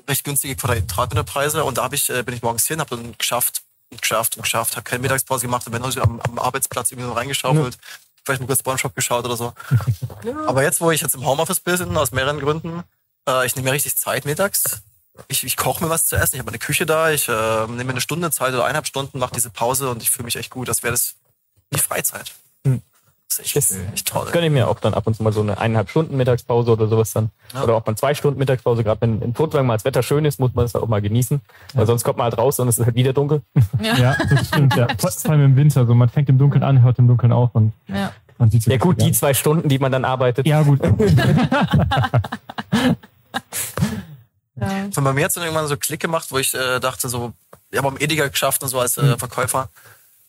recht 0.09 0.25
günstige 0.25 0.55
Quadratmeterpreise 0.57 1.65
und 1.65 1.79
da 1.79 1.89
ich, 1.93 2.09
äh, 2.11 2.23
bin 2.23 2.35
ich 2.35 2.43
morgens 2.43 2.67
hin, 2.67 2.81
habe 2.81 2.97
dann 2.97 3.17
geschafft 3.19 3.63
und 3.91 4.01
geschafft 4.01 4.37
und 4.37 4.43
geschafft, 4.43 4.77
habe 4.77 4.85
keine 4.85 5.03
Mittagspause 5.03 5.43
gemacht 5.47 5.67
und 5.67 5.73
bin 5.73 5.83
heute 5.83 6.03
am, 6.03 6.21
am 6.21 6.39
Arbeitsplatz 6.39 6.91
irgendwie 6.93 7.09
so 7.09 7.15
reingeschaufelt, 7.15 7.77
vielleicht 8.25 8.41
mal 8.41 8.47
kurz 8.47 8.61
Spongebob 8.61 8.95
geschaut 8.95 9.25
oder 9.25 9.37
so. 9.37 9.53
Aber 10.47 10.63
jetzt, 10.63 10.81
wo 10.81 10.91
ich 10.91 11.01
jetzt 11.01 11.15
im 11.15 11.27
Homeoffice 11.27 11.61
bin, 11.61 11.97
aus 11.97 12.13
mehreren 12.13 12.39
Gründen, 12.41 12.85
äh, 13.29 13.47
ich 13.47 13.57
nehme 13.57 13.69
mir 13.71 13.73
richtig 13.75 13.97
Zeit 13.97 14.25
mittags. 14.25 14.83
Ich, 15.29 15.45
ich 15.45 15.57
koche 15.57 15.83
mir 15.83 15.91
was 15.91 16.07
zu 16.07 16.17
essen, 16.17 16.37
ich 16.37 16.41
habe 16.41 16.51
eine 16.51 16.59
Küche 16.59 16.87
da, 16.87 17.11
ich 17.11 17.29
äh, 17.29 17.33
nehme 17.67 17.85
mir 17.85 17.91
eine 17.91 18.01
Stunde 18.01 18.31
Zeit 18.31 18.53
oder 18.53 18.65
eineinhalb 18.65 18.87
Stunden, 18.87 19.19
mache 19.19 19.35
diese 19.35 19.51
Pause 19.51 19.89
und 19.91 20.03
ich 20.03 20.11
fühle 20.11 20.25
mich 20.25 20.37
echt 20.37 20.51
gut. 20.51 20.69
Das 20.69 20.83
wäre 20.83 20.93
das 20.93 21.15
wie 21.71 21.79
Freizeit. 21.79 22.33
Hm. 23.37 23.43
Das 23.55 23.55
ist 23.71 23.79
echt, 23.93 24.07
toll. 24.07 24.29
Gönne 24.31 24.47
ich 24.47 24.53
mir 24.53 24.69
auch 24.69 24.79
dann 24.79 24.95
ab 24.95 25.07
und 25.09 25.15
zu 25.17 25.23
mal 25.25 25.33
so 25.33 25.41
eine 25.41 25.59
eineinhalb 25.59 25.91
Stunden 25.91 26.17
Mittagspause 26.17 26.71
oder 26.71 26.87
sowas 26.87 27.13
dann. 27.13 27.31
Ja. 27.53 27.65
Oder 27.65 27.75
auch 27.75 27.85
mal 27.85 27.97
zwei 27.97 28.15
Stunden 28.15 28.39
Mittagspause. 28.39 28.85
Gerade 28.85 29.01
wenn 29.01 29.21
in 29.23 29.35
Furtwang 29.35 29.67
mal 29.67 29.75
das 29.75 29.85
Wetter 29.85 30.03
schön 30.05 30.25
ist, 30.25 30.39
muss 30.39 30.55
man 30.55 30.65
das 30.67 30.75
halt 30.75 30.85
auch 30.85 30.89
mal 30.89 31.03
genießen. 31.03 31.41
Weil 31.73 31.87
sonst 31.87 32.05
kommt 32.05 32.19
man 32.19 32.25
halt 32.27 32.39
raus 32.39 32.61
und 32.61 32.69
es 32.69 32.79
ist 32.79 32.85
halt 32.87 32.95
wieder 32.95 33.13
dunkel. 33.13 33.43
ja, 33.83 34.17
das 34.31 34.47
stimmt. 34.49 34.77
Ja. 34.77 34.87
Vor, 34.99 35.11
vor 35.11 35.31
allem 35.33 35.45
im 35.45 35.57
Winter. 35.57 35.85
So, 35.87 35.95
man 35.95 36.09
fängt 36.11 36.29
im 36.29 36.39
Dunkeln 36.39 36.63
an, 36.63 36.83
hört 36.83 36.99
im 37.01 37.09
Dunkeln 37.09 37.33
auf 37.33 37.51
und 37.55 37.73
Ja. 37.89 38.13
man 38.39 38.51
sieht 38.53 38.67
Ja 38.67 38.77
gut, 38.77 39.01
die 39.01 39.11
zwei 39.11 39.35
Stunden, 39.35 39.69
die 39.69 39.79
man 39.81 39.91
dann 39.91 40.05
arbeitet. 40.05 40.47
Ja, 40.47 40.63
gut. 40.63 40.81
Ja. 44.57 44.69
Von 44.93 45.03
bei 45.03 45.13
mir 45.13 45.25
hat 45.25 45.31
es 45.31 45.35
dann 45.35 45.43
irgendwann 45.43 45.67
so 45.67 45.77
Klick 45.77 45.99
gemacht, 46.01 46.29
wo 46.31 46.39
ich 46.39 46.55
äh, 46.55 46.79
dachte, 46.79 47.09
so, 47.09 47.33
ich 47.73 47.79
habe 47.79 47.89
am 47.89 47.97
Ediger 47.99 48.29
geschafft 48.29 48.63
und 48.63 48.69
so 48.69 48.79
als 48.79 48.97
Mhm. 48.97 49.11
äh, 49.11 49.19
Verkäufer. 49.19 49.69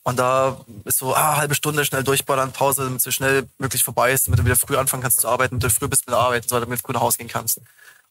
Und 0.06 0.20
da 0.20 0.60
ist 0.84 0.98
so, 0.98 1.16
ah, 1.16 1.36
halbe 1.36 1.56
Stunde 1.56 1.84
schnell 1.84 2.04
durchballern, 2.04 2.52
Pause, 2.52 2.84
damit 2.84 2.98
es 2.98 3.02
so 3.02 3.10
schnell 3.10 3.48
möglich 3.58 3.82
vorbei 3.82 4.12
ist, 4.12 4.28
damit 4.28 4.38
du 4.38 4.44
wieder 4.44 4.54
früh 4.54 4.76
anfangen 4.76 5.02
kannst 5.02 5.20
zu 5.20 5.26
arbeiten, 5.26 5.58
damit 5.58 5.64
du 5.64 5.70
früh 5.80 5.88
bist 5.88 6.06
mit 6.06 6.12
der 6.14 6.20
Arbeit, 6.20 6.48
so, 6.48 6.60
damit 6.60 6.78
du 6.78 6.82
früh 6.86 6.92
nach 6.92 7.00
Hause 7.00 7.18
gehen 7.18 7.26
kannst. 7.26 7.60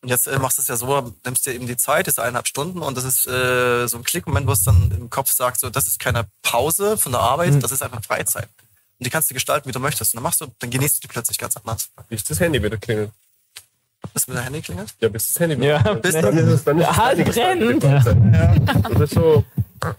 Und 0.01 0.09
jetzt 0.09 0.27
äh, 0.27 0.37
machst 0.37 0.57
du 0.57 0.61
es 0.61 0.67
ja 0.67 0.75
so, 0.75 1.13
nimmst 1.23 1.45
dir 1.45 1.53
eben 1.53 1.67
die 1.67 1.77
Zeit, 1.77 2.07
das 2.07 2.15
ist 2.15 2.19
eineinhalb 2.19 2.47
Stunden 2.47 2.79
und 2.81 2.97
das 2.97 3.05
ist 3.05 3.25
äh, 3.27 3.87
so 3.87 3.95
ein 3.95 4.03
Klickmoment, 4.03 4.45
wo 4.45 4.51
es 4.51 4.63
dann 4.63 4.91
im 4.91 5.09
Kopf 5.09 5.31
sagt, 5.31 5.61
so, 5.61 5.69
das 5.69 5.87
ist 5.87 5.97
keine 5.97 6.25
Pause 6.41 6.97
von 6.97 7.13
der 7.13 7.21
Arbeit, 7.21 7.53
Mhm. 7.53 7.59
das 7.61 7.71
ist 7.71 7.81
einfach 7.81 8.03
Freizeit. 8.03 8.49
Und 8.99 9.05
die 9.05 9.09
kannst 9.09 9.29
du 9.29 9.33
gestalten, 9.33 9.69
wie 9.69 9.71
du 9.71 9.79
möchtest. 9.79 10.13
Und 10.13 10.17
dann 10.17 10.23
machst 10.23 10.41
du, 10.41 10.47
dann 10.59 10.69
genießt 10.69 10.97
du 10.97 11.01
die 11.01 11.07
plötzlich 11.07 11.37
ganz 11.37 11.55
anders. 11.55 11.87
Bis 12.09 12.25
das 12.25 12.41
Handy 12.41 12.61
wieder 12.61 12.75
klingelt. 12.75 13.11
Bis 14.13 14.27
mit 14.27 14.35
der 14.35 14.43
Handy 14.43 14.61
klingelt? 14.61 14.93
Ja, 14.99 15.07
bis 15.07 15.31
das 15.33 15.39
Handy 15.39 15.65
Ja, 15.65 15.79
wieder 15.79 15.95
klingelt. 15.95 16.01
bis 16.03 16.13
dann 16.13 16.37
ist 16.37 16.47
es 16.49 16.63
dann 16.65 16.77
ist 16.79 16.83
Ja, 16.87 16.97
halt 16.97 17.25
brennt. 17.25 17.83
Freizeit. 17.83 18.93
Das 18.93 18.99
ist 19.01 19.13
so. 19.13 19.45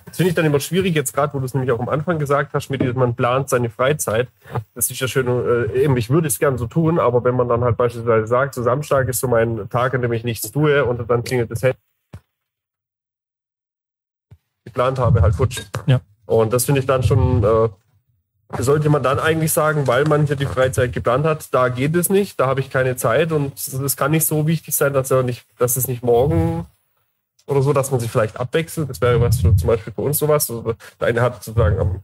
Das 0.05 0.17
finde 0.17 0.31
ich 0.31 0.35
dann 0.35 0.45
immer 0.45 0.61
schwierig, 0.61 0.95
jetzt 0.95 1.13
gerade, 1.13 1.35
wo 1.35 1.39
du 1.39 1.45
es 1.45 1.55
nämlich 1.55 1.73
auch 1.73 1.81
am 1.81 1.89
Anfang 1.89 2.19
gesagt 2.19 2.55
hast, 2.55 2.71
mit 2.71 2.81
diesem, 2.81 2.99
man 2.99 3.15
plant 3.15 3.49
seine 3.49 3.71
Freizeit. 3.71 4.29
Das 4.75 4.91
ist 4.91 5.01
ja 5.01 5.09
schön, 5.09 5.27
äh, 5.27 5.83
eben, 5.83 5.97
ich 5.97 6.11
würde 6.11 6.29
es 6.29 6.39
gern 6.39 6.59
so 6.59 6.67
tun, 6.67 6.99
aber 6.99 7.25
wenn 7.25 7.35
man 7.35 7.49
dann 7.49 7.63
halt 7.65 7.77
beispielsweise 7.77 8.27
sagt, 8.27 8.55
so 8.55 8.63
Samstag 8.63 9.09
ist 9.09 9.21
so 9.21 9.29
mein 9.29 9.69
Tag, 9.69 9.95
an 9.95 10.03
dem 10.03 10.13
ich 10.13 10.25
nichts 10.25 10.51
tue 10.51 10.85
und 10.85 11.09
dann 11.09 11.25
klingelt 11.25 11.51
das 11.51 11.63
Handy. 11.63 11.79
geplant 14.65 14.99
habe, 14.99 15.23
halt 15.23 15.35
futsch. 15.35 15.63
Ja. 15.87 16.01
Und 16.27 16.53
das 16.53 16.65
finde 16.65 16.81
ich 16.81 16.87
dann 16.87 17.03
schon 17.03 17.45
äh, 17.45 17.69
sollte 18.59 18.89
man 18.89 19.03
dann 19.03 19.19
eigentlich 19.19 19.53
sagen, 19.53 19.87
weil 19.87 20.05
man 20.05 20.27
hier 20.27 20.37
die 20.37 20.47
Freizeit 20.47 20.93
geplant 20.93 21.25
hat, 21.25 21.53
da 21.53 21.69
geht 21.69 21.95
es 21.97 22.11
nicht, 22.11 22.39
da 22.39 22.47
habe 22.47 22.61
ich 22.61 22.71
keine 22.71 22.97
Zeit 22.97 23.33
und 23.33 23.55
es 23.57 23.97
kann 23.97 24.13
nicht 24.13 24.27
so 24.27 24.47
wichtig 24.47 24.75
sein, 24.77 24.93
dass, 24.93 25.11
er 25.11 25.23
nicht, 25.23 25.45
dass 25.59 25.77
es 25.77 25.89
nicht 25.89 26.03
morgen 26.03 26.67
oder 27.47 27.63
so, 27.63 27.73
dass 27.73 27.91
man 27.91 28.01
sich 28.01 28.11
vielleicht 28.11 28.39
abwechselt. 28.39 28.91
Das 28.91 29.01
wäre 29.01 29.21
was 29.21 29.41
für, 29.41 29.55
zum 29.57 29.67
Beispiel 29.69 29.93
für 29.93 30.03
uns 30.03 30.19
sowas. 30.19 30.51
Also 30.51 30.75
der 31.01 31.09
eine 31.09 31.21
hat 31.23 31.43
sozusagen 31.45 31.79
am 31.79 32.01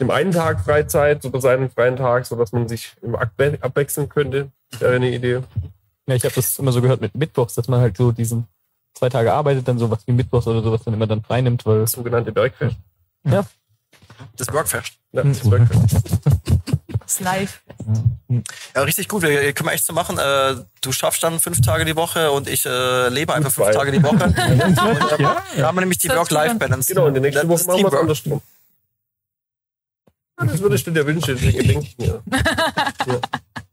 dem 0.00 0.10
einen 0.10 0.32
Tag 0.32 0.60
Freizeit 0.64 1.24
oder 1.24 1.40
seinen 1.40 1.70
freien 1.70 1.96
Tag, 1.96 2.26
sodass 2.26 2.50
man 2.52 2.66
sich 2.68 2.94
immer 3.02 3.22
abwe- 3.22 3.60
abwechseln 3.62 4.08
könnte. 4.08 4.50
Das 4.70 4.80
wäre 4.80 4.94
eine 4.96 5.10
Idee. 5.14 5.40
Ja, 6.06 6.14
ich 6.16 6.24
habe 6.24 6.34
das 6.34 6.58
immer 6.58 6.72
so 6.72 6.82
gehört 6.82 7.00
mit 7.00 7.14
Mittwochs, 7.14 7.54
dass 7.54 7.68
man 7.68 7.80
halt 7.80 7.96
so 7.96 8.10
diesen 8.10 8.46
zwei 8.94 9.08
Tage 9.08 9.32
arbeitet, 9.32 9.68
dann 9.68 9.78
sowas 9.78 10.00
wie 10.06 10.12
Mittwochs 10.12 10.46
oder 10.46 10.62
sowas 10.62 10.82
dann 10.84 10.94
immer 10.94 11.06
dann 11.06 11.22
frei 11.22 11.40
nimmt, 11.40 11.64
weil 11.66 11.80
Das 11.82 11.92
sogenannte 11.92 12.32
Bergfest. 12.32 12.76
Das 14.36 14.52
Workfest. 14.52 14.94
Ja, 15.12 15.22
das 15.22 15.48
Bergfest. 15.48 16.00
Ist 17.12 17.20
live. 17.20 17.60
Ja, 18.74 18.82
richtig 18.84 19.06
gut. 19.06 19.20
Wir 19.20 19.52
können 19.52 19.68
wir 19.68 19.74
echt 19.74 19.84
so 19.84 19.92
machen. 19.92 20.18
Äh, 20.18 20.54
du 20.80 20.92
schaffst 20.92 21.22
dann 21.22 21.40
fünf 21.40 21.60
Tage 21.60 21.84
die 21.84 21.94
Woche 21.94 22.30
und 22.30 22.48
ich 22.48 22.64
äh, 22.64 23.08
lebe 23.10 23.34
einfach 23.34 23.52
fünf. 23.52 23.70
Tage 23.72 23.92
die 23.92 24.02
Woche. 24.02 24.24
äh, 24.34 25.58
da 25.58 25.66
haben 25.66 25.76
wir 25.76 25.80
nämlich 25.80 25.98
die 25.98 26.08
Work-Life-Balance. 26.08 26.94
Genau, 26.94 27.08
und 27.08 27.12
die 27.12 27.20
nächste 27.20 27.46
Woche 27.46 27.66
machen 27.66 27.82
wir 27.82 27.88
es 27.88 27.94
andersrum. 27.94 28.40
Ja, 30.40 30.46
das 30.46 30.60
würdest 30.62 30.86
du 30.86 30.90
dir 30.90 31.06
wünschen, 31.06 31.38
denke 31.38 31.80
ich 31.80 31.98
mir. 31.98 32.22
Ja. 33.06 33.20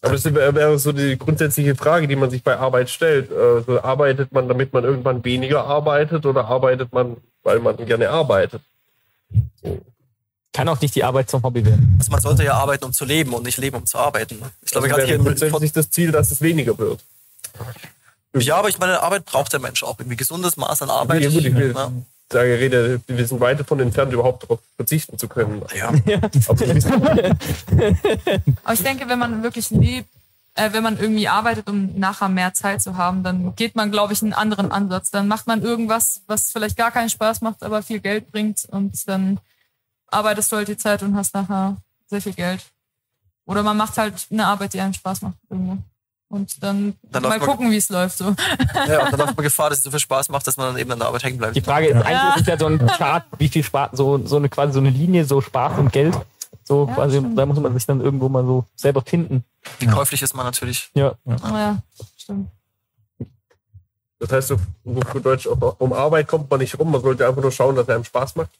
Aber 0.01 0.11
das 0.11 0.25
wäre 0.25 0.77
so 0.77 0.91
die 0.91 1.17
grundsätzliche 1.17 1.75
Frage, 1.75 2.09
die 2.09 2.17
man 2.17 2.29
sich 2.29 2.43
bei 2.43 2.57
Arbeit 2.57 2.89
stellt. 2.89 3.31
Also 3.31 3.81
arbeitet 3.81 4.33
man, 4.33 4.49
damit 4.49 4.73
man 4.73 4.83
irgendwann 4.83 5.23
weniger 5.23 5.63
arbeitet 5.63 6.25
oder 6.25 6.43
arbeitet 6.43 6.91
man, 6.91 7.15
weil 7.43 7.59
man 7.59 7.77
gerne 7.77 8.09
arbeitet? 8.09 8.61
Kann 10.53 10.67
auch 10.67 10.81
nicht 10.81 10.95
die 10.95 11.03
Arbeit 11.03 11.29
zum 11.29 11.43
Hobby 11.43 11.63
werden. 11.65 11.95
Also 11.99 12.11
man 12.11 12.21
sollte 12.21 12.43
ja 12.43 12.53
arbeiten, 12.55 12.85
um 12.85 12.93
zu 12.93 13.05
leben 13.05 13.33
und 13.33 13.43
nicht 13.43 13.57
leben, 13.57 13.77
um 13.77 13.85
zu 13.85 13.97
arbeiten. 13.97 14.35
Ich 14.61 14.71
glaube, 14.71 14.85
Also 14.87 14.95
gerade 14.95 15.05
hier 15.05 15.15
in 15.15 15.23
grundsätzlich 15.23 15.71
das 15.71 15.89
Ziel, 15.91 16.11
dass 16.11 16.31
es 16.31 16.41
weniger 16.41 16.77
wird. 16.77 16.99
Ja, 18.35 18.57
aber 18.57 18.69
ich 18.69 18.77
meine, 18.79 19.01
Arbeit 19.01 19.25
braucht 19.25 19.53
der 19.53 19.59
Mensch 19.59 19.83
auch. 19.83 19.97
Irgendwie 19.99 20.17
gesundes 20.17 20.55
Maß 20.57 20.81
an 20.83 20.89
Arbeit. 20.89 21.21
Ja, 21.23 21.29
gut, 21.29 21.45
ich 21.45 21.55
will- 21.55 21.73
Ja. 21.75 21.91
Da 22.31 22.41
rede, 22.41 23.01
wir 23.07 23.25
sind 23.25 23.39
weit 23.39 23.59
davon 23.59 23.79
entfernt, 23.79 24.13
überhaupt 24.13 24.43
darauf 24.43 24.59
verzichten 24.75 25.17
zu 25.17 25.27
können. 25.27 25.63
Ja. 25.75 25.89
Aber 28.63 28.73
ich 28.73 28.83
denke, 28.83 29.07
wenn 29.09 29.17
man 29.19 29.43
wirklich 29.43 29.69
lebt, 29.71 30.07
äh, 30.55 30.71
wenn 30.73 30.83
man 30.83 30.99
irgendwie 30.99 31.27
arbeitet, 31.27 31.67
um 31.69 31.97
nachher 31.97 32.29
mehr 32.29 32.53
Zeit 32.53 32.81
zu 32.81 32.97
haben, 32.97 33.23
dann 33.23 33.55
geht 33.55 33.75
man, 33.75 33.91
glaube 33.91 34.13
ich, 34.13 34.21
einen 34.21 34.33
anderen 34.33 34.71
Ansatz. 34.71 35.09
Dann 35.09 35.27
macht 35.27 35.47
man 35.47 35.63
irgendwas, 35.63 36.21
was 36.27 36.49
vielleicht 36.51 36.77
gar 36.77 36.91
keinen 36.91 37.09
Spaß 37.09 37.41
macht, 37.41 37.63
aber 37.63 37.81
viel 37.81 37.99
Geld 37.99 38.31
bringt 38.31 38.65
und 38.69 39.07
dann 39.07 39.39
arbeitest 40.11 40.51
du 40.51 40.57
halt 40.57 40.67
die 40.67 40.77
Zeit 40.77 41.03
und 41.03 41.15
hast 41.15 41.33
nachher 41.33 41.77
sehr 42.07 42.21
viel 42.21 42.33
Geld. 42.33 42.65
Oder 43.45 43.63
man 43.63 43.77
macht 43.77 43.97
halt 43.97 44.27
eine 44.31 44.45
Arbeit, 44.45 44.73
die 44.73 44.81
einem 44.81 44.93
Spaß 44.93 45.21
macht 45.21 45.35
irgendwo. 45.49 45.77
Und 46.31 46.61
dann, 46.61 46.93
Dann 47.01 47.23
mal 47.23 47.39
gucken, 47.39 47.71
wie 47.71 47.77
es 47.77 47.89
läuft. 47.89 48.19
So. 48.19 48.25
ja, 48.87 49.03
und 49.05 49.11
dann 49.11 49.19
läuft 49.19 49.35
man 49.35 49.43
Gefahr, 49.43 49.69
dass 49.69 49.79
es 49.79 49.83
so 49.83 49.89
viel 49.89 49.99
Spaß 49.99 50.29
macht, 50.29 50.45
dass 50.45 50.57
man 50.57 50.67
dann 50.67 50.77
eben 50.77 50.91
an 50.91 50.99
der 50.99 51.07
Arbeit 51.07 51.23
hängen 51.23 51.39
bleibt. 51.39 51.55
Die 51.55 51.61
Frage 51.61 51.87
ist, 51.87 51.95
eigentlich 52.05 52.35
ist 52.35 52.41
es 52.41 52.47
ja 52.47 52.59
so 52.59 52.67
ein 52.67 52.77
Chart, 52.85 53.25
wie 53.39 53.49
viel 53.49 53.63
Spaß, 53.63 53.91
so, 53.93 54.23
so 54.27 54.35
eine 54.35 54.47
quasi 54.47 54.73
so 54.73 54.79
eine 54.79 54.91
Linie, 54.91 55.25
so 55.25 55.41
Spaß 55.41 55.79
und 55.79 55.91
Geld. 55.91 56.15
So 56.63 56.85
Ja, 56.87 56.93
quasi, 56.93 57.17
stimmt. 57.17 57.37
da 57.37 57.47
muss 57.47 57.59
man 57.59 57.73
sich 57.73 57.87
dann 57.87 57.99
irgendwo 57.99 58.29
mal 58.29 58.45
so 58.45 58.63
selber 58.75 59.01
finden. 59.01 59.43
Wie 59.79 59.87
käuflich 59.87 60.21
ist 60.21 60.35
man 60.35 60.45
natürlich. 60.45 60.91
Ja. 60.93 61.13
Ja, 61.25 61.81
stimmt. 62.15 62.51
Das 64.19 64.31
heißt, 64.31 64.51
auf 64.51 64.59
gut 64.83 65.25
Deutsch, 65.25 65.47
um 65.47 65.93
Arbeit 65.93 66.27
kommt 66.27 66.51
man 66.51 66.59
nicht 66.59 66.77
rum. 66.77 66.91
Man 66.91 67.01
sollte 67.01 67.27
einfach 67.27 67.41
nur 67.41 67.51
schauen, 67.51 67.75
dass 67.75 67.87
er 67.87 67.95
einem 67.95 68.03
Spaß 68.03 68.35
macht. 68.35 68.51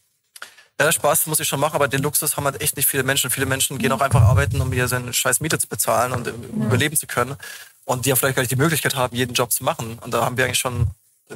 Ja, 0.80 0.92
Spaß 0.92 1.28
muss 1.28 1.40
ich 1.42 1.48
schon 1.48 1.60
machen, 1.60 1.76
aber 1.76 1.88
den 1.90 2.02
Luxus 2.02 2.38
haben 2.38 2.46
halt 2.46 2.62
echt 2.62 2.78
nicht 2.78 2.88
viele 2.88 3.04
Menschen. 3.04 3.30
Viele 3.30 3.46
Menschen 3.46 3.78
gehen 3.78 3.92
auch 3.92 4.00
einfach 4.00 4.22
arbeiten, 4.22 4.62
um 4.62 4.72
hier 4.72 4.88
seine 4.88 5.12
scheiß 5.12 5.42
Miete 5.42 5.60
zu 5.60 5.68
bezahlen 5.68 6.14
und 6.14 6.28
äh, 6.28 6.32
überleben 6.32 6.96
zu 6.96 7.06
können. 7.06 7.36
Und 7.84 8.06
die 8.06 8.10
ja 8.10 8.16
vielleicht 8.16 8.36
gar 8.36 8.44
nicht 8.44 8.52
die 8.52 8.56
Möglichkeit 8.56 8.96
haben, 8.96 9.16
jeden 9.16 9.34
Job 9.34 9.52
zu 9.52 9.64
machen. 9.64 10.00
Und 10.00 10.14
da 10.14 10.24
haben 10.24 10.38
wir 10.38 10.46
eigentlich 10.46 10.60
schon 10.60 10.88
äh, 11.30 11.36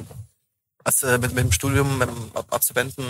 als, 0.82 1.02
äh, 1.02 1.18
mit, 1.18 1.34
mit 1.34 1.44
dem 1.44 1.52
Studium, 1.52 1.98
mit 1.98 2.08
dem 2.08 2.30
Ab- 2.34 2.46
Absolventen, 2.50 3.02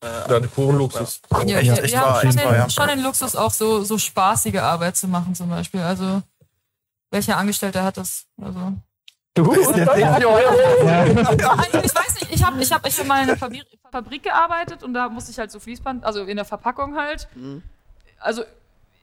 äh, 0.00 0.06
Ja, 0.06 0.38
den 0.38 0.48
puren 0.48 0.78
Luxus. 0.78 1.20
Ja, 1.30 1.38
echt, 1.58 1.76
wir, 1.76 1.82
echt 1.84 1.94
wahr, 1.94 2.20
schon, 2.20 2.36
den, 2.36 2.38
ja. 2.38 2.70
schon 2.70 2.88
den 2.88 3.02
Luxus, 3.02 3.34
auch 3.34 3.52
so, 3.52 3.82
so 3.82 3.98
spaßige 3.98 4.56
Arbeit 4.58 4.96
zu 4.96 5.08
machen, 5.08 5.34
zum 5.34 5.48
Beispiel. 5.48 5.80
Also, 5.80 6.22
welcher 7.10 7.36
Angestellte 7.36 7.82
hat 7.82 7.96
das? 7.96 8.26
Also, 8.40 8.74
Also 11.58 11.78
ich 11.82 11.94
weiß 11.94 12.20
nicht, 12.20 12.32
ich 12.32 12.44
habe 12.44 12.62
ich 12.62 12.72
hab, 12.72 12.86
ich 12.86 12.98
hab 12.98 13.06
mal 13.06 13.22
in 13.22 13.28
einer 13.28 13.36
Fabrik, 13.36 13.64
Fabrik 13.90 14.22
gearbeitet 14.22 14.82
und 14.84 14.94
da 14.94 15.08
musste 15.08 15.32
ich 15.32 15.38
halt 15.38 15.50
so 15.50 15.58
Fließband, 15.58 16.04
also 16.04 16.22
in 16.24 16.36
der 16.36 16.44
Verpackung 16.44 16.96
halt. 16.96 17.26
Also 18.20 18.44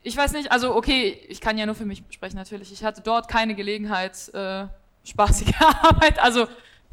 ich 0.03 0.15
weiß 0.15 0.31
nicht, 0.33 0.51
also 0.51 0.75
okay, 0.75 1.19
ich 1.27 1.41
kann 1.41 1.57
ja 1.57 1.65
nur 1.65 1.75
für 1.75 1.85
mich 1.85 2.03
sprechen 2.09 2.37
natürlich. 2.37 2.71
Ich 2.71 2.83
hatte 2.83 3.01
dort 3.01 3.27
keine 3.27 3.55
Gelegenheit, 3.55 4.33
äh, 4.33 4.67
spaßige 5.03 5.53
Arbeit, 5.83 6.19
also 6.19 6.47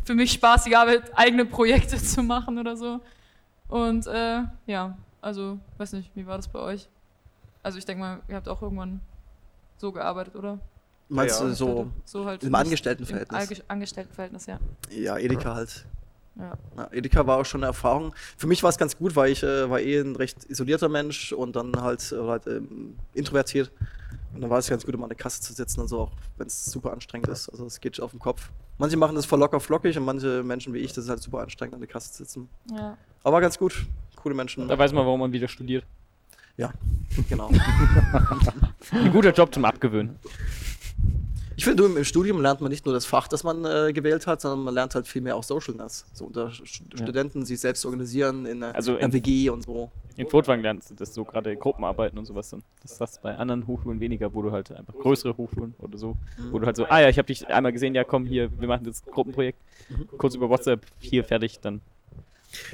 für 0.05 0.15
mich 0.15 0.33
spaßige 0.33 0.75
Arbeit, 0.75 1.17
eigene 1.17 1.45
Projekte 1.45 1.97
zu 2.03 2.23
machen 2.23 2.59
oder 2.59 2.77
so. 2.77 3.01
Und 3.69 4.07
äh, 4.09 4.41
ja, 4.67 4.97
also 5.21 5.59
weiß 5.77 5.93
nicht, 5.93 6.11
wie 6.17 6.27
war 6.27 6.37
das 6.37 6.49
bei 6.49 6.59
euch? 6.59 6.89
Also 7.63 7.79
ich 7.79 7.85
denke 7.85 8.01
mal, 8.01 8.21
ihr 8.29 8.35
habt 8.35 8.49
auch 8.49 8.63
irgendwann 8.63 9.01
so 9.77 9.93
gearbeitet, 9.93 10.35
oder? 10.35 10.59
Meinst 11.09 11.41
Ja, 11.41 11.47
du 11.47 11.55
so 11.55 11.91
so 12.05 12.25
halt 12.27 12.43
im 12.45 12.55
Angestelltenverhältnis? 12.55 13.51
Im 13.51 13.65
Angestelltenverhältnis, 13.69 14.47
ja. 14.47 14.59
Ja, 14.91 15.17
Edeka 15.19 15.55
halt. 15.55 15.87
ja. 16.37 16.53
Ja, 16.77 16.89
Edeka 16.93 17.27
war 17.27 17.39
auch 17.39 17.47
schon 17.47 17.61
eine 17.63 17.69
Erfahrung. 17.69 18.15
Für 18.37 18.47
mich 18.47 18.63
war 18.63 18.71
es 18.71 18.77
ganz 18.79 18.97
gut, 18.97 19.17
weil 19.17 19.33
ich 19.33 19.43
äh, 19.43 19.69
war 19.71 19.81
eh 19.81 19.99
ein 20.01 20.17
recht 20.17 20.45
isolierter 20.51 20.89
Mensch 20.89 21.33
und 21.33 21.57
dann 21.57 21.75
halt, 21.81 22.13
äh, 22.13 22.17
halt 22.21 22.47
ähm, 22.47 22.97
introvertiert. 23.15 23.73
Und 24.35 24.43
dann 24.43 24.51
war 24.51 24.59
es 24.59 24.69
ganz 24.69 24.85
gut, 24.85 24.95
um 24.95 25.03
an 25.03 25.09
der 25.09 25.17
Kasse 25.17 25.41
zu 25.41 25.55
sitzen 25.55 25.81
und 25.81 25.89
so, 25.89 26.01
auch 26.01 26.13
wenn 26.37 26.47
es 26.47 26.67
super 26.67 26.93
anstrengend 26.93 27.29
ist. 27.29 27.49
Also 27.49 27.65
es 27.65 27.81
geht 27.81 27.99
auf 28.01 28.11
den 28.11 28.21
Kopf. 28.21 28.51
Manche 28.77 28.97
machen 28.99 29.17
das 29.17 29.25
voll 29.25 29.39
locker 29.41 29.59
flockig 29.59 29.97
und 29.97 30.05
manche 30.05 30.43
Menschen 30.43 30.75
wie 30.75 30.79
ich, 30.79 30.93
das 30.93 31.05
ist 31.05 31.11
halt 31.11 31.23
super 31.23 31.41
anstrengend, 31.41 31.75
an 31.75 31.81
der 31.81 31.89
Kasse 31.89 32.13
zu 32.13 32.19
sitzen. 32.19 32.49
ja. 32.71 32.97
Aber 33.25 33.35
war 33.35 33.41
ganz 33.41 33.59
gut. 33.59 33.87
Coole 34.17 34.35
Menschen. 34.35 34.69
Da 34.69 34.79
weiß 34.79 34.93
man, 34.93 35.05
warum 35.05 35.21
man 35.21 35.33
wieder 35.33 35.49
studiert. 35.49 35.85
Ja, 36.57 36.73
genau. 37.29 37.51
Ein 38.93 39.13
guter 39.13 39.33
Job 39.33 39.53
zum 39.55 39.65
Abgewöhnen. 39.65 40.19
Ich 41.59 41.65
finde, 41.65 41.85
im 41.87 42.05
Studium 42.05 42.41
lernt 42.41 42.61
man 42.61 42.71
nicht 42.71 42.85
nur 42.87 42.95
das 42.95 43.05
Fach, 43.05 43.27
das 43.27 43.43
man 43.43 43.65
äh, 43.65 43.93
gewählt 43.93 44.29
hat, 44.29 44.41
sondern 44.41 44.61
man 44.63 44.75
lernt 44.75 44.95
halt 44.95 45.09
viel 45.09 45.23
mehr 45.23 45.35
auch 45.35 45.43
Socialness. 45.43 46.05
So 46.13 46.27
unter 46.27 46.53
Sch 46.53 46.83
Studenten 46.95 47.45
sich 47.45 47.59
selbst 47.59 47.85
organisieren 47.85 48.47
in 48.47 48.63
einer, 48.63 48.77
Also 48.77 48.93
einer 48.93 49.03
in- 49.07 49.13
WG 49.13 49.51
und 49.51 49.65
so. 49.65 49.91
In 50.17 50.29
Furtwang 50.29 50.63
lernst 50.63 50.91
du 50.91 50.95
das 50.95 51.13
so 51.13 51.25
gerade 51.25 51.57
Gruppenarbeiten 51.57 52.17
und 52.17 52.27
sowas 52.27 52.51
dann. 52.51 52.63
Das 52.83 53.01
hast 53.01 53.17
du 53.17 53.23
bei 53.23 53.35
anderen 53.37 53.67
Hochschulen 53.67 53.99
weniger, 53.99 54.33
wo 54.35 54.43
du 54.43 54.53
halt 54.53 54.71
einfach 54.71 54.95
größere 54.95 55.37
Hochschulen 55.37 55.75
oder 55.79 55.99
so, 55.99 56.17
wo 56.53 56.61
du 56.61 56.67
halt 56.67 56.77
so, 56.77 56.87
ah 56.87 57.01
ja, 57.01 57.09
ich 57.09 57.19
habe 57.19 57.27
dich 57.27 57.45
einmal 57.49 57.73
gesehen, 57.73 57.93
ja 57.97 58.05
komm 58.05 58.25
hier, 58.25 58.51
wir 58.61 58.69
machen 58.69 58.85
das 58.85 59.05
Gruppenprojekt, 59.05 59.59
kurz 60.17 60.37
über 60.37 60.49
WhatsApp, 60.49 60.87
hier 61.01 61.25
fertig, 61.25 61.59
dann. 61.61 61.81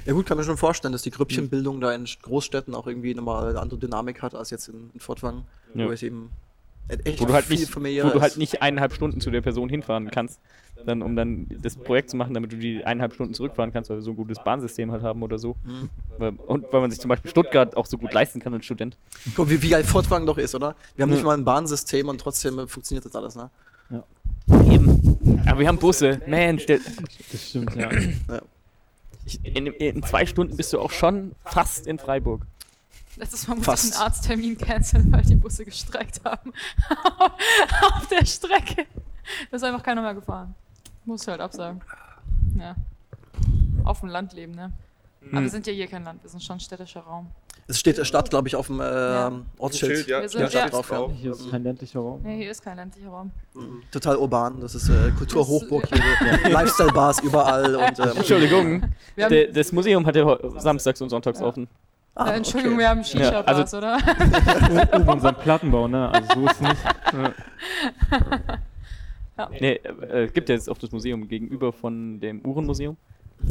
Ja 0.04 0.12
gut, 0.12 0.26
kann 0.26 0.36
mir 0.36 0.44
schon 0.44 0.58
vorstellen, 0.58 0.92
dass 0.92 1.00
die 1.02 1.10
Grüppchenbildung 1.10 1.80
da 1.80 1.92
in 1.94 2.06
Großstädten 2.20 2.74
auch 2.74 2.86
irgendwie 2.86 3.14
nochmal 3.14 3.48
eine 3.48 3.60
andere 3.60 3.78
Dynamik 3.80 4.20
hat 4.20 4.34
als 4.34 4.50
jetzt 4.50 4.68
in, 4.68 4.90
in 4.92 5.00
Fortwang, 5.00 5.44
Ja. 5.74 5.86
wo 5.86 5.90
es 5.90 6.02
eben 6.02 6.30
echt 6.88 7.20
Wo 7.20 7.24
du 7.26 7.32
halt 7.32 7.48
nicht, 7.50 7.74
wo 7.74 7.80
du 7.80 8.20
halt 8.20 8.36
nicht 8.36 8.62
eineinhalb 8.62 8.92
Stunden 8.92 9.20
zu 9.20 9.30
der 9.30 9.40
Person 9.40 9.68
hinfahren 9.68 10.10
kannst, 10.10 10.40
dann 10.84 11.02
um 11.02 11.16
dann 11.16 11.46
das 11.62 11.76
Projekt 11.76 12.10
zu 12.10 12.16
machen, 12.16 12.34
damit 12.34 12.52
du 12.52 12.56
die 12.56 12.84
eineinhalb 12.84 13.14
Stunden 13.14 13.32
zurückfahren 13.32 13.72
kannst, 13.72 13.90
weil 13.90 13.98
wir 13.98 14.02
so 14.02 14.10
ein 14.10 14.16
gutes 14.16 14.42
Bahnsystem 14.42 14.92
halt 14.92 15.02
haben 15.02 15.22
oder 15.22 15.38
so. 15.38 15.56
Mhm. 15.64 16.38
Und 16.46 16.66
weil 16.72 16.80
man 16.80 16.90
sich 16.90 17.00
zum 17.00 17.08
Beispiel 17.08 17.30
Stuttgart 17.30 17.76
auch 17.76 17.86
so 17.86 17.96
gut 17.96 18.12
leisten 18.12 18.40
kann 18.40 18.52
als 18.54 18.64
Student. 18.64 18.96
Guck, 19.34 19.48
wie, 19.50 19.62
wie 19.62 19.70
geil 19.70 19.84
Fortwang 19.84 20.26
doch 20.26 20.36
ist, 20.38 20.54
oder? 20.54 20.74
Wir 20.96 21.02
haben 21.04 21.10
Ja. 21.10 21.16
nicht 21.16 21.24
mal 21.24 21.36
ein 21.36 21.44
Bahnsystem 21.44 22.08
und 22.08 22.20
trotzdem 22.20 22.58
äh, 22.58 22.66
funktioniert 22.66 23.04
das 23.06 23.14
alles, 23.16 23.34
ne? 23.36 23.50
Eben. 24.70 25.40
Aber 25.46 25.60
wir 25.60 25.68
haben 25.68 25.78
Busse. 25.78 26.20
Mensch, 26.26 26.66
der, 26.66 26.80
Das 27.32 27.48
stimmt, 27.48 27.74
ja. 27.76 27.88
ich, 29.24 29.40
in, 29.42 29.66
in 29.68 30.02
zwei 30.02 30.26
Stunden 30.26 30.56
bist 30.56 30.72
du 30.74 30.80
auch 30.80 30.90
schon 30.90 31.32
fast 31.46 31.86
in 31.86 31.98
Freiburg. 31.98 32.42
Letztes 33.16 33.46
Mal 33.46 33.54
musste 33.54 33.70
Fast. 33.70 33.84
ich 33.90 33.94
einen 33.94 34.02
Arzttermin 34.02 34.58
canceln, 34.58 35.12
weil 35.12 35.22
die 35.22 35.36
Busse 35.36 35.64
gestreikt 35.64 36.20
haben. 36.24 36.52
Auf 37.94 38.06
der 38.08 38.24
Strecke. 38.26 38.86
Da 39.50 39.56
ist 39.56 39.62
einfach 39.62 39.82
keiner 39.82 40.02
mehr 40.02 40.14
gefahren. 40.14 40.54
Muss 41.04 41.26
halt 41.28 41.40
absagen. 41.40 41.80
Ja. 42.58 42.74
Auf 43.84 44.00
dem 44.00 44.08
Land 44.08 44.32
leben, 44.32 44.52
ne? 44.54 44.72
Aber 45.32 45.40
wir 45.42 45.48
sind 45.50 45.66
ja 45.66 45.72
hier 45.72 45.86
kein 45.86 46.04
Land, 46.04 46.22
wir 46.22 46.28
sind 46.28 46.42
schon 46.42 46.60
städtischer 46.60 47.00
Raum. 47.00 47.28
Es 47.66 47.80
steht 47.80 47.96
der 47.96 48.04
Stadt, 48.04 48.28
glaube 48.28 48.46
ich, 48.46 48.56
auf 48.56 48.66
dem 48.66 48.78
äh, 48.80 48.84
Ja. 48.84 49.32
Ortsschild. 49.56 50.06
ja, 50.06 50.20
Wir 50.20 50.28
sind- 50.28 50.52
ja, 50.52 50.60
ja. 50.64 50.68
drauf, 50.68 50.86
drauf. 50.86 51.12
Hier 51.16 51.32
ist 51.32 51.50
kein 51.50 51.62
ländlicher 51.62 52.00
Raum. 52.00 52.20
Nee, 52.22 52.42
hier 52.42 52.50
ist 52.50 52.62
kein 52.62 52.76
ländlicher 52.76 53.08
Raum. 53.08 53.30
Total 53.90 54.16
urban. 54.16 54.60
Das 54.60 54.74
ist 54.74 54.90
äh, 54.90 55.12
Kulturhochburg 55.16 55.88
hier. 55.88 56.50
Lifestyle-Bars 56.50 57.20
überall 57.20 57.74
und 57.74 57.98
ähm, 57.98 58.16
Entschuldigung, 58.16 58.82
das 59.16 59.72
Museum 59.72 60.04
hatte 60.04 60.26
heu- 60.26 60.58
samstags 60.60 61.00
und 61.00 61.08
sonntags 61.08 61.40
offen. 61.40 61.66
Ah, 62.14 62.30
äh, 62.30 62.36
Entschuldigung, 62.36 62.74
okay. 62.74 62.82
wir 62.82 62.88
haben 62.88 63.04
Shisha-Bars, 63.04 63.72
Ja, 63.72 63.78
oder? 63.78 63.98
Oben 64.94 65.08
unseren 65.08 65.34
Plattenbau, 65.36 65.88
ne? 65.88 66.10
Also 66.10 66.34
so 66.34 66.46
ist 66.46 66.62
nicht. 66.62 66.82
Nee, 69.60 69.80
äh, 69.82 70.28
gibt 70.28 70.48
ja 70.48 70.54
jetzt 70.54 70.70
auch 70.70 70.78
das 70.78 70.92
Museum 70.92 71.26
gegenüber 71.26 71.72
von 71.72 72.20
dem 72.20 72.40
Uhrenmuseum. 72.44 72.96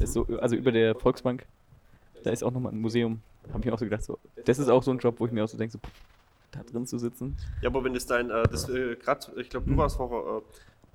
So, 0.06 0.26
also 0.40 0.56
über 0.56 0.72
der 0.72 0.96
Volksbank. 0.96 1.46
Da 2.24 2.32
ist 2.32 2.42
auch 2.42 2.52
nochmal 2.52 2.72
ein 2.72 2.80
Museum. 2.80 3.22
Habe 3.50 3.60
ich 3.60 3.66
mir 3.66 3.74
auch 3.74 3.80
so 3.80 3.86
gedacht, 3.86 4.04
so, 4.04 4.18
das 4.46 4.60
ist 4.60 4.70
auch 4.70 4.82
so 4.82 4.92
ein 4.92 5.00
Job, 5.00 5.16
wo 5.20 5.26
ich 5.26 5.34
mir 5.34 5.44
auch 5.44 5.48
so 5.50 5.58
denke, 5.58 5.74
so, 5.74 5.80
da 6.52 6.64
drin 6.64 6.88
zu 6.88 6.98
sitzen. 6.98 7.36
Ja, 7.62 7.70
aber 7.70 7.84
wenn 7.84 7.94
das 7.94 8.06
dein, 8.06 8.30
äh, 8.30 8.44
das 8.44 8.70
äh, 8.70 8.96
gerade, 8.96 9.28
ich 9.36 9.50
glaube, 9.50 9.70
du 9.70 9.76
warst 9.76 9.98
vorher, 9.98 10.38
äh, 10.38 10.42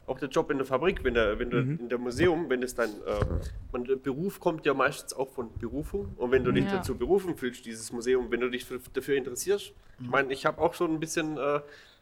auch 0.09 0.19
der 0.19 0.29
Job 0.29 0.51
in 0.51 0.59
der 0.59 0.67
Fabrik, 0.67 1.05
wenn, 1.05 1.15
der, 1.15 1.39
wenn 1.39 1.51
du 1.51 1.59
Mhm. 1.59 1.79
in 1.81 1.89
der 1.89 1.99
Museum, 1.99 2.49
wenn 2.49 2.61
das 2.61 2.75
dein, 2.75 2.89
äh, 2.91 3.25
man, 3.73 3.85
der 3.85 3.97
Beruf 3.97 4.41
kommt 4.41 4.65
ja 4.67 4.75
meistens 4.75 5.13
auch 5.15 5.29
von 5.29 5.49
Berufung 5.59 6.13
und 6.17 6.31
wenn 6.31 6.45
du 6.45 6.53
dich 6.53 6.65
Ja. 6.65 6.77
dazu 6.77 6.95
berufen 6.97 7.37
fühlst, 7.37 7.65
dieses 7.67 7.93
Museum, 7.93 8.31
wenn 8.31 8.41
du 8.41 8.49
dich 8.51 8.65
für, 8.65 8.79
dafür 8.95 9.17
interessierst, 9.17 9.73
ich 10.01 10.09
meine, 10.09 10.33
ich 10.33 10.47
habe 10.47 10.61
auch 10.61 10.75
schon 10.75 10.93
ein 10.95 11.01
bisschen 11.01 11.37
äh, 11.37 11.61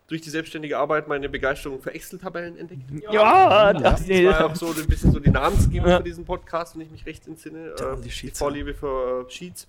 durch 0.09 0.21
die 0.21 0.31
selbstständige 0.31 0.79
Arbeit 0.79 1.09
meine 1.09 1.29
Begeisterung 1.29 1.81
für 1.81 1.93
Excel-Tabellen 1.93 2.57
entdeckt. 2.57 2.83
Ja, 3.11 3.73
Das 3.73 4.09
war 4.09 4.47
auch 4.47 4.55
so 4.55 4.67
ein 4.69 4.87
bisschen 4.87 5.11
so 5.11 5.19
die 5.19 5.31
Namensgebung 5.31 5.89
Ja. 5.91 5.97
für 5.97 6.05
diesen 6.05 6.25
Podcast, 6.25 6.75
wenn 6.77 6.83
ich 6.83 6.91
mich 6.93 7.05
recht 7.07 7.27
entsinne. 7.27 7.75
Ja, 7.79 7.93
Äh, 7.93 7.97
die 7.97 8.03
die, 8.03 8.11
Sheets, 8.11 8.39
Vorliebe 8.39 8.73
für 8.73 9.27
äh, 9.27 9.31
Sheets. 9.31 9.67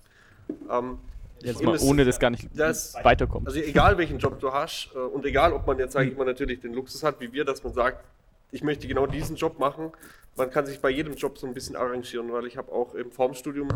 Ähm, 0.70 0.98
Jetzt 1.42 1.62
mal 1.62 1.78
ohne 1.80 2.04
das 2.04 2.18
gar 2.18 2.30
nicht 2.30 2.48
das- 2.54 2.94
weiterkommt. 3.02 3.46
also 3.46 3.60
egal 3.60 3.96
welchen 3.96 4.18
Job 4.18 4.40
du 4.40 4.52
hast 4.52 4.90
äh, 4.94 4.98
und 4.98 5.24
egal 5.24 5.52
ob 5.52 5.66
man 5.66 5.78
jetzt, 5.78 5.92
sage 5.92 6.10
ich 6.10 6.16
mal, 6.16 6.24
natürlich 6.24 6.60
den 6.60 6.72
Luxus 6.74 7.02
hat, 7.04 7.20
wie 7.20 7.32
wir, 7.32 7.44
dass 7.44 7.62
man 7.62 7.72
sagt, 7.72 8.04
ich 8.50 8.62
möchte 8.62 8.88
genau 8.88 9.06
diesen 9.06 9.36
Job 9.36 9.58
machen. 9.58 9.92
Man 10.36 10.50
kann 10.50 10.66
sich 10.66 10.80
bei 10.80 10.90
jedem 10.90 11.14
Job 11.14 11.38
so 11.38 11.46
ein 11.46 11.54
bisschen 11.54 11.76
arrangieren, 11.76 12.32
weil 12.32 12.46
ich 12.46 12.56
habe 12.56 12.72
auch 12.72 12.94
im 12.94 13.10
Formstudium 13.10 13.68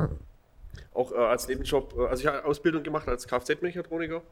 auch 0.94 1.12
äh, 1.12 1.16
als 1.16 1.48
Nebenjob, 1.48 1.94
äh, 1.98 2.06
also 2.06 2.20
ich 2.20 2.26
habe 2.26 2.44
Ausbildung 2.44 2.82
gemacht 2.82 3.08
als 3.08 3.26
Kfz-Mechatroniker. 3.26 4.22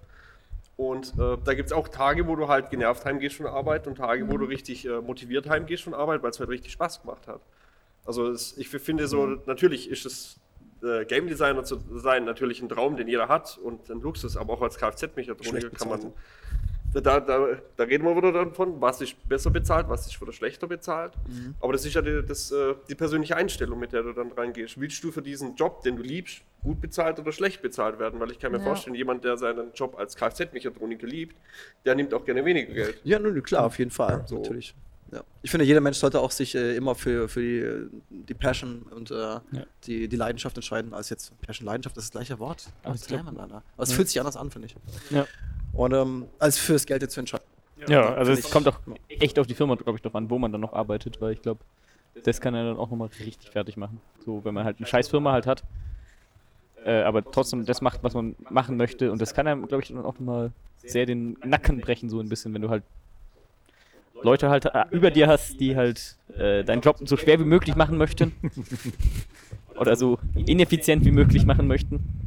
Und 0.77 1.13
äh, 1.19 1.37
da 1.45 1.55
gibt 1.55 1.67
es 1.67 1.73
auch 1.73 1.89
Tage, 1.89 2.27
wo 2.27 2.37
du 2.37 2.49
halt 2.49 2.71
genervt 2.71 3.05
heimgehst 3.05 3.37
von 3.37 3.45
der 3.45 3.53
Arbeit 3.53 3.87
und 3.87 3.97
Tage, 3.97 4.27
wo 4.31 4.39
du 4.39 4.47
richtig 4.47 4.87
äh, 4.87 5.01
motiviert 5.01 5.49
heimgehst 5.49 5.83
von 5.83 5.93
der 5.93 6.01
Arbeit, 6.01 6.23
weil 6.23 6.31
es 6.31 6.41
halt 6.41 6.49
richtig 6.49 6.73
Spaß 6.73 7.03
gemacht 7.03 7.29
hat. 7.29 7.41
Also 8.07 8.29
es, 8.31 8.57
ich 8.57 8.69
finde 8.69 9.07
so, 9.07 9.27
natürlich 9.45 9.91
ist 9.91 10.07
es 10.07 10.41
äh, 10.83 11.05
Game 11.05 11.27
Designer 11.27 11.65
zu 11.65 11.83
sein 11.99 12.25
natürlich 12.25 12.63
ein 12.63 12.69
Traum, 12.71 12.97
den 12.97 13.09
jeder 13.09 13.29
hat 13.29 13.59
und 13.59 13.91
ein 13.91 14.01
Luxus, 14.01 14.39
aber 14.39 14.55
auch 14.55 14.63
als 14.63 14.79
Kfz-Mechatroniker 14.79 15.71
kann 15.71 15.89
man. 15.89 16.13
Da, 16.93 17.01
da, 17.01 17.21
da 17.77 17.85
reden 17.85 18.05
wir 18.05 18.17
wieder 18.17 18.33
davon, 18.33 18.81
was 18.81 19.01
ist 19.01 19.15
besser 19.29 19.51
bezahlt, 19.51 19.89
was 19.89 20.07
ist 20.09 20.21
wieder 20.21 20.33
schlechter 20.33 20.67
bezahlt. 20.67 21.13
Aber 21.61 21.73
das 21.73 21.85
ist 21.85 21.95
ja 21.95 22.03
die, 22.03 22.23
das, 22.27 22.51
äh, 22.51 22.75
die 22.89 22.97
persönliche 22.97 23.37
Einstellung, 23.37 23.79
mit 23.79 23.93
der 23.93 24.03
du 24.03 24.13
dann 24.13 24.33
reingehst. 24.33 24.81
Willst 24.81 25.03
du 25.05 25.13
für 25.13 25.23
diesen 25.23 25.55
Job, 25.55 25.83
den 25.83 25.97
du 25.97 26.03
liebst, 26.03 26.43
gut 26.63 26.81
bezahlt 26.81 27.19
oder 27.21 27.31
schlecht 27.31 27.63
bezahlt 27.63 27.99
werden? 28.01 28.19
Weil 28.19 28.33
ich 28.33 28.41
kann 28.41 28.51
mir 28.51 28.59
Ja. 28.59 28.65
vorstellen, 28.65 28.97
jemand, 28.97 29.23
der 29.25 29.37
seinen 29.37 29.73
Job 29.73 29.97
als 29.99 30.17
Kfz-Mechatroniker 30.17 31.07
liebt, 31.07 31.37
der 31.85 31.95
nimmt 31.95 32.13
auch 32.13 32.25
gerne 32.25 32.45
weniger 32.45 32.73
Geld. 32.75 33.01
Ja, 33.05 33.19
nun, 33.21 33.41
klar, 33.43 33.67
auf 33.67 33.79
jeden 33.79 33.93
Fall, 33.93 34.25
So. 34.27 34.39
natürlich. 34.39 34.75
Ja. 35.13 35.23
Ich 35.43 35.51
finde, 35.51 35.65
jeder 35.67 35.81
Mensch 35.81 35.97
sollte 35.99 36.21
auch 36.21 36.31
sich 36.31 36.55
äh, 36.55 36.77
immer 36.77 36.95
für, 36.95 37.29
für 37.29 37.41
die, 37.41 37.59
äh, 37.59 37.87
die 38.11 38.35
Passion 38.35 38.83
und 38.83 39.11
äh, 39.11 39.39
die, 39.85 40.07
die 40.09 40.17
Leidenschaft 40.17 40.57
entscheiden, 40.57 40.93
als 40.95 41.09
jetzt 41.11 41.41
Passion, 41.41 41.67
Leidenschaft, 41.67 41.97
das 41.97 42.05
ist 42.05 42.15
das 42.15 42.21
gleiche 42.27 42.39
Wort. 42.41 42.67
Aber 42.83 42.93
Das 42.93 43.03
ich 43.03 43.09
glaub- 43.09 43.25
lernt 43.25 43.37
man 43.39 43.49
leider. 43.49 43.63
Aber 43.77 43.83
es 43.85 43.93
fühlt 43.93 44.09
sich 44.09 44.19
anders 44.21 44.37
an, 44.37 44.51
finde 44.53 44.67
ich. 44.69 44.77
Ja. 45.11 45.27
Und 45.73 45.93
ähm, 45.95 46.27
als 46.39 46.59
fürs 46.59 46.87
Geld 46.87 47.03
jetzt 47.03 47.15
zu 47.15 47.21
entscheiden. 47.21 47.47
Ja, 47.89 48.15
also 48.15 48.33
finde 48.33 48.47
es 48.47 48.51
kommt 48.51 48.69
auch 48.69 48.79
echt 49.09 49.39
auf 49.39 49.47
die 49.47 49.55
Firma, 49.55 49.75
glaube 49.75 49.97
ich, 49.97 50.03
drauf 50.03 50.15
an, 50.15 50.29
wo 50.29 50.39
man 50.39 50.53
dann 50.53 50.61
noch 50.61 50.73
arbeitet, 50.73 51.21
weil 51.21 51.33
ich 51.33 51.43
glaube, 51.43 51.61
das 52.25 52.41
kann 52.41 52.55
er 52.55 52.65
dann 52.65 52.77
auch 52.77 52.91
nochmal 52.91 53.09
richtig 53.25 53.51
fertig 53.51 53.77
machen. 53.77 54.01
So, 54.25 54.45
wenn 54.45 54.53
man 54.53 54.65
halt 54.65 54.79
eine 54.79 54.87
scheiß 54.87 55.09
Firma 55.09 55.33
halt 55.33 55.47
hat, 55.47 55.63
äh, 56.85 57.03
aber 57.03 57.25
trotzdem 57.25 57.65
das 57.65 57.81
macht, 57.81 58.03
was 58.03 58.15
man 58.15 58.37
machen 58.51 58.77
möchte 58.77 59.13
und 59.13 59.21
das 59.21 59.33
kann 59.35 59.47
einem, 59.47 59.67
glaube 59.67 59.83
ich, 59.83 59.89
dann 59.89 59.99
auch 59.99 60.15
nochmal 60.15 60.53
sehr 60.79 61.07
den 61.07 61.37
Nacken 61.45 61.81
brechen, 61.81 62.11
so 62.11 62.21
ein 62.21 62.29
bisschen, 62.29 62.53
wenn 62.55 62.63
du 62.63 62.69
halt 62.69 62.83
Leute 64.23 64.51
halt 64.51 64.67
äh, 64.67 64.85
über 64.91 65.11
dir 65.11 65.29
hast, 65.29 65.61
die 65.61 65.77
halt 65.77 66.17
äh, 66.37 66.63
deinen 66.65 66.83
Job 66.83 66.99
so 67.05 67.17
schwer 67.17 67.41
wie 67.41 67.45
möglich 67.45 67.77
machen 67.77 67.97
möchten. 67.97 68.33
Oder 69.79 69.97
so 69.97 70.19
ineffizient 70.35 71.05
wie 71.05 71.11
möglich 71.11 71.47
machen 71.47 71.67
möchten. 71.67 72.20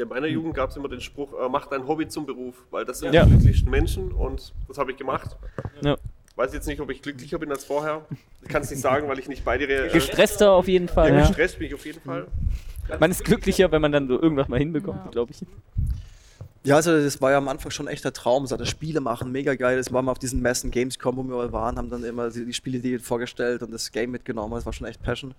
Ja, 0.00 0.04
in 0.04 0.08
meiner 0.08 0.28
Jugend 0.28 0.54
gab 0.54 0.70
es 0.70 0.76
immer 0.76 0.88
den 0.88 1.02
Spruch, 1.02 1.34
äh, 1.34 1.46
mach 1.50 1.66
dein 1.66 1.86
Hobby 1.86 2.08
zum 2.08 2.24
Beruf, 2.24 2.54
weil 2.70 2.86
das 2.86 3.00
sind 3.00 3.12
Ja. 3.12 3.24
die 3.26 3.32
glücklichsten 3.32 3.70
Menschen 3.70 4.12
und 4.12 4.54
das 4.66 4.78
habe 4.78 4.92
ich 4.92 4.96
gemacht. 4.96 5.36
Ja. 5.82 5.98
Weiß 6.36 6.54
jetzt 6.54 6.66
nicht, 6.66 6.80
ob 6.80 6.88
ich 6.90 7.02
glücklicher 7.02 7.38
bin 7.38 7.50
als 7.50 7.66
vorher. 7.66 8.06
Ich 8.40 8.48
kann 8.48 8.62
es 8.62 8.70
nicht 8.70 8.80
sagen, 8.80 9.08
weil 9.08 9.18
ich 9.18 9.28
nicht 9.28 9.44
beide 9.44 9.66
äh, 9.66 9.92
Gestresster 9.92 10.52
auf 10.52 10.68
jeden 10.68 10.88
Fall. 10.88 11.10
Ja, 11.10 11.16
Ja. 11.16 11.26
gestresst 11.26 11.58
bin 11.58 11.66
ich 11.68 11.74
auf 11.74 11.84
jeden 11.84 12.00
Fall. 12.00 12.28
Man 12.98 13.10
ist 13.10 13.24
glücklicher, 13.26 13.70
wenn 13.72 13.82
man 13.82 13.92
dann 13.92 14.08
so 14.08 14.14
irgendwas 14.20 14.48
mal 14.48 14.58
hinbekommt, 14.58 15.00
Ja. 15.04 15.10
glaube 15.10 15.32
ich. 15.32 15.44
Ja, 16.62 16.76
also 16.76 16.92
das 16.98 17.20
war 17.20 17.30
ja 17.30 17.36
am 17.38 17.48
Anfang 17.48 17.70
schon 17.70 17.88
ein 17.88 17.92
echter 17.92 18.12
Traum, 18.14 18.46
so 18.46 18.56
das 18.56 18.68
Spiele 18.70 19.00
machen, 19.02 19.32
mega 19.32 19.54
geil. 19.54 19.76
Das 19.76 19.92
waren 19.92 20.06
wir 20.06 20.12
auf 20.12 20.18
diesen 20.18 20.40
Messen, 20.40 20.70
Gamescom, 20.70 21.16
wo 21.16 21.22
wir 21.24 21.52
waren, 21.52 21.76
haben 21.76 21.90
dann 21.90 22.04
immer 22.04 22.30
die, 22.30 22.46
die 22.46 22.52
Spiele 22.54 22.98
vorgestellt 23.00 23.62
und 23.62 23.70
das 23.70 23.92
Game 23.92 24.10
mitgenommen. 24.10 24.54
Das 24.54 24.64
war 24.64 24.72
schon 24.72 24.86
echt 24.86 25.02
Passion. 25.02 25.34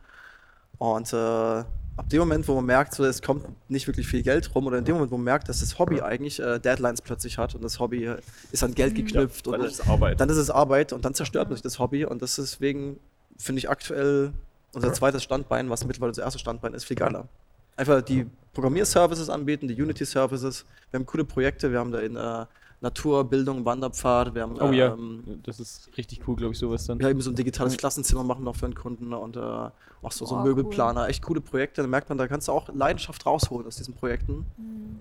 Und 0.81 1.13
äh, 1.13 1.15
ab 1.15 2.09
dem 2.09 2.21
Moment, 2.21 2.47
wo 2.47 2.55
man 2.55 2.65
merkt, 2.65 2.95
so, 2.95 3.05
es 3.05 3.21
kommt 3.21 3.45
nicht 3.69 3.85
wirklich 3.85 4.07
viel 4.07 4.23
Geld 4.23 4.49
rum, 4.55 4.65
oder 4.65 4.79
in 4.79 4.83
dem 4.83 4.95
Moment, 4.95 5.11
wo 5.11 5.17
man 5.17 5.25
merkt, 5.25 5.47
dass 5.47 5.59
das 5.59 5.77
Hobby 5.77 6.01
eigentlich 6.01 6.39
äh, 6.39 6.57
Deadlines 6.57 7.03
plötzlich 7.03 7.37
hat 7.37 7.53
und 7.53 7.63
das 7.63 7.79
Hobby 7.79 8.05
äh, 8.05 8.17
ist 8.51 8.63
an 8.63 8.73
Geld 8.73 8.95
geknüpft 8.95 9.45
Dann 9.45 9.61
und 9.61 9.67
ist 9.67 9.73
es 9.79 9.87
Arbeit. 9.87 10.19
dann 10.19 10.27
ist 10.29 10.37
es 10.37 10.49
Arbeit 10.49 10.91
und 10.91 11.05
dann 11.05 11.13
zerstört 11.13 11.49
man 11.49 11.55
sich 11.55 11.61
das 11.61 11.77
Hobby 11.77 12.03
und 12.03 12.23
das 12.23 12.39
ist 12.39 12.53
deswegen, 12.53 12.99
finde 13.37 13.59
ich 13.59 13.69
aktuell 13.69 14.33
unser 14.73 14.91
zweites 14.91 15.21
Standbein, 15.21 15.69
was 15.69 15.85
mittlerweile 15.85 16.09
unser 16.09 16.23
erstes 16.23 16.41
Standbein 16.41 16.73
ist, 16.73 16.85
viel 16.85 16.97
geiler. 16.97 17.27
Einfach 17.75 18.01
die 18.01 18.25
Programmierservices 18.53 19.29
anbieten, 19.29 19.67
die 19.67 19.79
Unity-Services. 19.79 20.65
Wir 20.89 20.99
haben 20.99 21.05
coole 21.05 21.25
Projekte, 21.25 21.71
wir 21.71 21.77
haben 21.77 21.91
da 21.91 21.99
in 21.99 22.15
äh, 22.15 22.45
Natur, 22.81 23.23
Bildung, 23.29 23.63
Wanderpfad, 23.63 24.33
wir 24.33 24.41
haben 24.41 24.59
Oh 24.59 24.71
ja, 24.71 24.93
ähm, 24.93 25.39
das 25.43 25.59
ist 25.59 25.89
richtig 25.97 26.27
cool, 26.27 26.35
glaube 26.35 26.53
ich, 26.53 26.59
sowas 26.59 26.85
dann. 26.87 26.99
wir 26.99 27.07
haben 27.07 27.21
so 27.21 27.29
ein 27.29 27.35
digitales 27.35 27.77
Klassenzimmer 27.77 28.23
machen 28.23 28.43
noch 28.43 28.55
für 28.55 28.65
einen 28.65 28.73
Kunden 28.75 29.13
und 29.13 29.37
äh, 29.37 29.39
auch 29.39 29.71
so, 30.11 30.25
so 30.25 30.35
Oh, 30.35 30.39
Möbelplaner, 30.43 31.07
echt 31.07 31.21
coole 31.21 31.41
Projekte. 31.41 31.81
Da 31.83 31.87
merkt 31.87 32.09
man, 32.09 32.17
da 32.17 32.27
kannst 32.27 32.47
du 32.47 32.51
auch 32.51 32.69
Leidenschaft 32.73 33.23
rausholen 33.25 33.67
aus 33.67 33.75
diesen 33.75 33.93
Projekten 33.93 34.45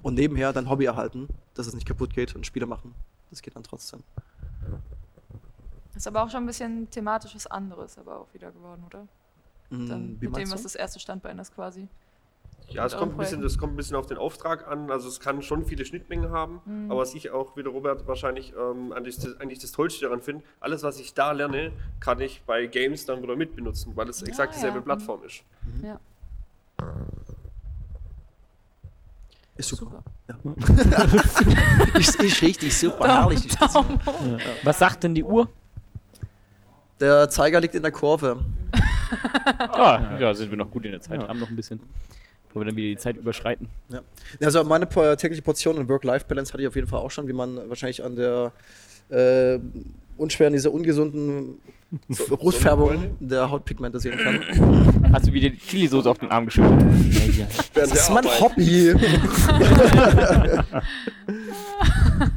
und 0.03 0.15
nebenher 0.15 0.53
dein 0.53 0.69
Hobby 0.69 0.85
erhalten, 0.85 1.29
dass 1.55 1.67
es 1.67 1.75
nicht 1.75 1.87
kaputt 1.87 2.13
geht 2.13 2.37
und 2.37 2.45
Spiele 2.47 2.67
machen. 2.67 2.95
Das 3.31 3.41
geht 3.41 3.57
dann 3.57 3.63
trotzdem. 3.63 4.03
Ist 5.95 6.07
aber 6.07 6.23
auch 6.23 6.31
schon 6.31 6.45
ein 6.45 6.47
bisschen 6.47 6.91
thematisch 6.91 7.35
was 7.35 7.47
anderes, 7.47 7.99
aber 7.99 8.21
auch 8.21 8.35
wieder 8.35 8.51
geworden, 8.53 8.85
oder? 8.87 9.07
Mm, 9.71 9.89
Dann 9.89 10.19
mit 10.21 10.37
dem, 10.37 10.51
was 10.51 10.61
du? 10.61 10.63
das 10.65 10.75
erste 10.75 11.01
Standbein 11.01 11.39
ist 11.39 11.55
quasi. 11.55 11.89
Ja, 12.71 12.87
es 12.87 12.97
kommt, 12.97 13.13
ein 13.13 13.19
bisschen, 13.19 13.43
das 13.43 13.59
kommt 13.59 13.73
ein 13.75 13.77
bisschen 13.77 13.97
auf 13.97 14.07
den 14.07 14.17
Auftrag 14.17 14.67
an. 14.69 14.91
Also 14.91 15.09
es 15.09 15.21
kann 15.21 15.43
schon 15.43 15.65
viele 15.65 15.85
Schnittmengen 15.85 16.31
haben. 16.31 16.61
Mhm. 16.65 16.91
Aber 16.91 17.01
was 17.01 17.15
ich 17.15 17.31
auch, 17.31 17.57
wie 17.57 17.63
der 17.63 17.73
Robert 17.73 18.07
wahrscheinlich 18.07 18.53
ähm, 18.57 18.93
eigentlich, 18.93 19.17
das, 19.17 19.41
eigentlich 19.41 19.59
das 19.59 19.73
Tollste 19.73 20.05
daran 20.07 20.23
finde, 20.23 20.45
alles, 20.61 20.83
was 20.83 20.99
ich 21.01 21.13
da 21.15 21.33
lerne, 21.33 21.73
kann 21.99 22.21
ich 22.21 22.43
bei 22.47 22.67
Games 22.67 23.07
dann 23.07 23.23
wieder 23.23 23.37
mitbenutzen, 23.37 23.97
weil 23.97 24.09
es 24.09 24.23
exakt 24.23 24.53
Ah, 24.53 24.57
dieselbe 24.57 24.79
ja. 24.79 24.83
Plattform 24.85 25.25
ist. 25.25 25.43
Ja, 25.83 25.99
Ist 29.57 29.69
super. 29.69 30.03
super. 30.43 30.55
ist, 31.99 32.23
ist 32.23 32.43
richtig 32.43 32.77
super, 32.77 33.07
herrlich. 33.09 33.47
Was 34.63 34.79
sagt 34.79 35.05
denn 35.05 35.15
die 35.15 35.25
Uhr? 35.25 35.49
Der 36.99 37.29
Zeiger 37.29 37.61
liegt 37.61 37.75
in 37.75 37.83
der 37.83 37.93
Kurve. 37.93 38.43
Ah, 39.59 40.17
ja, 40.19 40.33
sind 40.35 40.51
wir 40.51 40.57
noch 40.57 40.71
gut 40.71 40.85
in 40.85 40.93
der 40.93 41.01
Zeit. 41.01 41.27
Haben 41.27 41.41
noch 41.41 41.49
ein 41.51 41.57
bisschen. 41.57 41.81
Bevor 42.51 42.63
wir 42.63 42.67
dann 42.67 42.77
wieder 42.77 42.89
die 42.89 42.97
Zeit 42.97 43.17
überschreiten. 43.17 43.69
Ja. 43.91 44.01
Also 44.43 44.63
meine 44.65 44.89
tägliche 45.17 45.41
Portion 45.43 45.77
in 45.79 45.89
Work-Life-Balance 45.89 46.53
hatte 46.53 46.63
ich 46.63 46.69
auf 46.69 46.75
jeden 46.77 46.89
Fall 46.89 47.01
auch 47.01 47.11
schon, 47.11 47.27
wie 47.29 47.33
man 47.33 47.57
wahrscheinlich 47.69 48.03
an 48.05 48.17
der 48.17 48.53
äh, 49.09 49.59
unschweren, 50.17 50.53
dieser 50.53 50.73
ungesunden 50.73 51.61
Rotfärbung 52.31 53.17
der 53.21 53.51
Hautpigmente 53.51 53.99
sehen 54.01 54.17
kann. 54.19 55.13
Hast 55.13 55.27
du 55.29 55.33
wieder 55.33 55.49
die 55.51 55.59
Chili-Soße 55.59 56.09
auf 56.11 56.19
den 56.19 56.31
Arm 56.31 56.45
geschüttet? 56.47 56.71
Während 56.73 57.75
Das 57.75 57.91
der 57.91 58.01
ist 58.01 58.11
mein. 58.11 58.25
Hobby. 58.41 58.95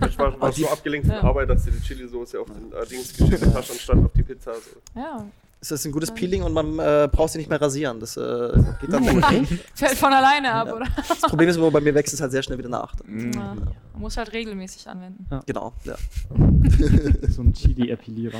Ich 0.08 0.18
war, 0.18 0.40
war 0.40 0.52
die- 0.52 0.62
so 0.62 0.70
abgelenkt 0.70 1.08
von 1.08 1.16
Ja. 1.16 1.24
Arbeit, 1.24 1.50
dass 1.50 1.66
du 1.66 1.72
die 1.72 1.80
Chili-Soße 1.82 2.40
auf 2.40 2.48
den 2.48 2.72
äh, 2.72 2.86
Dings 2.86 3.18
geschüttet 3.18 3.50
hast 3.54 3.70
und 3.72 3.80
stand 3.80 4.06
auf 4.06 4.12
die 4.16 4.24
Pizza. 4.24 4.54
So. 4.54 5.00
Ja, 5.00 5.26
Es 5.64 5.72
ist 5.72 5.86
ein 5.86 5.94
gutes 5.94 6.12
Peeling 6.12 6.44
und 6.44 6.52
man 6.52 6.78
äh, 6.78 7.08
braucht 7.10 7.32
sie 7.32 7.38
nicht 7.38 7.50
mehr 7.50 7.62
rasieren. 7.62 7.98
Das 8.02 8.18
äh, 8.18 8.52
geht 8.82 8.92
dann 8.92 9.06
fällt 9.74 9.98
von 9.98 10.12
alleine 10.12 10.52
ab, 10.54 10.68
Ja. 10.68 10.74
oder? 10.76 10.88
Das 11.08 11.22
Problem 11.22 11.48
ist 11.48 11.58
bei 11.58 11.80
mir 11.80 11.96
wächst 11.96 12.14
es 12.14 12.20
halt 12.20 12.32
sehr 12.34 12.44
schnell 12.44 12.58
wieder 12.58 12.68
nach. 12.68 12.94
Mhm. 13.06 13.32
Ja. 13.32 13.56
Man 13.94 14.02
muss 14.02 14.18
halt 14.18 14.34
regelmäßig 14.34 14.90
anwenden. 14.90 15.26
Genau, 15.46 15.72
ja. 15.86 15.96
So 17.30 17.44
ein 17.44 17.54
Chili-Epilierer. 17.54 18.40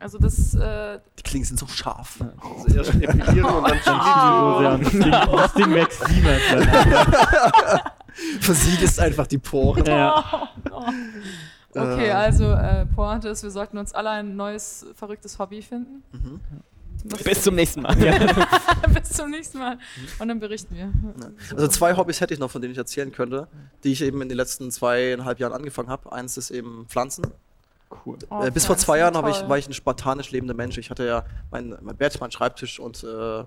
Also 0.00 0.16
das, 0.16 0.54
äh, 0.54 1.00
Die 1.18 1.22
Klingen 1.22 1.44
sind 1.44 1.58
so 1.60 1.66
scharf. 1.66 2.18
Also 2.64 2.76
erst 2.78 2.94
epilieren 2.94 3.44
und 3.44 3.68
dann 3.68 4.80
Chili. 4.80 5.04
So 5.04 5.10
sehr. 5.10 5.26
Das, 5.26 5.52
Ding, 5.52 5.74
wächst 5.74 6.08
niemals. 6.08 6.42
Versiegelst 8.40 9.00
einfach 9.00 9.26
die 9.26 9.38
Poren. 9.38 9.84
Ja. 9.84 10.48
Okay, 11.74 12.08
Äh. 12.08 12.12
also 12.12 12.44
äh, 12.52 12.86
Pointe 12.86 13.28
ist, 13.28 13.42
wir 13.42 13.50
sollten 13.50 13.78
uns 13.78 13.92
alle 13.92 14.10
ein 14.10 14.36
neues, 14.36 14.86
verrücktes 14.94 15.38
Hobby 15.38 15.62
finden. 15.62 16.02
Mhm. 16.12 16.40
Was- 17.04 17.22
Bis 17.24 17.42
zum 17.42 17.54
nächsten 17.56 17.82
Mal. 17.82 17.96
Bis 18.94 19.10
zum 19.10 19.30
nächsten 19.30 19.58
Mal. 19.58 19.78
Und 20.20 20.28
dann 20.28 20.38
berichten 20.38 20.76
wir. 20.76 20.92
Also 21.56 21.66
zwei 21.68 21.96
Hobbys 21.96 22.20
hätte 22.20 22.32
ich 22.34 22.38
noch, 22.40 22.50
von 22.50 22.62
denen 22.62 22.72
ich 22.72 22.78
erzählen 22.78 23.10
könnte, 23.10 23.48
die 23.82 23.90
ich 23.92 24.02
eben 24.02 24.22
in 24.22 24.28
den 24.28 24.36
letzten 24.36 24.70
zweieinhalb 24.70 25.38
Jahren 25.40 25.52
angefangen 25.52 25.88
habe. 25.88 26.12
Eins 26.12 26.36
ist 26.36 26.50
eben 26.50 26.86
Pflanzen. 26.88 27.24
Cool. 28.06 28.18
Oh, 28.30 28.42
äh, 28.44 28.50
bis 28.50 28.66
vor 28.66 28.76
zwei 28.76 28.98
Jahren 28.98 29.14
ich, 29.28 29.48
war 29.48 29.58
ich 29.58 29.68
ein 29.68 29.72
spartanisch 29.74 30.30
lebender 30.30 30.54
Mensch. 30.54 30.78
Ich 30.78 30.90
hatte 30.90 31.04
ja 31.06 31.24
mein, 31.50 31.76
mein 31.82 31.96
Bett, 31.96 32.18
mein 32.20 32.30
Schreibtisch 32.30 32.78
und 32.78 33.02
äh, 33.04 33.44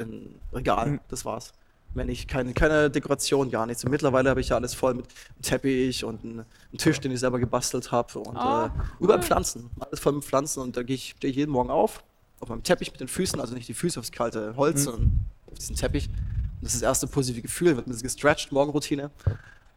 ein 0.00 0.34
Regal. 0.52 0.86
Mhm. 0.88 1.00
Das 1.08 1.24
war's. 1.24 1.52
Wenn 1.94 2.08
ich 2.08 2.26
keine, 2.26 2.54
keine 2.54 2.88
Dekoration, 2.90 3.50
gar 3.50 3.66
nichts. 3.66 3.84
Und 3.84 3.90
mittlerweile 3.90 4.30
habe 4.30 4.40
ich 4.40 4.48
ja 4.48 4.56
alles 4.56 4.72
voll 4.72 4.94
mit 4.94 5.06
Teppich 5.42 6.04
und 6.04 6.24
einem 6.24 6.44
Tisch, 6.78 7.00
den 7.00 7.12
ich 7.12 7.20
selber 7.20 7.38
gebastelt 7.38 7.92
habe. 7.92 8.18
Und 8.18 8.36
Oh, 8.36 8.66
äh, 8.66 8.70
überall 8.98 9.22
Pflanzen. 9.22 9.68
Alles 9.78 10.00
voll 10.00 10.12
mit 10.12 10.24
Pflanzen. 10.24 10.60
Und 10.60 10.76
da 10.76 10.82
gehe 10.82 10.96
ich, 10.96 11.14
stehe 11.18 11.30
ich 11.30 11.36
jeden 11.36 11.52
Morgen 11.52 11.70
auf, 11.70 12.02
auf 12.40 12.48
meinem 12.48 12.62
Teppich 12.62 12.90
mit 12.92 13.00
den 13.00 13.08
Füßen, 13.08 13.38
also 13.40 13.54
nicht 13.54 13.68
die 13.68 13.74
Füße 13.74 14.00
aufs 14.00 14.10
kalte 14.10 14.54
Holz, 14.56 14.84
sondern 14.84 15.20
auf 15.50 15.58
diesen 15.58 15.76
Teppich. 15.76 16.08
Und 16.08 16.62
das 16.62 16.72
ist 16.74 16.80
das 16.82 16.88
erste 16.88 17.06
positive 17.08 17.42
Gefühl, 17.42 17.76
wird 17.76 17.86
ein 17.86 17.90
bisschen 17.90 18.04
gestretched, 18.04 18.52
Morgenroutine. 18.52 19.10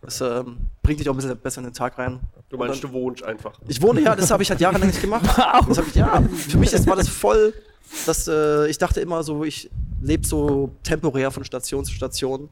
Das 0.01 0.21
ähm, 0.21 0.57
bringt 0.83 0.99
dich 0.99 1.09
auch 1.09 1.13
ein 1.13 1.17
bisschen 1.17 1.35
besser 1.37 1.59
in 1.59 1.65
den 1.65 1.73
Tag 1.73 1.97
rein. 1.97 2.19
Du 2.49 2.57
meinst, 2.57 2.81
dann- 2.83 2.91
du 2.91 2.95
wohnst 2.97 3.23
einfach. 3.23 3.59
ich 3.67 3.81
wohne 3.81 4.01
ja, 4.01 4.15
das 4.15 4.29
habe 4.31 4.43
ich 4.43 4.49
halt 4.49 4.61
jahrelang 4.61 4.87
nicht 4.87 5.01
gemacht. 5.01 5.25
Das 5.67 5.77
hab 5.79 5.87
ich, 5.87 5.95
ja, 5.95 6.21
für 6.21 6.57
mich 6.59 6.71
ist, 6.71 6.85
war 6.87 6.95
das 6.95 7.09
voll, 7.09 7.53
dass 8.05 8.27
äh, 8.27 8.67
ich 8.67 8.77
dachte 8.77 9.01
immer 9.01 9.23
so, 9.23 9.43
ich 9.43 9.69
lebe 10.01 10.25
so 10.25 10.71
temporär 10.83 11.31
von 11.31 11.43
Station 11.43 11.85
zu 11.85 11.93
Station. 11.93 12.49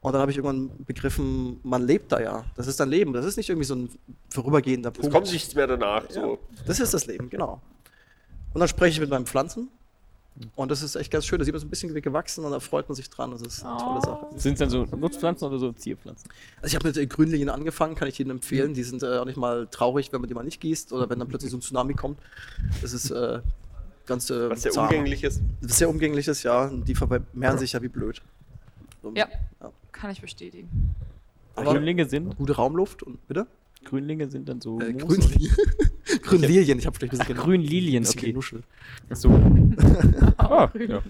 Und 0.00 0.12
dann 0.12 0.20
habe 0.20 0.30
ich 0.30 0.36
irgendwann 0.36 0.70
begriffen, 0.84 1.58
man 1.62 1.86
lebt 1.86 2.12
da 2.12 2.20
ja. 2.20 2.44
Das 2.56 2.66
ist 2.66 2.78
dein 2.78 2.90
Leben. 2.90 3.14
Das 3.14 3.24
ist 3.24 3.38
nicht 3.38 3.48
irgendwie 3.48 3.64
so 3.66 3.74
ein 3.74 3.88
vorübergehender 4.28 4.90
Es 4.90 4.98
Punkt. 4.98 5.14
kommt 5.14 5.32
nichts 5.32 5.54
mehr 5.54 5.66
danach. 5.66 6.04
So. 6.10 6.38
Das 6.66 6.78
ist 6.78 6.92
das 6.92 7.06
Leben, 7.06 7.30
genau. 7.30 7.60
Und 8.52 8.60
dann 8.60 8.68
spreche 8.68 8.92
ich 8.92 9.00
mit 9.00 9.08
meinen 9.08 9.24
Pflanzen. 9.24 9.68
Und 10.56 10.70
das 10.70 10.82
ist 10.82 10.96
echt 10.96 11.10
ganz 11.12 11.24
schön. 11.26 11.38
Da 11.38 11.44
sieht 11.44 11.54
man 11.54 11.60
so 11.60 11.66
ein 11.66 11.70
bisschen 11.70 11.94
gewachsen 11.94 12.44
und 12.44 12.50
da 12.50 12.58
freut 12.60 12.88
man 12.88 12.96
sich 12.96 13.08
dran. 13.08 13.30
Das 13.30 13.40
ist 13.40 13.64
eine 13.64 13.78
tolle 13.78 14.00
Sache. 14.00 14.26
Sind 14.36 14.54
es 14.54 14.58
dann 14.58 14.68
so 14.68 14.84
Nutzpflanzen 14.96 15.46
oder 15.46 15.58
so 15.58 15.72
Zierpflanzen? 15.72 16.28
Also 16.56 16.66
ich 16.66 16.74
habe 16.74 16.88
mit 16.88 16.96
äh, 16.96 17.06
Grünlilien 17.06 17.48
angefangen, 17.48 17.94
kann 17.94 18.08
ich 18.08 18.18
jedem 18.18 18.32
empfehlen. 18.32 18.74
Die 18.74 18.82
sind 18.82 19.02
äh, 19.04 19.18
auch 19.18 19.24
nicht 19.26 19.36
mal 19.36 19.68
traurig, 19.68 20.12
wenn 20.12 20.20
man 20.20 20.28
die 20.28 20.34
mal 20.34 20.42
nicht 20.42 20.60
gießt 20.60 20.92
oder 20.92 21.08
wenn 21.08 21.20
dann 21.20 21.28
plötzlich 21.28 21.52
so 21.52 21.56
ein 21.56 21.60
Tsunami 21.60 21.94
kommt. 21.94 22.18
Das 22.82 22.92
ist 22.92 23.10
äh, 23.10 23.40
ganz 24.06 24.30
äh, 24.30 24.50
Was 24.50 24.62
sehr 24.62 24.72
zahm. 24.72 24.84
umgänglich 24.84 25.24
ist. 25.24 25.40
Sehr 25.60 25.88
umgängliches, 25.88 26.42
ja. 26.42 26.64
Und 26.66 26.86
die 26.88 26.94
vermehren 26.94 27.58
sich 27.58 27.72
ja 27.72 27.82
wie 27.82 27.88
blöd. 27.88 28.22
So, 29.02 29.12
Ja. 29.14 29.28
Ja. 29.60 29.70
Kann 29.92 30.10
ich 30.10 30.20
bestätigen. 30.20 30.68
Aber 31.56 31.72
Grünlinge 31.72 32.06
sind, 32.08 32.36
gute 32.36 32.56
Raumluft 32.56 33.02
und 33.02 33.26
bitte? 33.28 33.46
Grünlinge 33.84 34.28
sind 34.28 34.48
dann 34.48 34.60
so 34.60 34.80
Äh, 34.80 34.92
Moos 34.92 35.18
Grünlilien. 35.18 35.56
Grünlilien, 36.22 36.78
ich 36.78 36.86
habe 36.86 36.96
vielleicht 36.96 37.12
ein 37.14 37.18
bisschen, 37.18 37.36
Grünlilien, 37.36 38.06
okay. 38.06 38.26
genuschelt. 38.26 38.64
So. 39.10 39.30
Ah, 40.36 40.70
ja. 40.78 41.02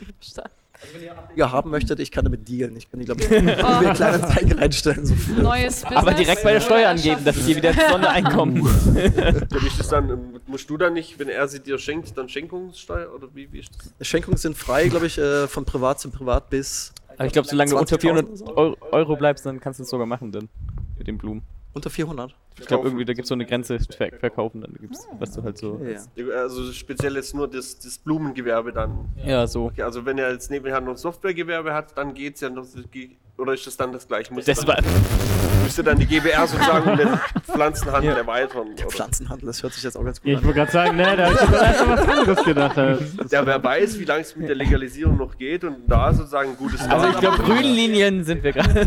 Verstanden. 0.79 1.33
Ja, 1.37 1.53
haben 1.53 1.70
möchtet, 1.70 2.01
ich 2.01 2.11
kann 2.11 2.25
damit 2.25 2.49
dealen. 2.49 2.77
Ich 2.77 2.91
kann 2.91 3.01
die, 3.01 3.07
glaube 3.07 3.22
ich, 3.22 3.31
in 3.31 3.49
eine 3.49 3.93
kleine 3.95 4.20
Zeige 4.20 4.59
reinstellen. 4.59 5.07
So 5.07 5.14
viel. 5.14 5.43
Neues 5.43 5.83
Business. 5.83 5.99
Aber 5.99 6.14
direkt 6.14 6.43
bei 6.43 6.53
der 6.53 6.61
Steuer 6.61 6.91
angeben, 6.91 7.25
dass 7.25 7.37
hier 7.37 7.57
wieder 7.57 7.72
Sondereinkommen. 7.72 8.64
Wie 8.64 9.66
ist 9.66 9.79
das 9.79 9.89
dann? 9.89 10.41
Musst 10.47 10.68
du 10.68 10.77
dann 10.77 10.95
nicht, 10.95 11.18
wenn 11.18 11.29
er 11.29 11.49
sie 11.49 11.61
dir 11.61 11.79
schenkt, 11.79 12.16
dann 12.18 12.29
Schenkungssteuer? 12.29 13.14
Oder 13.14 13.29
wie, 13.35 13.53
wie 13.53 13.61
ist 13.61 13.70
das? 13.99 14.07
Schenkungen 14.07 14.37
sind 14.37 14.57
frei, 14.57 14.89
glaube 14.89 15.07
ich, 15.07 15.18
äh, 15.18 15.47
von 15.49 15.64
privat 15.64 16.01
zu 16.01 16.11
privat 16.11 16.51
bis 16.51 16.93
Aber 17.16 17.27
ich 17.27 17.33
glaube, 17.33 17.49
solange 17.49 17.70
du 17.70 17.79
unter 17.79 17.97
20.000 17.97 18.01
400 18.01 18.27
oder 18.27 18.37
so. 18.37 18.57
Euro, 18.57 18.77
Euro 18.93 19.16
bleibst, 19.16 19.47
dann 19.47 19.61
kannst 19.61 19.79
du 19.79 19.85
es 19.85 19.91
sogar 19.91 20.07
machen 20.07 20.33
dann. 20.33 20.49
Mit 20.99 21.07
den 21.07 21.18
Blumen. 21.18 21.43
Unter 21.75 21.91
400. 21.91 22.35
Ich 22.59 22.66
glaube, 22.66 22.87
irgendwie, 22.87 23.05
da 23.05 23.12
gibt 23.12 23.25
es 23.25 23.29
so 23.29 23.35
eine 23.35 23.45
Grenze, 23.45 23.79
ver 23.81 24.11
verkaufen, 24.12 24.61
dann 24.61 24.75
gibt's, 24.81 25.07
was 25.18 25.33
du 25.33 25.43
halt 25.43 25.59
so. 25.59 25.81
Ja. 25.85 26.25
Also 26.37 26.72
speziell 26.72 27.16
jetzt 27.16 27.35
nur 27.35 27.49
das, 27.49 27.79
das 27.79 27.99
Blumengewerbe 27.99 28.72
dann. 28.72 29.09
Ja, 29.25 29.47
so. 29.47 29.66
Okay, 29.66 29.83
also 29.83 30.07
wenn 30.07 30.18
er 30.18 30.33
jetzt 30.33 30.51
nebenher 30.51 30.81
noch 30.81 30.97
Softwaregewerbe 30.97 31.75
hat, 31.75 31.99
dann 31.99 32.14
geht's 32.14 32.41
ja 32.41 32.51
noch. 32.51 32.64
Oder 33.37 33.53
ist 33.55 33.66
das 33.66 33.76
dann 33.76 33.93
das 33.93 34.07
gleiche? 34.07 34.32
Das 34.35 34.61
dann, 34.61 34.85
müsste 35.64 35.82
dann 35.82 35.99
die 35.99 36.07
GBR 36.07 36.47
sozusagen 36.47 36.97
den 36.97 37.09
Pflanzenhandel 37.43 38.12
Ja. 38.12 38.16
erweitern? 38.18 38.68
Oder? 38.74 38.87
Pflanzenhandel, 38.89 39.47
das 39.47 39.62
hört 39.62 39.72
sich 39.72 39.82
jetzt 39.82 39.97
auch 39.97 40.05
ganz 40.05 40.20
gut 40.20 40.28
Ja, 40.30 40.32
ich 40.35 40.39
an. 40.39 40.45
wollte 40.45 40.59
gerade 40.61 40.70
sagen, 40.72 40.97
ne, 40.97 41.16
da 41.16 41.24
habe 41.24 41.35
ich 41.35 41.41
jetzt 41.41 41.53
erst 41.53 41.87
mal 41.87 41.99
was 41.99 42.09
anderes 42.09 42.45
gedacht. 42.45 42.76
Ja, 43.32 43.47
wer 43.47 43.64
weiß, 43.64 43.99
wie 43.99 44.05
lange 44.05 44.20
es 44.20 44.37
mit 44.37 44.49
der 44.49 44.55
Legalisierung 44.55 45.16
noch 45.16 45.37
geht 45.37 45.64
und 45.64 45.78
da 45.89 46.12
sozusagen 46.12 46.51
ein 46.51 46.57
gutes 46.57 46.80
also 46.82 47.09
ich 47.09 47.18
glaube, 47.18 47.39
Grünlinien 47.43 48.22
sind 48.24 48.45
wir 48.45 48.53
gerade. 48.53 48.80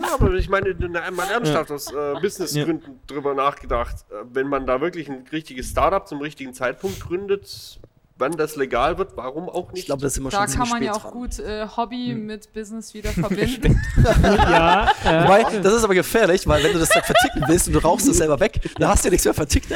Ja, 0.00 0.14
aber 0.18 0.32
ich 0.34 0.48
meine, 0.48 0.74
mal 1.12 1.28
ernsthaft 1.30 1.70
aus 1.70 1.92
äh, 1.92 2.14
Businessgründen 2.20 3.00
drüber 3.06 3.34
nachgedacht. 3.34 3.96
Äh, 4.10 4.24
wenn 4.32 4.48
man 4.48 4.66
da 4.66 4.80
wirklich 4.80 5.08
ein 5.10 5.24
richtiges 5.30 5.68
Startup 5.68 6.06
zum 6.08 6.20
richtigen 6.20 6.54
Zeitpunkt 6.54 7.00
gründet, 7.00 7.78
wann 8.22 8.36
das 8.36 8.54
legal 8.56 8.96
wird, 8.98 9.16
warum 9.16 9.48
auch 9.48 9.72
nicht? 9.72 9.80
Ich 9.80 9.86
glaube, 9.86 10.00
das 10.02 10.14
sind 10.14 10.22
wir 10.22 10.30
Da 10.30 10.36
schon 10.48 10.56
kann 10.56 10.66
ziemlich 10.66 10.70
man 10.70 10.78
spät 10.78 10.86
ja 10.86 10.92
auch 10.94 11.02
dran. 11.02 11.12
gut 11.12 11.38
äh, 11.40 11.66
Hobby 11.76 12.14
mit 12.14 12.52
Business 12.54 12.94
wieder 12.94 13.10
verbinden. 13.12 13.80
Ja, 14.22 14.90
äh, 15.04 15.24
Wobei, 15.24 15.44
das 15.60 15.72
ist 15.74 15.84
aber 15.84 15.94
gefährlich, 15.94 16.46
weil 16.46 16.62
wenn 16.62 16.72
du 16.72 16.78
das 16.78 16.88
dann 16.90 17.02
verticken 17.02 17.42
willst 17.48 17.66
und 17.66 17.72
du 17.74 17.78
rauchst 17.80 18.06
es 18.08 18.16
selber 18.18 18.38
weg, 18.40 18.60
dann 18.78 18.88
hast 18.90 19.04
du 19.04 19.08
ja 19.08 19.10
nichts 19.10 19.24
mehr 19.24 19.34
vertickt. 19.34 19.66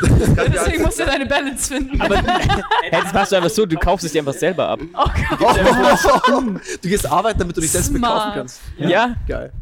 Deswegen 0.00 0.82
musst 0.84 1.00
du 1.00 1.04
deine 1.04 1.26
Balance 1.26 1.74
finden. 1.74 2.00
Aber 2.00 2.16
hey, 2.82 2.90
das 3.02 3.12
machst 3.12 3.32
du 3.32 3.36
einfach 3.36 3.50
so, 3.50 3.66
du 3.66 3.76
kaufst 3.76 4.06
es 4.06 4.12
dir 4.12 4.20
einfach 4.20 4.32
selber 4.34 4.68
ab. 4.68 4.80
oh 4.94 5.36
Gott, 5.38 5.58
du 6.82 6.88
gehst 6.88 7.06
arbeiten, 7.10 7.40
damit 7.40 7.56
du 7.56 7.60
dich 7.60 7.70
selbst 7.72 7.88
Smart. 7.88 8.00
bekaufen 8.14 8.32
kannst. 8.34 8.60
Ja? 8.78 9.16
Geil. 9.26 9.52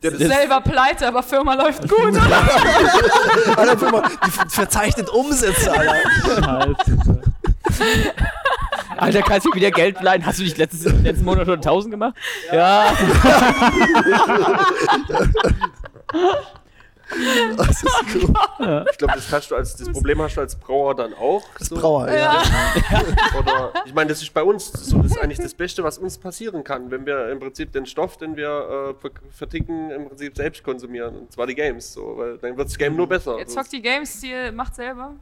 selber 0.00 0.60
pleite, 0.62 1.06
aber 1.06 1.22
Firma 1.22 1.54
läuft 1.54 1.86
gut. 1.88 2.16
Alter, 3.56 3.90
mal, 3.90 4.02
die 4.26 4.30
ver- 4.30 4.48
verzeichnet 4.48 5.08
Umsätze, 5.10 5.70
Alter. 5.70 5.94
Scheiße. 6.34 7.20
Alter, 8.96 9.22
kannst 9.22 9.46
du 9.46 9.54
wieder 9.54 9.70
Geld 9.70 10.00
leihen? 10.02 10.24
Hast 10.26 10.38
du 10.38 10.42
nicht 10.42 10.58
letztes, 10.58 10.84
letzten 11.02 11.24
Monat 11.24 11.46
schon 11.46 11.54
1000 11.56 11.90
gemacht? 11.92 12.14
Ja. 12.52 12.92
Das 17.56 17.82
ist 17.82 18.04
cool. 18.14 18.84
Ich 18.92 18.98
glaube, 18.98 19.14
das, 19.14 19.28
kannst 19.28 19.50
du 19.50 19.56
als, 19.56 19.74
das 19.74 19.90
Problem 19.90 20.22
hast 20.22 20.36
du 20.36 20.40
als 20.42 20.54
Brauer 20.54 20.94
dann 20.94 21.12
auch. 21.14 21.42
so. 21.58 21.74
Brauer, 21.76 22.08
ja. 22.08 22.14
ja. 22.42 23.02
Oder, 23.38 23.72
ich 23.84 23.92
meine, 23.92 24.10
das 24.10 24.22
ist 24.22 24.32
bei 24.32 24.42
uns 24.44 24.70
so, 24.70 24.98
das 24.98 25.12
ist 25.12 25.18
eigentlich 25.18 25.38
das 25.38 25.54
Beste, 25.54 25.82
was 25.82 25.98
uns 25.98 26.18
passieren 26.18 26.62
kann, 26.62 26.90
wenn 26.92 27.04
wir 27.06 27.30
im 27.30 27.40
Prinzip 27.40 27.72
den 27.72 27.84
Stoff, 27.86 28.16
den 28.16 28.36
wir 28.36 28.94
äh, 28.96 29.00
ver- 29.00 29.10
verticken, 29.32 29.90
im 29.90 30.08
Prinzip 30.08 30.36
selbst 30.36 30.62
konsumieren. 30.62 31.16
Und 31.16 31.32
zwar 31.32 31.46
die 31.48 31.56
Games. 31.56 31.92
So, 31.94 32.16
weil 32.16 32.38
dann 32.38 32.56
wird 32.56 32.68
das 32.68 32.78
Game 32.78 32.94
nur 32.94 33.08
besser. 33.08 33.38
Jetzt 33.38 33.54
zockt 33.54 33.72
die 33.72 33.82
Games-Stil, 33.82 34.52
macht 34.52 34.76
selber. 34.76 35.14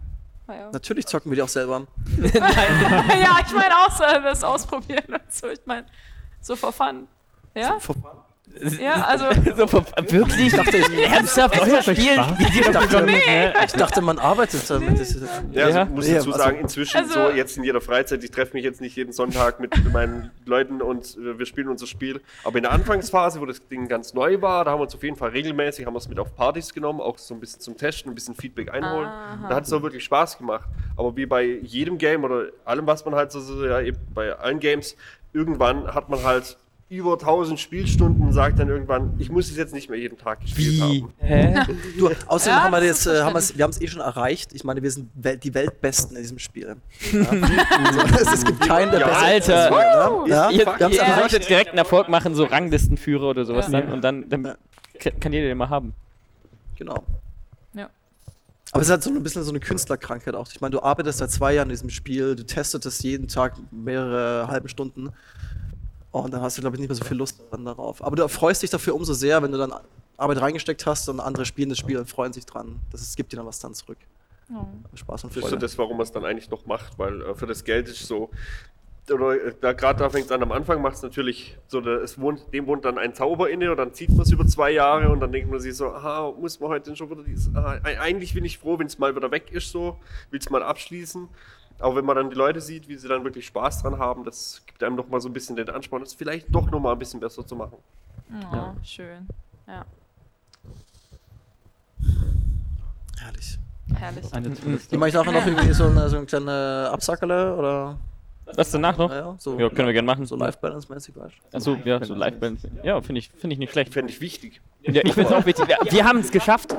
Naja. 0.48 0.70
Natürlich 0.72 1.06
zocken 1.06 1.30
wir 1.30 1.36
die 1.36 1.42
auch 1.42 1.48
selber. 1.48 1.86
ja, 2.18 3.36
ich 3.46 3.52
meine 3.52 3.76
auch 3.86 3.90
so, 3.92 4.02
das 4.02 4.42
ausprobieren 4.42 5.04
und 5.14 5.32
so. 5.32 5.48
Ich 5.48 5.60
meine, 5.66 5.86
so 6.40 6.56
for 6.56 6.72
fun. 6.72 7.06
Ja? 7.54 7.78
Vor- 7.78 7.94
Ja, 8.80 9.04
also. 9.08 9.24
So, 9.56 9.72
wirklich? 10.10 10.46
Ich 10.48 10.52
dachte, 10.54 10.78
ernsthaft 11.04 11.60
euer 11.60 11.82
Spiel? 11.82 12.18
Ich 12.58 12.66
dachte, 12.70 13.02
Nee. 13.04 13.52
ich 13.64 13.72
dachte, 13.72 14.00
man 14.00 14.18
arbeitet 14.18 14.68
damit. 14.68 14.98
Ist- 14.98 15.20
Ja, 15.52 15.64
also 15.66 15.78
Ja. 15.78 15.84
ich 15.84 15.90
muss 15.90 16.08
Ja, 16.08 16.14
dazu 16.16 16.28
also- 16.32 16.38
sagen, 16.42 16.58
inzwischen 16.60 16.96
Also- 16.96 17.14
so 17.14 17.30
jetzt 17.30 17.56
in 17.56 17.64
jeder 17.64 17.80
Freizeit, 17.80 18.22
ich 18.24 18.30
treffe 18.30 18.54
mich 18.54 18.64
jetzt 18.64 18.80
nicht 18.80 18.96
jeden 18.96 19.12
Sonntag 19.12 19.60
mit 19.60 19.70
meinen 19.92 20.30
Leuten 20.46 20.82
und 20.82 21.16
wir 21.18 21.46
spielen 21.46 21.68
unser 21.68 21.86
Spiel. 21.86 22.20
Aber 22.44 22.56
in 22.56 22.62
der 22.64 22.72
Anfangsphase, 22.72 23.40
wo 23.40 23.46
das 23.46 23.66
Ding 23.68 23.86
ganz 23.88 24.14
neu 24.14 24.40
war, 24.42 24.64
da 24.64 24.72
haben 24.72 24.78
wir 24.80 24.84
uns 24.84 24.94
auf 24.94 25.02
jeden 25.02 25.16
Fall 25.16 25.30
regelmäßig, 25.30 25.86
haben 25.86 25.94
wir 25.94 25.98
es 25.98 26.08
mit 26.08 26.18
auf 26.18 26.34
Partys 26.34 26.74
genommen, 26.74 27.00
auch 27.00 27.18
so 27.18 27.34
ein 27.34 27.40
bisschen 27.40 27.60
zum 27.60 27.76
Testen, 27.76 28.10
ein 28.10 28.14
bisschen 28.14 28.34
Feedback 28.34 28.72
einholen. 28.72 29.08
Aha. 29.08 29.46
Da 29.48 29.54
hat 29.56 29.64
es 29.64 29.72
auch 29.72 29.82
wirklich 29.82 30.04
Spaß 30.04 30.38
gemacht. 30.38 30.68
Aber 30.96 31.16
wie 31.16 31.26
bei 31.26 31.44
jedem 31.44 31.96
Game 31.98 32.24
oder 32.24 32.46
allem, 32.64 32.86
was 32.86 33.04
man 33.04 33.14
halt 33.14 33.30
so, 33.30 33.40
so 33.40 33.64
ja, 33.64 33.80
eben 33.80 33.98
bei 34.14 34.32
allen 34.32 34.58
Games, 34.58 34.96
irgendwann 35.32 35.94
hat 35.94 36.08
man 36.08 36.24
halt 36.24 36.56
über 36.90 37.12
1000 37.14 37.60
Spielstunden 37.60 38.26
und 38.26 38.32
sagt 38.32 38.58
dann 38.58 38.68
irgendwann, 38.68 39.14
ich 39.18 39.28
muss 39.30 39.50
es 39.50 39.56
jetzt 39.58 39.74
nicht 39.74 39.90
mehr 39.90 39.98
jeden 39.98 40.16
Tag 40.16 40.40
gespielt 40.40 40.76
Wie? 40.76 41.02
haben. 41.02 41.12
Hä? 41.18 41.54
Du, 41.98 42.10
außerdem 42.26 42.56
Ja, 42.56 42.62
haben 42.64 42.72
wir 42.72 42.78
das 42.78 42.86
jetzt, 42.86 43.06
ist 43.06 43.12
äh, 43.12 43.22
haben 43.22 43.34
wir 43.56 43.62
haben 43.64 43.70
es 43.70 43.80
eh 43.82 43.86
schon 43.88 44.00
erreicht. 44.00 44.54
Ich 44.54 44.64
meine, 44.64 44.82
wir 44.82 44.90
sind 44.90 45.10
Wel 45.14 45.36
die 45.36 45.52
Weltbesten 45.52 46.16
in 46.16 46.22
diesem 46.22 46.38
Spiel. 46.38 46.76
Ja. 47.12 47.20
also, 48.16 48.30
es 48.32 48.44
gibt 48.44 48.60
keinen, 48.60 48.90
der 48.90 49.00
Ja, 49.00 49.06
besser 49.08 49.22
Alter. 49.22 49.68
ist. 50.24 50.30
Ja, 50.30 50.50
Ihr, 50.50 50.58
ja, 50.64 50.66
haben's 50.78 50.96
ihr 50.96 51.02
erreicht. 51.02 51.30
solltet 51.30 51.48
direkt 51.50 51.68
einen 51.70 51.78
Erfolg 51.78 52.08
machen, 52.08 52.34
so 52.34 52.44
Ranglistenführer 52.44 53.28
oder 53.28 53.44
sowas 53.44 53.66
Ja. 53.70 53.80
dann 53.82 53.92
und 53.92 54.02
dann, 54.02 54.28
dann 54.30 54.54
kann 55.20 55.32
jeder 55.34 55.48
den 55.48 55.58
mal 55.58 55.68
haben. 55.68 55.92
Genau. 56.76 57.04
Ja. 57.74 57.90
Aber 58.72 58.80
es 58.82 58.90
hat 58.90 59.02
so 59.02 59.10
ein 59.10 59.22
bisschen 59.22 59.42
so 59.42 59.50
eine 59.50 59.60
Künstlerkrankheit 59.60 60.34
auch. 60.34 60.48
Ich 60.50 60.62
meine, 60.62 60.70
du 60.72 60.82
arbeitest 60.82 61.18
seit 61.18 61.30
zwei 61.30 61.52
Jahren 61.52 61.68
in 61.68 61.74
diesem 61.74 61.90
Spiel, 61.90 62.34
du 62.34 62.46
testest 62.46 62.86
es 62.86 63.02
jeden 63.02 63.28
Tag 63.28 63.54
mehrere 63.70 64.48
halbe 64.48 64.70
Stunden. 64.70 65.10
Und 66.10 66.32
dann 66.32 66.40
hast 66.40 66.56
du, 66.56 66.62
glaube 66.62 66.76
ich, 66.76 66.80
nicht 66.80 66.88
mehr 66.88 66.96
so 66.96 67.04
viel 67.04 67.16
Lust 67.16 67.40
dann 67.50 67.64
darauf. 67.64 68.02
Aber 68.02 68.16
du 68.16 68.26
freust 68.28 68.62
dich 68.62 68.70
dafür 68.70 68.94
umso 68.94 69.12
sehr, 69.12 69.42
wenn 69.42 69.52
du 69.52 69.58
dann 69.58 69.74
Arbeit 70.16 70.40
reingesteckt 70.40 70.84
hast 70.86 71.08
und 71.08 71.20
andere 71.20 71.44
spielen 71.44 71.68
das 71.68 71.78
Spiel 71.78 71.98
und 71.98 72.08
freuen 72.08 72.32
sich 72.32 72.46
dran. 72.46 72.80
Das 72.90 73.02
ist, 73.02 73.16
gibt 73.16 73.32
dir 73.32 73.36
dann 73.36 73.46
was 73.46 73.60
dann 73.60 73.74
zurück. 73.74 73.98
Oh. 74.52 74.64
Spaß 74.94 75.24
und 75.24 75.30
Das 75.30 75.36
ist 75.36 75.42
so 75.42 75.48
Freude. 75.48 75.58
das, 75.58 75.78
warum 75.78 75.98
man 75.98 76.04
es 76.04 76.12
dann 76.12 76.24
eigentlich 76.24 76.50
noch 76.50 76.66
macht, 76.66 76.98
weil 76.98 77.20
äh, 77.22 77.34
für 77.34 77.46
das 77.46 77.64
Geld 77.64 77.88
ist 77.88 78.06
so. 78.06 78.30
Oder 79.10 79.42
äh, 79.42 79.54
da 79.60 79.72
gerade 79.74 79.98
da 80.00 80.10
fängt 80.10 80.26
es 80.26 80.32
an, 80.32 80.42
am 80.42 80.52
Anfang 80.52 80.80
macht 80.82 80.96
es 80.96 81.02
natürlich 81.02 81.56
so, 81.66 81.80
da, 81.80 81.96
es 81.96 82.18
wohnt, 82.18 82.52
dem 82.52 82.66
wohnt 82.66 82.84
dann 82.84 82.98
ein 82.98 83.14
Zauber 83.14 83.50
inne 83.50 83.70
und 83.70 83.76
dann 83.76 83.92
zieht 83.92 84.10
man 84.10 84.20
es 84.20 84.32
über 84.32 84.46
zwei 84.46 84.70
Jahre 84.70 85.10
und 85.10 85.20
dann 85.20 85.32
denkt 85.32 85.50
man 85.50 85.60
sich 85.60 85.76
so, 85.76 85.88
aha, 85.88 86.32
muss 86.38 86.58
man 86.60 86.70
heute 86.70 86.96
schon 86.96 87.10
wieder 87.10 87.22
dieses, 87.22 87.54
aha, 87.54 87.78
eigentlich 87.82 88.34
bin 88.34 88.44
ich 88.44 88.58
froh, 88.58 88.78
wenn 88.78 88.86
es 88.86 88.98
mal 88.98 89.14
wieder 89.14 89.30
weg 89.30 89.52
ist 89.52 89.70
so, 89.70 89.98
will 90.30 90.40
es 90.40 90.50
mal 90.50 90.62
abschließen. 90.62 91.28
Aber 91.80 91.94
wenn 91.96 92.04
man 92.04 92.16
dann 92.16 92.30
die 92.30 92.36
Leute 92.36 92.60
sieht, 92.60 92.88
wie 92.88 92.96
sie 92.96 93.08
dann 93.08 93.22
wirklich 93.24 93.46
Spaß 93.46 93.82
dran 93.82 93.98
haben, 93.98 94.24
das 94.24 94.62
gibt 94.66 94.82
einem 94.82 94.96
noch 94.96 95.08
mal 95.08 95.20
so 95.20 95.28
ein 95.28 95.32
bisschen 95.32 95.54
den 95.56 95.68
Ansporn, 95.70 96.02
das 96.02 96.12
vielleicht 96.14 96.52
doch 96.54 96.68
noch 96.70 96.80
mal 96.80 96.92
ein 96.92 96.98
bisschen 96.98 97.20
besser 97.20 97.46
zu 97.46 97.54
machen. 97.54 97.76
Oh, 98.52 98.72
schön. 98.82 99.26
Ja, 99.66 99.84
Herrlich. 103.20 103.58
herrlich. 103.94 104.32
Eine 104.32 104.50
Die 104.50 104.96
mache 104.96 105.08
ich 105.08 105.14
nachher 105.14 105.32
noch 105.32 105.46
irgendwie 105.46 105.72
so 105.72 105.84
eine, 105.84 106.08
so 106.08 106.16
eine 106.16 106.26
kleine 106.26 106.88
Absackerle 106.92 107.56
oder? 107.56 107.98
Was 108.54 108.70
danach 108.70 108.96
noch? 108.96 109.10
Ja, 109.10 109.16
ja, 109.18 109.34
so, 109.38 109.58
Ja, 109.58 109.68
können 109.68 109.86
wir 109.88 109.92
gerne 109.92 110.06
machen. 110.06 110.24
so 110.24 110.34
Life-Balance-mäßig, 110.36 111.14
weißt 111.16 111.34
du? 111.50 111.56
Achso, 111.56 111.74
ja, 111.84 112.02
so 112.02 112.14
live 112.14 112.34
Ja, 112.82 113.00
finde 113.02 113.18
ich, 113.18 113.28
finde 113.30 113.54
ich 113.54 113.58
nicht 113.58 113.72
schlecht. 113.72 113.92
Fände 113.92 114.10
ich 114.10 114.20
wichtig. 114.20 114.60
Ja, 114.82 115.02
ich 115.04 115.12
finde 115.12 115.28
es 115.30 115.34
auch 115.34 115.44
wichtig. 115.44 115.68
Wir, 115.68 115.78
wir 115.92 116.04
haben 116.04 116.20
es 116.20 116.30
geschafft, 116.30 116.74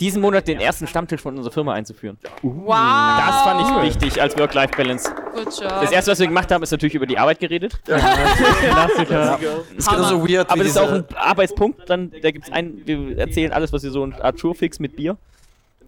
diesen 0.00 0.22
Monat 0.22 0.48
den 0.48 0.60
ersten 0.60 0.86
Stammtisch 0.86 1.20
von 1.20 1.36
unserer 1.36 1.52
Firma 1.52 1.72
einzuführen. 1.74 2.18
Wow. 2.42 2.66
Das 2.68 3.42
fand 3.42 3.60
ich 3.60 3.82
wichtig 3.82 4.20
als 4.22 4.38
Work-Life-Balance. 4.38 5.10
Good 5.34 5.44
job. 5.60 5.68
Das 5.80 5.92
erste, 5.92 6.10
was 6.12 6.18
wir 6.18 6.26
gemacht 6.26 6.50
haben, 6.50 6.62
ist 6.62 6.70
natürlich 6.70 6.94
über 6.94 7.06
die 7.06 7.18
Arbeit 7.18 7.40
geredet. 7.40 7.80
Klassiker. 7.84 9.38
ist 9.76 9.88
genauso 9.88 10.28
weird 10.28 10.50
Aber 10.50 10.62
das 10.62 10.72
ist 10.72 10.78
auch 10.78 10.92
ein 10.92 11.04
Arbeitspunkt. 11.14 11.88
Dann, 11.88 12.10
da 12.22 12.30
gibt 12.30 12.46
es 12.46 12.52
einen, 12.52 12.86
wir 12.86 13.18
erzählen 13.18 13.52
alles, 13.52 13.72
was 13.72 13.82
wir 13.82 13.90
so 13.90 14.02
eine 14.02 14.22
Art 14.22 14.38
Showfix 14.40 14.78
mit 14.78 14.96
Bier. 14.96 15.16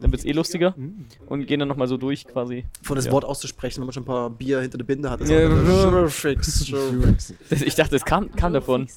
Dann 0.00 0.12
wird 0.12 0.20
es 0.20 0.26
eh 0.26 0.32
lustiger. 0.32 0.74
Und 1.26 1.46
gehen 1.46 1.58
dann 1.58 1.68
nochmal 1.68 1.88
so 1.88 1.96
durch 1.96 2.26
quasi. 2.26 2.64
von 2.82 2.96
das 2.96 3.06
Ja. 3.06 3.12
Wort 3.12 3.24
auszusprechen, 3.24 3.80
wenn 3.80 3.86
man 3.86 3.92
schon 3.92 4.04
ein 4.04 4.06
paar 4.06 4.30
Bier 4.30 4.60
hinter 4.60 4.78
der 4.78 4.84
Binde 4.84 5.10
hat. 5.10 5.20
Das 5.20 5.28
Ja, 5.28 5.40
ja, 5.40 6.06
fix. 6.08 6.70
Das, 7.50 7.62
ich 7.62 7.74
dachte, 7.74 7.92
das 7.92 8.04
kam, 8.04 8.30
kam 8.36 8.52
davon. 8.52 8.88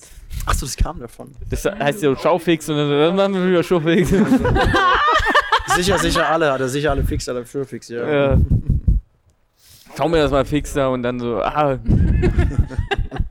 Achso, 0.45 0.65
das 0.65 0.77
kam 0.77 0.99
davon. 0.99 1.31
Das 1.49 1.65
heißt 1.65 2.01
so 2.01 2.15
Schaufix 2.15 2.69
und 2.69 2.77
dann, 2.77 3.15
machen 3.15 3.33
wir 3.33 3.47
wieder 3.47 3.63
Showfix. 3.63 4.09
Sicher, 5.75 5.97
sicher 5.99 6.27
alle, 6.27 6.51
hat 6.51 6.59
er 6.59 6.67
sicher 6.67 6.91
alle 6.91 7.03
fix, 7.03 7.29
alle 7.29 7.45
für 7.45 7.65
fix, 7.65 7.87
ja. 7.87 8.07
Ja. 8.33 8.37
Schau 9.95 10.09
mir 10.09 10.17
das 10.17 10.31
mal 10.31 10.43
fix 10.43 10.73
da 10.73 10.87
und 10.89 11.01
dann 11.03 11.19
so, 11.19 11.41
ah, 11.41 11.79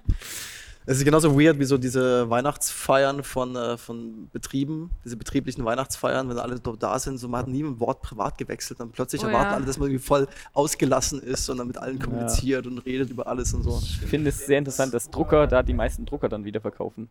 Es 0.91 0.99
ist 0.99 1.05
genauso 1.05 1.39
weird 1.39 1.61
wie 1.61 1.65
so 1.67 1.79
diese 1.79 2.29
Weihnachtsfeiern 2.31 3.23
von, 3.23 3.55
äh, 3.55 3.77
von 3.77 4.29
Betrieben, 4.33 4.91
diese 5.05 5.17
betrieblichen 5.17 5.65
Weihnachtsfeiern, 5.65 6.29
wenn 6.29 6.37
alle 6.37 6.59
dort 6.59 6.83
da 6.83 6.99
sind, 6.99 7.19
so 7.19 7.29
man 7.29 7.43
hat 7.43 7.47
nie 7.47 7.63
ein 7.63 7.79
Wort 7.79 8.03
privat 8.03 8.37
gewechselt, 8.39 8.81
dann 8.81 8.91
plötzlich 8.91 9.23
Oh 9.23 9.29
erwarten 9.29 9.51
ja. 9.51 9.57
alle, 9.59 9.67
dass 9.67 9.79
man 9.79 9.87
irgendwie 9.87 10.05
voll 10.05 10.27
ausgelassen 10.53 11.23
ist 11.23 11.49
und 11.49 11.59
dann 11.59 11.69
mit 11.69 11.79
allen 11.79 12.01
kommuniziert 12.01 12.67
und 12.67 12.79
redet 12.79 13.09
über 13.09 13.29
alles 13.29 13.55
und 13.55 13.63
so. 13.63 13.81
ich 13.81 13.99
finde 13.99 14.31
es 14.31 14.45
sehr 14.45 14.59
interessant, 14.59 14.93
dass 14.93 15.09
Drucker 15.09 15.47
da 15.47 15.63
die 15.63 15.75
meisten 15.75 16.07
Drucker 16.07 16.29
dann 16.29 16.45
wieder 16.45 16.61
verkaufen. 16.61 17.09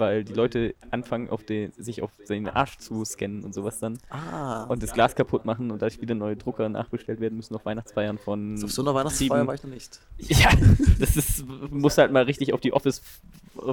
Weil 0.00 0.24
die 0.24 0.32
Leute 0.32 0.74
anfangen, 0.90 1.28
auf 1.28 1.44
den, 1.44 1.72
sich 1.76 2.00
auf 2.02 2.10
den 2.28 2.48
Arsch 2.48 2.78
zu 2.78 3.04
scannen 3.04 3.44
und 3.44 3.52
sowas 3.54 3.78
dann. 3.80 3.98
Ah, 4.08 4.64
Und 4.64 4.82
das 4.82 4.92
Glas 4.94 5.14
kaputt 5.14 5.44
machen 5.44 5.70
und 5.70 5.82
dadurch 5.82 6.00
wieder 6.00 6.14
neue 6.14 6.36
Drucker 6.36 6.68
nachbestellt 6.70 7.20
werden 7.20 7.36
müssen 7.36 7.54
auf 7.54 7.64
Weihnachtsfeiern 7.66 8.16
von. 8.18 8.62
auf 8.64 8.72
so 8.72 8.80
einer 8.82 8.94
Weihnachtsfeier 8.94 9.28
sieben- 9.36 9.46
war 9.46 9.54
ich 9.54 9.62
noch 9.62 9.70
nicht. 9.70 10.00
Ja, 10.18 10.48
das 10.98 11.16
ist, 11.18 11.44
muss 11.70 11.98
halt 11.98 12.12
mal 12.12 12.22
richtig 12.24 12.54
auf 12.54 12.60
die 12.60 12.72
Office 12.72 13.02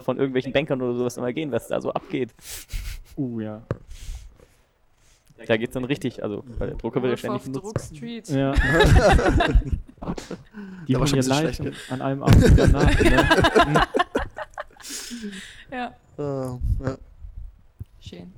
von 0.01 0.17
irgendwelchen 0.17 0.51
Bankern 0.51 0.81
oder 0.81 0.95
sowas 0.97 1.15
immer 1.17 1.31
gehen, 1.31 1.49
was 1.51 1.67
da 1.69 1.79
so 1.79 1.93
abgeht. 1.93 2.31
Uh, 3.15 3.39
ja. 3.39 3.61
Da 5.45 5.55
geht's 5.55 5.75
dann 5.75 5.83
richtig, 5.85 6.23
also, 6.23 6.43
weil 6.57 6.69
der 6.69 6.77
Drucker 6.77 7.01
wird 7.03 7.11
ja 7.11 7.17
ständig 7.17 7.41
auf 7.41 7.45
benutzt. 7.45 7.91
Druck 7.91 7.97
Street. 7.97 8.27
Ja. 8.29 8.53
Die 10.87 10.93
Da 10.93 10.99
war 10.99 11.07
schon 11.07 11.21
schlecht, 11.23 11.61
an 11.89 12.01
einem 12.01 12.23
Abend 12.23 12.53
danach. 12.57 12.99
Ne? 12.99 13.27
Ja, 15.71 15.93
ja. 16.23 16.97
schön. 17.99 18.33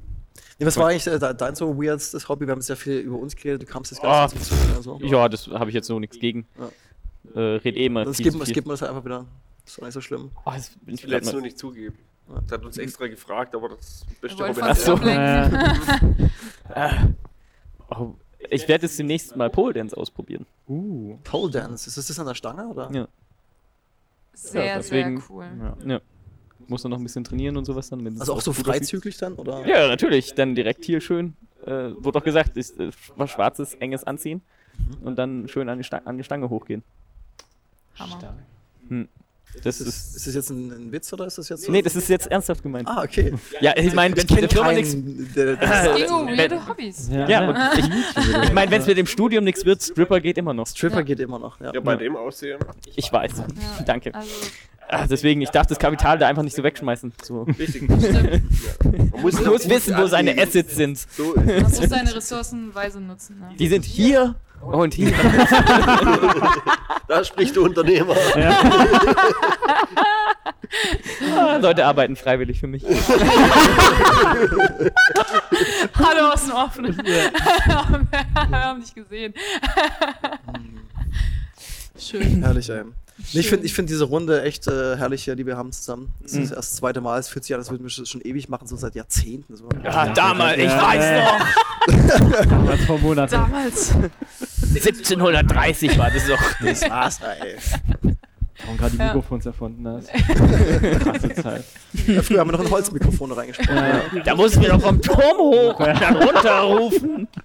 Nee, 0.60 0.66
was 0.66 0.76
war 0.78 0.88
eigentlich 0.90 1.08
äh, 1.08 1.18
de- 1.20 1.34
dein 1.34 1.56
so 1.56 1.82
weirdstes 1.82 2.28
Hobby? 2.28 2.46
Wir 2.46 2.52
haben 2.52 2.62
sehr 2.62 2.76
viel 2.76 2.98
über 3.00 3.18
uns 3.18 3.36
geredet, 3.36 3.62
du 3.62 3.66
kamst 3.66 3.92
jetzt 3.92 4.02
Ah, 4.04 4.28
gar 4.28 4.34
nicht 4.34 4.52
dazu. 4.52 4.82
So. 4.82 5.00
Ja, 5.02 5.30
das 5.30 5.48
habe 5.48 5.70
ich 5.70 5.74
jetzt 5.74 5.88
so 5.88 6.00
nichts 6.00 6.20
gegen. 6.20 6.46
Äh, 7.36 7.40
red 7.40 7.76
eh 7.78 7.88
skippen, 7.90 8.06
zu 8.14 8.14
viel. 8.14 8.46
skippen 8.46 8.68
wir 8.70 8.74
das 8.74 8.84
einfach 8.84 9.06
wieder. 9.06 9.26
Das 9.64 9.72
ist 9.74 9.78
doch 9.80 9.86
nicht 9.86 9.94
so 9.94 10.02
schlimm. 10.02 10.32
Oh, 10.46 10.52
das 10.54 10.70
bin 10.82 10.96
ich 10.96 11.02
Ich 11.02 11.06
will 11.06 11.14
jetzt 11.14 11.24
grad 11.26 11.34
nur 11.34 11.42
mal- 11.42 11.46
nicht 11.48 11.58
zugeben. 11.58 11.98
Der 12.50 12.58
hat 12.60 12.66
uns 12.66 12.78
extra 12.78 13.08
gefragt, 13.08 13.56
aber 13.56 13.70
das 13.70 14.06
beste 14.22 14.44
Hobby 14.44 14.56
wollen 14.56 14.64
Ach 14.64 14.68
fast 14.70 14.86
so. 14.86 14.94
ablenken. 14.94 16.30
Oh, 17.92 18.14
ich 18.52 18.68
werde 18.68 18.86
jetzt 18.86 19.00
demnächst 19.00 19.36
mal 19.36 19.50
Pole 19.50 19.74
Dance 19.74 19.98
ausprobieren. 19.98 20.46
Uh. 20.68 21.18
Pole 21.24 21.52
Dance, 21.52 21.88
ist 21.90 21.98
das 21.98 22.06
das 22.08 22.20
an 22.20 22.28
der 22.28 22.36
Stange 22.36 22.68
oder? 22.68 22.92
Ja. 22.92 23.08
Sehr, 24.34 24.64
Ja, 24.64 24.68
sehr 24.74 24.78
deswegen- 24.78 25.24
cool. 25.30 25.48
Ja. 25.86 26.02
Muss 26.70 26.84
dann 26.84 26.92
noch 26.92 26.98
ein 27.00 27.04
bisschen 27.04 27.24
trainieren 27.24 27.58
und 27.58 27.66
sowas 27.66 27.90
dann. 27.90 28.06
Also 28.20 28.34
auch 28.34 28.42
so 28.42 28.54
freizügig 28.54 29.18
dann? 29.18 29.34
Oder? 29.34 29.66
Ja, 29.68 29.88
natürlich. 29.88 30.34
Dann 30.36 30.56
direkt 30.56 30.86
hier 30.86 31.02
schön. 31.02 31.34
Äh, 31.66 31.92
wurde 31.96 32.20
doch 32.20 32.24
gesagt, 32.24 32.56
ist, 32.56 32.80
äh, 32.80 32.92
was 33.18 33.32
schwarzes, 33.32 33.74
enges 33.76 34.04
anziehen. 34.06 34.42
Mhm. 34.78 35.08
Und 35.08 35.16
dann 35.18 35.48
schön 35.48 35.68
an 35.68 35.78
die, 35.80 35.84
Stange, 35.84 36.06
an 36.08 36.18
die 36.18 36.24
Stange 36.24 36.50
hochgehen. 36.50 36.84
Hammer. 37.98 38.36
Das 39.64 39.82
Ist, 39.82 39.88
ist. 39.88 40.16
ist 40.16 40.28
das 40.28 40.36
jetzt 40.36 40.50
ein, 40.52 40.72
ein 40.72 40.92
Witz 40.92 41.12
oder 41.12 41.26
ist 41.26 41.40
das 41.40 41.50
jetzt 41.50 41.64
so? 41.64 41.72
Nee, 41.72 41.82
das 41.82 41.96
ist 41.96 42.08
jetzt 42.08 42.28
ernsthaft 42.28 42.62
gemeint. 42.62 42.88
Ah, 42.88 43.02
okay. 43.04 43.34
Ja, 43.62 43.76
ich 43.76 43.94
meine, 43.96 44.16
wenn 44.16 44.28
der 44.28 44.48
Firma 44.50 44.72
nichts. 44.72 44.92
ging 44.94 45.28
um 45.28 46.28
wenn- 46.28 46.38
weirde 46.38 46.68
Hobbys. 46.68 47.10
Ja, 47.12 47.50
und 47.50 47.58
ich, 47.80 48.44
ich 48.48 48.54
meine, 48.54 48.70
wenn 48.70 48.82
es 48.82 48.88
mit 48.88 48.98
dem 48.98 49.08
Studium 49.08 49.44
nichts 49.44 49.66
wird, 49.66 49.82
Stripper 49.82 50.20
geht 50.22 50.38
immer 50.38 50.54
noch. 50.54 50.68
Stripper 50.68 50.98
Ja. 50.98 51.02
geht 51.02 51.20
immer 51.20 51.40
noch. 51.40 51.60
Ja. 51.60 51.74
Ja, 51.74 51.80
bei 51.82 51.94
Ja. 51.94 51.98
dem 51.98 52.16
Aussehen. 52.16 52.60
Ich 52.96 53.12
weiß. 53.12 53.40
Ja. 53.40 53.84
Danke. 53.86 54.14
Also, 54.14 54.30
Ah, 54.92 55.06
deswegen, 55.06 55.40
ich 55.42 55.52
darf 55.52 55.68
das 55.68 55.78
Kapital 55.78 56.18
da 56.18 56.28
einfach 56.28 56.42
nicht 56.42 56.56
so 56.56 56.64
wegschmeißen. 56.64 57.14
So. 57.24 57.44
Richtig. 57.44 57.84
ja. 57.90 57.98
Man 58.84 59.22
muss, 59.22 59.40
Man 59.40 59.52
muss 59.52 59.70
wissen, 59.70 59.96
wo 59.96 60.08
seine 60.08 60.36
Assets 60.42 60.76
sind. 60.76 60.98
So, 60.98 61.36
man 61.36 61.62
muss 61.62 61.78
seine 61.78 62.16
Ressourcen 62.16 62.74
weise 62.74 63.00
nutzen. 63.00 63.40
Ne? 63.40 63.50
Die 63.60 63.68
sind 63.68 63.86
hier 63.86 64.34
und 64.62 64.96
hier. 64.96 65.12
da 67.08 67.24
spricht 67.24 67.56
der 67.56 67.62
Unternehmer. 67.62 68.16
Ah, 71.38 71.58
Leute 71.58 71.86
arbeiten 71.86 72.16
freiwillig 72.16 72.60
für 72.60 72.66
mich. 72.68 72.84
Hallo 76.00 76.32
aus 76.34 76.46
dem 76.46 76.54
Offenen. 76.54 76.98
Wir 76.98 77.32
haben 78.52 78.82
dich 78.82 78.96
gesehen. 78.96 79.36
Schön. 81.98 82.42
Herrlich, 82.42 82.70
ey. 82.70 82.86
Nee, 83.34 83.42
ich 83.42 83.50
finde 83.50 83.66
ich 83.66 83.74
find 83.74 83.90
diese 83.90 84.06
Runde 84.06 84.42
echt 84.44 84.68
äh, 84.68 84.96
herrlich 84.98 85.24
hier, 85.24 85.36
die 85.36 85.46
wir 85.46 85.58
haben 85.58 85.72
zusammen. 85.72 86.14
Das 86.22 86.34
ist 86.34 86.52
erst 86.52 86.54
das 86.72 86.76
zweite 86.76 87.02
Mal. 87.02 87.20
Es 87.20 87.28
fühlt 87.30 87.44
sich 87.44 87.54
an, 87.54 87.60
als 87.60 87.70
würden 87.70 87.84
wir 87.88 87.92
das 87.96 88.10
schon 88.10 88.22
ewig 88.22 88.50
machen, 88.50 88.68
so 88.68 88.76
seit 88.78 88.96
Jahrzehnten. 88.96 89.56
So. 89.56 89.68
Ja, 89.84 90.08
damals, 90.14 90.58
ich 90.58 90.64
Ja, 90.66 90.82
weiß 90.82 91.04
ja. 91.06 91.38
noch. 92.58 92.66
Das 92.72 92.86
vor 92.86 92.98
Monaten. 93.00 93.32
Damals. 93.34 93.94
1730 94.74 95.98
war 95.98 96.10
das 96.12 96.28
doch. 96.28 96.40
Das 96.64 96.90
war's, 96.90 97.20
ey. 97.22 97.56
Warum 98.64 98.78
gerade 98.78 98.92
die 98.92 98.98
Ja. 98.98 99.06
Mikrofons 99.06 99.46
erfunden 99.46 99.88
hast. 99.88 100.10
Krasse 101.04 101.34
Zeit. 101.36 101.64
Ja, 102.08 102.22
früher 102.22 102.40
haben 102.42 102.50
wir 102.52 102.58
noch 102.58 102.66
ein 102.66 102.70
Holzmikrofon 102.72 103.32
reingesprochen. 103.32 103.76
Ja. 103.76 104.02
Da 104.24 104.36
mussten 104.36 104.62
wir 104.62 104.70
doch 104.70 104.82
vom 104.82 105.02
Turm 105.02 105.38
hoch 105.38 105.80
und 105.80 106.02
dann 106.02 106.16
runterrufen. 106.18 107.28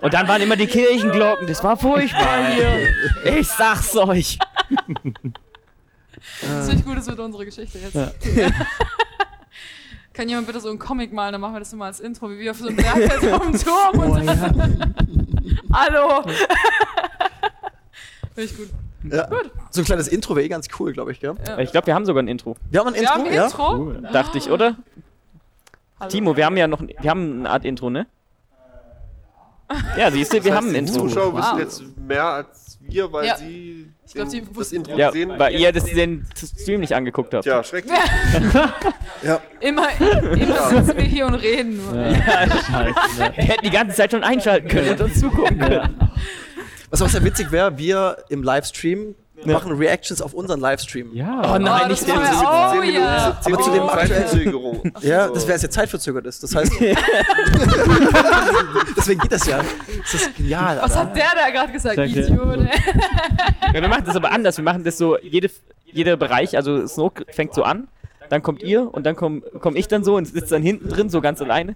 Und 0.00 0.14
dann 0.14 0.28
waren 0.28 0.42
immer 0.42 0.56
die 0.56 0.66
Kirchenglocken. 0.66 1.46
Das 1.46 1.62
war 1.64 1.76
furchtbar 1.76 2.46
hier. 2.54 3.38
Ich 3.38 3.48
sag's 3.48 3.96
euch. 3.96 4.38
Das 6.40 6.66
finde 6.68 6.80
ich 6.80 6.84
gut, 6.84 6.96
das 6.96 7.06
wird 7.06 7.18
unsere 7.18 7.44
Geschichte 7.44 7.78
jetzt. 7.78 7.94
Ja. 7.94 8.12
Kann 10.12 10.28
jemand 10.28 10.46
bitte 10.46 10.60
so 10.60 10.68
einen 10.68 10.78
Comic 10.78 11.12
malen, 11.12 11.32
dann 11.32 11.40
machen 11.40 11.54
wir 11.54 11.58
das 11.58 11.72
immer 11.72 11.86
als 11.86 11.98
Intro, 11.98 12.30
wie 12.30 12.38
wir 12.38 12.52
auf 12.52 12.58
so 12.58 12.68
einem 12.68 12.76
Berg 12.76 12.96
auf 13.32 13.42
dem 13.42 13.58
Turm 13.58 13.98
und 13.98 14.12
Oh, 14.12 14.18
ja. 14.18 14.50
Hallo! 15.72 16.22
Finde 18.34 18.50
ich 18.50 18.56
gut. 18.56 18.68
Ja. 19.10 19.28
So 19.70 19.80
ein 19.80 19.84
kleines 19.84 20.06
Intro 20.08 20.36
wäre 20.36 20.46
eh 20.46 20.48
ganz 20.48 20.68
cool, 20.78 20.92
glaube 20.92 21.10
ich, 21.12 21.18
gell? 21.20 21.34
Ich 21.58 21.72
glaube, 21.72 21.88
wir 21.88 21.94
haben 21.94 22.06
sogar 22.06 22.22
ein 22.22 22.28
Intro. 22.28 22.56
Wir 22.70 22.80
haben 22.80 22.88
ein 22.88 22.94
Wir 22.94 23.00
Intro, 23.00 23.14
haben 23.14 23.26
ein 23.26 23.34
ja? 23.34 23.44
Intro. 23.46 23.74
Cool. 23.76 24.08
Dachte 24.12 24.38
ich, 24.38 24.50
oder? 24.50 24.76
Hallo. 25.98 26.10
Timo, 26.10 26.36
wir 26.36 26.46
haben 26.46 26.56
ja 26.56 26.68
noch, 26.68 26.80
wir 26.80 27.10
haben 27.10 27.40
eine 27.40 27.50
Art 27.50 27.64
Intro, 27.64 27.90
ne? 27.90 28.06
Ja, 29.98 30.10
siehst 30.10 30.32
du, 30.32 30.44
wir 30.44 30.54
haben 30.54 30.68
ein 30.68 30.72
die 30.72 30.78
Intro. 30.92 31.08
Zuschauer 31.08 31.32
Wow. 31.32 31.38
wissen 31.42 31.58
jetzt 31.58 31.82
mehr 31.98 32.24
als 32.24 32.78
wir, 32.80 33.12
weil 33.12 33.26
Ja. 33.26 33.36
sie 33.36 33.90
Ich 34.06 34.12
glaub, 34.14 34.28
den- 34.28 34.40
die 34.42 34.46
das 34.48 34.56
wussten- 34.56 34.76
Intro 34.76 34.96
Ja, 34.96 35.08
gesehen 35.10 35.32
weil 35.38 35.54
ihr 35.54 35.72
das, 35.72 35.84
den 35.84 36.26
Stream 36.60 36.80
nicht 36.80 36.94
angeguckt 36.94 37.32
habt. 37.34 37.44
Tja, 37.44 37.62
schrecklich. 37.64 37.94
Ja. 39.22 39.40
Immer, 39.60 39.88
immer 40.00 40.68
sitzen 40.68 40.96
wir 40.96 41.04
hier 41.04 41.26
und 41.26 41.34
reden 41.34 41.76
nur. 41.84 41.94
Ja, 41.94 42.46
scheiße. 42.50 43.18
Wir 43.36 43.44
hätten 43.44 43.64
die 43.64 43.70
ganze 43.70 43.96
Zeit 43.96 44.10
schon 44.10 44.22
einschalten 44.22 44.68
können 44.68 44.90
und 44.90 45.00
uns 45.00 45.18
zugucken 45.20 45.58
können. 45.58 45.72
Ja. 45.72 45.90
Was 46.90 47.00
auch 47.02 47.08
sehr 47.08 47.24
witzig 47.24 47.50
wäre, 47.50 47.76
wir 47.78 48.18
im 48.28 48.42
Livestream 48.42 49.14
machen 49.44 49.72
Reactions 49.72 50.22
auf 50.22 50.32
unseren 50.34 50.60
Livestream. 50.60 51.14
ja. 51.14 51.54
Oh 51.54 51.58
nein, 51.58 51.82
Oh, 51.84 51.88
nicht 51.88 52.02
das 52.02 52.14
den. 52.14 52.14
ja- 52.14 52.72
Oh 52.78 52.82
ja. 52.82 53.38
Aber 53.44 53.58
zu 53.58 53.70
dem 53.70 53.82
aktuellen- 53.82 54.08
Zeitverzögerung. 54.26 54.92
Ja, 55.02 55.28
So. 55.28 55.34
das 55.34 55.46
wäre 55.48 55.58
jetzt 55.58 55.72
zeitverzögert 55.72 56.26
ist. 56.26 56.42
Das 56.42 56.54
heißt, 56.54 56.72
deswegen 58.96 59.20
geht 59.20 59.32
das 59.32 59.46
ja. 59.46 59.60
Das 60.02 60.14
ist 60.14 60.36
genial. 60.36 60.78
Was 60.80 60.96
Alter. 60.96 61.00
hat 61.10 61.16
der 61.16 61.24
da 61.34 61.50
gerade 61.50 61.72
gesagt? 61.72 61.98
Danke. 61.98 62.20
Idiot. 62.20 62.58
Ja, 63.72 63.80
wir 63.80 63.88
machen 63.88 64.04
das 64.06 64.16
aber 64.16 64.30
anders. 64.32 64.56
Wir 64.56 64.64
machen 64.64 64.84
das 64.84 64.98
so, 64.98 65.18
jede, 65.18 65.50
jeder 65.84 66.16
Bereich, 66.16 66.56
also 66.56 66.86
Snoke 66.86 67.24
fängt 67.30 67.54
so 67.54 67.62
an, 67.62 67.88
dann 68.30 68.42
kommt 68.42 68.62
ihr 68.62 68.92
und 68.92 69.04
dann 69.04 69.16
komme 69.16 69.42
komm 69.60 69.76
ich 69.76 69.88
dann 69.88 70.02
so 70.04 70.16
und 70.16 70.26
sitze 70.26 70.54
dann 70.54 70.62
hinten 70.62 70.88
drin, 70.88 71.10
so 71.10 71.20
ganz 71.20 71.40
alleine. 71.42 71.74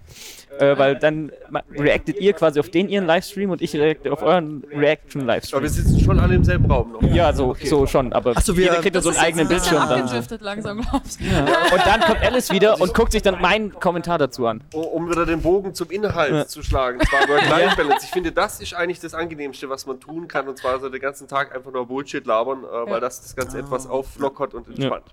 Äh, 0.59 0.77
weil 0.77 0.95
dann 0.97 1.31
reactet 1.77 2.19
ihr 2.19 2.33
quasi 2.33 2.59
auf 2.59 2.69
den 2.69 2.89
ihren 2.89 3.05
Livestream 3.05 3.49
und 3.49 3.61
ich 3.61 3.73
reacte 3.75 4.11
auf 4.11 4.21
euren 4.21 4.63
Aber 4.71 4.81
Reaction-Livestream. 4.81 5.61
wir 5.61 5.69
sitzen 5.69 5.99
schon 6.01 6.19
alle 6.19 6.35
im 6.35 6.43
selben 6.43 6.69
Raum 6.69 6.91
noch. 6.91 7.01
Ja, 7.01 7.31
so, 7.33 7.55
so 7.63 7.85
schon, 7.87 8.11
aber 8.13 8.33
Ach 8.35 8.41
so, 8.41 8.55
wir- 8.57 8.65
jeder 8.65 8.81
kriegt 8.81 8.95
dann 8.95 9.03
so 9.03 9.09
einen 9.09 9.19
eigenen 9.19 9.47
Bildschirm 9.47 9.87
dann. 9.87 10.09
langsam, 10.41 10.81
du. 10.81 10.97
Und 10.97 11.85
dann 11.85 12.01
kommt 12.01 12.21
Alice 12.21 12.51
wieder 12.51 12.79
und 12.81 12.93
guckt 12.93 13.11
sich 13.13 13.21
dann 13.21 13.41
meinen 13.41 13.71
Kommentar 13.79 14.17
dazu 14.17 14.45
an. 14.47 14.61
Um- 14.73 14.83
Um 14.85 15.09
wieder 15.09 15.25
den 15.25 15.41
Bogen 15.41 15.73
zum 15.73 15.89
Inhalt 15.91 16.31
Ja. 16.33 16.45
zu 16.45 16.61
schlagen. 16.61 16.99
Zwar 17.09 17.27
Work-Life-Balance. 17.29 17.99
Ich 18.09 18.11
finde, 18.11 18.31
das 18.31 18.59
ist 18.59 18.73
eigentlich 18.73 18.99
das 18.99 19.13
Angenehmste, 19.13 19.69
was 19.69 19.85
man 19.85 19.99
tun 19.99 20.27
kann. 20.27 20.47
Und 20.47 20.57
zwar 20.57 20.79
so 20.79 20.89
den 20.89 20.99
ganzen 20.99 21.27
Tag 21.27 21.55
einfach 21.55 21.71
nur 21.71 21.85
Bullshit 21.87 22.25
labern, 22.25 22.63
äh, 22.63 22.89
weil 22.89 22.99
das 22.99 23.21
das 23.21 23.35
Ganze 23.35 23.59
etwas 23.59 23.87
auflockert 23.87 24.53
und 24.53 24.67
entspannt. 24.67 25.05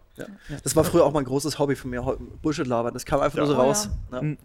Das 0.65 0.75
war 0.75 0.83
früher 0.83 1.05
auch 1.05 1.13
mal 1.13 1.21
ein 1.21 1.25
großes 1.27 1.59
Hobby 1.59 1.77
von 1.77 1.91
mir, 1.91 2.03
Bullshit 2.43 2.67
labern. 2.67 2.95
Das 2.95 3.05
kam 3.05 3.21
einfach 3.21 3.39
Ja. 3.39 3.45
nur 3.45 3.55
so 3.55 3.61
Oh, 3.61 3.65
raus. 3.65 3.91
Ja. 4.13 4.23
Mhm. 4.23 4.39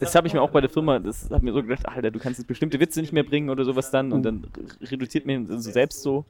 Das 0.00 0.14
habe 0.14 0.26
ich 0.26 0.34
mir 0.34 0.42
auch 0.42 0.50
bei 0.50 0.60
der 0.60 0.70
Firma, 0.70 0.98
das 0.98 1.30
hat 1.30 1.42
mir 1.42 1.52
so 1.52 1.62
gedacht, 1.62 1.86
Alter, 1.88 2.10
du 2.10 2.18
kannst 2.18 2.38
jetzt 2.38 2.46
bestimmte 2.48 2.78
Witze 2.80 3.00
nicht 3.00 3.12
mehr 3.12 3.22
bringen 3.24 3.50
oder 3.50 3.64
sowas 3.64 3.90
dann 3.90 4.12
und 4.12 4.22
dann 4.22 4.46
reduziert 4.82 5.26
mir 5.26 5.44
so 5.48 5.70
selbst 5.70 6.02
so. 6.02 6.24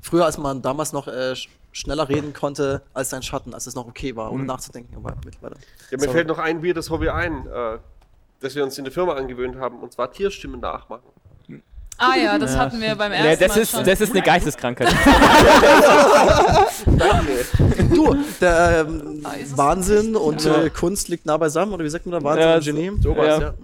Früher, 0.00 0.24
als 0.26 0.38
man 0.38 0.62
damals 0.62 0.92
noch 0.92 1.08
äh, 1.08 1.32
sch- 1.32 1.48
schneller 1.72 2.08
reden 2.08 2.32
konnte 2.32 2.82
als 2.94 3.10
sein 3.10 3.22
Schatten, 3.22 3.52
als 3.54 3.66
es 3.66 3.74
noch 3.74 3.86
okay 3.88 4.14
war, 4.14 4.30
ohne 4.32 4.44
nachzudenken. 4.44 4.94
Aber 4.96 5.16
mittlerweile. 5.24 5.56
Ja, 5.90 5.96
mir 5.96 6.04
Sorry. 6.04 6.12
fällt 6.12 6.28
noch 6.28 6.38
ein 6.38 6.62
weirdes 6.64 6.88
Hobby 6.90 7.08
ein, 7.08 7.46
äh, 7.46 7.78
das 8.40 8.54
wir 8.54 8.62
uns 8.62 8.78
in 8.78 8.84
der 8.84 8.92
Firma 8.92 9.14
angewöhnt 9.14 9.56
haben, 9.56 9.80
und 9.80 9.92
zwar 9.92 10.12
Tierstimmen 10.12 10.60
nachmachen. 10.60 11.02
Ah 12.00 12.14
ja, 12.16 12.38
das 12.38 12.52
Ja, 12.54 12.58
hatten 12.60 12.80
wir 12.80 12.94
beim 12.94 13.12
Ja, 13.12 13.18
ersten 13.18 13.44
das, 13.44 13.56
Mal 13.56 13.62
ist, 13.62 13.70
schon. 13.72 13.84
das 13.84 14.00
ist 14.00 14.12
eine 14.12 14.22
Geisteskrankheit. 14.22 14.88
Du, 17.94 18.16
der 18.40 18.86
ähm, 18.88 19.20
Ah, 19.24 19.32
ist 19.32 19.56
Wahnsinn 19.56 20.14
und 20.16 20.44
Ja. 20.44 20.62
äh, 20.62 20.70
Kunst 20.70 21.08
liegt 21.08 21.26
nah 21.26 21.36
beisammen, 21.36 21.72
oder 21.72 21.84
wie 21.84 21.88
sagt 21.88 22.06
man 22.06 22.20
da? 22.20 22.24
Wahnsinn 22.24 22.42
Ja, 22.48 22.54
und 22.56 22.64
Genie? 22.64 23.02
so- 23.02 23.14
Sowas, 23.14 23.26
ja. 23.26 23.38
ja. 23.40 23.54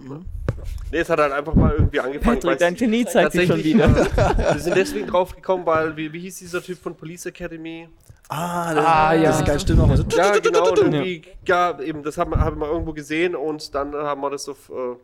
Nee, 0.91 0.97
es 0.99 1.09
hat 1.09 1.19
halt 1.19 1.31
einfach 1.33 1.53
mal 1.55 1.71
irgendwie 1.71 1.99
angefangen. 1.99 2.39
Patrick, 2.39 2.59
dein 2.59 2.75
Genie 2.75 3.05
zeigt 3.05 3.31
sich 3.33 3.47
schon 3.47 3.63
wieder. 3.63 3.85
äh, 3.85 4.53
Wir 4.55 4.59
sind 4.61 4.75
deswegen 4.75 5.07
drauf 5.07 5.35
gekommen, 5.35 5.65
weil, 5.65 5.95
wie, 5.95 6.11
wie 6.11 6.19
hieß 6.19 6.37
dieser 6.39 6.61
Typ 6.61 6.81
von 6.81 6.95
Police 6.95 7.25
Academy? 7.27 7.87
Ah, 8.29 8.73
das, 8.73 8.85
Ah, 8.85 9.13
ja. 9.13 9.31
Diese 9.31 9.43
geile 9.43 9.59
Stimme. 9.59 9.83
auch 9.83 9.95
so. 9.95 10.03
Ja, 10.17 10.37
genau, 10.39 10.69
und 10.69 10.77
irgendwie, 10.79 11.21
ja, 11.45 11.79
eben, 11.79 12.03
das 12.03 12.17
haben, 12.17 12.35
haben 12.35 12.59
wir 12.59 12.67
irgendwo 12.67 12.93
gesehen 12.93 13.35
und 13.35 13.73
dann 13.75 13.93
haben 13.93 14.21
wir 14.21 14.29
das 14.31 14.49
auf, 14.49 14.69
äh, 14.69 14.95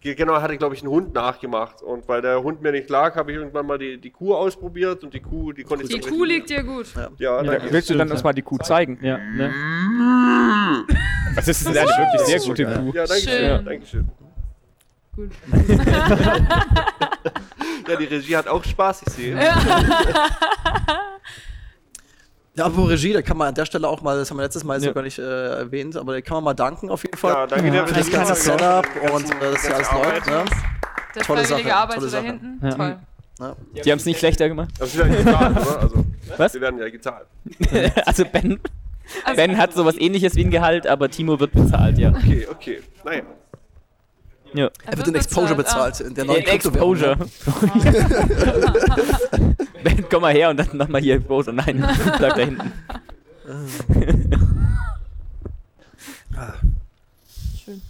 genau, 0.00 0.40
hatte, 0.40 0.56
glaube 0.56 0.74
ich, 0.74 0.82
einen 0.82 0.90
Hund 0.90 1.14
nachgemacht 1.14 1.82
und 1.82 2.06
weil 2.08 2.22
der 2.22 2.42
Hund 2.42 2.62
mir 2.62 2.72
nicht 2.72 2.88
lag, 2.90 3.16
habe 3.16 3.32
ich 3.32 3.38
irgendwann 3.38 3.66
mal 3.66 3.78
die, 3.78 3.98
die 3.98 4.10
Kuh 4.10 4.34
ausprobiert 4.34 5.02
und 5.04 5.12
die 5.14 5.20
Kuh, 5.20 5.52
die 5.52 5.64
konnte 5.64 5.84
ich 5.84 5.90
Die 5.90 6.00
Kuh 6.00 6.24
liegt 6.24 6.50
dir 6.50 6.62
gut. 6.62 6.86
Ja, 6.94 7.08
Ja. 7.18 7.42
danke. 7.42 7.72
Willst 7.72 7.88
du 7.90 7.94
dann 7.94 8.06
Stimmt, 8.08 8.12
uns 8.18 8.24
mal 8.24 8.32
die 8.32 8.42
Kuh 8.42 8.58
zeigen? 8.58 8.98
Ja, 9.02 9.18
ne? 9.18 9.52
Das 11.34 11.48
ist 11.48 11.66
eine 11.66 11.76
wirklich 11.76 12.20
sehr 12.26 12.40
gute 12.40 12.64
Kuh. 12.64 12.92
Ja, 12.94 13.06
danke 13.06 13.22
schön. 13.22 13.32
Schön. 13.48 13.64
Danke 13.64 13.86
schön. 13.86 14.08
Gut. 15.16 15.30
Ja, 17.88 17.94
die 17.96 18.04
Regie 18.04 18.36
hat 18.36 18.48
auch 18.48 18.64
Spaß, 18.64 19.02
ich 19.06 19.12
sehe. 19.12 19.36
Ja, 19.36 19.54
apropos 22.64 22.88
Regie, 22.90 23.12
da 23.12 23.22
kann 23.22 23.36
man 23.36 23.48
an 23.48 23.54
der 23.54 23.64
Stelle 23.66 23.88
auch 23.88 24.00
mal, 24.02 24.16
das 24.18 24.30
haben 24.30 24.38
wir 24.38 24.42
letztes 24.44 24.64
Mal 24.64 24.74
Ja. 24.80 24.88
sogar 24.88 25.02
nicht 25.02 25.18
äh, 25.18 25.58
erwähnt, 25.58 25.96
aber 25.96 26.14
da 26.14 26.20
kann 26.20 26.36
man 26.36 26.44
mal 26.44 26.54
danken 26.54 26.88
auf 26.90 27.02
jeden 27.02 27.16
Fall. 27.16 27.32
Ja, 27.32 27.46
danke 27.46 27.70
dir 27.70 27.86
für 27.86 27.94
das 27.94 28.10
ganze 28.10 28.34
Setup 28.34 28.86
und 29.12 29.30
äh, 29.30 29.52
dass 29.52 29.66
hier 29.66 29.74
alles 29.76 29.92
läuft. 29.92 30.26
Ne? 30.26 30.44
Der 31.14 31.22
Tolle 31.22 31.44
Sache, 31.44 31.74
Arbeiter 31.74 31.98
tolle 32.00 32.10
da 32.10 32.16
Sache. 32.18 32.26
hinten. 32.26 32.58
Ja. 32.66 32.70
Toll. 32.74 32.96
Die 33.84 33.90
haben 33.92 33.98
es 33.98 34.06
nicht 34.06 34.18
schlechter 34.18 34.48
gemacht. 34.48 34.70
Aber 34.78 34.86
sie 34.86 34.98
werden 34.98 35.16
gezahlt, 35.16 35.56
oder? 35.56 35.80
Also, 35.82 36.04
Was? 36.38 36.52
Sie 36.52 36.60
werden 36.60 36.78
ja 36.80 36.88
gezahlt. 36.88 37.26
also 38.06 38.24
Ben, 38.24 38.58
Also- 39.24 39.36
ben 39.36 39.58
hat 39.58 39.72
sowas 39.74 39.96
ähnliches 39.98 40.34
wie 40.36 40.44
ein 40.44 40.50
Gehalt, 40.50 40.86
aber 40.86 41.10
Timo 41.10 41.38
wird 41.38 41.52
bezahlt, 41.52 41.98
ja. 41.98 42.10
Okay, 42.10 42.46
okay. 42.50 42.82
Naja. 43.04 43.22
Ja. 44.56 44.70
Er 44.86 44.96
wird 44.96 45.08
in 45.08 45.14
Exposure 45.14 45.54
bezahlt, 45.54 46.00
in 46.00 46.14
der 46.14 46.24
neuen 46.24 46.42
In 46.42 46.48
Exposure. 46.48 47.16
ben, 49.82 50.04
komm 50.10 50.22
mal 50.22 50.32
her 50.32 50.50
und 50.50 50.56
dann 50.58 50.68
mach 50.74 50.88
mal 50.88 51.00
hier 51.00 51.16
Exposure. 51.16 51.54
Nein, 51.54 51.84
bleib 52.18 52.34
da 52.34 52.40
hinten. 52.40 52.72
Schön. 57.64 57.82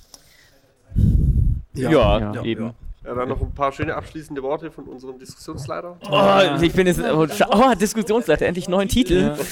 Ja. 1.75 1.91
Ja, 1.91 2.33
Ja. 2.35 2.43
eben. 2.43 2.73
Ja, 3.07 3.15
dann 3.15 3.29
noch 3.29 3.41
ein 3.41 3.53
paar 3.55 3.71
schöne 3.73 3.95
abschließende 3.95 4.43
Worte 4.43 4.71
von 4.71 4.85
unserem 4.85 5.19
Diskussionsleiter. 5.19 5.97
Oh, 6.11 6.63
ich 6.63 6.73
bin 6.73 6.87
jetzt. 6.89 6.99
Oh, 7.01 7.23
scha- 7.25 7.49
oh, 7.53 7.75
Diskussionsleiter, 7.79 8.47
endlich 8.47 8.69
neuen 8.69 8.89
Titel. 8.89 9.33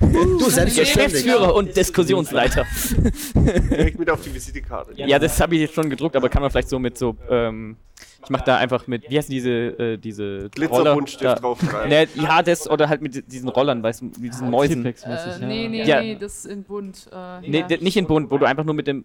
Du, 0.00 0.48
selbstverständlich. 0.48 1.24
Geschäftsführer 1.24 1.54
und 1.54 1.76
Diskussionsleiter. 1.76 2.64
Direkt 3.34 3.98
mit 3.98 4.10
auf 4.10 4.20
die 4.22 4.32
Visitekarte. 4.34 4.92
Ja, 4.96 5.18
das 5.18 5.40
habe 5.40 5.54
ich 5.54 5.62
jetzt 5.62 5.74
schon 5.74 5.90
gedruckt, 5.90 6.16
aber 6.16 6.28
kann 6.28 6.42
man 6.42 6.50
vielleicht 6.50 6.68
so 6.68 6.78
mit 6.78 6.96
so. 6.96 7.16
Ähm, 7.28 7.76
ich 8.22 8.30
mache 8.30 8.44
da 8.44 8.56
einfach 8.58 8.86
mit. 8.86 9.08
Wie 9.10 9.18
heißen 9.18 9.30
diese. 9.32 9.50
Äh, 9.50 9.96
diese 9.98 10.48
Glitzerbuntstift 10.50 11.24
da- 11.24 11.34
draufschreiben. 11.36 11.88
Ne, 11.88 12.08
ja, 12.14 12.42
das 12.42 12.68
oder 12.70 12.88
halt 12.88 13.02
mit 13.02 13.30
diesen 13.32 13.48
Rollern, 13.48 13.82
weißt 13.82 14.00
du, 14.02 14.04
mit 14.06 14.32
diesen 14.32 14.50
Mäusen. 14.50 14.82
Tipex-mäßig, 14.84 15.42
Äh, 15.42 15.46
nee, 15.46 15.68
nee, 15.68 15.84
Ja. 15.84 16.00
nee, 16.00 16.16
das 16.18 16.38
ist 16.38 16.46
in 16.46 16.62
bunt. 16.64 17.08
Äh, 17.12 17.48
Nee, 17.48 17.64
ja. 17.68 17.76
nicht 17.80 17.96
in 17.96 18.06
bunt, 18.06 18.30
wo 18.30 18.38
du 18.38 18.46
einfach 18.46 18.64
nur 18.64 18.74
mit 18.74 18.86
dem 18.86 19.04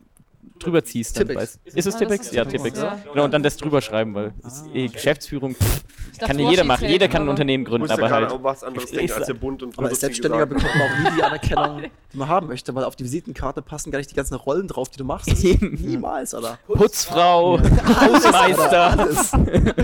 drüber 0.59 0.83
ziehst. 0.83 1.19
Dann, 1.19 1.33
weißt. 1.35 1.59
Ist 1.65 1.87
es 1.87 1.95
Ah, 1.95 1.97
Tippex? 1.99 2.31
Ja, 2.31 2.45
Tippex. 2.45 2.79
Genau, 3.11 3.25
und 3.25 3.33
dann 3.33 3.43
das 3.43 3.57
drüber 3.57 3.81
schreiben, 3.81 4.13
weil 4.15 4.33
eh 4.73 4.87
Geschäftsführung 4.87 5.53
pff, 5.55 5.83
Ich 6.13 6.17
dachte, 6.19 6.27
kann 6.31 6.39
ja 6.39 6.49
jeder 6.49 6.63
machen. 6.63 6.87
Jeder 6.87 7.07
kann 7.07 7.23
ein 7.23 7.29
Unternehmen 7.29 7.65
gründen, 7.65 7.89
aber 7.91 8.09
halt. 8.09 8.31
was 8.41 8.63
anderes 8.63 8.89
denken, 8.91 9.13
als 9.13 9.27
der 9.27 9.33
Bund 9.33 9.63
und 9.63 9.77
Aber 9.77 9.87
als 9.89 9.99
Selbstständiger 9.99 10.45
bekommt 10.45 10.69
man 10.75 10.81
auch 10.81 11.11
nie 11.11 11.17
die 11.17 11.23
Anerkennung, 11.23 11.81
die 12.13 12.17
man 12.17 12.27
haben 12.29 12.47
möchte, 12.47 12.73
weil 12.73 12.83
auf 12.85 12.95
die 12.95 13.03
Visitenkarte 13.03 13.61
passen 13.61 13.91
gar 13.91 13.99
nicht 13.99 14.11
die 14.11 14.15
ganzen 14.15 14.35
Rollen 14.35 14.67
drauf, 14.67 14.89
die 14.89 14.97
du 14.97 15.03
machst. 15.03 15.29
Niemals, 15.61 16.33
Alter. 16.33 16.57
Putzfrau, 16.67 17.59
Hausmeister, 18.01 19.07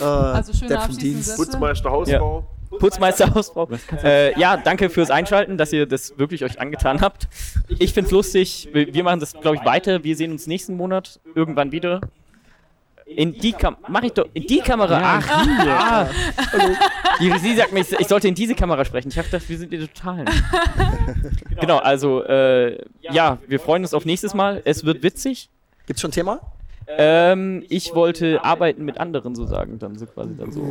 Äh, 0.00 0.04
Also 0.04 0.52
schöne. 0.52 0.78
Putzmeister, 1.36 1.90
Hausbau. 1.90 2.44
Putzmeister, 2.78 3.34
Hausfrau. 3.34 3.68
Äh, 4.02 4.38
ja, 4.38 4.56
danke 4.56 4.90
fürs 4.90 5.10
Einschalten, 5.10 5.58
dass 5.58 5.72
ihr 5.72 5.86
das 5.86 6.18
wirklich 6.18 6.44
euch 6.44 6.60
angetan 6.60 7.00
habt. 7.00 7.28
Ich 7.78 7.92
find's 7.92 8.10
lustig. 8.10 8.68
Wir 8.72 9.04
machen 9.04 9.20
das, 9.20 9.32
glaube 9.32 9.56
ich, 9.56 9.64
weiter. 9.64 10.04
Wir 10.04 10.16
sehen 10.16 10.32
uns 10.32 10.46
nächsten 10.46 10.76
Monat 10.76 11.20
irgendwann 11.34 11.72
wieder. 11.72 12.00
In 13.06 13.32
die 13.32 13.52
Kam 13.52 13.76
mach 13.88 14.04
ich 14.04 14.12
doch 14.12 14.28
in 14.34 14.46
die 14.46 14.60
Kamera. 14.60 15.00
Ach, 15.02 15.46
ah. 15.68 16.08
Die 17.20 17.28
Regie 17.28 17.56
sagt 17.56 17.72
mir, 17.72 17.80
ich, 17.80 18.06
sollte 18.06 18.28
in 18.28 18.36
diese 18.36 18.54
Kamera 18.54 18.84
sprechen. 18.84 19.08
Ich 19.08 19.18
habe 19.18 19.28
gedacht, 19.28 19.48
wir 19.48 19.58
sind 19.58 19.72
die 19.72 19.78
Totalen. 19.78 20.28
genau, 21.60 21.78
also 21.78 22.22
äh, 22.22 22.78
ja, 23.00 23.38
wir 23.48 23.58
freuen 23.58 23.82
uns 23.82 23.94
auf 23.94 24.04
nächstes 24.04 24.32
Mal. 24.32 24.62
Es 24.64 24.84
wird 24.84 25.02
witzig. 25.02 25.50
Gibt's 25.86 26.00
schon 26.00 26.10
ein 26.10 26.14
Thema? 26.14 26.40
Ähm, 26.98 27.64
ich 27.68 27.94
wollte 27.94 28.42
arbeiten 28.44 28.84
mit 28.84 28.98
anderen, 28.98 29.34
so 29.34 29.46
sagen, 29.46 29.78
dann 29.78 29.96
so 29.96 30.06
quasi 30.06 30.36
dann 30.36 30.50
so. 30.52 30.62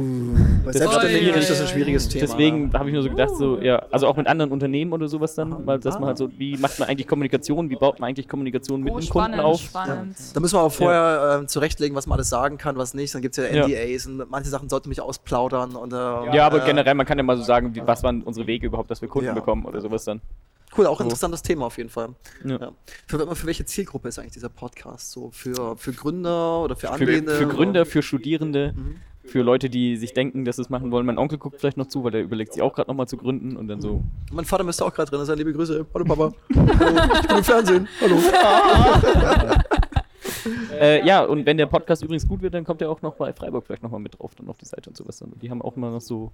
Bei 0.65 0.71
Selbstständigen 0.71 1.33
ist 1.35 1.49
das 1.49 1.61
ein 1.61 1.67
schwieriges 1.67 2.07
Thema. 2.09 2.21
Deswegen 2.27 2.73
habe 2.73 2.89
ich 2.89 2.95
mir 2.95 3.01
so 3.01 3.09
gedacht, 3.09 3.35
so, 3.35 3.59
ja, 3.59 3.77
also 3.91 4.07
auch 4.07 4.15
mit 4.17 4.27
anderen 4.27 4.51
Unternehmen 4.51 4.91
oder 4.93 5.07
sowas 5.07 5.35
dann, 5.35 5.65
mal, 5.65 5.79
dass 5.79 5.97
man 5.99 6.07
halt 6.07 6.17
so, 6.17 6.29
wie 6.37 6.57
macht 6.57 6.77
man 6.79 6.89
eigentlich 6.89 7.07
Kommunikation, 7.07 7.69
wie 7.69 7.75
baut 7.75 7.99
man 7.99 8.09
eigentlich 8.09 8.27
Kommunikation 8.27 8.81
mit 8.81 8.93
Oh, 8.93 8.99
dem 8.99 9.09
Kunden 9.09 9.33
spannend, 9.33 9.39
auf? 9.45 9.61
spannend. 9.61 10.17
Da 10.33 10.39
müssen 10.39 10.55
wir 10.55 10.59
aber 10.59 10.69
vorher 10.69 11.37
ähm, 11.39 11.47
zurechtlegen, 11.47 11.95
was 11.95 12.07
man 12.07 12.17
alles 12.17 12.29
sagen 12.29 12.57
kann, 12.57 12.75
was 12.77 12.93
nicht. 12.93 13.13
Dann 13.15 13.21
gibt 13.21 13.37
es 13.37 13.43
ja 13.43 13.53
Ja. 13.53 13.65
NDAs 13.65 14.05
und 14.07 14.29
manche 14.29 14.49
Sachen 14.49 14.69
sollten 14.69 14.89
mich 14.89 15.01
ausplaudern. 15.01 15.75
Und, 15.75 15.93
äh, 15.93 15.95
Ja, 15.95 16.45
aber 16.45 16.61
äh, 16.63 16.65
generell, 16.65 16.93
man 16.95 17.05
kann 17.05 17.17
ja 17.17 17.23
mal 17.23 17.37
so 17.37 17.43
sagen, 17.43 17.73
wie, 17.75 17.81
was 17.85 18.03
waren 18.03 18.21
unsere 18.23 18.45
Wege 18.47 18.67
überhaupt, 18.67 18.91
dass 18.91 19.01
wir 19.01 19.07
Kunden 19.09 19.27
Ja. 19.27 19.33
bekommen 19.33 19.65
oder 19.65 19.79
sowas 19.81 20.03
dann. 20.05 20.21
Cool, 20.77 20.85
auch 20.85 21.01
interessantes 21.01 21.41
Thema 21.41 21.65
auf 21.65 21.77
jeden 21.77 21.89
Fall. 21.89 22.09
Ja. 22.45 22.57
Ja. 22.59 22.71
Für, 23.07 23.35
für 23.35 23.47
welche 23.47 23.65
Zielgruppe 23.65 24.07
ist 24.09 24.19
eigentlich 24.19 24.33
dieser 24.33 24.49
Podcast? 24.49 25.11
So 25.11 25.31
für, 25.31 25.75
für 25.77 25.93
Gründer 25.93 26.61
oder 26.61 26.75
für 26.75 26.87
Für, 26.87 26.93
Angehende? 26.93 27.31
für 27.35 27.47
Gründer, 27.47 27.85
für 27.85 28.01
Studierende, 28.03 28.73
Mhm. 28.75 28.95
für 29.25 29.41
Leute, 29.41 29.69
die 29.69 29.97
sich 29.97 30.13
denken, 30.13 30.45
dass 30.45 30.57
sie 30.57 30.61
es 30.61 30.69
machen 30.69 30.91
wollen. 30.91 31.05
Mein 31.05 31.17
Onkel 31.17 31.37
guckt 31.39 31.59
vielleicht 31.59 31.77
noch 31.77 31.87
zu, 31.87 32.03
weil 32.03 32.11
der 32.11 32.21
überlegt 32.21 32.53
sich 32.53 32.61
auch 32.61 32.73
gerade 32.73 32.89
nochmal 32.89 33.07
zu 33.07 33.17
gründen 33.17 33.57
und 33.57 33.67
dann 33.67 33.81
so. 33.81 34.03
Mein 34.31 34.45
Vater 34.45 34.63
müsste 34.63 34.85
auch 34.85 34.93
gerade 34.93 35.09
drin 35.09 35.25
sein. 35.25 35.37
Liebe 35.37 35.53
Grüße. 35.53 35.85
Hallo 35.93 36.05
Papa. 36.05 36.31
Hallo. 36.55 37.01
Ich 37.21 37.27
bin 37.27 37.37
im 37.37 37.43
Fernsehen. 37.43 37.87
Hallo. 38.01 38.17
Äh, 40.79 41.05
ja, 41.05 41.23
und 41.25 41.45
wenn 41.45 41.57
der 41.57 41.65
Podcast 41.65 42.01
übrigens 42.01 42.25
gut 42.27 42.41
wird, 42.41 42.53
dann 42.53 42.63
kommt 42.63 42.81
er 42.81 42.89
auch 42.89 43.01
noch 43.01 43.15
bei 43.15 43.33
Freiburg 43.33 43.65
vielleicht 43.65 43.83
nochmal 43.83 43.99
mit 43.99 44.17
drauf, 44.17 44.33
dann 44.35 44.47
auf 44.47 44.57
die 44.57 44.65
Seite 44.65 44.89
und 44.89 44.95
sowas. 44.95 45.21
Die 45.41 45.49
haben 45.51 45.61
auch 45.61 45.75
immer 45.75 45.91
noch 45.91 45.99
so 45.99 46.31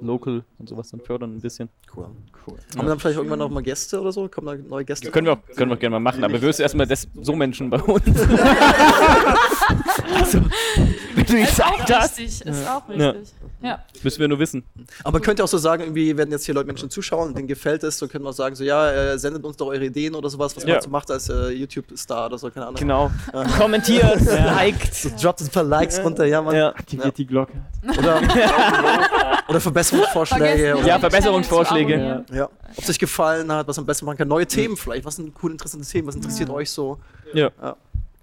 Local 0.00 0.44
und 0.58 0.68
sowas 0.68 0.90
dann 0.90 1.00
fördern 1.00 1.36
ein 1.36 1.40
bisschen. 1.40 1.68
Cool. 1.94 2.08
cool. 2.46 2.58
Haben 2.76 2.86
wir 2.86 2.90
dann 2.90 2.98
vielleicht 2.98 3.16
irgendwann 3.16 3.38
noch 3.38 3.50
mal 3.50 3.62
Gäste 3.62 4.00
oder 4.00 4.12
so? 4.12 4.28
Kommen 4.28 4.46
da 4.46 4.68
neue 4.68 4.84
Gäste? 4.84 5.10
Können 5.10 5.26
wir 5.26 5.34
auch, 5.34 5.56
können 5.56 5.70
wir 5.70 5.76
auch 5.76 5.80
gerne 5.80 5.94
mal 5.94 6.00
machen, 6.00 6.24
aber 6.24 6.40
wir 6.40 6.46
müssen 6.46 6.62
erstmal 6.62 6.86
das 6.86 7.08
so 7.20 7.34
Menschen 7.34 7.70
bei 7.70 7.80
uns. 7.80 8.04
also, 10.14 10.40
wie 11.28 11.36
du 11.36 11.38
Ist 11.42 11.62
auch 11.62 11.72
gesagt 11.72 11.94
hast. 11.94 12.18
richtig. 12.18 12.46
Ist 12.46 12.68
auch 12.68 12.82
Ja. 12.88 13.10
richtig. 13.10 13.34
Ja. 13.62 13.82
Müssen 14.02 14.20
wir 14.20 14.28
nur 14.28 14.38
wissen. 14.38 14.62
Aber 15.04 15.12
man 15.12 15.22
könnte 15.22 15.42
auch 15.42 15.48
so 15.48 15.56
sagen, 15.56 15.82
irgendwie, 15.84 16.14
wenn 16.16 16.30
jetzt 16.30 16.44
hier 16.44 16.54
Leute 16.54 16.66
Menschen 16.66 16.90
zuschauen 16.90 17.28
und 17.28 17.36
denen 17.38 17.48
gefällt 17.48 17.82
es, 17.82 17.98
so 17.98 18.06
können 18.08 18.22
wir 18.24 18.32
sagen, 18.34 18.54
so, 18.54 18.62
ja, 18.62 18.90
äh, 18.90 19.18
sendet 19.18 19.42
uns 19.44 19.56
doch 19.56 19.68
eure 19.68 19.84
Ideen 19.86 20.14
oder 20.14 20.28
sowas, 20.28 20.54
was 20.54 20.64
Ja. 20.64 20.74
man 20.74 20.82
so 20.82 20.90
macht 20.90 21.10
als 21.10 21.30
äh, 21.30 21.48
YouTube-Star 21.50 22.26
oder 22.26 22.36
so, 22.36 22.50
keine 22.50 22.66
Ahnung. 22.66 22.78
Genau. 22.78 23.10
Kommentiert, 23.56 24.20
liked. 24.26 24.94
So, 24.94 25.08
droppt 25.20 25.40
ein 25.40 25.48
paar 25.48 25.64
Likes 25.64 25.98
runter, 26.04 26.26
ja, 26.26 26.42
Mann. 26.42 26.54
Ja. 26.54 26.68
Aktiviert 26.74 27.16
die 27.16 27.26
Glocke. 27.26 27.52
Oder, 27.98 28.20
oder 29.48 29.60
Verbesserungsvorschläge. 29.60 30.76
Oder, 30.76 30.86
Ja, 30.86 30.98
Verbesserungsvorschläge. 30.98 32.24
Ja. 32.32 32.44
Ob 32.76 32.82
es 32.84 32.90
euch 32.90 32.98
gefallen 32.98 33.50
hat, 33.50 33.66
was 33.66 33.76
man 33.78 33.86
besser 33.86 34.04
machen 34.04 34.18
kann. 34.18 34.28
Neue 34.28 34.46
Themen 34.46 34.76
vielleicht. 34.76 35.04
Was 35.04 35.16
sind 35.16 35.32
cool 35.42 35.52
interessante 35.52 35.86
Themen? 35.86 36.08
Was 36.08 36.16
interessiert 36.16 36.50
euch 36.50 36.70
so? 36.70 36.98
Ja, 37.32 37.50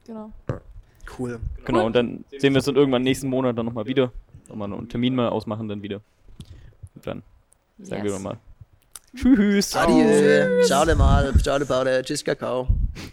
Genau. 0.05 0.31
Cool. 1.21 1.39
genau. 1.65 1.85
Und 1.85 1.95
dann 1.95 2.23
sehen 2.37 2.53
wir 2.53 2.57
uns 2.57 2.65
dann 2.65 2.75
irgendwann 2.75 3.03
nächsten 3.03 3.27
Monat 3.27 3.57
dann 3.57 3.65
nochmal 3.65 3.85
wieder. 3.85 4.11
Nochmal 4.49 4.73
einen 4.73 4.89
Termin 4.89 5.15
mal 5.15 5.29
ausmachen 5.29 5.67
dann 5.67 5.81
wieder. 5.81 6.01
Und 6.95 7.07
dann 7.07 7.23
sagen 7.79 8.03
wir 8.03 8.11
Yes. 8.11 8.19
nochmal. 8.21 8.37
Tschüss. 9.15 9.75
Adieu. 9.75 10.63
Ciao 10.63 10.95
mal. 10.95 11.33
Ciao, 11.41 11.57
Tschüss, 12.03 12.23
Kakao. 12.23 12.67